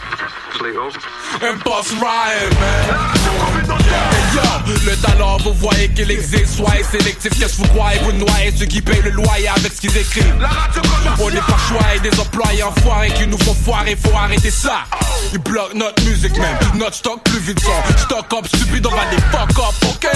un 1.42 1.56
boss 1.64 1.92
Ryan, 2.00 2.50
man. 2.60 3.08
Hey, 3.90 4.36
yo, 4.36 4.74
le 4.86 4.96
talent, 4.98 5.38
vous 5.44 5.54
voyez 5.54 5.90
qu'il 5.90 6.10
existe. 6.12 6.56
Soyez 6.58 6.84
sélectif, 6.84 7.32
qu'est-ce 7.38 7.58
que 7.58 7.64
vous 7.64 7.74
croyez? 7.74 8.00
Vous 8.04 8.14
noyez 8.14 8.54
ceux 8.58 8.66
qui 8.66 8.82
payent 8.82 9.02
le 9.04 9.12
loyer 9.12 9.50
avec 9.50 9.74
ce 9.74 9.82
qu'ils 9.82 9.98
écrivent. 9.98 10.34
On 11.20 11.30
n'est 11.30 11.38
pas 11.38 11.58
choix 11.68 11.96
et 11.96 12.00
des 12.00 12.20
employés 12.20 12.64
enfoirés 12.64 13.12
qui 13.12 13.28
nous 13.28 13.38
font 13.40 13.54
foirer. 13.54 13.98
Faut 14.02 14.16
arrêter 14.16 14.52
ça. 14.52 14.86
Ils 15.34 15.40
bloquent 15.40 15.76
notre 15.76 16.04
musique, 16.04 16.38
même. 16.38 16.58
Notre 16.76 16.96
stock 16.96 17.22
plus 17.24 17.40
vite 17.40 17.60
son. 17.60 17.98
Stock 17.98 18.26
up, 18.34 18.48
stupide, 18.48 18.86
on 18.86 18.92
va 18.92 19.06
des 19.10 19.22
fuck 19.32 19.50
up, 19.60 19.76
ok? 19.90 20.08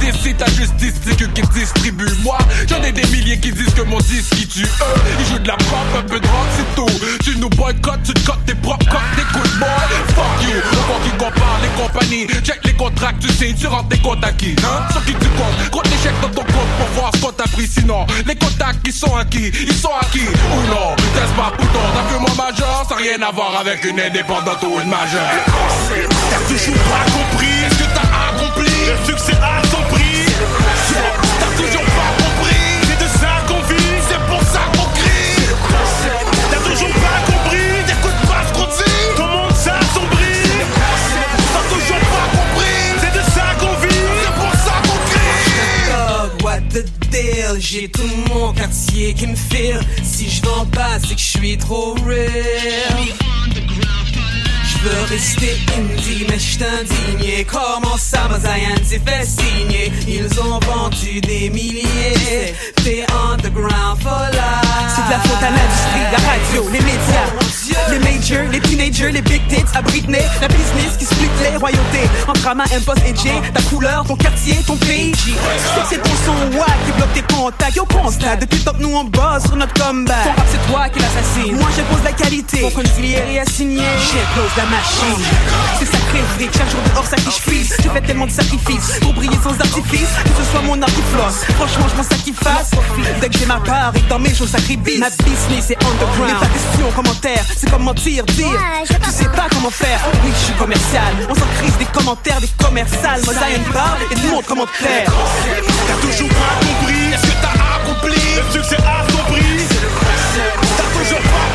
Décide 0.00 0.36
ta 0.38 0.46
justice, 0.46 0.94
c'est 1.04 1.16
que 1.16 1.24
qui 1.26 1.42
distribue. 1.48 2.10
Moi, 2.22 2.38
j'en 2.68 2.82
ai 2.82 2.92
des 2.92 3.06
milliers 3.08 3.38
qui 3.38 3.52
disent 3.52 3.74
que 3.74 3.82
mon 3.82 3.98
disque 3.98 4.34
qui 4.36 4.46
tue 4.46 4.62
eux. 4.62 5.00
Ils 5.18 5.26
jouent 5.26 5.38
de 5.38 5.48
la 5.48 5.56
pop, 5.56 5.86
un 5.98 6.02
peu 6.02 6.20
de 6.20 6.26
rock, 6.26 6.46
c'est 6.56 6.74
tout. 6.74 6.86
Tu 7.24 7.36
nous 7.38 7.50
boycottes, 7.50 8.02
tu 8.04 8.14
te 8.14 8.26
cotes 8.26 8.44
tes 8.46 8.54
propres 8.54 8.86
cotes, 8.86 9.32
good 9.32 9.58
boy. 9.58 10.13
Fuck 10.14 10.42
you, 10.42 10.58
autant 10.72 11.00
qu'ils 11.02 11.18
comparent 11.18 11.60
les 11.62 11.82
compagnies. 11.82 12.26
Check 12.42 12.60
les 12.64 12.74
contrats, 12.74 13.12
tu 13.20 13.28
sais, 13.32 13.54
tu 13.58 13.66
rentres 13.66 13.88
des 13.88 13.98
comptes 13.98 14.24
à 14.24 14.32
qui, 14.32 14.54
hein? 14.62 14.92
Sur 14.92 15.04
qui 15.04 15.14
tu 15.14 15.28
comptes, 15.30 15.70
compte 15.70 15.86
les 15.86 15.98
chèques 16.02 16.20
dans 16.22 16.28
ton 16.28 16.42
compte 16.42 16.72
pour 16.78 16.88
voir 16.94 17.10
ce 17.14 17.20
qu'on 17.20 17.32
t'a 17.32 17.44
pris. 17.44 17.66
Sinon, 17.66 18.06
les 18.26 18.36
contacts 18.36 18.82
qui 18.84 18.92
sont 18.92 19.14
acquis, 19.16 19.50
ils 19.50 19.74
sont 19.74 19.92
acquis 20.00 20.28
ou 20.28 20.68
non? 20.68 20.94
Teste 21.14 21.34
pas 21.34 21.52
bouton, 21.56 21.80
t'as 21.94 22.04
majeur, 22.44 22.84
ça 22.88 22.96
rien 22.96 23.20
à 23.22 23.30
voir 23.30 23.56
avec 23.60 23.84
une 23.84 24.00
indépendante 24.00 24.62
ou 24.62 24.80
une 24.80 24.88
majeure. 24.88 25.20
T'as 26.30 26.52
toujours 26.52 26.74
pas 26.74 27.04
compris 27.10 27.46
ce 27.70 27.78
que 27.78 27.88
t'as 27.94 28.00
accompli. 28.28 28.70
Le 28.86 29.06
succès 29.06 29.32
a 29.32 29.66
son 29.68 29.82
prix. 29.94 30.03
J'ai 47.58 47.88
tout 47.88 48.02
mon 48.28 48.52
quartier 48.52 49.14
qui 49.14 49.26
me 49.26 49.36
file. 49.36 49.80
Si 50.02 50.28
je 50.28 50.42
vends 50.42 50.66
pas, 50.66 50.98
c'est 51.00 51.14
que 51.14 51.20
je 51.20 51.38
suis 51.38 51.56
trop 51.56 51.94
real. 52.04 52.28
Je 54.64 54.88
veux 54.88 55.02
rester 55.08 55.56
indie, 55.76 56.26
mais 56.28 56.38
je 56.38 56.58
indigné. 56.64 57.44
Comment 57.44 57.96
ça, 57.96 58.28
Mazayan 58.28 58.76
s'est 58.84 59.00
fait 59.04 59.24
signer? 59.24 59.92
Ils 60.08 60.40
ont 60.40 60.58
vendu 60.60 61.20
des 61.20 61.48
milliers. 61.50 62.54
T'es 62.76 63.06
underground 63.32 64.00
for 64.00 64.28
life. 64.32 64.92
C'est 64.94 65.04
de 65.06 65.10
la 65.10 65.18
faute 65.20 65.42
à 65.42 65.50
l'industrie, 65.50 66.06
la 66.12 66.18
radio, 66.28 66.70
les 66.72 66.80
médias. 66.80 67.30
Les 67.90 67.98
majors, 67.98 68.50
les 68.50 68.60
teenagers, 68.60 69.12
les 69.12 69.22
big 69.22 69.46
tits 69.48 69.64
à 69.74 69.82
Britney. 69.82 70.22
La 70.40 70.48
business 70.48 70.96
qui 70.98 71.04
split 71.04 71.28
les 71.42 71.56
royautés. 71.56 72.08
Entre 72.26 72.46
Ama, 72.48 72.64
Impost 72.74 73.02
et 73.06 73.14
J. 73.14 73.30
Ta 73.52 73.62
couleur, 73.62 74.04
ton 74.06 74.16
quartier, 74.16 74.56
ton 74.66 74.76
pays. 74.76 75.12
Je 75.14 75.30
sais 75.30 75.80
que 75.80 75.88
c'est 75.90 76.02
ton 76.02 76.10
son 76.24 76.58
wack 76.58 76.72
qui 76.86 76.92
bloque 76.92 77.12
tes 77.12 77.34
contacts. 77.34 77.76
Yo, 77.76 77.84
constat, 77.84 78.36
depuis 78.36 78.60
top, 78.60 78.76
nous 78.78 78.94
on 78.94 79.04
bosse 79.04 79.44
sur 79.46 79.56
notre 79.56 79.74
comeback. 79.74 80.24
Ton 80.24 80.30
rap, 80.30 80.46
c'est 80.50 80.72
toi 80.72 80.88
qui 80.88 80.98
l'assassine. 81.00 81.56
Moi, 81.56 81.68
j'impose 81.76 82.04
la 82.04 82.12
qualité. 82.12 82.60
Pour 82.60 82.74
qu'une 82.74 82.86
filière 82.86 83.28
est 83.28 83.40
assignée. 83.40 83.82
J'impose 83.98 84.50
la 84.56 84.64
machine. 84.64 85.24
C'est 85.78 85.86
sacré 85.86 86.20
fric, 86.36 86.50
chaque 86.56 86.70
jour 86.70 86.80
dehors 86.92 87.06
ça 87.06 87.16
qui 87.16 87.24
je 87.24 87.42
frise. 87.42 87.76
J'ai 87.82 87.88
fait 87.88 88.00
tellement 88.02 88.26
de 88.26 88.32
sacrifices 88.32 88.98
pour 89.00 89.12
briller 89.14 89.38
sans 89.42 89.58
artifice. 89.60 90.10
Que 90.24 90.42
ce 90.42 90.50
soit 90.50 90.62
mon 90.62 90.80
art 90.80 90.88
qui 90.88 91.02
flosse. 91.12 91.44
Franchement, 91.56 91.86
je 91.90 91.96
m'en 91.96 92.02
sacrifice. 92.02 92.70
Dès 93.20 93.28
que 93.28 93.38
j'ai 93.38 93.46
ma 93.46 93.60
part 93.60 93.92
et 93.96 94.00
dans 94.08 94.18
mes 94.18 94.34
jours 94.34 94.48
sacrifices. 94.48 95.00
Ma 95.00 95.10
business 95.10 95.70
est 95.70 95.78
underground. 95.84 96.32
Les 96.32 96.46
pas 96.46 96.52
questions, 96.52 96.90
commentaires, 96.94 97.44
c'est 97.64 97.70
comme 97.70 97.84
mentir, 97.84 98.24
dire. 98.24 98.60
Tu 98.86 99.10
sais 99.10 99.28
pas 99.28 99.46
comment 99.50 99.70
faire. 99.70 100.00
Oui, 100.24 100.30
je 100.32 100.44
suis 100.44 100.54
commercial. 100.54 101.14
On 101.28 101.34
s'en 101.34 101.46
crise 101.58 101.76
des 101.78 101.84
commentaires, 101.86 102.40
des 102.40 102.48
commerciales. 102.62 103.20
Moi, 103.24 103.34
Zion 103.34 103.72
parle 103.72 103.98
et 104.10 104.14
le 104.14 104.30
monde 104.30 104.44
comment 104.46 104.66
faire. 104.66 105.06
T'as 105.86 106.06
toujours 106.06 106.28
pas 106.28 106.58
compris. 106.60 107.12
Est-ce 107.12 107.22
que 107.22 107.36
t'as 107.42 107.76
accompli 107.76 108.20
Le 108.36 108.52
succès 108.52 108.76
a 108.76 109.10
son 109.10 109.32
prix. 109.32 109.66
T'as 110.76 110.98
toujours 110.98 111.20
pas 111.20 111.53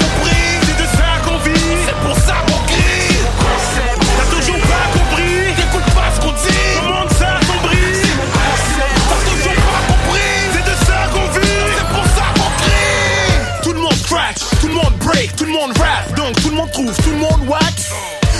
Tout 16.72 16.86
le 17.12 17.18
monde 17.18 17.48
wax. 17.48 17.90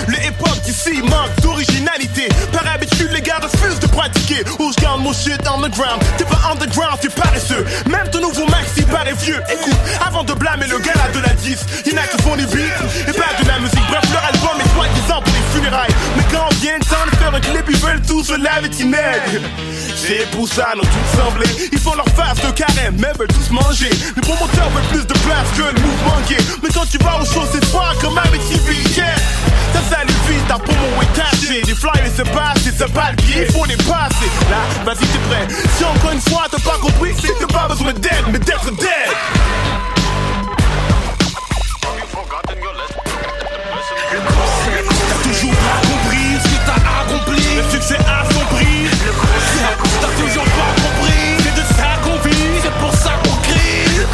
Le 0.06 0.14
hip-hop 0.14 0.56
d'ici 0.64 1.02
manque 1.02 1.34
d'originalité. 1.42 2.28
Par 2.52 2.66
habitude, 2.72 3.10
les 3.12 3.20
gars 3.20 3.38
refusent 3.42 3.80
de 3.80 3.86
pratiquer. 3.86 4.42
Où 4.58 4.72
je 4.72 4.80
garde 4.80 5.00
mon 5.02 5.12
shit 5.12 5.40
underground. 5.46 6.02
T'es 6.16 6.24
pas 6.24 6.40
underground, 6.50 6.98
t'es 7.00 7.08
paresseux. 7.08 7.64
Même 7.86 8.08
ton 8.10 8.20
nouveau 8.20 8.46
maxi 8.46 8.82
paraît 8.82 9.14
vieux. 9.14 9.42
Écoute, 9.50 9.76
avant 10.06 10.24
de 10.24 10.32
blâmer 10.32 10.66
le 10.68 10.78
gars 10.78 10.92
de 11.12 11.20
la 11.20 11.34
10, 11.34 11.58
y'en 11.86 11.98
a 11.98 12.06
qui 12.06 12.22
font 12.22 12.36
beats 12.36 13.08
et 13.08 13.12
pas 13.12 13.42
de 13.42 13.48
la 13.48 13.58
musique. 13.58 13.86
Bref, 13.90 14.04
leur 14.12 14.24
album 14.24 14.60
est 14.60 14.74
soi-disant 14.74 15.22
funérailles. 15.52 15.94
Mais 16.16 16.24
quand 16.30 16.48
vient 16.60 16.78
le 16.78 16.84
temps 16.84 17.06
de 17.10 17.16
faire 17.16 17.34
un 17.34 17.40
clip, 17.40 17.64
ils 17.68 17.76
veulent 17.76 18.02
tous 18.06 18.24
se 18.24 18.36
laver 18.42 18.70
tinègre. 18.70 19.42
C'est 19.96 20.30
pour 20.30 20.48
ça, 20.48 20.68
nos 20.74 20.82
tout 20.82 21.08
semblés. 21.16 21.68
Ils 21.72 21.78
font 21.78 21.94
leur 21.94 22.08
face 22.08 22.40
de 22.40 22.50
carême, 22.52 22.96
mais 22.98 23.12
veulent 23.18 23.28
tous 23.28 23.50
manger. 23.50 23.90
Les 24.16 24.22
promoteurs 24.22 24.70
veulent 24.70 24.90
plus 24.90 25.06
de 25.06 25.12
place 25.12 25.48
que 25.56 25.62
le 25.62 25.80
mouvement 25.80 26.20
gay. 26.28 26.38
Mais 26.62 26.68
quand 26.72 26.86
tu 26.90 26.98
vas 26.98 27.20
au 27.20 27.24
show, 27.24 27.44
c'est 27.52 27.64
froid 27.66 27.92
comme 28.00 28.18
avec 28.18 28.40
TV, 28.48 28.74
yeah. 28.96 29.14
Ça 29.72 29.80
s'allume 29.88 30.16
vite, 30.28 30.46
ta 30.48 30.56
est 30.56 31.16
cachée. 31.16 31.62
Les 31.66 31.74
flyers 31.74 32.12
se 32.16 32.22
passent 32.22 32.66
et 32.66 32.76
se 32.76 32.84
pas 32.90 33.12
le 33.12 33.46
faut 33.52 33.64
les 33.66 33.76
passer. 33.76 34.30
Là, 34.50 34.62
vas-y, 34.84 35.06
t'es 35.06 35.18
prêt. 35.28 35.46
Si 35.76 35.84
encore 35.84 36.12
une 36.12 36.20
fois 36.20 36.46
t'as 36.50 36.58
pas 36.58 36.78
compris, 36.78 37.14
c'est 37.20 37.28
que 37.28 37.44
t'as 37.44 37.58
pas 37.58 37.68
besoin 37.68 37.92
d'aide, 37.92 38.24
mais 38.32 38.38
d'être 38.38 38.70
dead 38.76 39.10
pas 45.66 45.80
compris 45.88 46.30
ce 46.42 46.48
que 46.48 46.60
accompli. 47.00 47.42
Le 47.56 47.62
succès 47.70 47.98
à 48.06 48.24
son 48.32 48.44
prix. 48.54 48.84
Le 48.84 49.12
t'as 50.00 50.12
toujours 50.22 50.44
pas 50.44 50.72
compris. 50.84 51.24
C'est 51.42 51.54
de 51.60 51.64
ça 51.76 51.90
qu'on 52.02 52.18
vit, 52.28 52.50
c'est 52.62 52.76
pour 52.78 52.94
ça 52.94 53.12
qu'on 53.24 53.36
crie. 53.42 54.06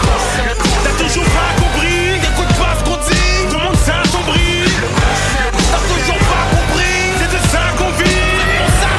T'as 0.85 1.05
toujours 1.05 1.25
pas 1.25 1.53
compris. 1.63 2.21
N'écoute 2.23 2.53
pas 2.59 2.73
ce 2.79 2.83
qu'on 2.85 2.97
dit. 3.09 3.51
Tout 3.51 3.57
le 3.57 3.65
monde. 3.65 3.77
T'as 5.71 5.85
toujours 5.95 6.21
pas 6.33 6.45
compris. 6.57 6.99
C'est 7.19 7.33
de 7.37 7.41
ça 7.53 7.65
qu'on 7.79 7.91
vit, 8.03 8.27
c'est 8.39 8.53
pour 8.59 8.73
ça 8.81 8.93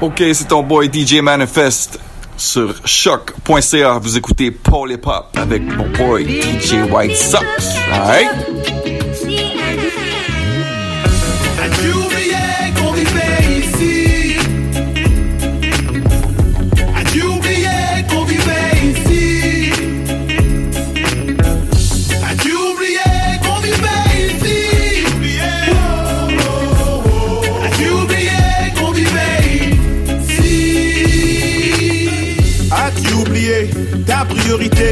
qu'on. 0.00 0.06
Ok, 0.06 0.18
c'est 0.32 0.48
ton 0.48 0.62
boy 0.62 0.90
DJ 0.92 1.20
Manifest 1.20 2.00
sur 2.36 2.74
choc.ca. 2.84 3.98
Vous 3.98 4.16
écoutez 4.16 4.50
Paul 4.50 4.92
et 4.92 4.98
Pop 4.98 5.28
avec 5.36 5.62
mon 5.62 5.88
boy 5.90 6.24
DJ 6.24 6.90
White 6.90 7.16
Sox. 7.16 7.44
Alright? 7.92 8.28
As-tu 11.64 11.88
oublié 11.92 12.46
qu'on 12.76 12.92
vivait 12.92 13.40
ici? 13.58 14.36
As-tu 16.94 17.22
oublié 17.22 18.04
qu'on 18.10 18.24
vivait 18.24 18.76
ici? 18.92 19.70
As-tu 22.28 22.52
oublié 22.52 23.08
qu'on 23.42 23.58
vivait 23.60 24.10
ici? 24.28 24.60
As-tu 27.64 27.86
oublié 27.90 28.42
qu'on 28.78 28.90
vivait 28.92 29.42
ici? 30.28 32.08
As-tu 32.70 33.12
oublié 33.14 33.70
ta 34.06 34.26
priorité? 34.26 34.90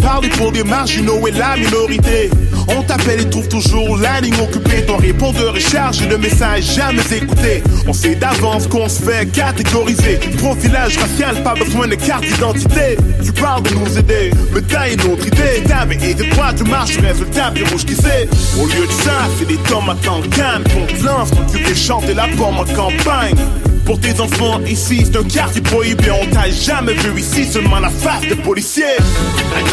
Parler 0.00 0.30
pour 0.30 0.52
des 0.52 0.64
marginaux 0.64 1.26
et 1.26 1.32
la 1.32 1.56
minorité 1.56 2.30
on 2.68 2.82
t'appelle 2.82 3.20
et 3.20 3.30
trouve 3.30 3.48
toujours 3.48 3.96
la 3.98 4.20
ligne 4.20 4.40
occupée. 4.40 4.84
Ton 4.86 4.96
répondeur 4.96 5.56
est 5.56 5.60
chargé 5.60 6.06
de 6.06 6.16
messages 6.16 6.74
jamais 6.74 7.02
écoutés. 7.12 7.62
On 7.86 7.92
sait 7.92 8.14
d'avance 8.14 8.66
qu'on 8.66 8.88
se 8.88 9.02
fait 9.02 9.26
catégoriser. 9.30 10.18
Profilage 10.38 10.98
racial, 10.98 11.42
pas 11.42 11.54
besoin 11.54 11.88
de 11.88 11.94
carte 11.94 12.24
d'identité. 12.24 12.96
Tu 13.24 13.32
parles 13.32 13.62
de 13.62 13.74
nous 13.74 13.98
aider, 13.98 14.30
mais 14.52 14.62
t'as 14.62 14.90
une 14.90 15.00
autre 15.12 15.26
idée. 15.26 15.62
T'avais 15.66 15.96
été 15.96 16.28
toi, 16.30 16.52
tu 16.56 16.64
marches, 16.64 16.98
résultat, 16.98 17.50
puis 17.54 17.64
rouge 17.64 17.84
qui 17.84 17.94
sait 17.94 18.28
Au 18.60 18.66
lieu 18.66 18.86
de 18.86 18.92
ça, 18.92 19.28
c'est 19.38 19.46
des 19.46 19.56
tomates 19.56 20.06
en 20.08 20.20
canne 20.22 20.64
Qu'on 20.64 20.86
te 20.86 21.04
quand 21.04 21.46
tu 21.50 21.58
fais 21.58 21.74
chanter 21.74 22.14
la 22.14 22.28
pomme 22.28 22.58
en 22.58 22.64
campagne. 22.64 23.36
Pour 23.84 24.00
tes 24.00 24.18
enfants 24.20 24.60
ici, 24.66 25.02
c'est 25.04 25.18
un 25.18 25.24
quartier 25.24 25.60
prohibé. 25.60 26.10
On 26.10 26.26
t'a 26.26 26.50
jamais 26.50 26.94
vu 26.94 27.20
ici, 27.20 27.44
seulement 27.44 27.80
la 27.80 27.90
face 27.90 28.22
des 28.22 28.36
policiers. 28.36 28.96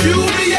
Oublié 0.03 0.57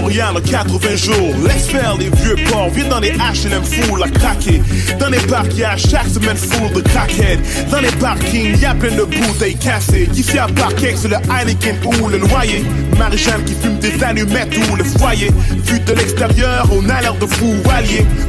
Montréal 0.00 0.36
en 0.36 0.40
80 0.40 0.96
jours. 0.96 1.34
Faire 1.68 1.96
les 1.96 2.10
vieux 2.10 2.36
ports. 2.50 2.70
Viens 2.70 2.88
dans 2.88 3.00
les 3.00 3.12
H&M 3.12 3.62
full 3.62 4.02
à 4.02 4.08
craquer. 4.08 4.62
Dans 4.98 5.08
les 5.08 5.18
parcs, 5.18 5.56
y'a 5.56 5.76
chaque 5.76 6.08
semaine 6.08 6.36
full 6.36 6.72
de 6.72 6.80
crackhead. 6.80 7.40
Dans 7.70 7.80
les 7.80 7.90
parkings, 7.92 8.58
y'a 8.60 8.74
plein 8.74 8.94
de 8.94 9.04
bouteilles 9.04 9.56
cassées. 9.56 10.08
Ici 10.14 10.38
à 10.38 10.46
Parkex, 10.48 11.00
c'est 11.00 11.08
le 11.08 11.16
Heineken 11.16 11.76
ou 11.84 12.08
le 12.08 12.18
noyer. 12.18 12.64
Marie-Jeanne 12.98 13.44
qui 13.44 13.54
fume 13.54 13.78
des 13.78 14.02
allumettes 14.02 14.56
ou 14.56 14.76
le 14.76 14.84
foyer. 14.84 15.30
Vu 15.64 15.80
de 15.80 15.92
l'extérieur, 15.92 16.68
on 16.72 16.88
a 16.88 17.00
l'air 17.00 17.14
de 17.14 17.26
fou. 17.26 17.54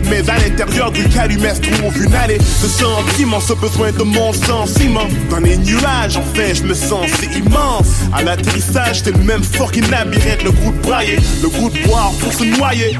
Mais 0.09 0.29
à 0.29 0.37
l'intérieur 0.37 0.91
du 0.91 1.03
calumestre 1.09 1.69
trouve 1.71 2.03
une 2.03 2.13
allée. 2.13 2.37
Ce 2.39 2.67
sentiment, 2.67 3.39
ce 3.39 3.53
besoin 3.53 3.91
de 3.91 4.03
mon 4.03 4.33
sentiment. 4.33 5.07
Dans 5.29 5.39
les 5.39 5.57
nuages, 5.57 6.17
enfin, 6.17 6.53
je 6.53 6.63
me 6.63 6.73
sens 6.73 7.07
si 7.19 7.39
immense. 7.39 7.87
À 8.13 8.23
l'atterrissage, 8.23 9.01
c'est 9.03 9.11
le 9.11 9.23
même 9.23 9.43
fucking 9.43 9.89
labyrinthe. 9.89 10.43
Le 10.43 10.51
goût 10.51 10.71
de 10.71 10.81
brailler, 10.81 11.17
le 11.41 11.49
goût 11.49 11.69
de 11.69 11.87
boire 11.87 12.11
pour 12.19 12.33
se 12.33 12.43
noyer. 12.43 12.97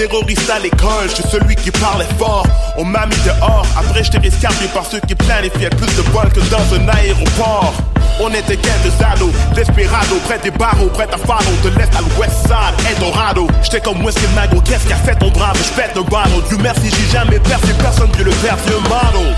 Terroriste 0.00 0.48
à 0.48 0.58
l'école. 0.58 1.08
Je 1.08 1.16
suis 1.16 1.28
celui 1.30 1.56
qui 1.56 1.70
parlait 1.70 2.06
fort. 2.18 2.46
On 2.78 2.84
m'a 2.84 3.04
mis 3.06 3.16
dehors, 3.16 3.66
après 3.76 4.02
j'étais 4.02 4.18
rescapé 4.18 4.66
par 4.72 4.86
ceux 4.86 5.00
qui 5.00 5.14
planifient 5.14 5.68
plus 5.76 5.94
de 5.96 6.02
vols 6.10 6.32
que 6.32 6.40
dans 6.48 6.66
un 6.74 6.88
aéroport. 6.88 7.74
On 8.18 8.30
était 8.30 8.56
quelques 8.56 8.96
ados, 9.00 9.32
desperado, 9.54 10.16
près 10.24 10.38
des 10.38 10.50
barreaux, 10.50 10.88
près 10.88 11.08
à 11.12 11.18
follow, 11.18 11.54
de 11.64 11.68
l'est 11.78 11.94
à 11.96 12.00
l'ouest 12.00 12.32
side, 12.42 12.76
Eldorado. 12.90 13.46
J'étais 13.62 13.80
comme 13.80 14.02
Wesley 14.02 14.28
Mago, 14.34 14.60
qu'est-ce 14.62 14.86
qu'a 14.86 14.96
fait 14.96 15.16
ton 15.16 15.30
brave? 15.30 15.56
J'pète 15.64 15.96
un 15.96 16.02
ballon, 16.02 16.40
Dieu 16.48 16.58
merci, 16.62 16.90
j'ai 16.90 17.18
jamais 17.18 17.38
percé 17.38 17.72
personne 17.80 18.10
que 18.10 18.22
le 18.22 18.30
vieux 18.30 18.80
model. 18.88 19.36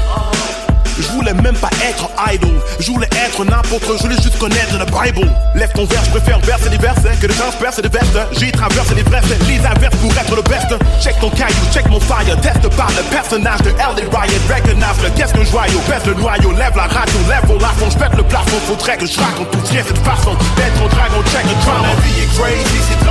Je 0.98 1.08
voulais 1.08 1.34
même 1.34 1.56
pas 1.56 1.70
être 1.88 2.08
idol. 2.30 2.60
Je 2.80 2.90
voulais 2.90 3.08
être 3.24 3.44
un 3.44 3.52
apôtre, 3.52 3.96
je 3.96 4.02
voulais 4.02 4.20
juste 4.22 4.38
connaître 4.38 4.76
la 4.78 4.84
Bible. 4.84 5.28
Lève 5.54 5.72
ton 5.74 5.84
verre, 5.84 6.04
je 6.04 6.10
préfère 6.10 6.38
verser 6.40 6.70
des 6.70 6.78
versets 6.78 7.14
que 7.20 7.26
de 7.26 7.32
transpercer 7.32 7.82
des 7.82 7.88
vestes. 7.88 8.18
J'ai 8.32 8.52
traversé 8.52 8.94
les 8.94 9.02
versets, 9.02 9.38
les 9.48 9.58
averses 9.64 9.96
pour 9.96 10.12
être 10.12 10.34
le 10.36 10.42
best. 10.42 10.68
Check 11.00 11.18
ton 11.20 11.30
caillou, 11.30 11.64
check 11.72 11.88
mon 11.88 12.00
fire, 12.00 12.40
teste 12.40 12.68
par 12.76 12.88
le 12.90 13.02
personnage 13.10 13.60
de 13.62 13.70
L.A. 13.70 14.20
Riot. 14.20 14.42
Recognize 14.48 15.02
le 15.02 15.10
qu'est-ce 15.16 15.34
qu'un 15.34 15.44
joyau, 15.44 15.80
baisse 15.88 16.06
le 16.06 16.14
noyau, 16.14 16.52
lève 16.52 16.76
la 16.76 16.86
radio, 16.86 17.18
lève 17.28 17.50
au 17.50 17.58
lafond, 17.58 17.90
je 17.90 17.98
pète 17.98 18.14
le 18.16 18.22
plafond. 18.22 18.58
Faudrait 18.66 18.96
que 18.96 19.06
je 19.06 19.18
raconte 19.18 19.50
tout 19.50 19.60
tient 19.64 19.82
cette 19.86 20.04
façon 20.04 20.32
d'être 20.56 20.78
un 20.82 20.88
dragon, 20.88 21.22
check 21.30 21.44
le 21.44 21.56
drama. 21.64 21.88
Crazy, 22.36 22.78
c'est 22.88 23.04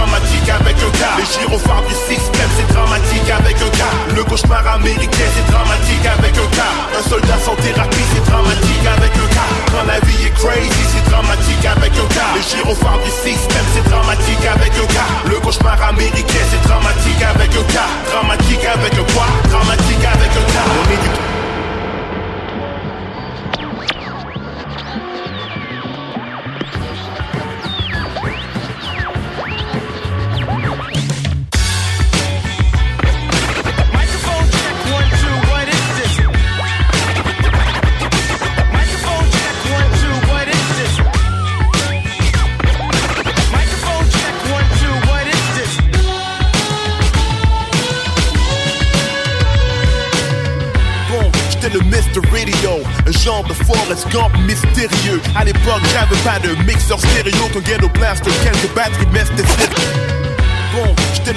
Forrest 53.91 54.09
Gump 54.13 54.31
mystérieux. 54.47 55.21
À 55.35 55.43
l'époque, 55.43 55.81
j'avais 55.91 56.15
pas 56.23 56.39
de 56.39 56.55
mixeur 56.63 56.97
stéréo, 56.97 57.47
qu'un 57.51 57.59
ghetto 57.59 57.89
blaster, 57.89 58.31
quelques 58.41 58.73
batteries, 58.73 59.07
mais 59.11 59.25
c'était 59.25 59.43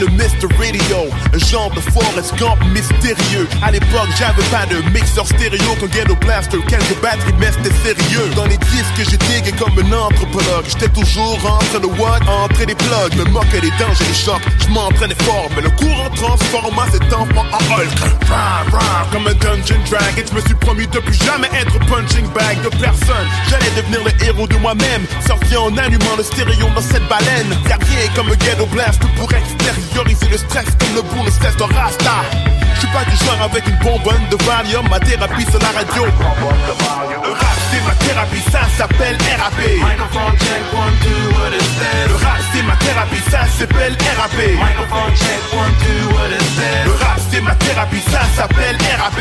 Le 0.01 0.09
Mr. 0.09 0.49
Radio, 0.59 1.07
un 1.33 1.39
genre 1.39 1.71
de 1.71 1.79
Forrest 1.79 2.35
Gump 2.37 2.59
mystérieux. 2.73 3.47
À 3.63 3.71
l'époque, 3.71 4.09
j'avais 4.19 4.43
pas 4.51 4.67
de 4.67 4.83
mixeur 4.91 5.25
stéréo 5.25 5.77
qu'un 5.79 5.87
ghetto 5.87 6.17
blaster, 6.17 6.59
quelques 6.67 7.01
batteries, 7.01 7.33
mais 7.39 7.53
c'était 7.53 7.95
sérieux. 7.95 8.29
Dans 8.35 8.47
les 8.47 8.57
disques, 8.57 9.09
j'étais 9.09 9.53
comme 9.53 9.79
un 9.79 9.93
anthropologue. 9.93 10.65
J'étais 10.67 10.89
toujours 10.89 11.39
en 11.47 11.59
train 11.59 11.79
de 11.79 11.87
what? 11.87 12.19
Entrer 12.27 12.67
des 12.67 12.75
plugs, 12.75 13.15
me 13.17 13.25
moquer 13.31 13.61
des 13.61 13.71
dangers, 13.79 14.05
des 14.05 14.15
chocs. 14.15 14.43
Je 14.67 14.73
m'entraînais 14.73 15.15
fort, 15.23 15.49
mais 15.55 15.63
le 15.63 15.71
courant 15.71 16.11
transforma 16.11 16.87
cet 16.91 17.13
enfant 17.13 17.47
en 17.53 17.75
Hulk. 17.75 17.95
Comme 19.13 19.29
un 19.29 19.35
Dungeon 19.35 19.79
Dragon, 19.89 20.25
je 20.29 20.35
me 20.35 20.41
suis 20.41 20.55
promis 20.55 20.89
de 20.89 20.99
plus 20.99 21.23
jamais 21.25 21.49
être 21.55 21.79
punching 21.87 22.27
bag 22.35 22.61
de 22.63 22.69
personne. 22.81 23.29
J'allais 23.49 23.71
devenir 23.77 24.01
le 24.03 24.27
héros 24.27 24.49
de 24.49 24.57
moi-même, 24.57 25.07
sorti 25.25 25.57
en 25.57 25.77
allumant 25.77 26.17
le 26.17 26.25
stéréo 26.25 26.67
dans 26.75 26.83
cette 26.83 27.07
baleine. 27.09 27.55
Y'a 27.69 27.79
comme 28.17 28.27
un 28.27 28.37
ghetto 28.37 28.67
blast 28.67 29.01
pour 29.17 29.29
extérioriser 29.95 30.29
le 30.29 30.39
stress 30.39 30.67
comme 30.79 30.95
le 30.95 31.03
bout 31.03 31.23
ne 31.25 31.31
cesse 31.31 31.57
de 31.57 31.63
rasta. 31.63 32.25
Je 32.75 32.81
suis 32.81 32.89
pas 32.89 33.05
du 33.05 33.17
genre 33.25 33.43
avec 33.43 33.67
une 33.67 33.79
bonbonne 33.79 34.27
de 34.31 34.37
Valium, 34.45 34.89
ma 34.89 34.99
thérapie 34.99 35.47
c'est 35.51 35.63
la 35.63 35.71
radio. 35.71 36.05
Le 36.05 37.31
rap 37.31 37.59
c'est 37.71 37.83
ma 37.87 37.95
thérapie, 37.95 38.43
ça 38.51 38.61
s'appelle 38.77 39.17
RAP. 39.39 39.59
Microphone 39.59 40.37
check, 40.39 40.63
one, 40.75 40.95
two, 41.01 41.31
what 41.39 41.55
is 41.55 41.71
that? 41.79 42.09
Le 42.09 42.15
rap 42.17 42.41
c'est 42.53 42.63
ma 42.63 42.77
thérapie, 42.77 43.23
ça 43.31 43.47
s'appelle 43.57 43.97
RAP. 44.19 44.39
Microphone 44.39 45.15
check, 45.15 45.41
one, 45.53 45.75
two, 45.81 46.09
what 46.15 46.31
is 46.31 46.57
that? 46.59 46.85
Le 46.85 46.93
rap 46.93 47.19
c'est 47.31 47.41
ma 47.41 47.55
thérapie, 47.55 48.03
ça 48.11 48.21
s'appelle 48.37 48.77
RAP. 48.99 49.19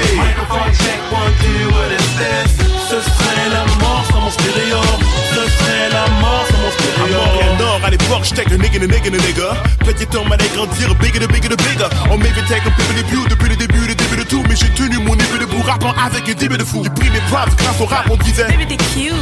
Ce 2.93 3.01
serait 3.01 3.49
la 3.49 3.65
mort 3.81 4.05
sans 4.11 4.21
mon 4.21 4.29
stéréo. 4.29 4.77
Ce 5.31 5.41
serait 5.57 5.89
la 5.89 6.07
mort 6.21 6.45
sans 6.47 6.57
mon 6.59 6.67
À 6.67 6.71
stéréo. 6.73 7.25
Montréal-Nord, 7.25 7.81
à 7.83 7.89
l'époque, 7.89 8.23
j'étais 8.23 8.45
qu'un 8.45 8.57
nigga, 8.57 8.77
nigga, 8.77 9.09
nigga. 9.09 9.49
Petit 9.79 10.05
homme 10.15 10.31
allait 10.31 10.47
grandir, 10.53 10.93
bigger, 11.01 11.17
de 11.17 11.25
bigger, 11.25 11.49
de 11.49 11.55
bigger. 11.55 11.89
On 12.11 12.17
m'avait 12.19 12.45
take 12.47 12.61
un 12.61 12.69
peu 12.69 12.83
de 12.93 13.01
début, 13.01 13.27
depuis 13.27 13.49
le 13.49 13.55
début, 13.55 13.87
le 13.87 13.95
début 13.95 14.17
de 14.17 14.23
tout. 14.29 14.43
Mais 14.47 14.55
j'ai 14.55 14.69
tenu 14.75 14.99
mon 14.99 15.15
niveau 15.15 15.39
de 15.39 15.45
bout, 15.45 15.63
rappant 15.63 15.93
avec 16.05 16.29
un 16.29 16.33
début 16.33 16.55
de 16.55 16.63
fou. 16.63 16.81
J'ai 16.83 16.91
pris 16.91 17.09
mes 17.09 17.21
props 17.31 17.55
grâce 17.55 17.81
au 17.81 17.85
rap, 17.85 18.05
on 18.11 18.17
disait. 18.17 18.45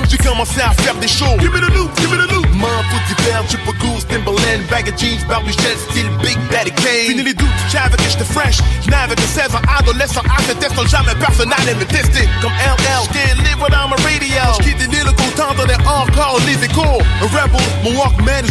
J'ai 0.10 0.18
commencé 0.18 0.60
à 0.60 0.72
faire 0.72 0.96
des 0.96 1.08
shows. 1.08 1.40
Give 1.40 1.52
me 1.52 1.62
the 1.62 1.74
loop, 1.74 1.98
give 1.98 2.12
me 2.12 2.18
the 2.18 2.30
loop. 2.30 2.48
Manteau 2.54 3.00
d'hiver, 3.08 3.42
triple 3.48 3.72
goose, 3.80 4.06
Timberland, 4.06 4.68
bag 4.70 4.90
of 4.90 5.00
jeans, 5.00 5.24
barbichette, 5.30 5.80
style 5.90 6.10
Big 6.22 6.38
Daddy 6.52 6.72
Kane. 6.72 7.08
Fini 7.08 7.24
les 7.24 7.34
doutes, 7.34 7.48
j'avais 7.72 7.96
que 7.96 8.04
j'étais 8.04 8.26
fresh. 8.26 8.58
J'n'avais 8.86 9.16
que 9.16 9.22
16 9.22 9.56
ans, 9.56 9.62
adolescent, 9.80 10.22
à 10.28 10.44
ce 10.44 10.52
test, 10.54 10.76
jamais 10.90 11.16
personne 11.16 11.50
n'allait 11.50 11.76
me 11.76 11.86
tester. 11.86 12.28
Comme 12.42 12.52
LL, 12.52 13.08
can't 13.14 13.42
live 13.44 13.61
without 13.62 13.88
my 13.88 13.96
radio. 14.04 14.44
J'quitte 14.60 14.80
les 14.80 14.98
îles 14.98 15.12
t'entendais 15.36 15.78
encore 15.86 16.40
les 16.46 16.64
échos. 16.64 17.02
Un 17.22 17.28
rebel, 17.28 17.62
mon 17.84 17.92
Walkman, 17.98 18.46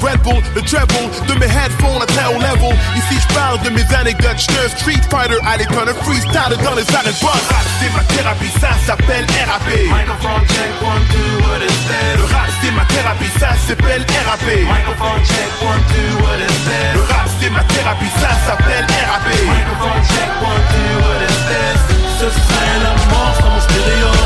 Red 0.00 0.20
Bull. 0.22 0.42
Le 0.54 0.62
treble 0.62 0.94
de 1.28 1.34
mes 1.34 1.46
headphones 1.46 2.02
à 2.02 2.30
au 2.30 2.38
level. 2.38 2.76
Ici, 2.96 3.20
j'parle 3.28 3.60
de 3.62 3.70
mes 3.70 3.84
anecdotes. 3.94 4.38
J'étais 4.38 4.64
un 4.64 4.68
street 4.68 5.02
fighter 5.10 5.38
freestyle 6.02 6.56
dans 6.64 6.74
les 6.74 6.86
arènes 6.94 7.18
boss. 7.20 7.42
Rap, 7.50 7.66
c'est 7.80 7.92
ma 7.92 8.04
thérapie, 8.04 8.52
ça 8.60 8.70
s'appelle 8.86 9.26
RAP. 9.46 9.68
Microphone 9.68 10.44
check, 10.48 10.72
one, 10.82 11.04
two, 11.12 11.32
what 11.46 11.62
is 11.62 11.78
that? 11.88 12.16
Le 12.16 12.24
rap, 12.24 12.48
c'est 12.60 12.70
ma 12.72 12.84
thérapie, 12.86 13.30
ça 13.38 13.50
s'appelle 13.66 14.04
RAP. 14.26 14.46
Microphone 14.46 15.22
check, 15.24 15.50
one, 15.62 15.82
two, 15.90 16.22
what 16.22 16.38
is 16.40 16.58
that? 16.66 16.94
Le 16.94 17.02
rap, 17.02 17.28
c'est 17.40 17.50
ma 17.50 17.64
thérapie, 17.64 18.12
ça 18.20 18.30
s'appelle 18.46 18.86
RAP. 18.86 19.28
Microphone 19.28 20.02
check, 20.08 20.30
one, 20.40 20.62
two, 20.72 20.92
what 21.04 21.22
is 21.28 21.40
that? 21.48 22.02
Ce 22.18 22.28
serait 22.30 22.78
la 22.82 22.92
mort 23.10 23.34
sans 23.40 23.50
mon 23.50 23.60
stéréo. 23.60 24.21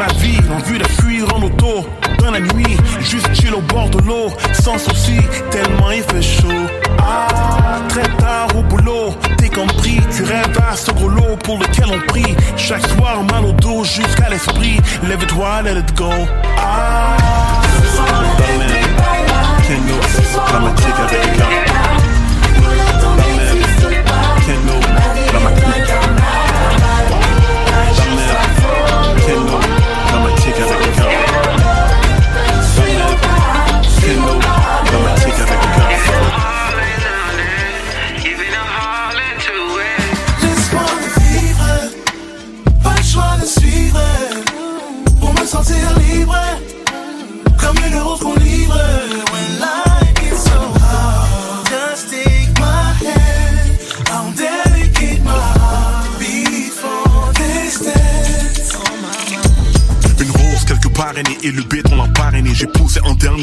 Ma 0.00 0.06
l'envie 0.06 0.78
de 0.78 0.88
fuir 1.02 1.26
en 1.34 1.42
auto. 1.42 1.86
Dans 2.20 2.30
la 2.30 2.40
nuit, 2.40 2.76
juste 3.00 3.28
chill 3.34 3.54
au 3.54 3.60
bord 3.60 3.90
de 3.90 3.98
l'eau, 4.06 4.32
sans 4.62 4.78
souci, 4.78 5.18
tellement 5.50 5.90
il 5.90 6.02
fait 6.02 6.22
chaud. 6.22 6.66
Ah, 6.98 7.80
très 7.88 8.08
tard 8.16 8.48
au 8.56 8.62
boulot, 8.62 9.14
t'es 9.36 9.50
compris, 9.50 10.00
tu 10.16 10.22
rêves 10.22 10.58
à 10.66 10.74
ce 10.74 10.90
gros 10.92 11.08
lot 11.08 11.36
pour 11.44 11.58
lequel 11.58 11.86
on 11.92 12.00
prie. 12.06 12.34
Chaque 12.56 12.86
soir, 12.88 13.22
mal 13.30 13.44
au 13.44 13.52
dos 13.52 13.84
jusqu'à 13.84 14.30
l'esprit, 14.30 14.80
lève-toi, 15.06 15.62
let 15.62 15.94
go. 15.94 16.10
Ah, 16.56 17.16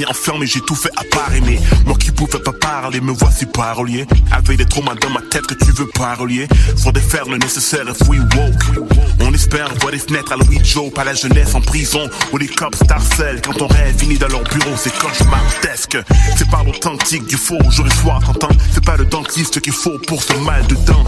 enfermé, 0.10 0.46
j'ai 0.46 0.62
tout 0.62 0.76
fait 0.76 0.92
à 0.96 1.04
part 1.16 1.34
aimer. 1.34 1.60
Moi 1.86 1.96
qui 1.98 2.12
pouvais 2.12 2.40
pas 2.40 2.54
parler, 2.54 3.02
me 3.02 3.12
voici 3.12 3.46
parolier. 3.46 4.06
Avec 4.32 4.58
des 4.58 4.66
traumas 4.66 4.96
dans 4.96 5.10
ma 5.10 5.22
tête 5.22 5.46
que 5.48 5.54
tu 5.54 5.72
veux 5.72 5.88
parolier. 5.88 6.48
Faut 6.78 6.92
défaire 6.92 7.26
le 7.30 7.38
nécessaire 7.38 7.88
if 7.90 8.08
we 8.08 8.20
woke. 8.20 8.90
On 9.20 9.34
espère 9.34 9.74
voir 9.80 9.92
des 9.92 10.00
fenêtres 10.00 10.34
à 10.34 10.38
Louis 10.38 10.60
Joe, 10.64 10.92
pas 10.92 11.04
la 11.04 11.14
jeunesse 11.14 11.56
en 11.56 11.62
prison. 11.62 12.10
Où 12.32 12.38
les 12.38 12.48
cops 12.48 12.80
t'harcèlent 12.88 13.42
quand 13.42 13.54
ton 13.54 13.68
rêve 13.68 13.98
finit 13.98 14.18
dans 14.18 14.28
leur 14.28 14.44
bureau, 14.44 14.76
c'est 14.78 14.94
cauchemardesque. 14.98 15.98
C'est 16.38 16.50
par 16.50 16.64
l'authentique 16.64 17.26
du 17.26 17.38
faux, 17.38 17.60
j'aurais 17.70 17.96
soir 18.02 18.20
t'entends. 18.26 18.56
C'est 18.74 18.84
pas 18.84 18.98
le 18.98 19.06
dentiste 19.06 19.62
qu'il 19.62 19.74
faut 19.74 19.98
pour 20.08 20.24
ce 20.24 20.34
mal 20.34 20.66
de 20.68 20.76
dents. 20.76 21.06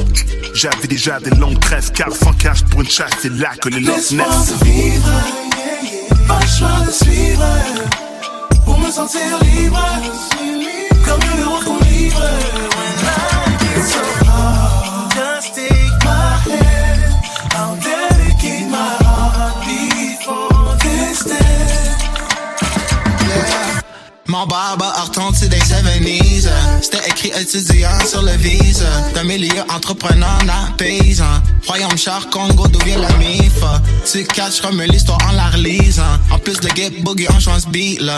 J'avais 0.54 0.88
déjà 0.88 1.20
des 1.20 1.32
longues 1.32 1.60
tresses, 1.60 1.92
car 1.92 2.12
sans 2.12 2.34
cash 2.34 2.64
pour 2.66 2.82
une 2.82 2.90
chasse, 2.90 3.12
c'est 3.22 3.34
là 3.34 3.52
que 3.62 3.70
les 3.70 3.80
Laisse-moi 3.80 4.26
naissent. 4.26 4.54
pas 6.28 6.40
le 6.40 6.48
choix 6.48 6.86
de 6.86 6.92
suivre 6.92 8.09
Me 8.82 8.92
sentir 8.92 9.38
libre, 9.44 9.86
comme 11.06 11.22
une 11.38 11.44
rose 11.44 11.64
qu'on 11.64 11.80
livre 11.80 12.22
When 12.76 12.96
life 13.06 13.78
is 13.78 13.94
so 13.94 14.02
hard, 14.26 15.12
just 15.12 15.79
My 24.40 24.46
barber 24.46 24.86
retombe 24.86 25.38
to 25.38 25.50
des 25.50 25.60
70s. 25.60 26.48
uh. 26.48 27.42
étudiant 27.42 28.00
sur 28.08 28.22
le 28.22 28.32
visa. 28.38 28.88
D'un 29.14 29.26
milieu 29.26 29.62
entrepreneur 29.70 30.40
à 30.48 30.72
paysan. 30.78 31.26
Royaume 31.68 31.98
char 31.98 32.30
Congo 32.30 32.70
d'où 32.70 32.80
vient 32.86 33.00
la 33.00 33.12
mif. 33.18 33.60
Tu 34.10 34.24
catches 34.24 34.62
comme 34.62 34.82
l'histoire 34.82 35.20
en 35.28 35.34
la 35.34 35.50
relisant. 35.50 36.04
En 36.32 36.40
plus 36.40 36.58
de 36.62 36.70
get 36.74 36.92
boogie, 37.04 37.28
on 37.36 37.40
change 37.42 37.68
beat 37.68 38.00
là. 38.00 38.18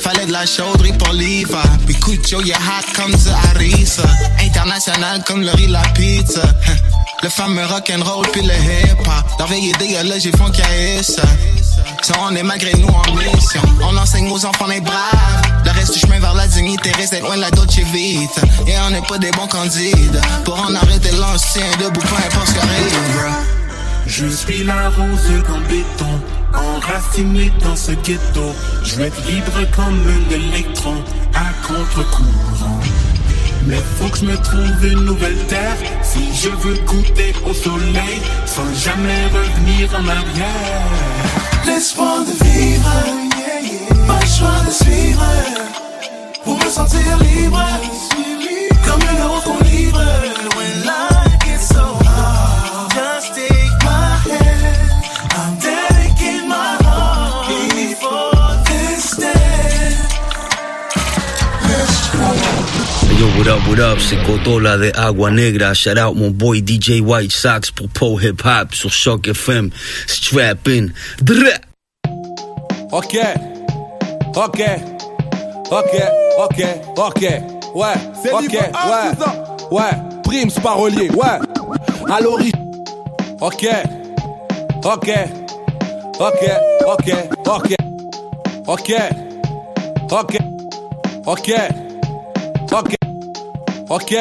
Fallait 0.00 0.24
de 0.24 0.32
la 0.32 0.46
chauderie 0.46 0.94
pour 0.94 1.12
l'IVA. 1.12 1.62
Puis 1.84 1.94
Cucho, 1.96 2.40
yeah 2.40 2.56
hot 2.56 2.86
comme 2.96 3.14
du 3.14 3.28
harissa. 3.28 4.08
International 4.40 5.22
comme 5.26 5.42
le 5.42 5.50
riz 5.50 5.66
la 5.66 5.82
pizza. 5.94 6.40
Le 7.22 7.30
fameux 7.30 7.64
rock'n'roll 7.64 8.26
puis 8.32 8.42
le 8.42 8.52
hip-hop. 8.52 9.38
Leur 9.38 9.48
vieille 9.48 9.70
idée, 9.70 9.94
là, 10.02 10.18
j'ai 10.18 10.30
font 10.32 10.52
ça. 11.02 11.22
On 12.20 12.36
est 12.36 12.42
malgré 12.42 12.72
nous 12.74 12.88
en 12.88 13.14
mission. 13.14 13.62
On 13.80 13.96
enseigne 13.96 14.30
aux 14.30 14.44
enfants 14.44 14.68
d'être 14.68 14.84
braves. 14.84 15.42
Le 15.64 15.70
reste 15.70 15.94
du 15.94 16.00
chemin 16.00 16.18
vers 16.18 16.34
la 16.34 16.46
dignité 16.46 16.92
reste 16.92 17.18
loin 17.18 17.36
de 17.36 17.40
la 17.40 17.50
Dolce 17.50 17.78
Vita. 17.78 18.42
Et 18.66 18.74
on 18.86 18.90
n'est 18.90 19.00
pas 19.00 19.16
des 19.16 19.30
bons 19.30 19.46
candidats. 19.46 20.20
Pour 20.44 20.60
en 20.60 20.74
arrêter 20.74 21.12
l'ancien 21.12 21.64
debout, 21.80 22.00
peu 22.00 22.14
importe 22.14 22.48
ce 22.48 22.52
qui 22.52 22.58
arrive, 22.58 22.98
Je 24.06 24.26
suis 24.26 24.64
la 24.64 24.90
rose 24.90 25.42
comme 25.46 25.62
béton, 25.62 26.20
enraciné 26.52 27.50
dans 27.62 27.76
ce 27.76 27.92
ghetto. 27.92 28.54
Je 28.82 28.96
vais 28.96 29.06
être 29.06 29.26
libre 29.26 29.70
comme 29.74 29.98
un 30.06 30.34
électron, 30.34 31.02
à 31.34 31.66
contre-courant. 31.66 32.80
Mais 33.66 33.78
faut 33.98 34.10
que 34.10 34.18
je 34.18 34.24
me 34.26 34.36
trouve 34.36 34.86
une 34.86 35.06
nouvelle 35.06 35.38
terre 35.46 35.76
Si 36.02 36.20
je 36.34 36.50
veux 36.50 36.76
goûter 36.84 37.32
au 37.48 37.54
soleil 37.54 38.20
Sans 38.44 38.74
jamais 38.74 39.24
revenir 39.32 39.88
en 39.98 40.06
arrière 40.06 41.43
L'espoir 41.66 42.24
de 42.24 42.44
vivre. 42.44 42.90
Pas 44.06 44.20
le 44.20 44.26
choix 44.26 44.60
de 44.66 44.70
suivre. 44.70 45.24
Pour 46.44 46.58
me 46.58 46.70
sentir 46.70 47.18
libre. 47.18 47.64
Comme 48.86 49.02
une 49.02 49.22
autre 49.22 49.64
livre. 49.64 50.02
When 50.56 50.82
life 50.84 51.13
Yo, 63.24 63.30
what 63.38 63.48
up, 63.48 63.66
what 63.66 63.78
up? 63.78 63.98
Se 64.00 64.16
cotola 64.16 64.76
de 64.76 64.92
Agua 64.94 65.30
Negra. 65.30 65.74
Shout 65.74 65.96
out 65.96 66.14
my 66.14 66.28
boy 66.28 66.60
DJ 66.60 67.00
White 67.00 67.32
Sox, 67.32 67.70
Popo 67.70 68.16
Hip 68.16 68.42
Hop, 68.44 68.74
So 68.74 68.90
Shock 68.90 69.22
FM. 69.22 69.72
Strap 70.06 70.68
in. 70.68 70.92
Ok, 72.92 73.16
ok, 74.36 74.60
ok, 75.70 75.94
ok, 76.36 76.60
ok. 76.98 77.22
Ouais, 77.74 77.94
c'est 78.22 78.30
ok, 78.30 78.52
ouais, 78.52 79.70
ouais. 79.70 79.92
Primes 80.22 80.50
parolier, 80.62 81.08
ouais. 81.08 81.38
À 82.12 82.20
l'origine. 82.20 82.52
Ok, 83.40 83.66
ok, 84.84 85.10
ok, 86.20 86.50
ok, 86.86 87.14
ok, 87.46 87.76
ok, 88.66 88.94
ok, 90.10 90.38
ok. 91.26 91.52
Ok, 93.94 94.12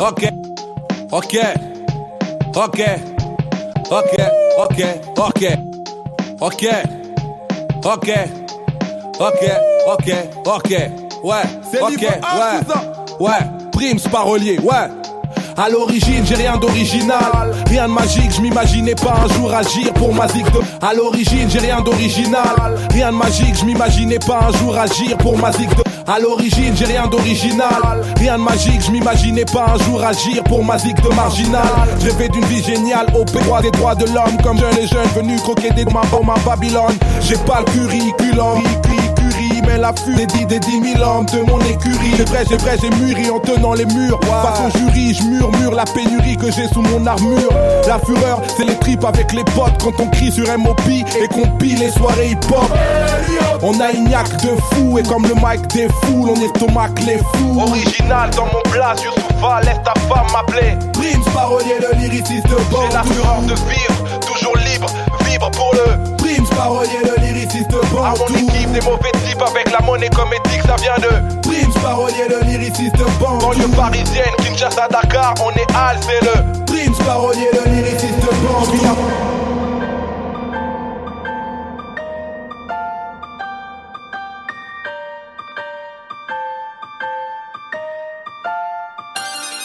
ok, 0.00 0.22
ok, 1.10 1.34
ok, 2.54 2.80
ok, 3.90 4.10
ok, 4.58 4.80
ok, 5.16 5.44
ok. 6.40 6.64
Ok, 7.82 8.08
ok, 9.18 9.40
ok, 9.86 10.08
ok, 10.46 10.70
ouais, 11.24 11.42
ok, 11.80 12.02
ouais, 12.02 12.60
ouais, 13.20 13.40
primes 13.72 13.98
parolier, 14.12 14.58
ouais. 14.58 14.99
À 15.62 15.68
l'origine, 15.68 16.24
j'ai 16.24 16.36
rien 16.36 16.56
d'original, 16.56 17.52
rien 17.66 17.86
de 17.86 17.92
magique, 17.92 18.32
je 18.34 18.40
m'imaginais 18.40 18.94
pas 18.94 19.14
un 19.26 19.28
jour 19.34 19.52
agir 19.52 19.92
pour 19.92 20.14
ma 20.14 20.26
zig 20.26 20.46
de. 20.52 20.60
À 20.80 20.94
l'origine, 20.94 21.50
j'ai 21.50 21.58
rien 21.58 21.82
d'original, 21.82 22.78
rien 22.90 23.12
de 23.12 23.16
magique, 23.18 23.54
je 23.60 23.66
m'imaginais 23.66 24.18
pas 24.20 24.48
un 24.48 24.56
jour 24.56 24.74
agir 24.78 25.18
pour 25.18 25.36
ma 25.36 25.52
zig 25.52 25.68
de. 25.68 25.82
À 26.10 26.18
l'origine, 26.18 26.74
j'ai 26.74 26.86
rien 26.86 27.06
d'original, 27.06 28.02
rien 28.16 28.38
de 28.38 28.42
magique, 28.42 28.80
je 28.86 28.90
m'imaginais 28.90 29.44
pas 29.44 29.74
un 29.74 29.84
jour 29.84 30.02
agir 30.02 30.42
pour 30.44 30.64
ma 30.64 30.78
zig 30.78 30.98
de 30.98 31.14
marginal. 31.14 31.62
Je 32.00 32.06
rêvais 32.06 32.30
d'une 32.30 32.44
vie 32.46 32.64
géniale, 32.64 33.06
au 33.14 33.24
droit 33.24 33.60
des 33.60 33.70
droits 33.70 33.94
de 33.94 34.06
l'homme, 34.06 34.38
comme 34.42 34.58
jeune 34.58 34.78
et 34.78 34.86
jeune 34.86 35.08
venu 35.14 35.36
croquer 35.36 35.72
des 35.72 35.84
ma 35.84 36.00
ma 36.24 36.34
Babylone. 36.38 36.96
J'ai 37.20 37.36
pas 37.36 37.60
le 37.60 37.70
curriculum, 37.70 38.62
curie, 39.70 39.76
mais 39.76 39.78
la 39.78 39.92
furie 39.92 40.16
des 40.16 40.26
dix, 40.26 40.46
des 40.46 40.60
dix 40.60 40.80
mille 40.80 41.02
hommes 41.02 41.26
de 41.26 41.40
mon 41.42 41.60
écurie. 41.60 42.14
J'ai 42.16 42.24
vrai, 42.24 42.44
j'ai 42.48 42.56
vrai, 42.56 42.76
j'ai 42.80 42.90
mûri 42.90 43.30
en 43.30 43.38
tenant 43.38 43.74
les 43.74 43.86
murs. 43.86 44.20
Façon 44.42 44.70
jury, 44.78 45.14
je 45.14 45.22
murmure 45.24 45.74
la 45.74 45.84
pénurie 45.84 46.36
que 46.36 46.50
j'ai 46.50 46.68
sous 46.68 46.82
mon 46.82 47.06
armure. 47.06 47.50
La 47.86 47.98
fureur, 47.98 48.40
c'est 48.56 48.64
les 48.64 48.76
tripes 48.76 49.04
avec 49.04 49.32
les 49.32 49.44
potes 49.44 49.82
quand 49.82 49.98
on 50.00 50.08
crie 50.08 50.32
sur 50.32 50.46
MOP 50.58 50.80
et 50.88 51.28
qu'on 51.28 51.48
pille 51.58 51.76
les 51.76 51.90
soirées 51.90 52.30
hip-hop. 52.30 52.70
On 53.62 53.78
a 53.80 53.90
une 53.92 54.08
yaque 54.08 54.42
de 54.42 54.50
fou 54.72 54.98
et 54.98 55.02
comme 55.02 55.26
le 55.26 55.34
mic 55.34 55.66
des 55.68 55.88
foules, 56.02 56.30
on 56.30 56.40
estomac 56.40 56.90
les 57.06 57.18
fous. 57.18 57.60
Original 57.60 58.30
dans 58.30 58.46
mon 58.46 58.62
place, 58.70 59.02
Youssoufa, 59.02 59.60
laisse 59.62 59.80
ta 59.84 59.94
femme 60.08 60.26
m'appeler. 60.32 60.76
Primes, 60.92 61.24
parolier, 61.34 61.76
le 61.80 61.98
lyriciste 61.98 62.46
de 62.48 62.56
bon. 62.70 62.78
J'ai 62.88 62.94
la 62.94 63.02
fureur 63.02 63.42
de 63.42 63.54
vivre, 63.54 64.20
toujours 64.20 64.56
libre, 64.56 64.86
vibre 65.26 65.50
pour 65.50 65.74
le. 65.74 66.19
Primes, 66.30 66.46
parolier, 66.50 67.00
le 67.02 67.20
lyriciste 67.26 67.70
de 67.70 67.80
bon. 67.92 68.04
À 68.04 68.14
mon 68.16 68.26
équipe, 68.28 68.70
des 68.70 68.80
mauvais 68.82 69.10
types 69.26 69.42
avec 69.42 69.68
la 69.72 69.80
monnaie 69.84 70.08
comme 70.10 70.32
éthique, 70.32 70.62
ça 70.64 70.76
vient 70.76 70.94
de. 70.98 71.40
Primes, 71.40 71.72
parolier, 71.82 72.28
le 72.28 72.46
lyriciste 72.46 72.96
bon. 73.18 73.38
Banlieue 73.38 73.66
parisienne, 73.74 74.34
Kinshasa, 74.38 74.86
Dakar, 74.88 75.34
on 75.44 75.50
est 75.50 75.66
Al, 75.74 75.98
c'est 76.00 76.24
le. 76.24 76.64
Primes, 76.66 76.94
parolier, 77.04 77.48
le 77.52 77.72
lyriciste 77.72 78.20
de 78.20 79.39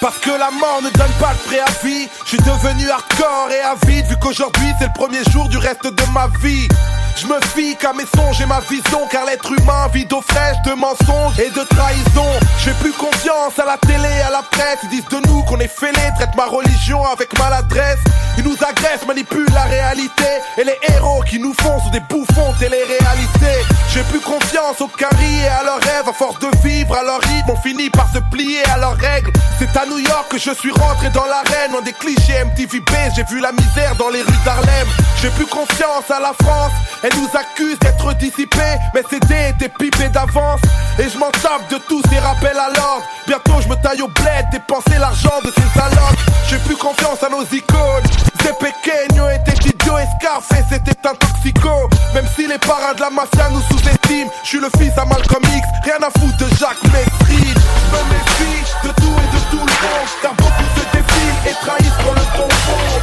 Parce 0.06 0.20
que 0.20 0.30
la 0.30 0.52
mort 0.52 0.84
ne 0.84 0.90
donne 0.92 1.12
pas 1.20 1.34
de 1.34 1.40
préavis. 1.48 2.08
Je 2.26 2.30
suis 2.30 2.38
devenu 2.38 2.88
hardcore 2.92 3.50
et 3.50 3.60
avide 3.62 4.06
Vu 4.06 4.16
qu'aujourd'hui 4.22 4.72
c'est 4.78 4.86
le 4.86 4.94
premier 4.94 5.24
jour 5.32 5.50
du 5.50 5.58
reste 5.58 5.88
de 5.88 6.14
ma 6.14 6.28
vie 6.44 6.68
je 7.16 7.28
me 7.28 7.40
fie 7.54 7.76
qu'à 7.76 7.94
mes 7.94 8.06
songes 8.16 8.42
et 8.42 8.46
ma 8.46 8.60
vision 8.60 9.08
Car 9.10 9.26
l'être 9.26 9.52
humain 9.52 9.88
vit 9.94 10.06
d'eau 10.06 10.22
fraîche, 10.22 10.58
de 10.66 10.74
mensonges 10.74 11.40
et 11.40 11.50
de 11.50 11.64
trahison. 11.64 12.30
J'ai 12.64 12.74
plus 12.82 12.92
confiance 12.92 13.58
à 13.58 13.66
la 13.66 13.78
télé, 13.78 14.22
à 14.26 14.32
la 14.32 14.44
presse. 14.52 14.80
Ils 14.84 14.90
disent 14.90 15.08
de 15.10 15.28
nous 15.28 15.44
qu'on 15.44 15.60
est 15.60 15.68
fêlés, 15.68 16.12
traitent 16.16 16.36
ma 16.36 16.46
religion 16.46 17.06
avec 17.06 17.38
maladresse. 17.40 18.00
Ils 18.38 18.44
nous 18.44 18.58
agressent, 18.68 19.06
manipulent 19.08 19.54
la 19.54 19.64
réalité 19.64 20.26
Et 20.58 20.66
les 20.66 20.78
héros 20.90 21.22
qui 21.22 21.40
nous 21.40 21.54
font 21.54 21.80
sont 21.80 21.90
des 21.90 22.02
bouffons 22.02 22.54
télé-réalité. 22.60 23.64
J'ai 23.94 24.04
plus 24.04 24.20
confiance 24.20 24.82
aux 24.82 24.88
caries 24.88 25.40
et 25.42 25.48
à 25.48 25.64
leurs 25.64 25.80
rêves 25.80 26.10
À 26.10 26.14
force 26.14 26.38
de 26.40 26.50
vivre 26.68 26.96
à 26.98 27.04
leur 27.04 27.22
rythme, 27.22 27.50
on 27.50 27.56
finit 27.56 27.90
par 27.90 28.10
se 28.14 28.20
plier 28.32 28.64
à 28.74 28.78
leurs 28.78 28.98
règles. 28.98 29.32
C'est 29.58 29.76
à 29.78 29.86
New 29.86 30.00
York 30.00 30.28
que 30.30 30.38
je 30.38 30.52
suis 30.52 30.72
rentré 30.72 31.10
dans 31.12 31.26
l'arène. 31.26 31.72
Loin 31.72 31.82
des 31.82 31.94
clichés 31.94 32.44
MTVB, 32.44 32.92
j'ai 33.16 33.24
vu 33.24 33.40
la 33.40 33.52
misère 33.54 33.96
dans 33.96 34.10
les 34.10 34.22
rues 34.22 34.44
d'Harlem. 34.44 34.88
J'ai 35.22 35.30
plus 35.30 35.46
confiance 35.46 36.10
à 36.10 36.20
la 36.20 36.34
France 36.34 36.74
elle 37.06 37.20
nous 37.20 37.30
accuse 37.38 37.78
d'être 37.80 38.14
dissipés, 38.18 38.78
mais 38.94 39.04
dés 39.28 39.50
étaient 39.50 39.70
pipés 39.70 40.10
d'avance. 40.10 40.62
Et 40.98 41.08
je 41.08 41.18
m'en 41.20 41.30
tape 41.30 41.70
de 41.70 41.78
tous 41.88 42.02
ces 42.10 42.18
rappels 42.18 42.58
à 42.58 42.70
l'ordre. 42.74 43.04
Bientôt 43.28 43.62
je 43.62 43.68
me 43.68 43.76
taille 43.76 44.02
au 44.02 44.08
bled, 44.08 44.46
dépenser 44.52 44.98
l'argent 45.00 45.40
de 45.44 45.52
ces 45.56 45.80
salopes. 45.80 46.18
J'ai 46.50 46.58
plus 46.60 46.76
confiance 46.76 47.22
à 47.22 47.30
nos 47.30 47.44
icônes. 47.44 48.10
Ces 48.42 48.54
pequeños 48.54 49.30
étaient 49.30 49.70
idiots 49.70 50.00
et 50.00 50.08
Scarface 50.18 50.72
était 50.72 51.08
un 51.08 51.14
toxico. 51.14 51.90
Même 52.16 52.26
si 52.36 52.48
les 52.48 52.58
parrains 52.58 52.96
de 52.96 53.02
la 53.02 53.12
mafia 53.12 53.50
nous 53.52 53.62
sous-estiment, 53.70 54.32
je 54.44 54.48
suis 54.48 54.60
le 54.60 54.70
fils 54.78 54.98
à 54.98 55.06
Malcolm 55.06 55.44
X, 55.44 55.68
rien 55.84 56.02
à 56.02 56.10
foutre 56.20 56.38
de 56.38 56.56
Jacques 56.58 56.84
Mestre. 56.92 57.12
Je 57.28 57.34
me 57.34 58.02
méfie 58.10 58.64
de 58.84 58.90
tout 58.90 59.14
et 59.14 59.30
de 59.36 59.42
tout 59.52 59.66
le 59.66 59.76
monde, 59.86 60.10
car 60.24 60.34
beaucoup 60.34 60.70
se 60.74 60.98
défilent 60.98 61.50
et 61.50 61.54
trahissent 61.66 62.02
pour 62.04 62.14
le 62.14 62.26
confort. 62.34 63.02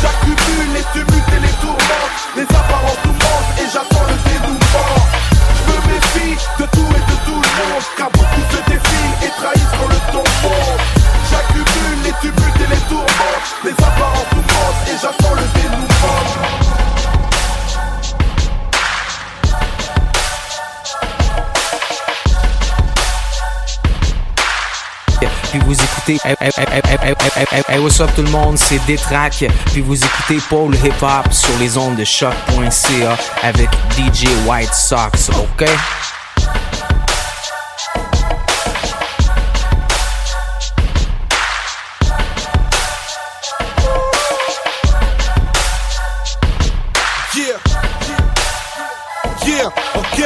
J'accumule 0.00 0.72
les 0.74 0.84
tumultes 0.92 1.32
et 1.36 1.40
les 1.40 1.52
tourments 1.60 2.08
Les 2.34 2.42
apparences 2.42 3.21
j'attends 3.72 4.04
le 4.04 4.16
dénouement 4.28 5.00
Je 5.56 5.62
me 5.70 5.76
méfie 5.92 6.36
de 6.58 6.64
tout 6.66 6.88
et 6.92 7.04
de 7.10 7.16
tout 7.24 7.40
le 7.40 7.50
monde 7.56 7.84
Car 7.96 8.10
beaucoup 8.10 8.44
se 8.52 8.60
défilent 8.70 9.16
et 9.24 9.30
trahissent 9.40 9.76
pour 9.78 9.88
le 9.88 9.98
tombeau 10.12 10.60
J'accumule 11.30 12.02
les 12.04 12.12
tumultes 12.20 12.60
et 12.60 12.70
les 12.74 12.82
tourments 12.88 13.40
Les 13.64 13.72
apparences 13.72 14.32
nous 14.34 14.42
mentent 14.42 14.88
et 14.88 14.96
j'attends 15.00 15.34
le 15.34 15.42
dénouement 15.42 15.61
puis 25.52 25.60
vous 25.66 25.74
écoutez 25.74 26.18
hey, 26.24 26.34
hey, 27.68 27.78
what's 27.78 28.00
up 28.00 28.10
tout 28.16 28.22
le 28.22 28.30
monde, 28.30 28.56
c'est 28.56 28.82
Détrac, 28.86 29.44
puis 29.66 29.82
vous 29.82 30.02
écoutez 30.02 30.38
Paul 30.48 30.74
Hip 30.74 31.02
Hop 31.02 31.30
sur 31.30 31.58
les 31.58 31.76
ondes 31.76 31.96
de 31.96 32.04
choc.ca 32.04 33.16
avec 33.42 33.68
DJ 33.90 34.26
White 34.46 34.72
Sox, 34.72 35.28
ok? 35.28 35.68
Ok, 49.42 50.22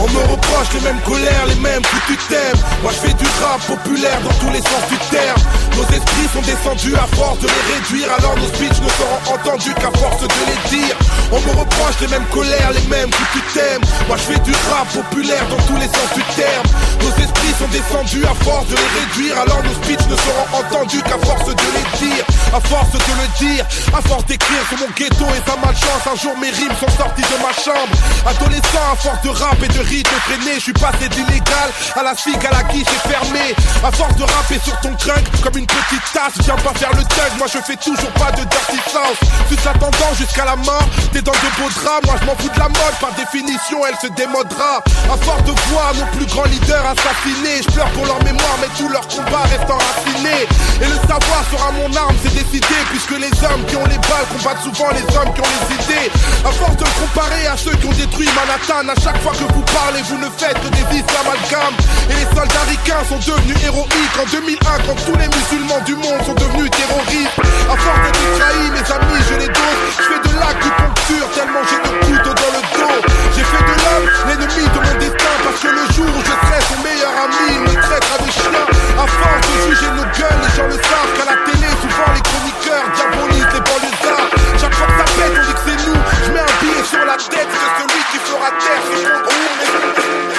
on 0.00 0.08
me 0.08 0.18
reproche 0.32 0.74
les 0.74 0.80
mêmes 0.80 1.00
colères, 1.02 1.46
les 1.46 1.54
mêmes 1.54 1.82
que 1.82 2.12
tu 2.12 2.16
t'aimes. 2.28 2.58
Moi 2.82 2.90
je 2.90 3.08
fais 3.08 3.14
du 3.14 3.24
rap 3.40 3.60
populaire 3.60 4.20
dans 4.22 4.34
tous 4.44 4.50
les 4.50 4.58
sens 4.58 4.88
du 4.90 4.98
terme. 5.08 5.40
Nos 5.76 5.82
esprits 5.82 6.28
sont 6.32 6.40
descendus 6.40 6.96
à 6.96 7.06
force 7.16 7.38
de 7.40 7.48
les 7.48 7.74
réduire, 7.74 8.08
alors 8.18 8.34
nos 8.36 8.48
speeches 8.48 8.80
ne 8.80 8.88
seront 8.88 9.34
entendus 9.34 9.74
qu'à 9.74 9.92
force 9.98 10.22
de 10.22 10.28
les 10.48 10.78
dire. 10.78 10.96
On 11.30 11.40
me 11.40 11.52
reproche 11.58 12.00
les 12.00 12.08
mêmes 12.08 12.24
colères, 12.32 12.72
les 12.72 12.88
mêmes 12.88 13.10
que 13.10 13.24
tu 13.32 13.40
t'aimes. 13.52 13.82
Moi 14.08 14.16
je 14.16 14.32
fais 14.32 14.40
du 14.40 14.52
rap 14.70 14.88
populaire 14.88 15.44
dans 15.50 15.60
tous 15.68 15.76
les 15.76 15.86
sens 15.86 16.08
du 16.14 16.22
terme. 16.34 16.66
Nos 17.02 17.12
esprits 17.22 17.54
sont 17.58 17.68
descendus 17.68 18.24
à 18.24 18.34
force 18.42 18.66
de 18.68 18.76
les 18.76 18.90
réduire, 18.96 19.38
alors 19.38 19.62
nos 19.64 19.74
speeches 19.84 20.08
ne 20.08 20.16
seront 20.16 20.48
entendus 20.64 21.02
qu'à 21.02 21.18
force 21.20 21.44
de 21.44 21.68
les 21.76 22.08
dire. 22.08 22.24
À 22.54 22.60
force 22.60 22.92
de 22.92 23.12
le 23.20 23.28
dire, 23.36 23.64
à 23.92 24.00
force 24.00 24.24
d'écrire 24.26 24.62
sur 24.68 24.78
mon 24.78 24.88
ghetto 24.96 25.26
et 25.36 25.42
sa 25.44 25.56
malchance, 25.60 26.04
un 26.08 26.16
jour 26.16 26.32
mes 26.40 26.50
rimes 26.50 26.76
sont 26.80 26.88
sorties 26.96 27.26
de 27.28 27.38
ma 27.44 27.52
chambre. 27.52 27.92
Adolescent, 28.24 28.86
à 28.92 28.96
force 28.96 29.20
de 29.22 29.28
rap 29.28 29.60
et 29.62 29.68
de 29.68 29.80
rythme 29.80 30.16
freiné, 30.24 30.54
je 30.56 30.72
suis 30.72 30.72
passé 30.72 31.08
d'illégal 31.10 31.68
à 31.96 32.02
la 32.02 32.14
figue 32.14 32.40
à 32.46 32.54
la 32.54 32.62
guiche 32.72 32.88
et 32.88 33.08
fermé. 33.08 33.52
À 33.84 33.92
force 33.92 34.16
de 34.16 34.22
rapper 34.22 34.58
sur 34.64 34.78
ton 34.80 34.94
crunk 34.94 35.26
comme 35.42 35.58
une 35.58 35.65
petite 35.66 36.12
tasse, 36.12 36.34
viens 36.44 36.56
pas 36.56 36.74
faire 36.74 36.92
le 36.92 37.02
thug, 37.02 37.32
moi 37.38 37.46
je 37.52 37.58
fais 37.58 37.76
toujours 37.76 38.12
pas 38.12 38.30
de 38.32 38.44
dirty 38.44 38.78
sauce. 38.90 39.20
Plus 39.48 39.58
l'attendant 39.64 40.12
jusqu'à 40.18 40.44
la 40.44 40.56
mort, 40.56 40.86
t'es 41.12 41.22
dans 41.22 41.32
de 41.32 41.50
beaux 41.58 41.70
draps, 41.82 42.06
moi 42.06 42.16
je 42.20 42.26
m'en 42.26 42.36
fous 42.36 42.50
de 42.52 42.58
la 42.58 42.68
mode, 42.68 42.96
par 43.00 43.12
définition 43.12 43.84
elle 43.86 43.96
se 44.00 44.12
démodera. 44.14 44.82
À 45.10 45.16
de 45.42 45.52
voir 45.70 45.92
nos 45.94 46.06
plus 46.16 46.26
grands 46.26 46.44
leaders 46.44 46.86
assassinés, 46.86 47.62
je 47.66 47.70
pleure 47.72 47.90
pour 47.90 48.06
leur 48.06 48.22
mémoire, 48.22 48.56
mais 48.60 48.68
tout 48.78 48.88
leur 48.88 49.06
combat 49.08 49.42
reste 49.50 49.68
enraciné. 49.68 50.46
Et 50.80 50.86
le 50.86 50.98
savoir 51.08 51.42
sera 51.50 51.72
mon 51.72 51.90
arme, 51.96 52.16
c'est 52.22 52.34
décidé, 52.34 52.76
puisque 52.90 53.18
les 53.18 53.32
hommes 53.44 53.64
qui 53.66 53.76
ont 53.76 53.86
les 53.86 53.98
balles 54.06 54.28
combattent 54.36 54.62
souvent 54.62 54.90
les 54.92 55.06
hommes 55.16 55.32
qui 55.34 55.40
ont 55.40 55.52
les 55.56 55.74
idées. 55.74 56.10
À 56.44 56.52
force 56.52 56.76
de 56.76 56.86
comparer 57.00 57.46
à 57.46 57.56
ceux 57.56 57.74
qui 57.76 57.86
ont 57.86 57.96
détruit 57.96 58.28
Manhattan, 58.34 58.88
à 58.88 58.98
chaque 59.00 59.20
fois 59.22 59.32
que 59.32 59.46
vous 59.52 59.64
parlez, 59.72 60.02
vous 60.02 60.18
ne 60.18 60.30
faites 60.36 60.58
que 60.62 60.68
des 60.68 60.84
vices 60.90 61.12
amalgames. 61.20 61.76
Et 62.10 62.14
les 62.14 62.28
soldats 62.34 62.66
ricains 62.68 63.04
sont 63.08 63.18
devenus 63.18 63.58
héroïques 63.64 64.18
en 64.20 64.26
2001 64.30 64.58
quand 64.86 64.98
tous 65.04 65.16
les 65.18 65.28
musulmans 65.28 65.55
du 65.84 65.94
monde 65.96 66.20
sont 66.24 66.34
devenus 66.34 66.70
terroristes. 66.70 67.38
À 67.70 67.76
force 67.76 68.00
d'être 68.04 68.24
trahis, 68.38 68.70
mes 68.70 68.86
amis, 68.92 69.22
je 69.28 69.34
les 69.40 69.48
dose. 69.48 69.80
Je 69.96 70.02
fais 70.02 70.20
de 70.20 70.32
l'acupuncture 70.36 71.28
tellement 71.34 71.64
j'ai 71.64 71.80
de 71.80 71.92
couteaux 72.04 72.34
dans 72.36 72.52
le 72.56 72.62
dos. 72.76 72.98
J'ai 73.34 73.44
fait 73.44 73.64
de 73.64 73.74
l'homme 73.80 74.06
l'ennemi 74.28 74.64
de 74.68 74.80
mon 74.84 74.94
destin 75.00 75.34
parce 75.44 75.60
que 75.60 75.68
le 75.68 75.84
jour 75.94 76.08
où 76.12 76.20
je 76.20 76.34
serai 76.44 76.60
son 76.68 76.78
meilleur 76.84 77.12
ami, 77.24 77.44
il 77.56 77.60
me 77.60 77.74
traitera 77.80 78.16
de 78.20 78.30
chien. 78.30 78.52
À 79.00 79.06
force 79.06 79.46
de 79.48 79.56
juger 79.70 79.90
nos 79.96 80.08
gueules, 80.12 80.40
les 80.44 80.52
gens 80.56 80.68
le 80.68 80.76
savent 80.76 81.12
qu'à 81.16 81.24
la 81.24 81.36
télé, 81.48 81.68
souvent 81.80 82.10
les 82.12 82.24
chroniqueurs 82.28 82.86
diabolisent 82.92 83.52
les 83.56 83.64
banlieusards. 83.64 84.28
Chaque 84.60 84.74
fois 84.74 84.86
que 84.86 84.96
ça 85.00 85.08
pète, 85.16 85.32
on 85.36 85.44
dit 85.46 85.56
que 85.56 85.64
c'est 85.64 85.80
nous. 85.88 86.00
Je 86.20 86.30
mets 86.32 86.44
un 86.44 86.54
billet 86.60 86.84
sur 86.84 87.04
la 87.04 87.16
tête, 87.16 87.48
c'est 87.48 87.72
celui 87.80 88.02
qui 88.12 88.18
fera 88.28 88.48
taire 88.60 88.84
ce 88.84 88.98
monde. 89.08 90.35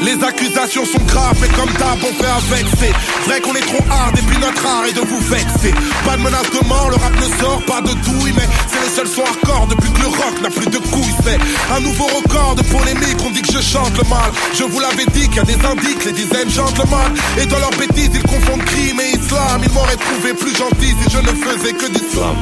Les 0.00 0.14
accusations 0.24 0.84
sont 0.84 1.02
graves, 1.06 1.36
mais 1.40 1.48
comme 1.48 1.70
d'hab, 1.74 1.98
on 2.02 2.14
fait 2.14 2.54
avec. 2.54 2.66
C'est 2.78 2.92
vrai 3.28 3.40
qu'on 3.40 3.54
est 3.54 3.66
trop 3.66 3.84
hard, 3.90 4.16
et 4.16 4.22
puis 4.22 4.38
notre 4.38 4.64
art 4.64 4.84
est 4.86 4.92
de 4.92 5.00
vous 5.00 5.18
vexer. 5.18 5.74
Pas 6.04 6.16
de 6.16 6.22
menace 6.22 6.50
de 6.50 6.66
mort, 6.68 6.88
le 6.90 6.96
rap 6.96 7.12
ne 7.16 7.42
sort 7.42 7.62
pas 7.66 7.80
de 7.80 7.92
douille, 8.06 8.32
mais 8.36 8.46
c'est 8.68 8.80
les 8.80 8.94
seuls 8.94 9.08
sons 9.08 9.24
hardcore 9.24 9.66
depuis 9.66 9.90
que 9.90 10.00
le 10.00 10.06
rock 10.06 10.40
n'a 10.42 10.50
plus 10.50 10.70
de 10.70 10.78
couilles. 10.78 11.14
C'est 11.24 11.38
un 11.74 11.80
nouveau 11.80 12.06
record 12.06 12.54
de 12.54 12.62
polémique, 12.62 13.18
on 13.26 13.30
dit 13.30 13.42
que 13.42 13.52
je 13.52 13.60
chante 13.60 13.96
le 13.98 14.08
mal. 14.08 14.30
Je 14.54 14.64
vous 14.64 14.78
l'avais 14.78 15.06
dit 15.06 15.28
qu'il 15.28 15.36
y 15.36 15.40
a 15.40 15.44
des 15.44 15.60
indices, 15.66 16.04
les 16.06 16.12
dizaines 16.12 16.50
chantent 16.50 16.78
le 16.78 16.88
mal. 16.88 17.12
Et 17.40 17.46
dans 17.46 17.58
leurs 17.58 17.76
bêtises, 17.76 18.10
ils 18.14 18.22
confondent 18.22 18.64
crime 18.64 19.00
et 19.00 19.16
islam. 19.18 19.60
Ils 19.64 19.72
m'auraient 19.72 19.96
trouvé 19.96 20.32
plus 20.34 20.54
gentil 20.56 20.94
si 21.02 21.10
je 21.10 21.18
ne 21.18 21.34
faisais 21.34 21.72
que 21.72 21.86
d'islam. 21.90 22.36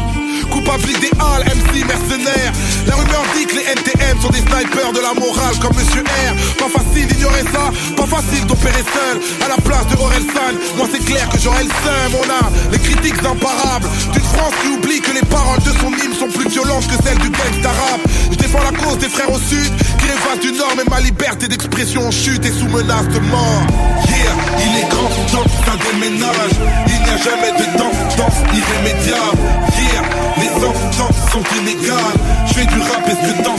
Coupable 0.50 0.90
idéal, 0.90 1.44
MC 1.44 1.84
mercenaire. 1.86 2.52
La 2.86 2.94
rumeur 2.94 3.22
dit 3.36 3.46
que 3.46 3.56
les 3.56 3.64
NTM 3.64 4.20
sont 4.20 4.30
des 4.30 4.38
snipers 4.38 4.92
de 4.92 5.00
la 5.00 5.14
morale 5.14 5.56
comme 5.60 5.76
Monsieur 5.76 6.02
R. 6.02 6.34
Pas 6.58 6.70
facile 6.78 7.06
d'ignorer 7.08 7.44
ça, 7.52 7.70
pas 7.96 8.06
facile 8.06 8.46
d'opérer 8.46 8.84
seul. 8.84 9.20
À 9.44 9.48
la 9.48 9.56
place 9.56 9.86
de 9.88 9.96
Orelsan, 9.96 10.54
moi 10.76 10.86
c'est 10.90 11.04
clair 11.04 11.28
que 11.28 11.38
j'aurai 11.38 11.64
le 11.64 11.70
seum. 11.70 12.12
On 12.20 12.28
a 12.30 12.50
les 12.72 12.78
critiques 12.78 13.18
imparables 13.24 13.88
d'une 14.12 14.22
France 14.22 14.54
qui 14.62 14.68
oublie 14.68 15.00
que 15.00 15.12
les 15.12 15.26
paroles 15.26 15.60
de 15.60 15.72
son 15.80 15.90
hymne 15.90 16.14
sont 16.18 16.28
plus 16.28 16.48
violentes 16.48 16.86
que 16.86 17.02
celles 17.02 17.18
du 17.18 17.30
texte 17.30 17.64
arabe. 17.64 18.02
Je 18.30 18.36
défends 18.36 18.62
la 18.62 18.76
cause 18.76 18.98
des 18.98 19.08
frères 19.08 19.30
au 19.30 19.38
sud 19.38 19.72
qui 19.98 20.06
rêvent 20.06 20.40
du 20.40 20.52
nord, 20.52 20.72
mais 20.76 20.84
ma 20.88 21.00
liberté 21.00 21.48
d'expression 21.48 22.06
en 22.06 22.10
chute 22.10 22.44
et 22.44 22.52
sous 22.52 22.68
menace 22.68 23.08
de 23.08 23.18
mort. 23.20 23.62
Yeah, 24.08 24.36
il 24.58 24.78
est 24.80 24.88
grand 24.88 25.08
temps 25.32 25.44
que 25.44 25.64
ça 25.64 25.76
déménage. 25.92 26.56
Il 26.86 27.02
n'y 27.02 27.10
a 27.10 27.16
jamais 27.16 27.52
de 27.52 27.78
tendance 27.78 28.38
irrémédiable. 28.52 29.38
Yeah, 29.76 30.15
les 30.56 30.62
sentences 30.62 31.30
sont 31.32 31.44
inégales. 31.60 32.18
Je 32.46 32.54
fais 32.54 32.66
du 32.66 32.80
rap, 32.80 33.08
est-ce 33.08 33.32
que 33.32 33.42
temps 33.42 33.56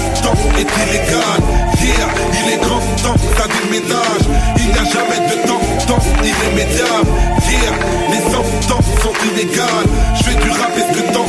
est 0.58 0.70
illégal? 0.84 1.40
Yeah, 1.82 2.10
il 2.34 2.54
est 2.54 2.58
grand 2.58 2.82
temps 3.02 3.14
que 3.14 3.38
ça 3.38 3.48
déménage. 3.48 4.26
Il 4.58 4.68
n'y 4.68 4.80
a 4.80 4.84
jamais 4.84 5.20
de 5.30 5.48
tendance 5.88 6.06
irrémédiable. 6.24 7.08
Yeah, 7.48 7.72
les 8.12 8.32
sentences 8.32 8.86
sont 9.02 9.14
inégales. 9.32 9.88
Je 10.16 10.24
fais 10.24 10.36
du 10.36 10.50
rap, 10.50 10.72
est-ce 10.78 11.00
que 11.00 11.14
temps 11.14 11.26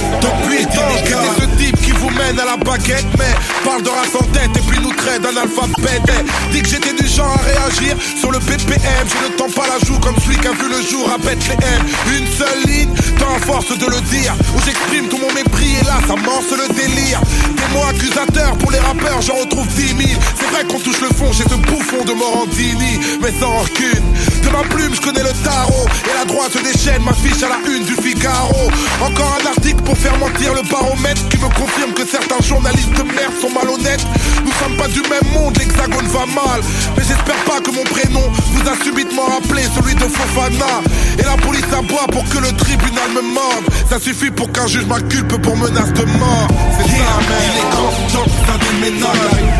est 0.52 0.74
illégal? 0.74 1.18
C'est 1.36 1.42
ce 1.42 1.62
type 1.62 1.80
qui 1.82 1.92
vous 1.92 2.10
mène 2.10 2.38
à 2.38 2.44
la 2.44 2.56
baguette, 2.56 3.06
mais 3.18 3.32
parle 3.64 3.82
de 3.82 3.88
race 3.88 4.14
en 4.14 4.24
tête 4.32 4.50
et 4.56 4.60
puis 4.68 4.80
nous 4.80 4.92
traite 4.92 5.22
d'analphabète. 5.22 6.10
Dis 6.50 6.62
que 6.62 6.68
j'étais 6.68 6.92
du 6.92 7.06
genre 7.06 7.32
à 7.32 7.42
réagir 7.42 7.96
sur 8.18 8.30
le 8.32 8.38
BPM. 8.38 9.04
Je 9.06 9.32
ne 9.32 9.36
tends 9.36 9.50
pas 9.50 9.66
la 9.68 9.78
joue 9.86 9.98
comme 10.00 10.16
celui 10.24 10.36
qui 10.38 10.48
a 10.48 10.52
vu 10.52 10.68
le 10.68 10.82
jour 10.82 11.08
à 11.12 11.18
Bethléem. 11.18 11.82
Une 12.18 12.26
seule 12.26 12.62
ligne, 12.66 12.94
tant 13.18 13.34
à 13.36 13.38
force 13.46 13.68
de 13.78 13.86
le 13.86 14.00
dire, 14.10 14.34
où 14.56 14.60
j'exprime 14.64 15.08
tout 15.08 15.18
mon 15.18 15.32
mépris 15.32 15.76
et 15.80 15.84
là 15.84 16.00
ça 16.06 16.14
morce 16.16 16.50
le 16.50 16.72
délire. 16.74 17.20
Des 17.54 17.74
mots 17.74 17.86
accusateurs 17.88 18.56
pour 18.58 18.72
les 18.72 18.80
rappeurs, 18.80 19.22
j'en 19.22 19.34
retrouve 19.34 19.66
10 19.68 19.88
000. 19.88 20.20
C'est 20.38 20.50
vrai 20.50 20.64
qu'on 20.64 20.80
touche 20.80 21.00
le 21.00 21.14
fond 21.14 21.32
chez 21.32 21.44
ce 21.44 21.54
bouffon 21.54 22.04
de 22.04 22.12
Morandini, 22.12 22.98
mais 23.22 23.32
sans 23.38 23.50
rancune. 23.50 24.02
De 24.48 24.52
ma 24.52 24.62
plume, 24.62 24.94
je 24.94 25.00
connais 25.00 25.22
le 25.22 25.32
tarot 25.44 25.86
et 26.08 26.14
la 26.16 26.24
droite 26.24 26.52
se 26.52 26.58
déchaîne, 26.58 27.02
m'affiche 27.02 27.42
à 27.42 27.48
la 27.48 27.58
une 27.68 27.84
du 27.84 27.92
Figaro. 27.92 28.70
Encore 29.02 29.36
un 29.42 29.46
article 29.46 29.82
pour 29.82 29.96
faire 29.98 30.16
mentir 30.18 30.54
le 30.54 30.62
baromètre 30.70 31.28
qui 31.28 31.36
me 31.36 31.48
confirme 31.52 31.92
que 31.92 32.06
certains 32.06 32.40
journalistes 32.40 32.92
de 32.96 33.02
merde 33.02 33.34
sont 33.42 33.50
malhonnêtes. 33.50 34.06
Nous 34.44 34.52
sommes 34.52 34.76
pas 34.78 34.88
du 34.88 35.02
même 35.02 35.28
monde, 35.34 35.54
l'hexagone 35.58 36.06
va 36.06 36.24
mal. 36.26 36.60
Mais 36.96 37.04
j'espère 37.04 37.36
pas 37.44 37.60
que 37.60 37.70
mon 37.72 37.84
prénom 37.84 38.24
vous 38.52 38.68
a 38.70 38.74
subitement 38.82 39.26
rappelé 39.26 39.64
celui 39.76 39.94
de 39.94 40.08
Fofana. 40.08 40.80
Et 41.18 41.24
la 41.24 41.36
police 41.36 41.68
aboie 41.76 42.06
pour 42.10 42.24
que 42.30 42.38
le 42.38 42.52
tribunal 42.56 43.10
me 43.16 43.22
morde. 43.34 43.66
Ça 43.90 44.00
suffit 44.00 44.30
pour 44.30 44.50
qu'un 44.50 44.66
juge 44.66 44.86
m'inculpe 44.86 45.36
pour 45.42 45.56
menace 45.58 45.92
de 45.92 46.04
mort. 46.16 46.48
C'est 46.78 46.88
ça. 46.88 47.20
Il 47.20 47.58
est 47.58 47.70
grand 47.70 48.24
temps 48.24 48.30
ça 48.46 48.56
déménage. 48.56 49.12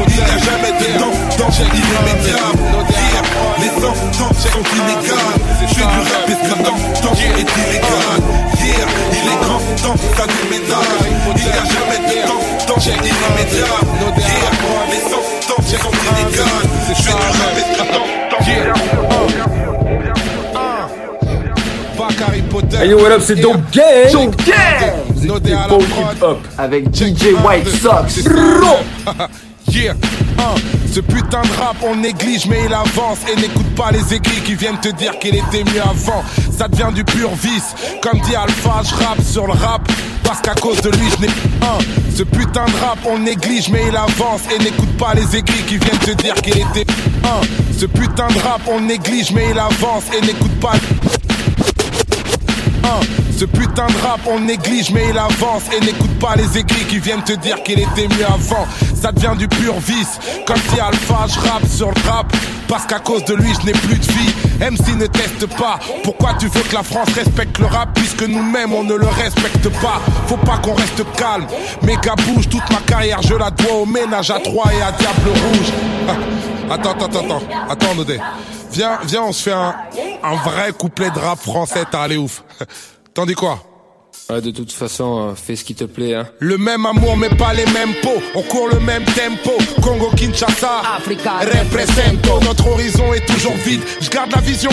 Il 0.09 0.15
n'y 0.15 0.31
a 0.31 0.39
jamais 0.39 0.73
de 0.81 0.99
temps, 0.99 1.37
temps 1.37 1.53
irrémédiable. 1.53 2.88
Les 3.61 3.73
sentences 3.81 4.43
sont 4.43 4.67
inégales. 4.77 5.39
Je 5.61 5.75
fais 5.75 5.83
du 5.83 6.01
rap, 6.09 6.27
que 6.27 6.55
temps, 7.03 7.15
est 7.15 7.27
illégal? 7.27 8.19
Yeah, 8.59 8.89
il 9.13 9.27
est 9.29 9.41
grand 9.45 9.63
temps 9.83 9.99
ça 10.17 10.25
déménage. 10.27 11.05
Il 11.37 11.43
n'y 11.43 11.51
a 11.51 11.53
jamais 11.65 11.99
de 11.99 12.17
temps, 12.27 12.43
temps 12.67 12.81
irrémédiable. 12.81 13.89
Yeah, 14.19 14.53
les 14.91 15.03
sentences 15.11 15.71
sont 15.71 15.97
inégales. 16.09 16.67
Je 16.89 16.95
fais 16.95 17.11
du 17.11 17.17
rap, 17.17 17.57
que 17.73 17.85
temps, 17.95 18.09
Potter. 22.49 22.79
Hey 22.81 22.89
yo, 22.91 22.99
what 22.99 23.13
up, 23.13 23.23
c'est 23.23 23.37
Dope 23.37 23.71
Gang! 23.73 24.13
Dope 24.13 24.37
Gang! 24.45 24.93
Vous 25.15 25.25
écoutez 25.25 25.53
Hip 25.53 26.23
Hop 26.23 26.39
avec 26.57 26.95
DJ 26.95 27.35
White 27.45 27.69
Sox. 27.69 28.25
Yeah, 29.71 29.93
ce 30.93 31.01
putain 31.01 31.43
de 31.43 31.61
rap 31.61 31.77
on 31.83 31.97
néglige 31.97 32.47
mais 32.47 32.65
il 32.67 32.75
avance. 32.75 33.19
Et 33.31 33.41
n'écoute 33.41 33.75
pas 33.77 33.91
les 33.91 34.15
aigris 34.15 34.41
qui 34.45 34.55
viennent 34.55 34.81
te 34.81 34.89
dire 34.89 35.19
qu'il 35.19 35.35
était 35.35 35.65
mieux 35.65 35.83
avant. 35.83 36.25
Ça 36.57 36.69
devient 36.69 36.93
du 36.95 37.05
pur 37.05 37.31
vice. 37.35 37.75
Comme 38.03 38.21
dit 38.21 38.35
Alpha 38.35 38.83
je 38.85 38.95
rappe 38.95 39.23
sur 39.23 39.47
le 39.47 39.53
rap. 39.53 39.87
Parce 40.25 40.41
qu'à 40.41 40.55
cause 40.55 40.81
de 40.81 40.91
lui 40.91 41.09
je 41.17 41.23
n'ai 41.23 41.33
un. 41.63 41.79
Ce 42.17 42.23
putain 42.23 42.65
de 42.67 42.77
rap 42.85 42.99
on 43.07 43.19
néglige 43.19 43.69
mais 43.69 43.83
il 43.89 43.97
avance. 43.97 44.43
Et 44.55 44.63
n'écoute 44.63 44.97
pas 44.99 45.15
les 45.15 45.37
aigris 45.37 45.63
qui 45.67 45.79
viennent 45.79 45.99
te 45.99 46.13
dire 46.23 46.35
qu'il 46.35 46.59
était 46.59 46.87
Ce 47.79 47.87
putain 47.87 48.29
de 48.29 48.39
rap 48.41 48.63
on 48.67 48.81
néglige 48.81 49.31
mais 49.33 49.51
il 49.51 49.59
avance. 49.59 50.05
Et 50.17 50.25
n'écoute 50.25 50.59
pas. 50.61 50.73
Ce 53.39 53.45
putain 53.45 53.87
de 53.87 54.03
rap 54.05 54.21
on 54.27 54.41
néglige 54.41 54.91
mais 54.91 55.11
il 55.11 55.17
avance. 55.17 55.63
Et 55.73 55.85
n'écoute 55.85 56.19
pas 56.19 56.35
les 56.35 56.59
aigris 56.59 56.85
qui 56.87 56.99
viennent 56.99 57.23
te 57.23 57.35
dire 57.35 57.63
qu'il 57.63 57.79
était 57.79 58.09
mieux 58.09 58.27
avant. 58.27 58.67
Ça 59.01 59.13
devient 59.13 59.37
du 59.39 59.47
pur 59.47 59.79
vice 59.79 60.19
Comme 60.45 60.57
si 60.57 60.81
Alpha 60.81 61.27
je 61.29 61.39
rappe 61.49 61.67
sur 61.69 61.89
le 61.89 62.11
rap. 62.11 62.37
Parce 62.67 62.85
qu'à 62.85 62.99
cause 62.99 63.25
de 63.27 63.35
lui 63.35 63.53
je 63.61 63.67
n'ai 63.67 63.73
plus 63.73 63.97
de 63.97 64.05
vie. 64.05 64.35
MC 64.61 64.97
ne 64.97 65.07
teste 65.07 65.47
pas. 65.57 65.79
Pourquoi 66.03 66.35
tu 66.35 66.49
veux 66.49 66.63
que 66.63 66.75
la 66.75 66.83
France 66.83 67.11
respecte 67.15 67.59
le 67.61 67.67
rap 67.67 67.91
Puisque 67.95 68.25
nous-mêmes 68.25 68.73
on 68.73 68.83
ne 68.83 68.95
le 68.95 69.07
respecte 69.07 69.69
pas? 69.81 70.01
Faut 70.27 70.37
pas 70.37 70.59
qu'on 70.59 70.75
reste 70.75 71.05
calme. 71.17 71.47
Méga 71.83 72.17
bouge 72.17 72.49
toute 72.49 72.69
ma 72.73 72.81
carrière 72.87 73.23
je 73.23 73.35
la 73.35 73.53
dois 73.53 73.75
au 73.75 73.87
ménage 73.87 74.33
à 74.33 74.41
trois 74.41 74.73
et 74.73 74.83
à 74.83 74.91
Diable 74.91 75.29
Rouge. 75.29 75.73
Attends, 76.69 76.91
attends, 76.91 77.07
attends, 77.07 77.21
attends, 77.21 77.43
attends, 77.71 77.95
Nodé. 77.95 78.21
Viens, 78.73 78.99
viens, 79.05 79.23
on 79.23 79.33
se 79.33 79.45
fait 79.45 79.53
un, 79.53 79.75
un 80.25 80.35
vrai 80.37 80.73
couplet 80.73 81.11
de 81.11 81.19
rap 81.19 81.39
français, 81.39 81.85
t'as 81.91 82.03
allé 82.03 82.17
ouf. 82.17 82.43
T'en 83.19 83.27
dis 83.27 83.35
quoi? 83.35 83.59
Ouais, 84.31 84.41
de 84.41 84.53
toute 84.53 84.71
façon, 84.71 85.31
euh, 85.31 85.35
fais 85.35 85.57
ce 85.57 85.65
qui 85.65 85.75
te 85.75 85.83
plaît, 85.83 86.15
hein. 86.15 86.29
Le 86.39 86.57
même 86.57 86.87
amour 86.87 87.17
mais 87.17 87.29
pas 87.31 87.53
les 87.53 87.65
mêmes 87.73 87.93
pots 88.01 88.23
On 88.37 88.43
court 88.43 88.69
le 88.69 88.79
même 88.79 89.03
tempo. 89.07 89.59
Congo 89.83 90.09
Kinshasa. 90.17 90.83
Africa 90.97 91.33
Represento. 91.41 92.39
Notre 92.45 92.69
horizon 92.69 93.13
est 93.15 93.27
toujours 93.27 93.57
vide. 93.67 93.81
Je 94.01 94.09
garde 94.09 94.31
la 94.31 94.41
vision. 94.41 94.71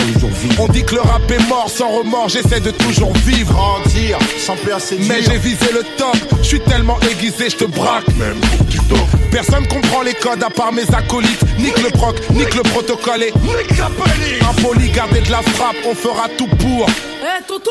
On 0.60 0.68
dit 0.68 0.84
que 0.84 0.94
le 0.94 1.00
rap 1.00 1.28
est 1.28 1.48
mort 1.48 1.68
sans 1.68 1.88
remords. 1.88 2.28
J'essaie 2.28 2.60
de 2.60 2.70
toujours 2.70 3.12
vivre. 3.14 3.52
Grandir 3.52 4.16
sans 4.38 4.54
peur 4.54 4.80
c'est 4.80 5.00
Mais 5.08 5.22
j'ai 5.22 5.38
visé 5.38 5.66
le 5.72 5.82
top. 5.98 6.16
Je 6.38 6.46
suis 6.46 6.60
tellement 6.60 7.00
aiguisé 7.10 7.50
je 7.50 7.56
te 7.56 7.64
braque. 7.64 8.06
Même 8.16 8.38
pour 8.38 8.64
du 8.66 8.78
top 8.78 9.08
Personne 9.32 9.66
comprend 9.66 10.02
les 10.02 10.14
codes 10.14 10.44
à 10.44 10.50
part 10.50 10.72
mes 10.72 10.88
acolytes. 10.94 11.42
Nique 11.58 11.82
le 11.82 11.90
proc, 11.90 12.14
nique 12.30 12.54
le 12.54 12.62
protocole 12.62 13.24
et 13.24 13.32
Nique 13.42 13.76
la 13.76 13.86
police. 13.86 14.40
Impoli, 14.48 14.88
garder 14.90 15.22
de 15.22 15.32
la 15.32 15.42
frappe. 15.42 15.74
On 15.84 15.96
fera 15.96 16.28
tout 16.38 16.46
pour 16.58 16.86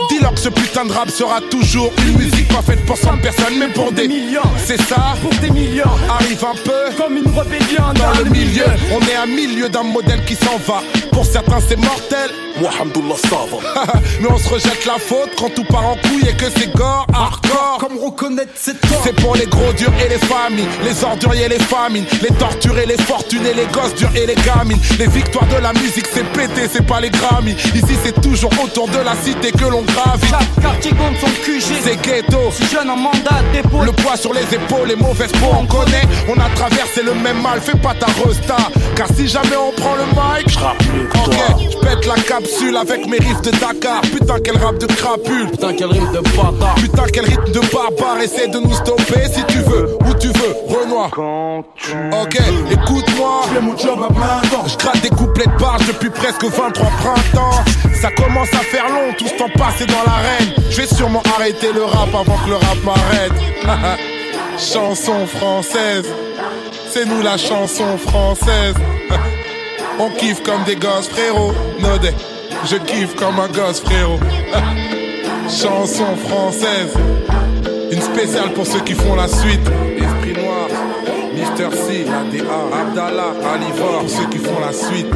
Dis-leur 0.10 0.34
que 0.34 0.40
ce 0.40 0.50
putain 0.50 0.86
de 0.86 0.92
rap 0.92 1.10
sera 1.10 1.40
toujours 1.50 1.92
Une 2.06 2.18
musique 2.18 2.48
pas 2.50 2.62
faite 2.62 2.86
pour 2.86 2.98
100 2.98 3.18
personnes 3.20 3.58
mais 3.60 3.68
pour 3.68 3.92
des 3.92 4.08
millions 4.08 4.42
C'est 4.66 4.82
ça 4.82 5.16
Pour 5.22 5.34
des 5.36 5.50
millions 5.50 5.84
Arrive 6.10 6.44
un 6.44 6.56
peu 6.64 6.96
Comme 6.98 7.18
une 7.18 7.28
rébellion 7.28 7.94
dans, 7.94 8.24
le 8.24 8.30
milieu. 8.30 8.66
On 8.92 9.02
est 9.02 9.16
à 9.16 9.26
milieu 9.26 9.70
d'un 9.70 9.84
modèle 9.84 10.24
qui 10.26 10.36
s'en 10.36 10.58
va. 10.68 10.82
Pour 11.12 11.26
certains, 11.26 11.60
c'est 11.68 11.78
mortel. 11.78 12.30
Mohamedullah 12.60 13.16
ça 13.18 13.38
va. 13.52 13.94
Mais 14.22 14.28
on 14.30 14.38
se 14.38 14.48
rejette 14.48 14.86
la 14.86 14.98
faute 14.98 15.32
quand 15.38 15.54
tout 15.54 15.66
part 15.66 15.86
en 15.86 15.96
couille 15.96 16.30
et 16.30 16.34
que 16.34 16.46
c'est 16.58 16.72
gore, 16.74 17.06
hardcore. 17.14 17.78
Comme 17.80 17.98
reconnaître 17.98 18.52
c'est 18.56 18.80
toi. 18.80 18.98
C'est 19.04 19.16
pour 19.16 19.36
les 19.36 19.46
gros 19.46 19.74
durs 19.74 19.92
et 20.04 20.10
les 20.10 20.18
familles, 20.18 20.68
les 20.84 21.04
orduriers 21.04 21.46
et 21.46 21.50
les 21.50 21.60
famines, 21.60 22.06
les 22.22 22.34
torturés, 22.36 22.86
les 22.86 22.98
fortunés, 22.98 23.54
les 23.54 23.66
gosses 23.66 23.96
durs 23.96 24.12
et 24.16 24.26
les 24.26 24.36
gamines. 24.36 24.80
Les 24.98 25.08
victoires 25.08 25.48
de 25.48 25.62
la 25.62 25.74
musique, 25.74 26.08
c'est 26.14 26.26
pété, 26.32 26.70
c'est 26.72 26.86
pas 26.86 27.02
les 27.02 27.10
Grammys. 27.10 27.56
Ici, 27.76 27.98
c'est 28.04 28.22
toujours 28.22 28.52
autour 28.64 28.88
de 28.88 29.00
la 29.00 29.16
cité 29.16 29.45
que 29.52 29.66
l'on 29.66 29.82
gravit. 29.84 30.28
Chaque 30.30 30.62
quartier 30.62 30.92
compte 30.92 31.18
son 31.20 31.28
QG. 31.44 31.76
C'est 31.84 32.02
ghetto. 32.02 32.52
Si 32.52 32.66
jeune 32.68 32.90
en 32.90 32.98
mandat 32.98 33.42
dépôt. 33.54 33.84
Le 33.84 33.92
poids 33.92 34.18
sur 34.18 34.34
les 34.34 34.46
épaules, 34.54 34.88
les 34.88 34.96
mauvaises 34.96 35.32
peaux, 35.34 35.56
on 35.60 35.66
connaît. 35.66 36.04
On 36.28 36.40
a 36.40 36.50
traversé 36.56 37.04
le 37.04 37.14
même 37.14 37.42
mal, 37.42 37.62
fais 37.62 37.78
pas 37.78 37.94
ta 37.94 38.08
resta. 38.08 38.58
Car 38.96 39.08
si 39.16 39.28
jamais 39.28 39.56
on 39.56 39.72
prend 39.80 39.96
le 39.96 40.06
mic, 40.06 40.50
je 40.50 41.72
je 41.72 41.78
pète 41.78 42.06
la 42.08 42.16
capsule 42.16 42.78
avec 42.78 43.08
mes 43.08 43.18
riffs 43.18 43.42
de 43.42 43.52
Dakar. 43.52 44.02
Putain, 44.02 44.38
quel 44.44 44.58
rap 44.58 44.78
de 44.80 44.88
crapule. 44.88 45.52
Putain, 45.52 45.74
quel 45.74 45.92
rythme 45.92 46.14
de 46.14 46.20
bâtard. 46.20 46.76
Putain, 46.76 47.04
quel 47.14 47.26
rythme 47.26 47.52
de 47.52 47.60
barbare. 47.72 48.22
Essaie 48.24 48.48
de 48.48 48.60
nous 48.60 48.74
stopper 48.74 49.26
si 49.32 49.44
tu 49.46 49.60
veux, 49.60 49.98
où 50.06 50.14
tu 50.20 50.28
veux, 50.28 50.56
Renoir. 50.68 51.12
Ok, 52.22 52.38
écoute-moi. 52.72 53.42
Je 53.48 53.54
fais 53.54 53.62
mon 53.62 53.78
job 53.78 54.00
à 54.04 54.14
plein 54.14 54.50
temps. 54.50 54.66
Je 54.68 54.78
gratte 54.78 55.02
des 55.02 55.10
couplets 55.10 55.46
de 55.46 55.60
barge 55.60 55.88
depuis 55.88 56.10
presque 56.10 56.44
23 56.44 56.72
printemps. 56.72 57.64
Ça 58.02 58.12
commence 58.12 58.54
à 58.54 58.60
faire 58.60 58.90
long, 58.90 59.14
tout 59.18 59.28
ce 59.28 59.34
temps 59.36 59.50
passé 59.58 59.86
dans 59.86 60.04
l'arène. 60.06 60.54
Je 60.70 60.82
vais 60.82 60.88
sûrement 60.88 61.24
arrêter 61.36 61.72
le 61.74 61.84
rap 61.84 62.10
avant 62.10 62.38
que 62.38 62.50
le 62.50 62.56
rap 62.56 62.78
m'arrête. 62.84 63.34
chanson 64.58 65.26
française, 65.28 66.06
c'est 66.90 67.06
nous 67.06 67.22
la 67.22 67.38
chanson 67.38 67.98
française. 67.98 68.76
On 70.00 70.10
kiffe 70.10 70.44
comme 70.44 70.64
des 70.66 70.76
gosses, 70.76 71.08
frérot. 71.08 71.54
Nodé, 71.80 72.12
je 72.66 72.76
kiffe 72.78 73.16
comme 73.16 73.40
un 73.40 73.48
gosse, 73.48 73.82
frérot. 73.82 74.20
chanson 75.50 76.16
française, 76.28 76.94
une 77.92 78.02
spéciale 78.02 78.52
pour 78.54 78.66
ceux 78.66 78.82
qui 78.82 78.94
font 78.94 79.16
la 79.16 79.28
suite. 79.28 79.70
Noir. 80.68 81.06
Mister 81.34 81.72
C, 81.72 82.06
ADA, 82.08 82.80
Abdallah, 82.82 83.34
Alivor, 83.54 84.00
pour 84.00 84.10
ceux 84.10 84.26
qui 84.30 84.38
font 84.38 84.60
la 84.60 84.72
suite. 84.72 85.08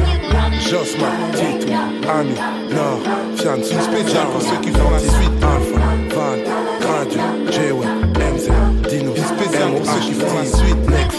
Josman, 0.60 1.10
Tito, 1.32 1.72
Ami, 2.08 2.34
Nord, 2.74 3.00
Fian, 3.36 3.62
spéciale 3.62 4.26
pour 4.32 4.42
ceux 4.42 4.56
qui 4.62 4.70
font 4.70 4.90
la 4.90 4.98
suite. 4.98 5.36
Alpha, 5.42 5.80
Val, 6.14 6.40
Radio, 6.86 7.20
J-Way, 7.50 7.86
MZ, 8.34 8.88
Dino, 8.88 9.12
une 9.16 9.24
spéciale 9.24 9.72
pour 9.72 9.86
ceux 9.86 10.00
qui 10.00 10.12
font 10.12 10.36
la 10.36 10.44
suite. 10.44 10.90
Next, 10.90 11.18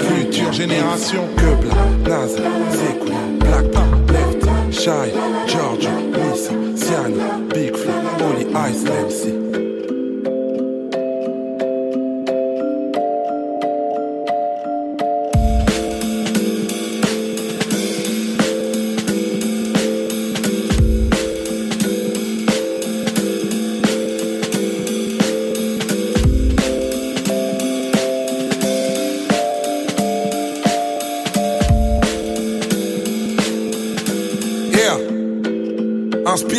Future 0.00 0.52
Génération, 0.52 1.22
Quebla, 1.36 1.74
Naz, 2.08 2.36
Zekou, 2.72 3.12
Black, 3.40 3.64
Left, 4.12 4.72
Shy, 4.72 5.12
George, 5.46 5.88
Missa, 6.12 6.52
Siano, 6.76 7.48
Big 7.52 7.74
Flo, 7.76 7.92
Holy 8.20 8.46
Ice, 8.70 8.84
MC. 8.84 9.75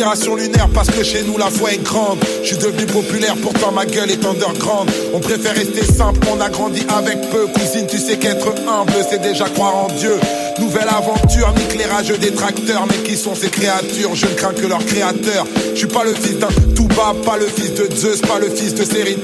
Inspiration 0.08 0.36
lunaire 0.36 0.68
parce 0.72 0.88
que 0.88 1.04
chez 1.04 1.22
nous 1.22 1.36
la 1.36 1.50
voix 1.50 1.70
est 1.70 1.82
grande. 1.82 2.18
Je 2.42 2.48
suis 2.48 2.56
devenu 2.56 2.86
populaire, 2.86 3.34
pourtant 3.42 3.72
ma 3.72 3.84
gueule 3.84 4.10
est 4.10 4.24
underground. 4.24 4.90
On 5.12 5.18
préfère 5.18 5.54
rester 5.54 5.84
simple, 5.84 6.20
on 6.32 6.40
a 6.40 6.48
grandi 6.48 6.80
avec 6.96 7.28
peu. 7.30 7.46
Cousine, 7.48 7.86
tu 7.86 7.98
sais 7.98 8.16
qu'être 8.16 8.48
humble, 8.66 8.94
c'est 9.10 9.20
déjà 9.20 9.44
croire 9.50 9.76
en 9.76 9.88
Dieu. 9.88 10.18
Nouvelle 10.60 10.88
aventure, 10.88 11.52
nique 11.58 11.76
les 11.76 11.84
rageux 11.84 12.16
détracteurs. 12.16 12.86
Mais 12.88 13.06
qui 13.06 13.18
sont 13.18 13.34
ces 13.34 13.50
créatures? 13.50 14.14
Je 14.14 14.26
ne 14.26 14.32
crains 14.32 14.54
que 14.54 14.66
leur 14.66 14.84
créateur. 14.84 15.46
Je 15.74 15.78
suis 15.78 15.86
pas 15.86 16.04
le 16.04 16.14
fils 16.14 16.38
d'un 16.38 16.48
Touba, 16.74 17.14
pas 17.26 17.36
le 17.36 17.46
fils 17.46 17.74
de 17.74 17.94
Zeus, 17.94 18.22
pas 18.22 18.38
le 18.38 18.48
fils 18.48 18.74
de 18.74 18.84
série 18.84 19.18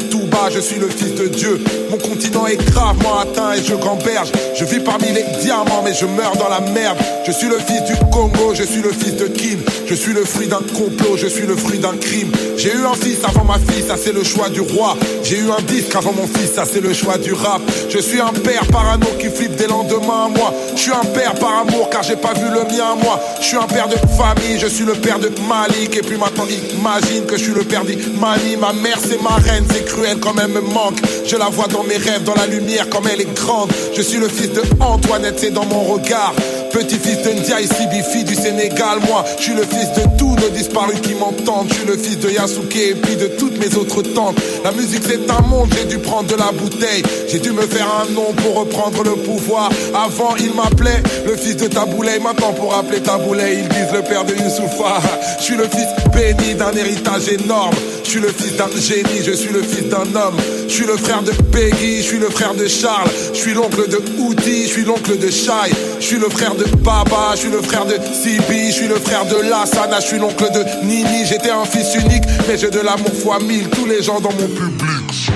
Je 0.53 0.61
suis 0.61 0.79
le 0.79 0.89
fils 0.89 1.15
de 1.15 1.27
Dieu. 1.27 1.61
Mon 1.91 1.97
continent 1.97 2.47
est 2.47 2.57
gravement 2.71 3.19
atteint 3.19 3.55
et 3.55 3.65
je 3.65 3.75
gamberge. 3.75 4.31
Je 4.55 4.65
vis 4.65 4.81
parmi 4.81 5.07
les 5.09 5.25
diamants, 5.41 5.83
mais 5.85 5.95
je 5.95 6.07
meurs 6.07 6.37
dans 6.37 6.49
la 6.49 6.61
merde. 6.61 6.99
Je 7.27 7.33
suis 7.33 7.49
le 7.49 7.59
fils 7.59 7.83
du 7.85 7.95
Congo, 8.13 8.55
je 8.55 8.63
suis 8.63 8.83
le 8.83 8.91
fils 8.93 9.17
de 9.17 9.27
Kim. 9.27 9.59
Je 9.87 9.95
suis 9.95 10.13
le 10.13 10.25
fruit 10.25 10.47
d'un 10.47 10.63
complot, 10.77 11.17
je 11.17 11.27
suis 11.27 11.47
le 11.47 11.57
fruit 11.57 11.79
d'un 11.79 11.97
crime. 11.97 12.31
J'ai 12.57 12.73
eu 12.73 12.85
un 12.85 12.95
fils 12.95 13.19
avant 13.25 13.45
ma 13.45 13.59
fille, 13.59 13.83
ça 13.87 13.97
c'est 13.97 14.13
le 14.13 14.23
choix 14.23 14.49
du 14.49 14.61
roi. 14.61 14.97
J'ai 15.23 15.39
eu 15.39 15.51
un 15.51 15.63
disque 15.63 15.95
avant 15.97 16.13
mon 16.13 16.27
fils, 16.27 16.53
ça 16.55 16.65
c'est 16.71 16.81
le 16.81 16.93
choix 16.93 17.19
du 17.19 17.33
rap. 17.33 17.63
Je 17.89 17.99
suis 17.99 18.21
un 18.21 18.33
père 18.33 18.67
parano 18.71 19.07
qui 19.19 19.29
flippe 19.31 19.57
des 19.57 19.67
lendemains 19.67 20.27
à 20.27 20.29
moi. 20.29 20.55
Je 20.77 20.81
suis 20.81 20.93
un 20.93 21.07
père 21.07 21.35
par 21.35 21.61
amour 21.61 21.89
car 21.91 22.03
j'ai 22.03 22.17
pas 22.17 22.35
vu 22.35 22.49
le 22.49 22.65
mien 22.65 22.93
à 22.93 22.95
moi. 23.03 23.21
Je 23.41 23.47
suis 23.47 23.57
un 23.57 23.67
père 23.67 23.89
de 23.89 23.97
famille, 24.17 24.59
je 24.59 24.67
suis 24.67 24.85
le 24.85 24.95
père 24.95 25.19
de 25.19 25.31
Malik. 25.49 25.97
Et 25.97 26.03
puis 26.03 26.19
maintenant 26.19 26.45
imagine 26.77 27.25
que 27.27 27.37
je 27.37 27.45
suis 27.45 27.55
le 27.55 27.65
père 27.65 27.85
d'Imani. 27.85 28.57
Ma 28.61 28.73
mère 28.73 28.99
c'est 29.01 29.21
ma 29.23 29.37
reine, 29.37 29.65
c'est 29.73 29.85
cruel 29.85 30.19
quand 30.25 30.35
même 30.35 30.53
me 30.53 30.61
manque. 30.61 30.99
Je 31.27 31.37
la 31.37 31.47
vois 31.51 31.67
dans 31.67 31.85
mes 31.85 31.99
rêves, 31.99 32.25
dans 32.25 32.35
la 32.35 32.47
lumière 32.47 32.89
comme 32.89 33.05
elle 33.13 33.21
est 33.21 33.35
grande. 33.35 33.71
Je 33.95 34.01
suis 34.01 34.19
le 34.19 34.29
fils 34.29 34.51
de 34.53 34.63
Antoinette, 34.81 35.35
c'est 35.39 35.53
dans 35.53 35.67
mon 35.67 35.83
regard. 35.83 36.35
Petit-fils 36.75 37.23
de 37.23 37.31
Ndiaye 37.31 37.69
Sibifi 37.69 38.25
du 38.25 38.35
Sénégal, 38.35 38.99
moi 39.07 39.25
Je 39.39 39.45
suis 39.45 39.55
le 39.55 39.63
fils 39.63 39.93
de 39.93 40.19
tous 40.19 40.35
nos 40.35 40.49
disparus 40.49 40.99
qui 41.01 41.15
m'entendent 41.15 41.69
Je 41.69 41.75
suis 41.75 41.87
le 41.87 41.97
fils 41.97 42.19
de 42.19 42.29
Yasuke 42.31 42.75
et 42.75 42.95
puis 42.95 43.15
de 43.15 43.29
toutes 43.39 43.57
mes 43.61 43.77
autres 43.77 44.03
tantes 44.03 44.37
La 44.65 44.73
musique 44.73 45.05
c'est 45.07 45.31
un 45.31 45.41
monde, 45.43 45.69
j'ai 45.79 45.85
dû 45.85 45.99
prendre 45.99 46.29
de 46.29 46.35
la 46.35 46.51
bouteille 46.51 47.05
J'ai 47.29 47.39
dû 47.39 47.53
me 47.53 47.63
faire 47.63 47.87
un 48.03 48.13
nom 48.13 48.33
pour 48.43 48.57
reprendre 48.59 49.05
le 49.05 49.13
pouvoir 49.13 49.71
Avant 49.95 50.35
il 50.37 50.53
m'appelait 50.53 51.01
le 51.25 51.37
fils 51.37 51.57
de 51.59 51.69
Maintenant 52.05 52.53
pour 52.53 52.75
appeler 52.75 53.01
Taboulay 53.01 53.61
ils 53.61 53.69
disent 53.69 53.93
le 53.93 54.03
père 54.03 54.25
de 54.25 54.33
Youssoufa 54.35 55.01
Je 55.39 55.43
suis 55.43 55.57
le 55.57 55.65
fils 55.65 55.89
béni 56.13 56.55
d'un 56.55 56.73
héritage 56.73 57.29
énorme 57.29 57.75
Je 58.05 58.11
suis 58.11 58.21
le 58.21 58.29
fils 58.29 58.57
d'un 58.57 58.69
génie, 58.79 59.23
je 59.25 59.33
suis 59.33 59.53
le 59.53 59.63
fils 59.63 59.89
d'un 59.89 60.05
homme 60.15 60.37
Je 60.69 60.73
suis 60.73 60.87
le 60.87 60.97
frère 60.97 61.23
de 61.23 61.33
Peggy, 61.51 61.99
je 61.99 62.03
suis 62.03 62.19
le 62.19 62.31
frère 62.31 62.55
de 62.55 62.67
Charles 62.67 63.11
Je 63.33 63.39
suis 63.39 63.55
l'oncle 63.55 63.89
de 63.89 63.99
Outi, 64.21 64.63
je 64.63 64.69
suis 64.69 64.85
l'oncle 64.85 65.19
de 65.19 65.31
Shai 65.31 65.73
Je 65.99 66.05
suis 66.05 66.19
le 66.19 66.29
frère 66.29 66.55
de 66.55 66.65
Baba, 66.77 67.33
je 67.33 67.41
suis 67.41 67.51
le 67.51 67.61
frère 67.63 67.85
de 67.87 67.95
Sibi, 68.13 68.69
je 68.69 68.73
suis 68.73 68.89
le 68.89 68.97
frère 68.97 69.25
de 69.27 69.37
Lassana, 69.49 70.01
je 70.01 70.07
suis 70.07 70.19
l'oncle 70.19 70.45
de 70.53 70.87
Nini. 70.87 71.25
J'étais 71.25 71.51
un 71.51 71.65
fils 71.65 71.95
unique, 71.95 72.25
mais 72.49 72.57
j'ai 72.57 72.71
de 72.71 72.81
l'amour 72.81 73.13
fois 73.13 73.39
mille. 73.41 73.69
Tous 73.71 73.87
les 73.87 74.03
gens 74.03 74.21
dans 74.21 74.33
mon 74.33 74.49
public. 74.49 75.31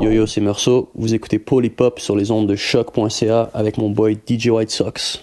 Yo 0.00 0.10
yo, 0.10 0.26
c'est 0.26 0.40
Meursault. 0.40 0.90
Vous 0.94 1.14
écoutez 1.14 1.38
Polypop 1.38 1.98
sur 2.00 2.16
les 2.16 2.30
ondes 2.30 2.46
de 2.46 2.56
choc.ca 2.56 3.50
avec 3.54 3.78
mon 3.78 3.90
boy 3.90 4.18
DJ 4.28 4.48
White 4.48 4.70
Sox. 4.70 5.20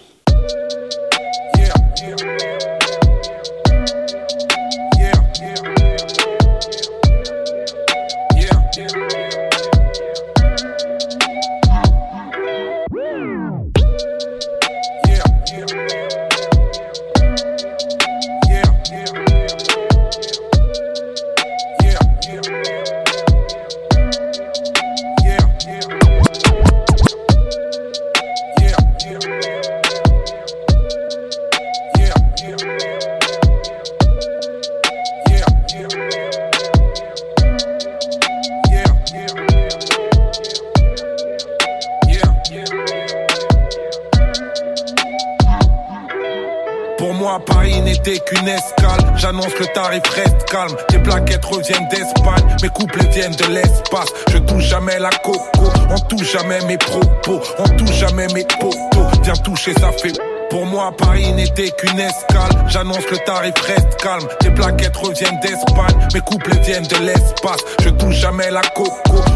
Ça 59.62 59.92
fait. 59.92 60.18
Pour 60.48 60.64
moi, 60.64 60.90
Paris 60.96 61.30
n'était 61.34 61.70
qu'une 61.72 62.00
escale. 62.00 62.64
J'annonce 62.68 63.04
le 63.10 63.18
tarif 63.18 63.52
reste 63.60 63.94
calme. 64.00 64.26
Tes 64.40 64.50
plaquettes 64.50 64.96
reviennent 64.96 65.38
d'Espagne. 65.40 66.08
Mes 66.14 66.20
couples 66.20 66.58
viennent 66.64 66.86
de 66.86 66.96
l'espace. 67.04 67.60
Je 67.82 67.90
touche 67.90 68.14
jamais 68.14 68.50
la 68.50 68.62
coco. 68.62 68.90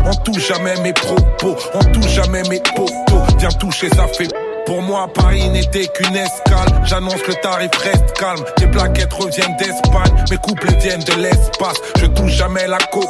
On 0.07 0.15
touche 0.15 0.49
jamais 0.49 0.81
mes 0.81 0.95
propos. 0.95 1.57
On 1.75 1.85
touche 1.93 2.09
jamais 2.09 2.43
mes 2.49 2.61
potos. 2.75 3.37
Viens 3.39 3.51
toucher, 3.51 3.91
ça 3.91 4.07
fait. 4.07 4.29
Pour 4.65 4.81
moi, 4.81 5.07
Paris 5.13 5.47
n'était 5.51 5.89
qu'une 5.89 6.17
escale. 6.17 6.81
J'annonce 6.85 7.27
le 7.29 7.35
tarif 7.35 7.71
reste 7.83 8.13
calme. 8.19 8.43
Tes 8.57 8.67
plaquettes 8.67 9.13
reviennent 9.13 9.57
d'Espagne. 9.59 10.25
Mes 10.31 10.39
couples 10.39 10.75
viennent 10.81 11.05
de 11.05 11.21
l'espace. 11.21 11.77
Je 12.01 12.07
touche 12.07 12.33
jamais 12.33 12.67
la 12.67 12.79
coco. 12.79 13.07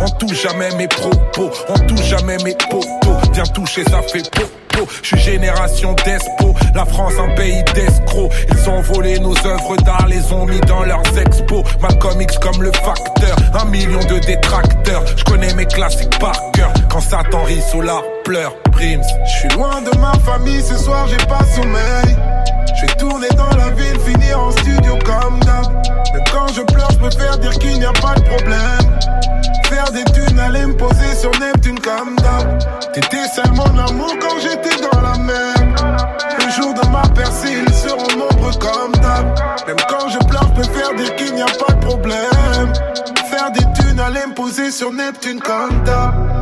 On 0.00 0.08
touche 0.08 0.42
jamais 0.42 0.74
mes 0.74 0.88
propos. 0.88 1.48
On 1.68 1.78
touche 1.86 2.06
jamais 2.06 2.38
mes 2.38 2.56
potos. 2.56 2.95
Viens 3.36 3.44
toucher, 3.52 3.84
ça 3.84 4.00
fait 4.00 4.30
popo. 4.30 4.90
Je 5.02 5.08
suis 5.08 5.18
génération 5.18 5.92
d'espo. 6.06 6.54
La 6.74 6.86
France, 6.86 7.12
un 7.18 7.34
pays 7.34 7.62
d'escrocs. 7.74 8.32
Ils 8.50 8.70
ont 8.70 8.80
volé 8.80 9.18
nos 9.18 9.36
œuvres 9.46 9.76
d'art, 9.76 10.06
les 10.08 10.32
ont 10.32 10.46
mis 10.46 10.58
dans 10.60 10.84
leurs 10.84 11.18
expos. 11.18 11.62
Malcolm 11.82 12.18
X 12.18 12.38
comme 12.38 12.62
le 12.62 12.72
facteur. 12.72 13.36
Un 13.60 13.66
million 13.66 14.00
de 14.00 14.18
détracteurs. 14.20 15.04
Je 15.18 15.24
connais 15.24 15.52
mes 15.52 15.66
classiques 15.66 16.18
par 16.18 16.32
cœur. 16.52 16.72
Quand 16.90 17.02
Satan 17.02 17.42
rit, 17.44 17.60
Solar 17.60 18.02
pleure. 18.24 18.54
Prims. 18.72 19.02
Je 19.26 19.30
suis 19.30 19.48
loin 19.50 19.82
de 19.82 19.98
ma 19.98 20.14
famille, 20.20 20.62
ce 20.62 20.78
soir 20.78 21.06
j'ai 21.06 21.26
pas 21.26 21.44
sommeil. 21.54 22.16
Je 22.86 22.92
vais 22.92 22.98
tourner 22.98 23.28
dans 23.36 23.56
la 23.56 23.70
ville, 23.70 23.98
finir 24.00 24.40
en 24.40 24.50
studio 24.52 24.98
comme 25.04 25.40
d'hab. 25.40 25.72
Même 26.12 26.24
quand 26.32 26.48
je 26.54 26.62
pleure, 26.62 26.90
je 26.92 26.98
préfère 26.98 27.38
dire 27.38 27.52
qu'il 27.58 27.78
n'y 27.78 27.84
a 27.84 27.92
pas 27.92 28.14
de 28.14 28.22
problème. 28.22 28.98
Faire 29.64 29.90
des 29.92 30.04
thunes, 30.12 30.38
aller 30.38 30.66
me 30.66 30.76
poser 30.76 31.14
sur 31.18 31.30
Neptune 31.40 31.80
comme 31.80 32.16
d'hab. 32.16 32.58
T'étais 32.92 33.26
seul 33.34 33.50
mon 33.52 33.78
amour 33.78 34.14
quand 34.20 34.38
j'étais 34.40 34.76
dans 34.82 35.00
la 35.00 35.18
mer. 35.18 35.54
Le 36.38 36.50
jour 36.52 36.74
de 36.74 36.86
ma 36.88 37.02
percée, 37.08 37.64
ils 37.66 37.74
seront 37.74 38.18
nombreux 38.18 38.52
comme 38.58 38.92
d'hab. 39.02 39.26
Même 39.66 39.76
quand 39.88 40.08
je 40.08 40.18
pleure, 40.26 40.46
je 40.54 40.60
préfère 40.60 40.94
dire 40.94 41.16
qu'il 41.16 41.34
n'y 41.34 41.42
a 41.42 41.46
pas 41.46 41.72
de 41.72 41.86
problème. 41.86 42.72
Faire 43.30 43.50
des 43.52 43.64
thunes, 43.80 43.98
aller 43.98 44.26
me 44.28 44.34
poser 44.34 44.70
sur 44.70 44.92
Neptune 44.92 45.40
comme 45.40 45.82
d'hab. 45.84 46.35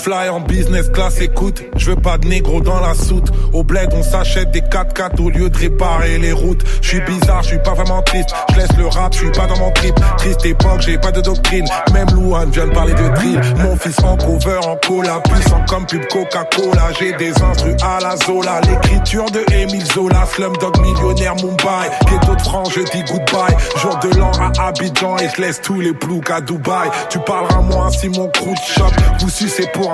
Fly 0.00 0.30
en 0.30 0.40
business 0.40 0.88
class, 0.88 1.20
écoute, 1.20 1.62
je 1.76 1.90
veux 1.90 1.96
pas 1.96 2.16
de 2.16 2.26
négro 2.26 2.60
dans 2.60 2.80
la 2.80 2.94
soute. 2.94 3.28
Au 3.52 3.62
bled, 3.62 3.90
on 3.92 4.02
s'achète 4.02 4.50
des 4.50 4.62
4x4 4.62 5.20
au 5.20 5.28
lieu 5.28 5.50
de 5.50 5.56
réparer 5.56 6.18
les 6.18 6.32
routes. 6.32 6.62
Je 6.80 6.88
suis 6.88 7.00
bizarre, 7.02 7.42
je 7.42 7.48
suis 7.48 7.58
pas 7.58 7.74
vraiment 7.74 8.00
triste. 8.02 8.30
Je 8.52 8.56
laisse 8.56 8.76
le 8.78 8.86
rap, 8.86 9.12
je 9.12 9.18
suis 9.18 9.30
pas 9.30 9.46
dans 9.46 9.58
mon 9.58 9.70
trip. 9.72 9.94
Triste 10.16 10.46
époque, 10.46 10.80
j'ai 10.80 10.96
pas 10.96 11.12
de 11.12 11.20
doctrine. 11.20 11.66
Même 11.92 12.08
Louane 12.14 12.50
vient 12.50 12.66
de 12.66 12.72
parler 12.72 12.94
de 12.94 13.08
drill. 13.14 13.40
Mon 13.58 13.76
fils 13.76 13.98
en 14.02 14.16
cover, 14.16 14.60
en 14.64 14.76
cola, 14.76 15.20
puissant 15.20 15.62
comme 15.68 15.86
pub 15.86 16.06
Coca-Cola. 16.06 16.92
J'ai 16.98 17.12
des 17.12 17.32
instrus 17.42 17.76
à 17.82 17.98
la 18.00 18.16
Zola. 18.16 18.60
L'écriture 18.62 19.26
de 19.30 19.44
Émile 19.52 19.84
Zola, 19.92 20.24
Slumdog 20.26 20.80
millionnaire 20.80 21.36
Mumbai. 21.36 21.90
Ghetto 22.06 22.34
de 22.34 22.42
France, 22.42 22.70
je 22.74 22.80
dis 22.80 23.04
goodbye. 23.04 23.54
Jour 23.76 23.98
de 24.02 24.16
l'an 24.18 24.32
à 24.38 24.68
Abidjan 24.68 25.18
et 25.18 25.28
je 25.36 25.42
laisse 25.42 25.60
tous 25.60 25.80
les 25.80 25.92
ploucs 25.92 26.30
à 26.30 26.40
Dubaï. 26.40 26.88
Tu 27.10 27.18
parleras 27.18 27.60
moins 27.60 27.90
si 27.90 28.08
mon 28.08 28.28
crew 28.28 28.54
de 28.54 28.72
shop 28.74 28.90
vous 29.20 29.28
sucez 29.28 29.66
pour 29.74 29.89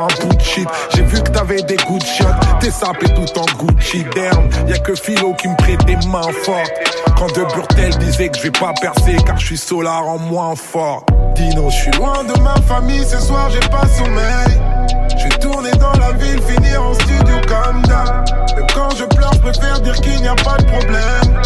J'ai 0.94 1.02
vu 1.02 1.22
que 1.22 1.30
t'avais 1.30 1.62
des 1.62 1.76
good 1.76 2.04
shots. 2.04 2.24
T'es 2.60 2.70
sapé 2.70 3.06
tout 3.08 3.38
en 3.38 3.44
Gucci 3.64 4.04
Derm. 4.14 4.48
Y'a 4.68 4.78
que 4.78 4.94
Philo 4.94 5.34
qui 5.34 5.48
me 5.48 5.56
prête 5.56 5.84
des 5.84 5.96
mains 6.08 6.32
fortes. 6.42 6.72
Quand 7.18 7.28
De 7.34 7.44
Burtel 7.54 7.96
disait 7.98 8.28
que 8.28 8.38
je 8.38 8.48
pas 8.50 8.72
percer 8.80 9.16
car 9.24 9.38
je 9.38 9.46
suis 9.46 9.58
solar 9.58 10.06
en 10.06 10.18
moins 10.18 10.54
fort. 10.54 11.04
Dino, 11.36 11.68
je 11.68 11.76
suis 11.76 11.90
loin 11.92 12.24
de 12.24 12.40
ma 12.40 12.54
famille, 12.62 13.04
ce 13.04 13.18
soir 13.20 13.50
j'ai 13.50 13.60
pas 13.68 13.86
sommeil. 13.88 14.58
Je 15.18 15.24
vais 15.24 15.38
tourner 15.38 15.70
dans 15.72 15.92
la 15.92 16.12
ville, 16.12 16.40
finir 16.42 16.82
en 16.82 16.94
studio 16.94 17.36
comme 17.46 17.82
d'hab. 17.82 18.24
Même 18.56 18.66
quand 18.74 18.90
je 18.96 19.04
pleure, 19.04 19.32
je 19.34 19.40
préfère 19.40 19.80
dire 19.80 19.94
qu'il 20.00 20.20
n'y 20.22 20.28
a 20.28 20.34
pas 20.34 20.56
de 20.56 20.64
problème. 20.64 21.42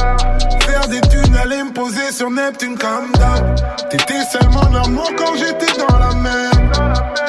Faire 0.61 0.87
des 0.89 1.01
thunes, 1.01 1.37
aller 1.37 1.65
me 1.65 1.73
poser 1.73 2.13
sur 2.13 2.31
Neptune 2.31 2.79
comme 2.79 3.11
d'hab. 3.19 3.57
T'étais 3.91 4.23
seul 4.31 4.49
mon 4.51 4.75
amour 4.85 5.11
quand 5.19 5.35
j'étais 5.35 5.77
dans 5.79 5.99
la 5.99 6.15
mer. 6.15 6.51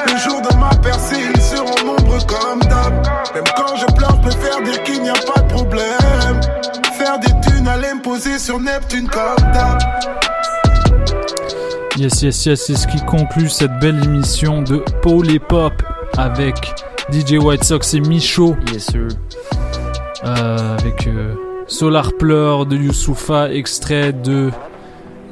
Le 0.05 0.17
jour 0.17 0.41
de 0.41 0.55
ma 0.57 0.69
percée, 0.75 1.21
ils 1.33 1.41
seront 1.41 1.85
nombreux 1.85 2.19
comme 2.27 2.59
d'hab. 2.69 2.93
Même 3.33 3.43
quand 3.57 3.75
je 3.75 3.85
pleure, 3.95 4.15
je 4.23 4.29
préfère 4.29 4.61
dire 4.61 4.83
qu'il 4.83 5.01
n'y 5.01 5.09
a 5.09 5.13
pas 5.13 5.41
de 5.41 5.53
problème. 5.53 6.41
Faire 6.97 7.17
des 7.17 7.33
thunes, 7.41 7.67
aller 7.67 7.93
me 7.95 8.01
poser 8.01 8.37
sur 8.37 8.59
Neptune 8.59 9.07
comme 9.07 9.51
d'hab. 9.51 9.79
Yes, 12.01 12.23
yes, 12.23 12.45
yes, 12.47 12.65
c'est 12.65 12.75
ce 12.75 12.87
qui 12.87 12.99
conclut 13.05 13.47
cette 13.47 13.77
belle 13.79 14.03
émission 14.03 14.63
de 14.63 14.83
Paul 15.03 15.29
et 15.29 15.37
Pop 15.37 15.71
avec 16.17 16.55
DJ 17.11 17.33
White 17.33 17.63
Sox 17.63 17.93
et 17.93 17.99
Michaud. 17.99 18.55
Yes, 18.73 18.87
sir. 18.87 19.07
Euh, 20.23 20.77
avec 20.79 21.05
euh, 21.05 21.35
Solar 21.67 22.11
Pleur 22.13 22.65
de 22.65 22.75
Youssoufa, 22.75 23.51
extrait 23.51 24.13
de 24.13 24.49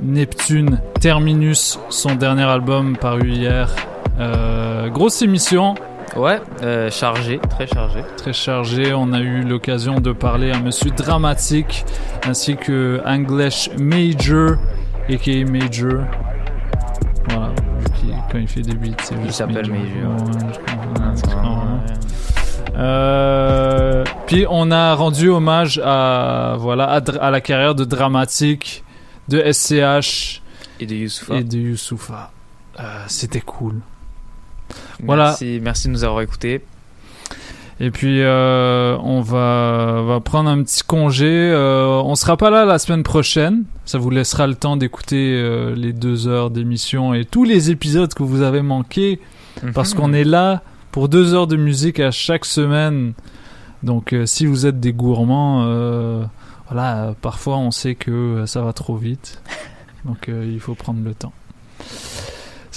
Neptune 0.04 0.80
Terminus, 1.02 1.80
son 1.90 2.14
dernier 2.14 2.44
album 2.44 2.96
paru 2.98 3.30
hier. 3.30 3.76
Euh, 4.20 4.90
grosse 4.90 5.24
émission. 5.24 5.74
Ouais, 6.16 6.40
euh, 6.62 6.92
chargé, 6.92 7.40
très 7.50 7.66
chargé. 7.66 8.02
Très 8.16 8.34
chargé. 8.34 8.94
On 8.94 9.12
a 9.14 9.22
eu 9.22 9.42
l'occasion 9.42 10.00
de 10.00 10.12
parler 10.12 10.52
à 10.52 10.60
Monsieur 10.60 10.92
Dramatique 10.92 11.84
ainsi 12.28 12.58
que 12.58 13.02
English 13.08 13.72
Major, 13.80 14.58
aka 15.10 15.46
Major. 15.46 16.04
Voilà, 17.28 17.52
qu'il- 18.00 18.16
quand 18.32 18.38
il 18.38 18.48
fait 18.48 18.62
des 18.62 18.74
beats, 18.76 18.96
c'est 19.04 19.16
Il 19.24 19.32
s'appelle 19.34 19.70
Major. 19.70 20.18
Je 20.54 20.60
comprends, 21.30 21.58
ouais. 21.58 21.94
Euh, 22.76 24.04
puis 24.28 24.46
on 24.50 24.72
a 24.72 24.94
rendu 24.96 25.30
hommage 25.30 25.82
à 25.84 26.56
voilà 26.60 26.86
à, 26.86 27.30
la 27.32 27.42
carrière 27.42 27.76
de 27.76 27.84
dramatique 27.84 28.84
de 29.28 29.40
SCH 29.42 30.42
Et 30.80 30.86
de 30.86 30.96
Youssoufa. 30.96 31.36
et 31.36 31.44
de 31.44 31.58
Youssoufa. 31.58 32.32
Euh, 32.80 32.84
C'était 33.08 33.42
cool. 33.42 33.82
Voilà. 35.04 35.36
Merci 35.62 35.88
de 35.88 35.94
nous 35.94 36.04
avoir 36.04 36.22
écoutés. 36.22 36.64
Et 37.82 37.92
puis 37.92 38.22
euh, 38.22 38.98
on 39.04 39.22
va, 39.22 40.02
va 40.06 40.20
prendre 40.20 40.50
un 40.50 40.62
petit 40.64 40.84
congé. 40.84 41.28
Euh, 41.30 41.88
on 42.04 42.16
sera 42.16 42.36
pas 42.36 42.50
là 42.50 42.66
la 42.66 42.78
semaine 42.78 43.04
prochaine. 43.04 43.64
Ça 43.86 43.98
vous 43.98 44.10
laissera 44.10 44.48
le 44.48 44.56
temps 44.56 44.76
d'écouter 44.76 45.34
euh, 45.42 45.74
les 45.76 45.94
deux 45.94 46.28
heures 46.28 46.50
d'émission 46.50 47.14
et 47.14 47.24
tous 47.24 47.46
les 47.46 47.72
épisodes 47.72 48.14
que 48.14 48.24
vous 48.24 48.42
avez 48.42 48.62
manqués. 48.62 49.22
Parce 49.74 49.94
Mhm. 49.94 50.00
qu'on 50.00 50.14
est 50.14 50.24
là 50.26 50.62
pour 50.92 51.08
deux 51.10 51.34
heures 51.34 51.48
de 51.48 51.56
musique 51.56 52.00
à 52.02 52.12
chaque 52.12 52.46
semaine. 52.46 53.14
Donc 53.84 54.12
euh, 54.14 54.26
si 54.26 54.46
vous 54.46 54.66
êtes 54.66 54.80
des 54.82 54.92
gourmands, 54.92 55.64
voilà, 56.70 57.16
parfois 57.22 57.58
on 57.58 57.72
sait 57.72 57.96
que 57.96 58.44
ça 58.46 58.62
va 58.62 58.74
trop 58.74 58.98
vite. 58.98 59.42
Donc 60.06 60.30
il 60.30 60.60
faut 60.60 60.76
prendre 60.76 61.00
le 61.04 61.14
temps. 61.14 61.34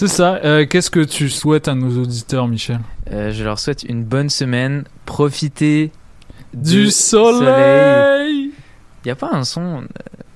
C'est 0.02 0.08
ça. 0.16 0.40
Euh, 0.42 0.66
Qu'est-ce 0.68 0.90
que 0.90 0.98
tu 0.98 1.28
souhaites 1.30 1.68
à 1.68 1.76
nos 1.76 2.02
auditeurs, 2.02 2.48
Michel 2.48 2.80
Euh, 3.12 3.30
je 3.30 3.44
leur 3.44 3.60
souhaite 3.60 3.84
une 3.84 4.02
bonne 4.02 4.30
semaine. 4.30 4.82
Profitez 5.06 5.92
Du 6.52 6.90
soleil. 6.90 8.50
Il 9.04 9.08
y 9.08 9.10
a 9.12 9.14
pas 9.14 9.30
un 9.32 9.44
son. 9.44 9.82
euh, 9.82 9.84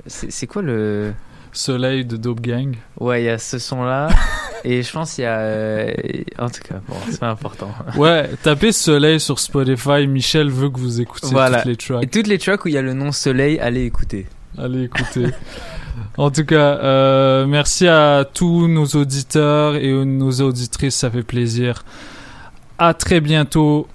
C'est 0.06 0.46
quoi 0.46 0.62
le. 0.62 1.12
Soleil 1.52 2.04
de 2.04 2.16
Dope 2.16 2.42
Gang. 2.42 2.76
Ouais, 3.00 3.22
il 3.22 3.24
y 3.24 3.28
a 3.28 3.38
ce 3.38 3.58
son-là. 3.58 4.08
et 4.64 4.84
je 4.84 4.92
pense 4.92 5.14
qu'il 5.14 5.24
y 5.24 5.26
a. 5.26 5.38
euh, 5.40 5.92
En 6.38 6.48
tout 6.48 6.60
cas, 6.62 6.76
bon, 6.86 6.94
c'est 7.10 7.18
pas 7.18 7.30
important. 7.30 7.72
Ouais, 7.96 8.30
tapez 8.44 8.70
Soleil 8.70 9.18
sur 9.18 9.40
Spotify. 9.40 10.06
Michel 10.06 10.48
veut 10.48 10.70
que 10.70 10.78
vous 10.78 11.00
écoutiez 11.00 11.30
voilà. 11.32 11.58
toutes 11.62 11.66
les 11.70 11.76
tracks. 11.76 12.04
Et 12.04 12.06
toutes 12.06 12.28
les 12.28 12.38
tracks 12.38 12.64
où 12.64 12.68
il 12.68 12.74
y 12.74 12.78
a 12.78 12.82
le 12.82 12.92
nom 12.92 13.10
Soleil, 13.10 13.58
allez 13.58 13.84
écouter. 13.84 14.26
Allez 14.56 14.84
écouter. 14.84 15.26
en 16.16 16.30
tout 16.30 16.44
cas, 16.44 16.78
euh, 16.78 17.46
merci 17.46 17.86
à 17.88 18.24
tous 18.24 18.68
nos 18.68 18.86
auditeurs 18.86 19.76
et 19.76 19.92
nos 20.04 20.32
auditrices, 20.40 20.96
ça 20.96 21.10
fait 21.10 21.22
plaisir. 21.22 21.84
À 22.78 22.94
très 22.94 23.20
bientôt 23.20 23.84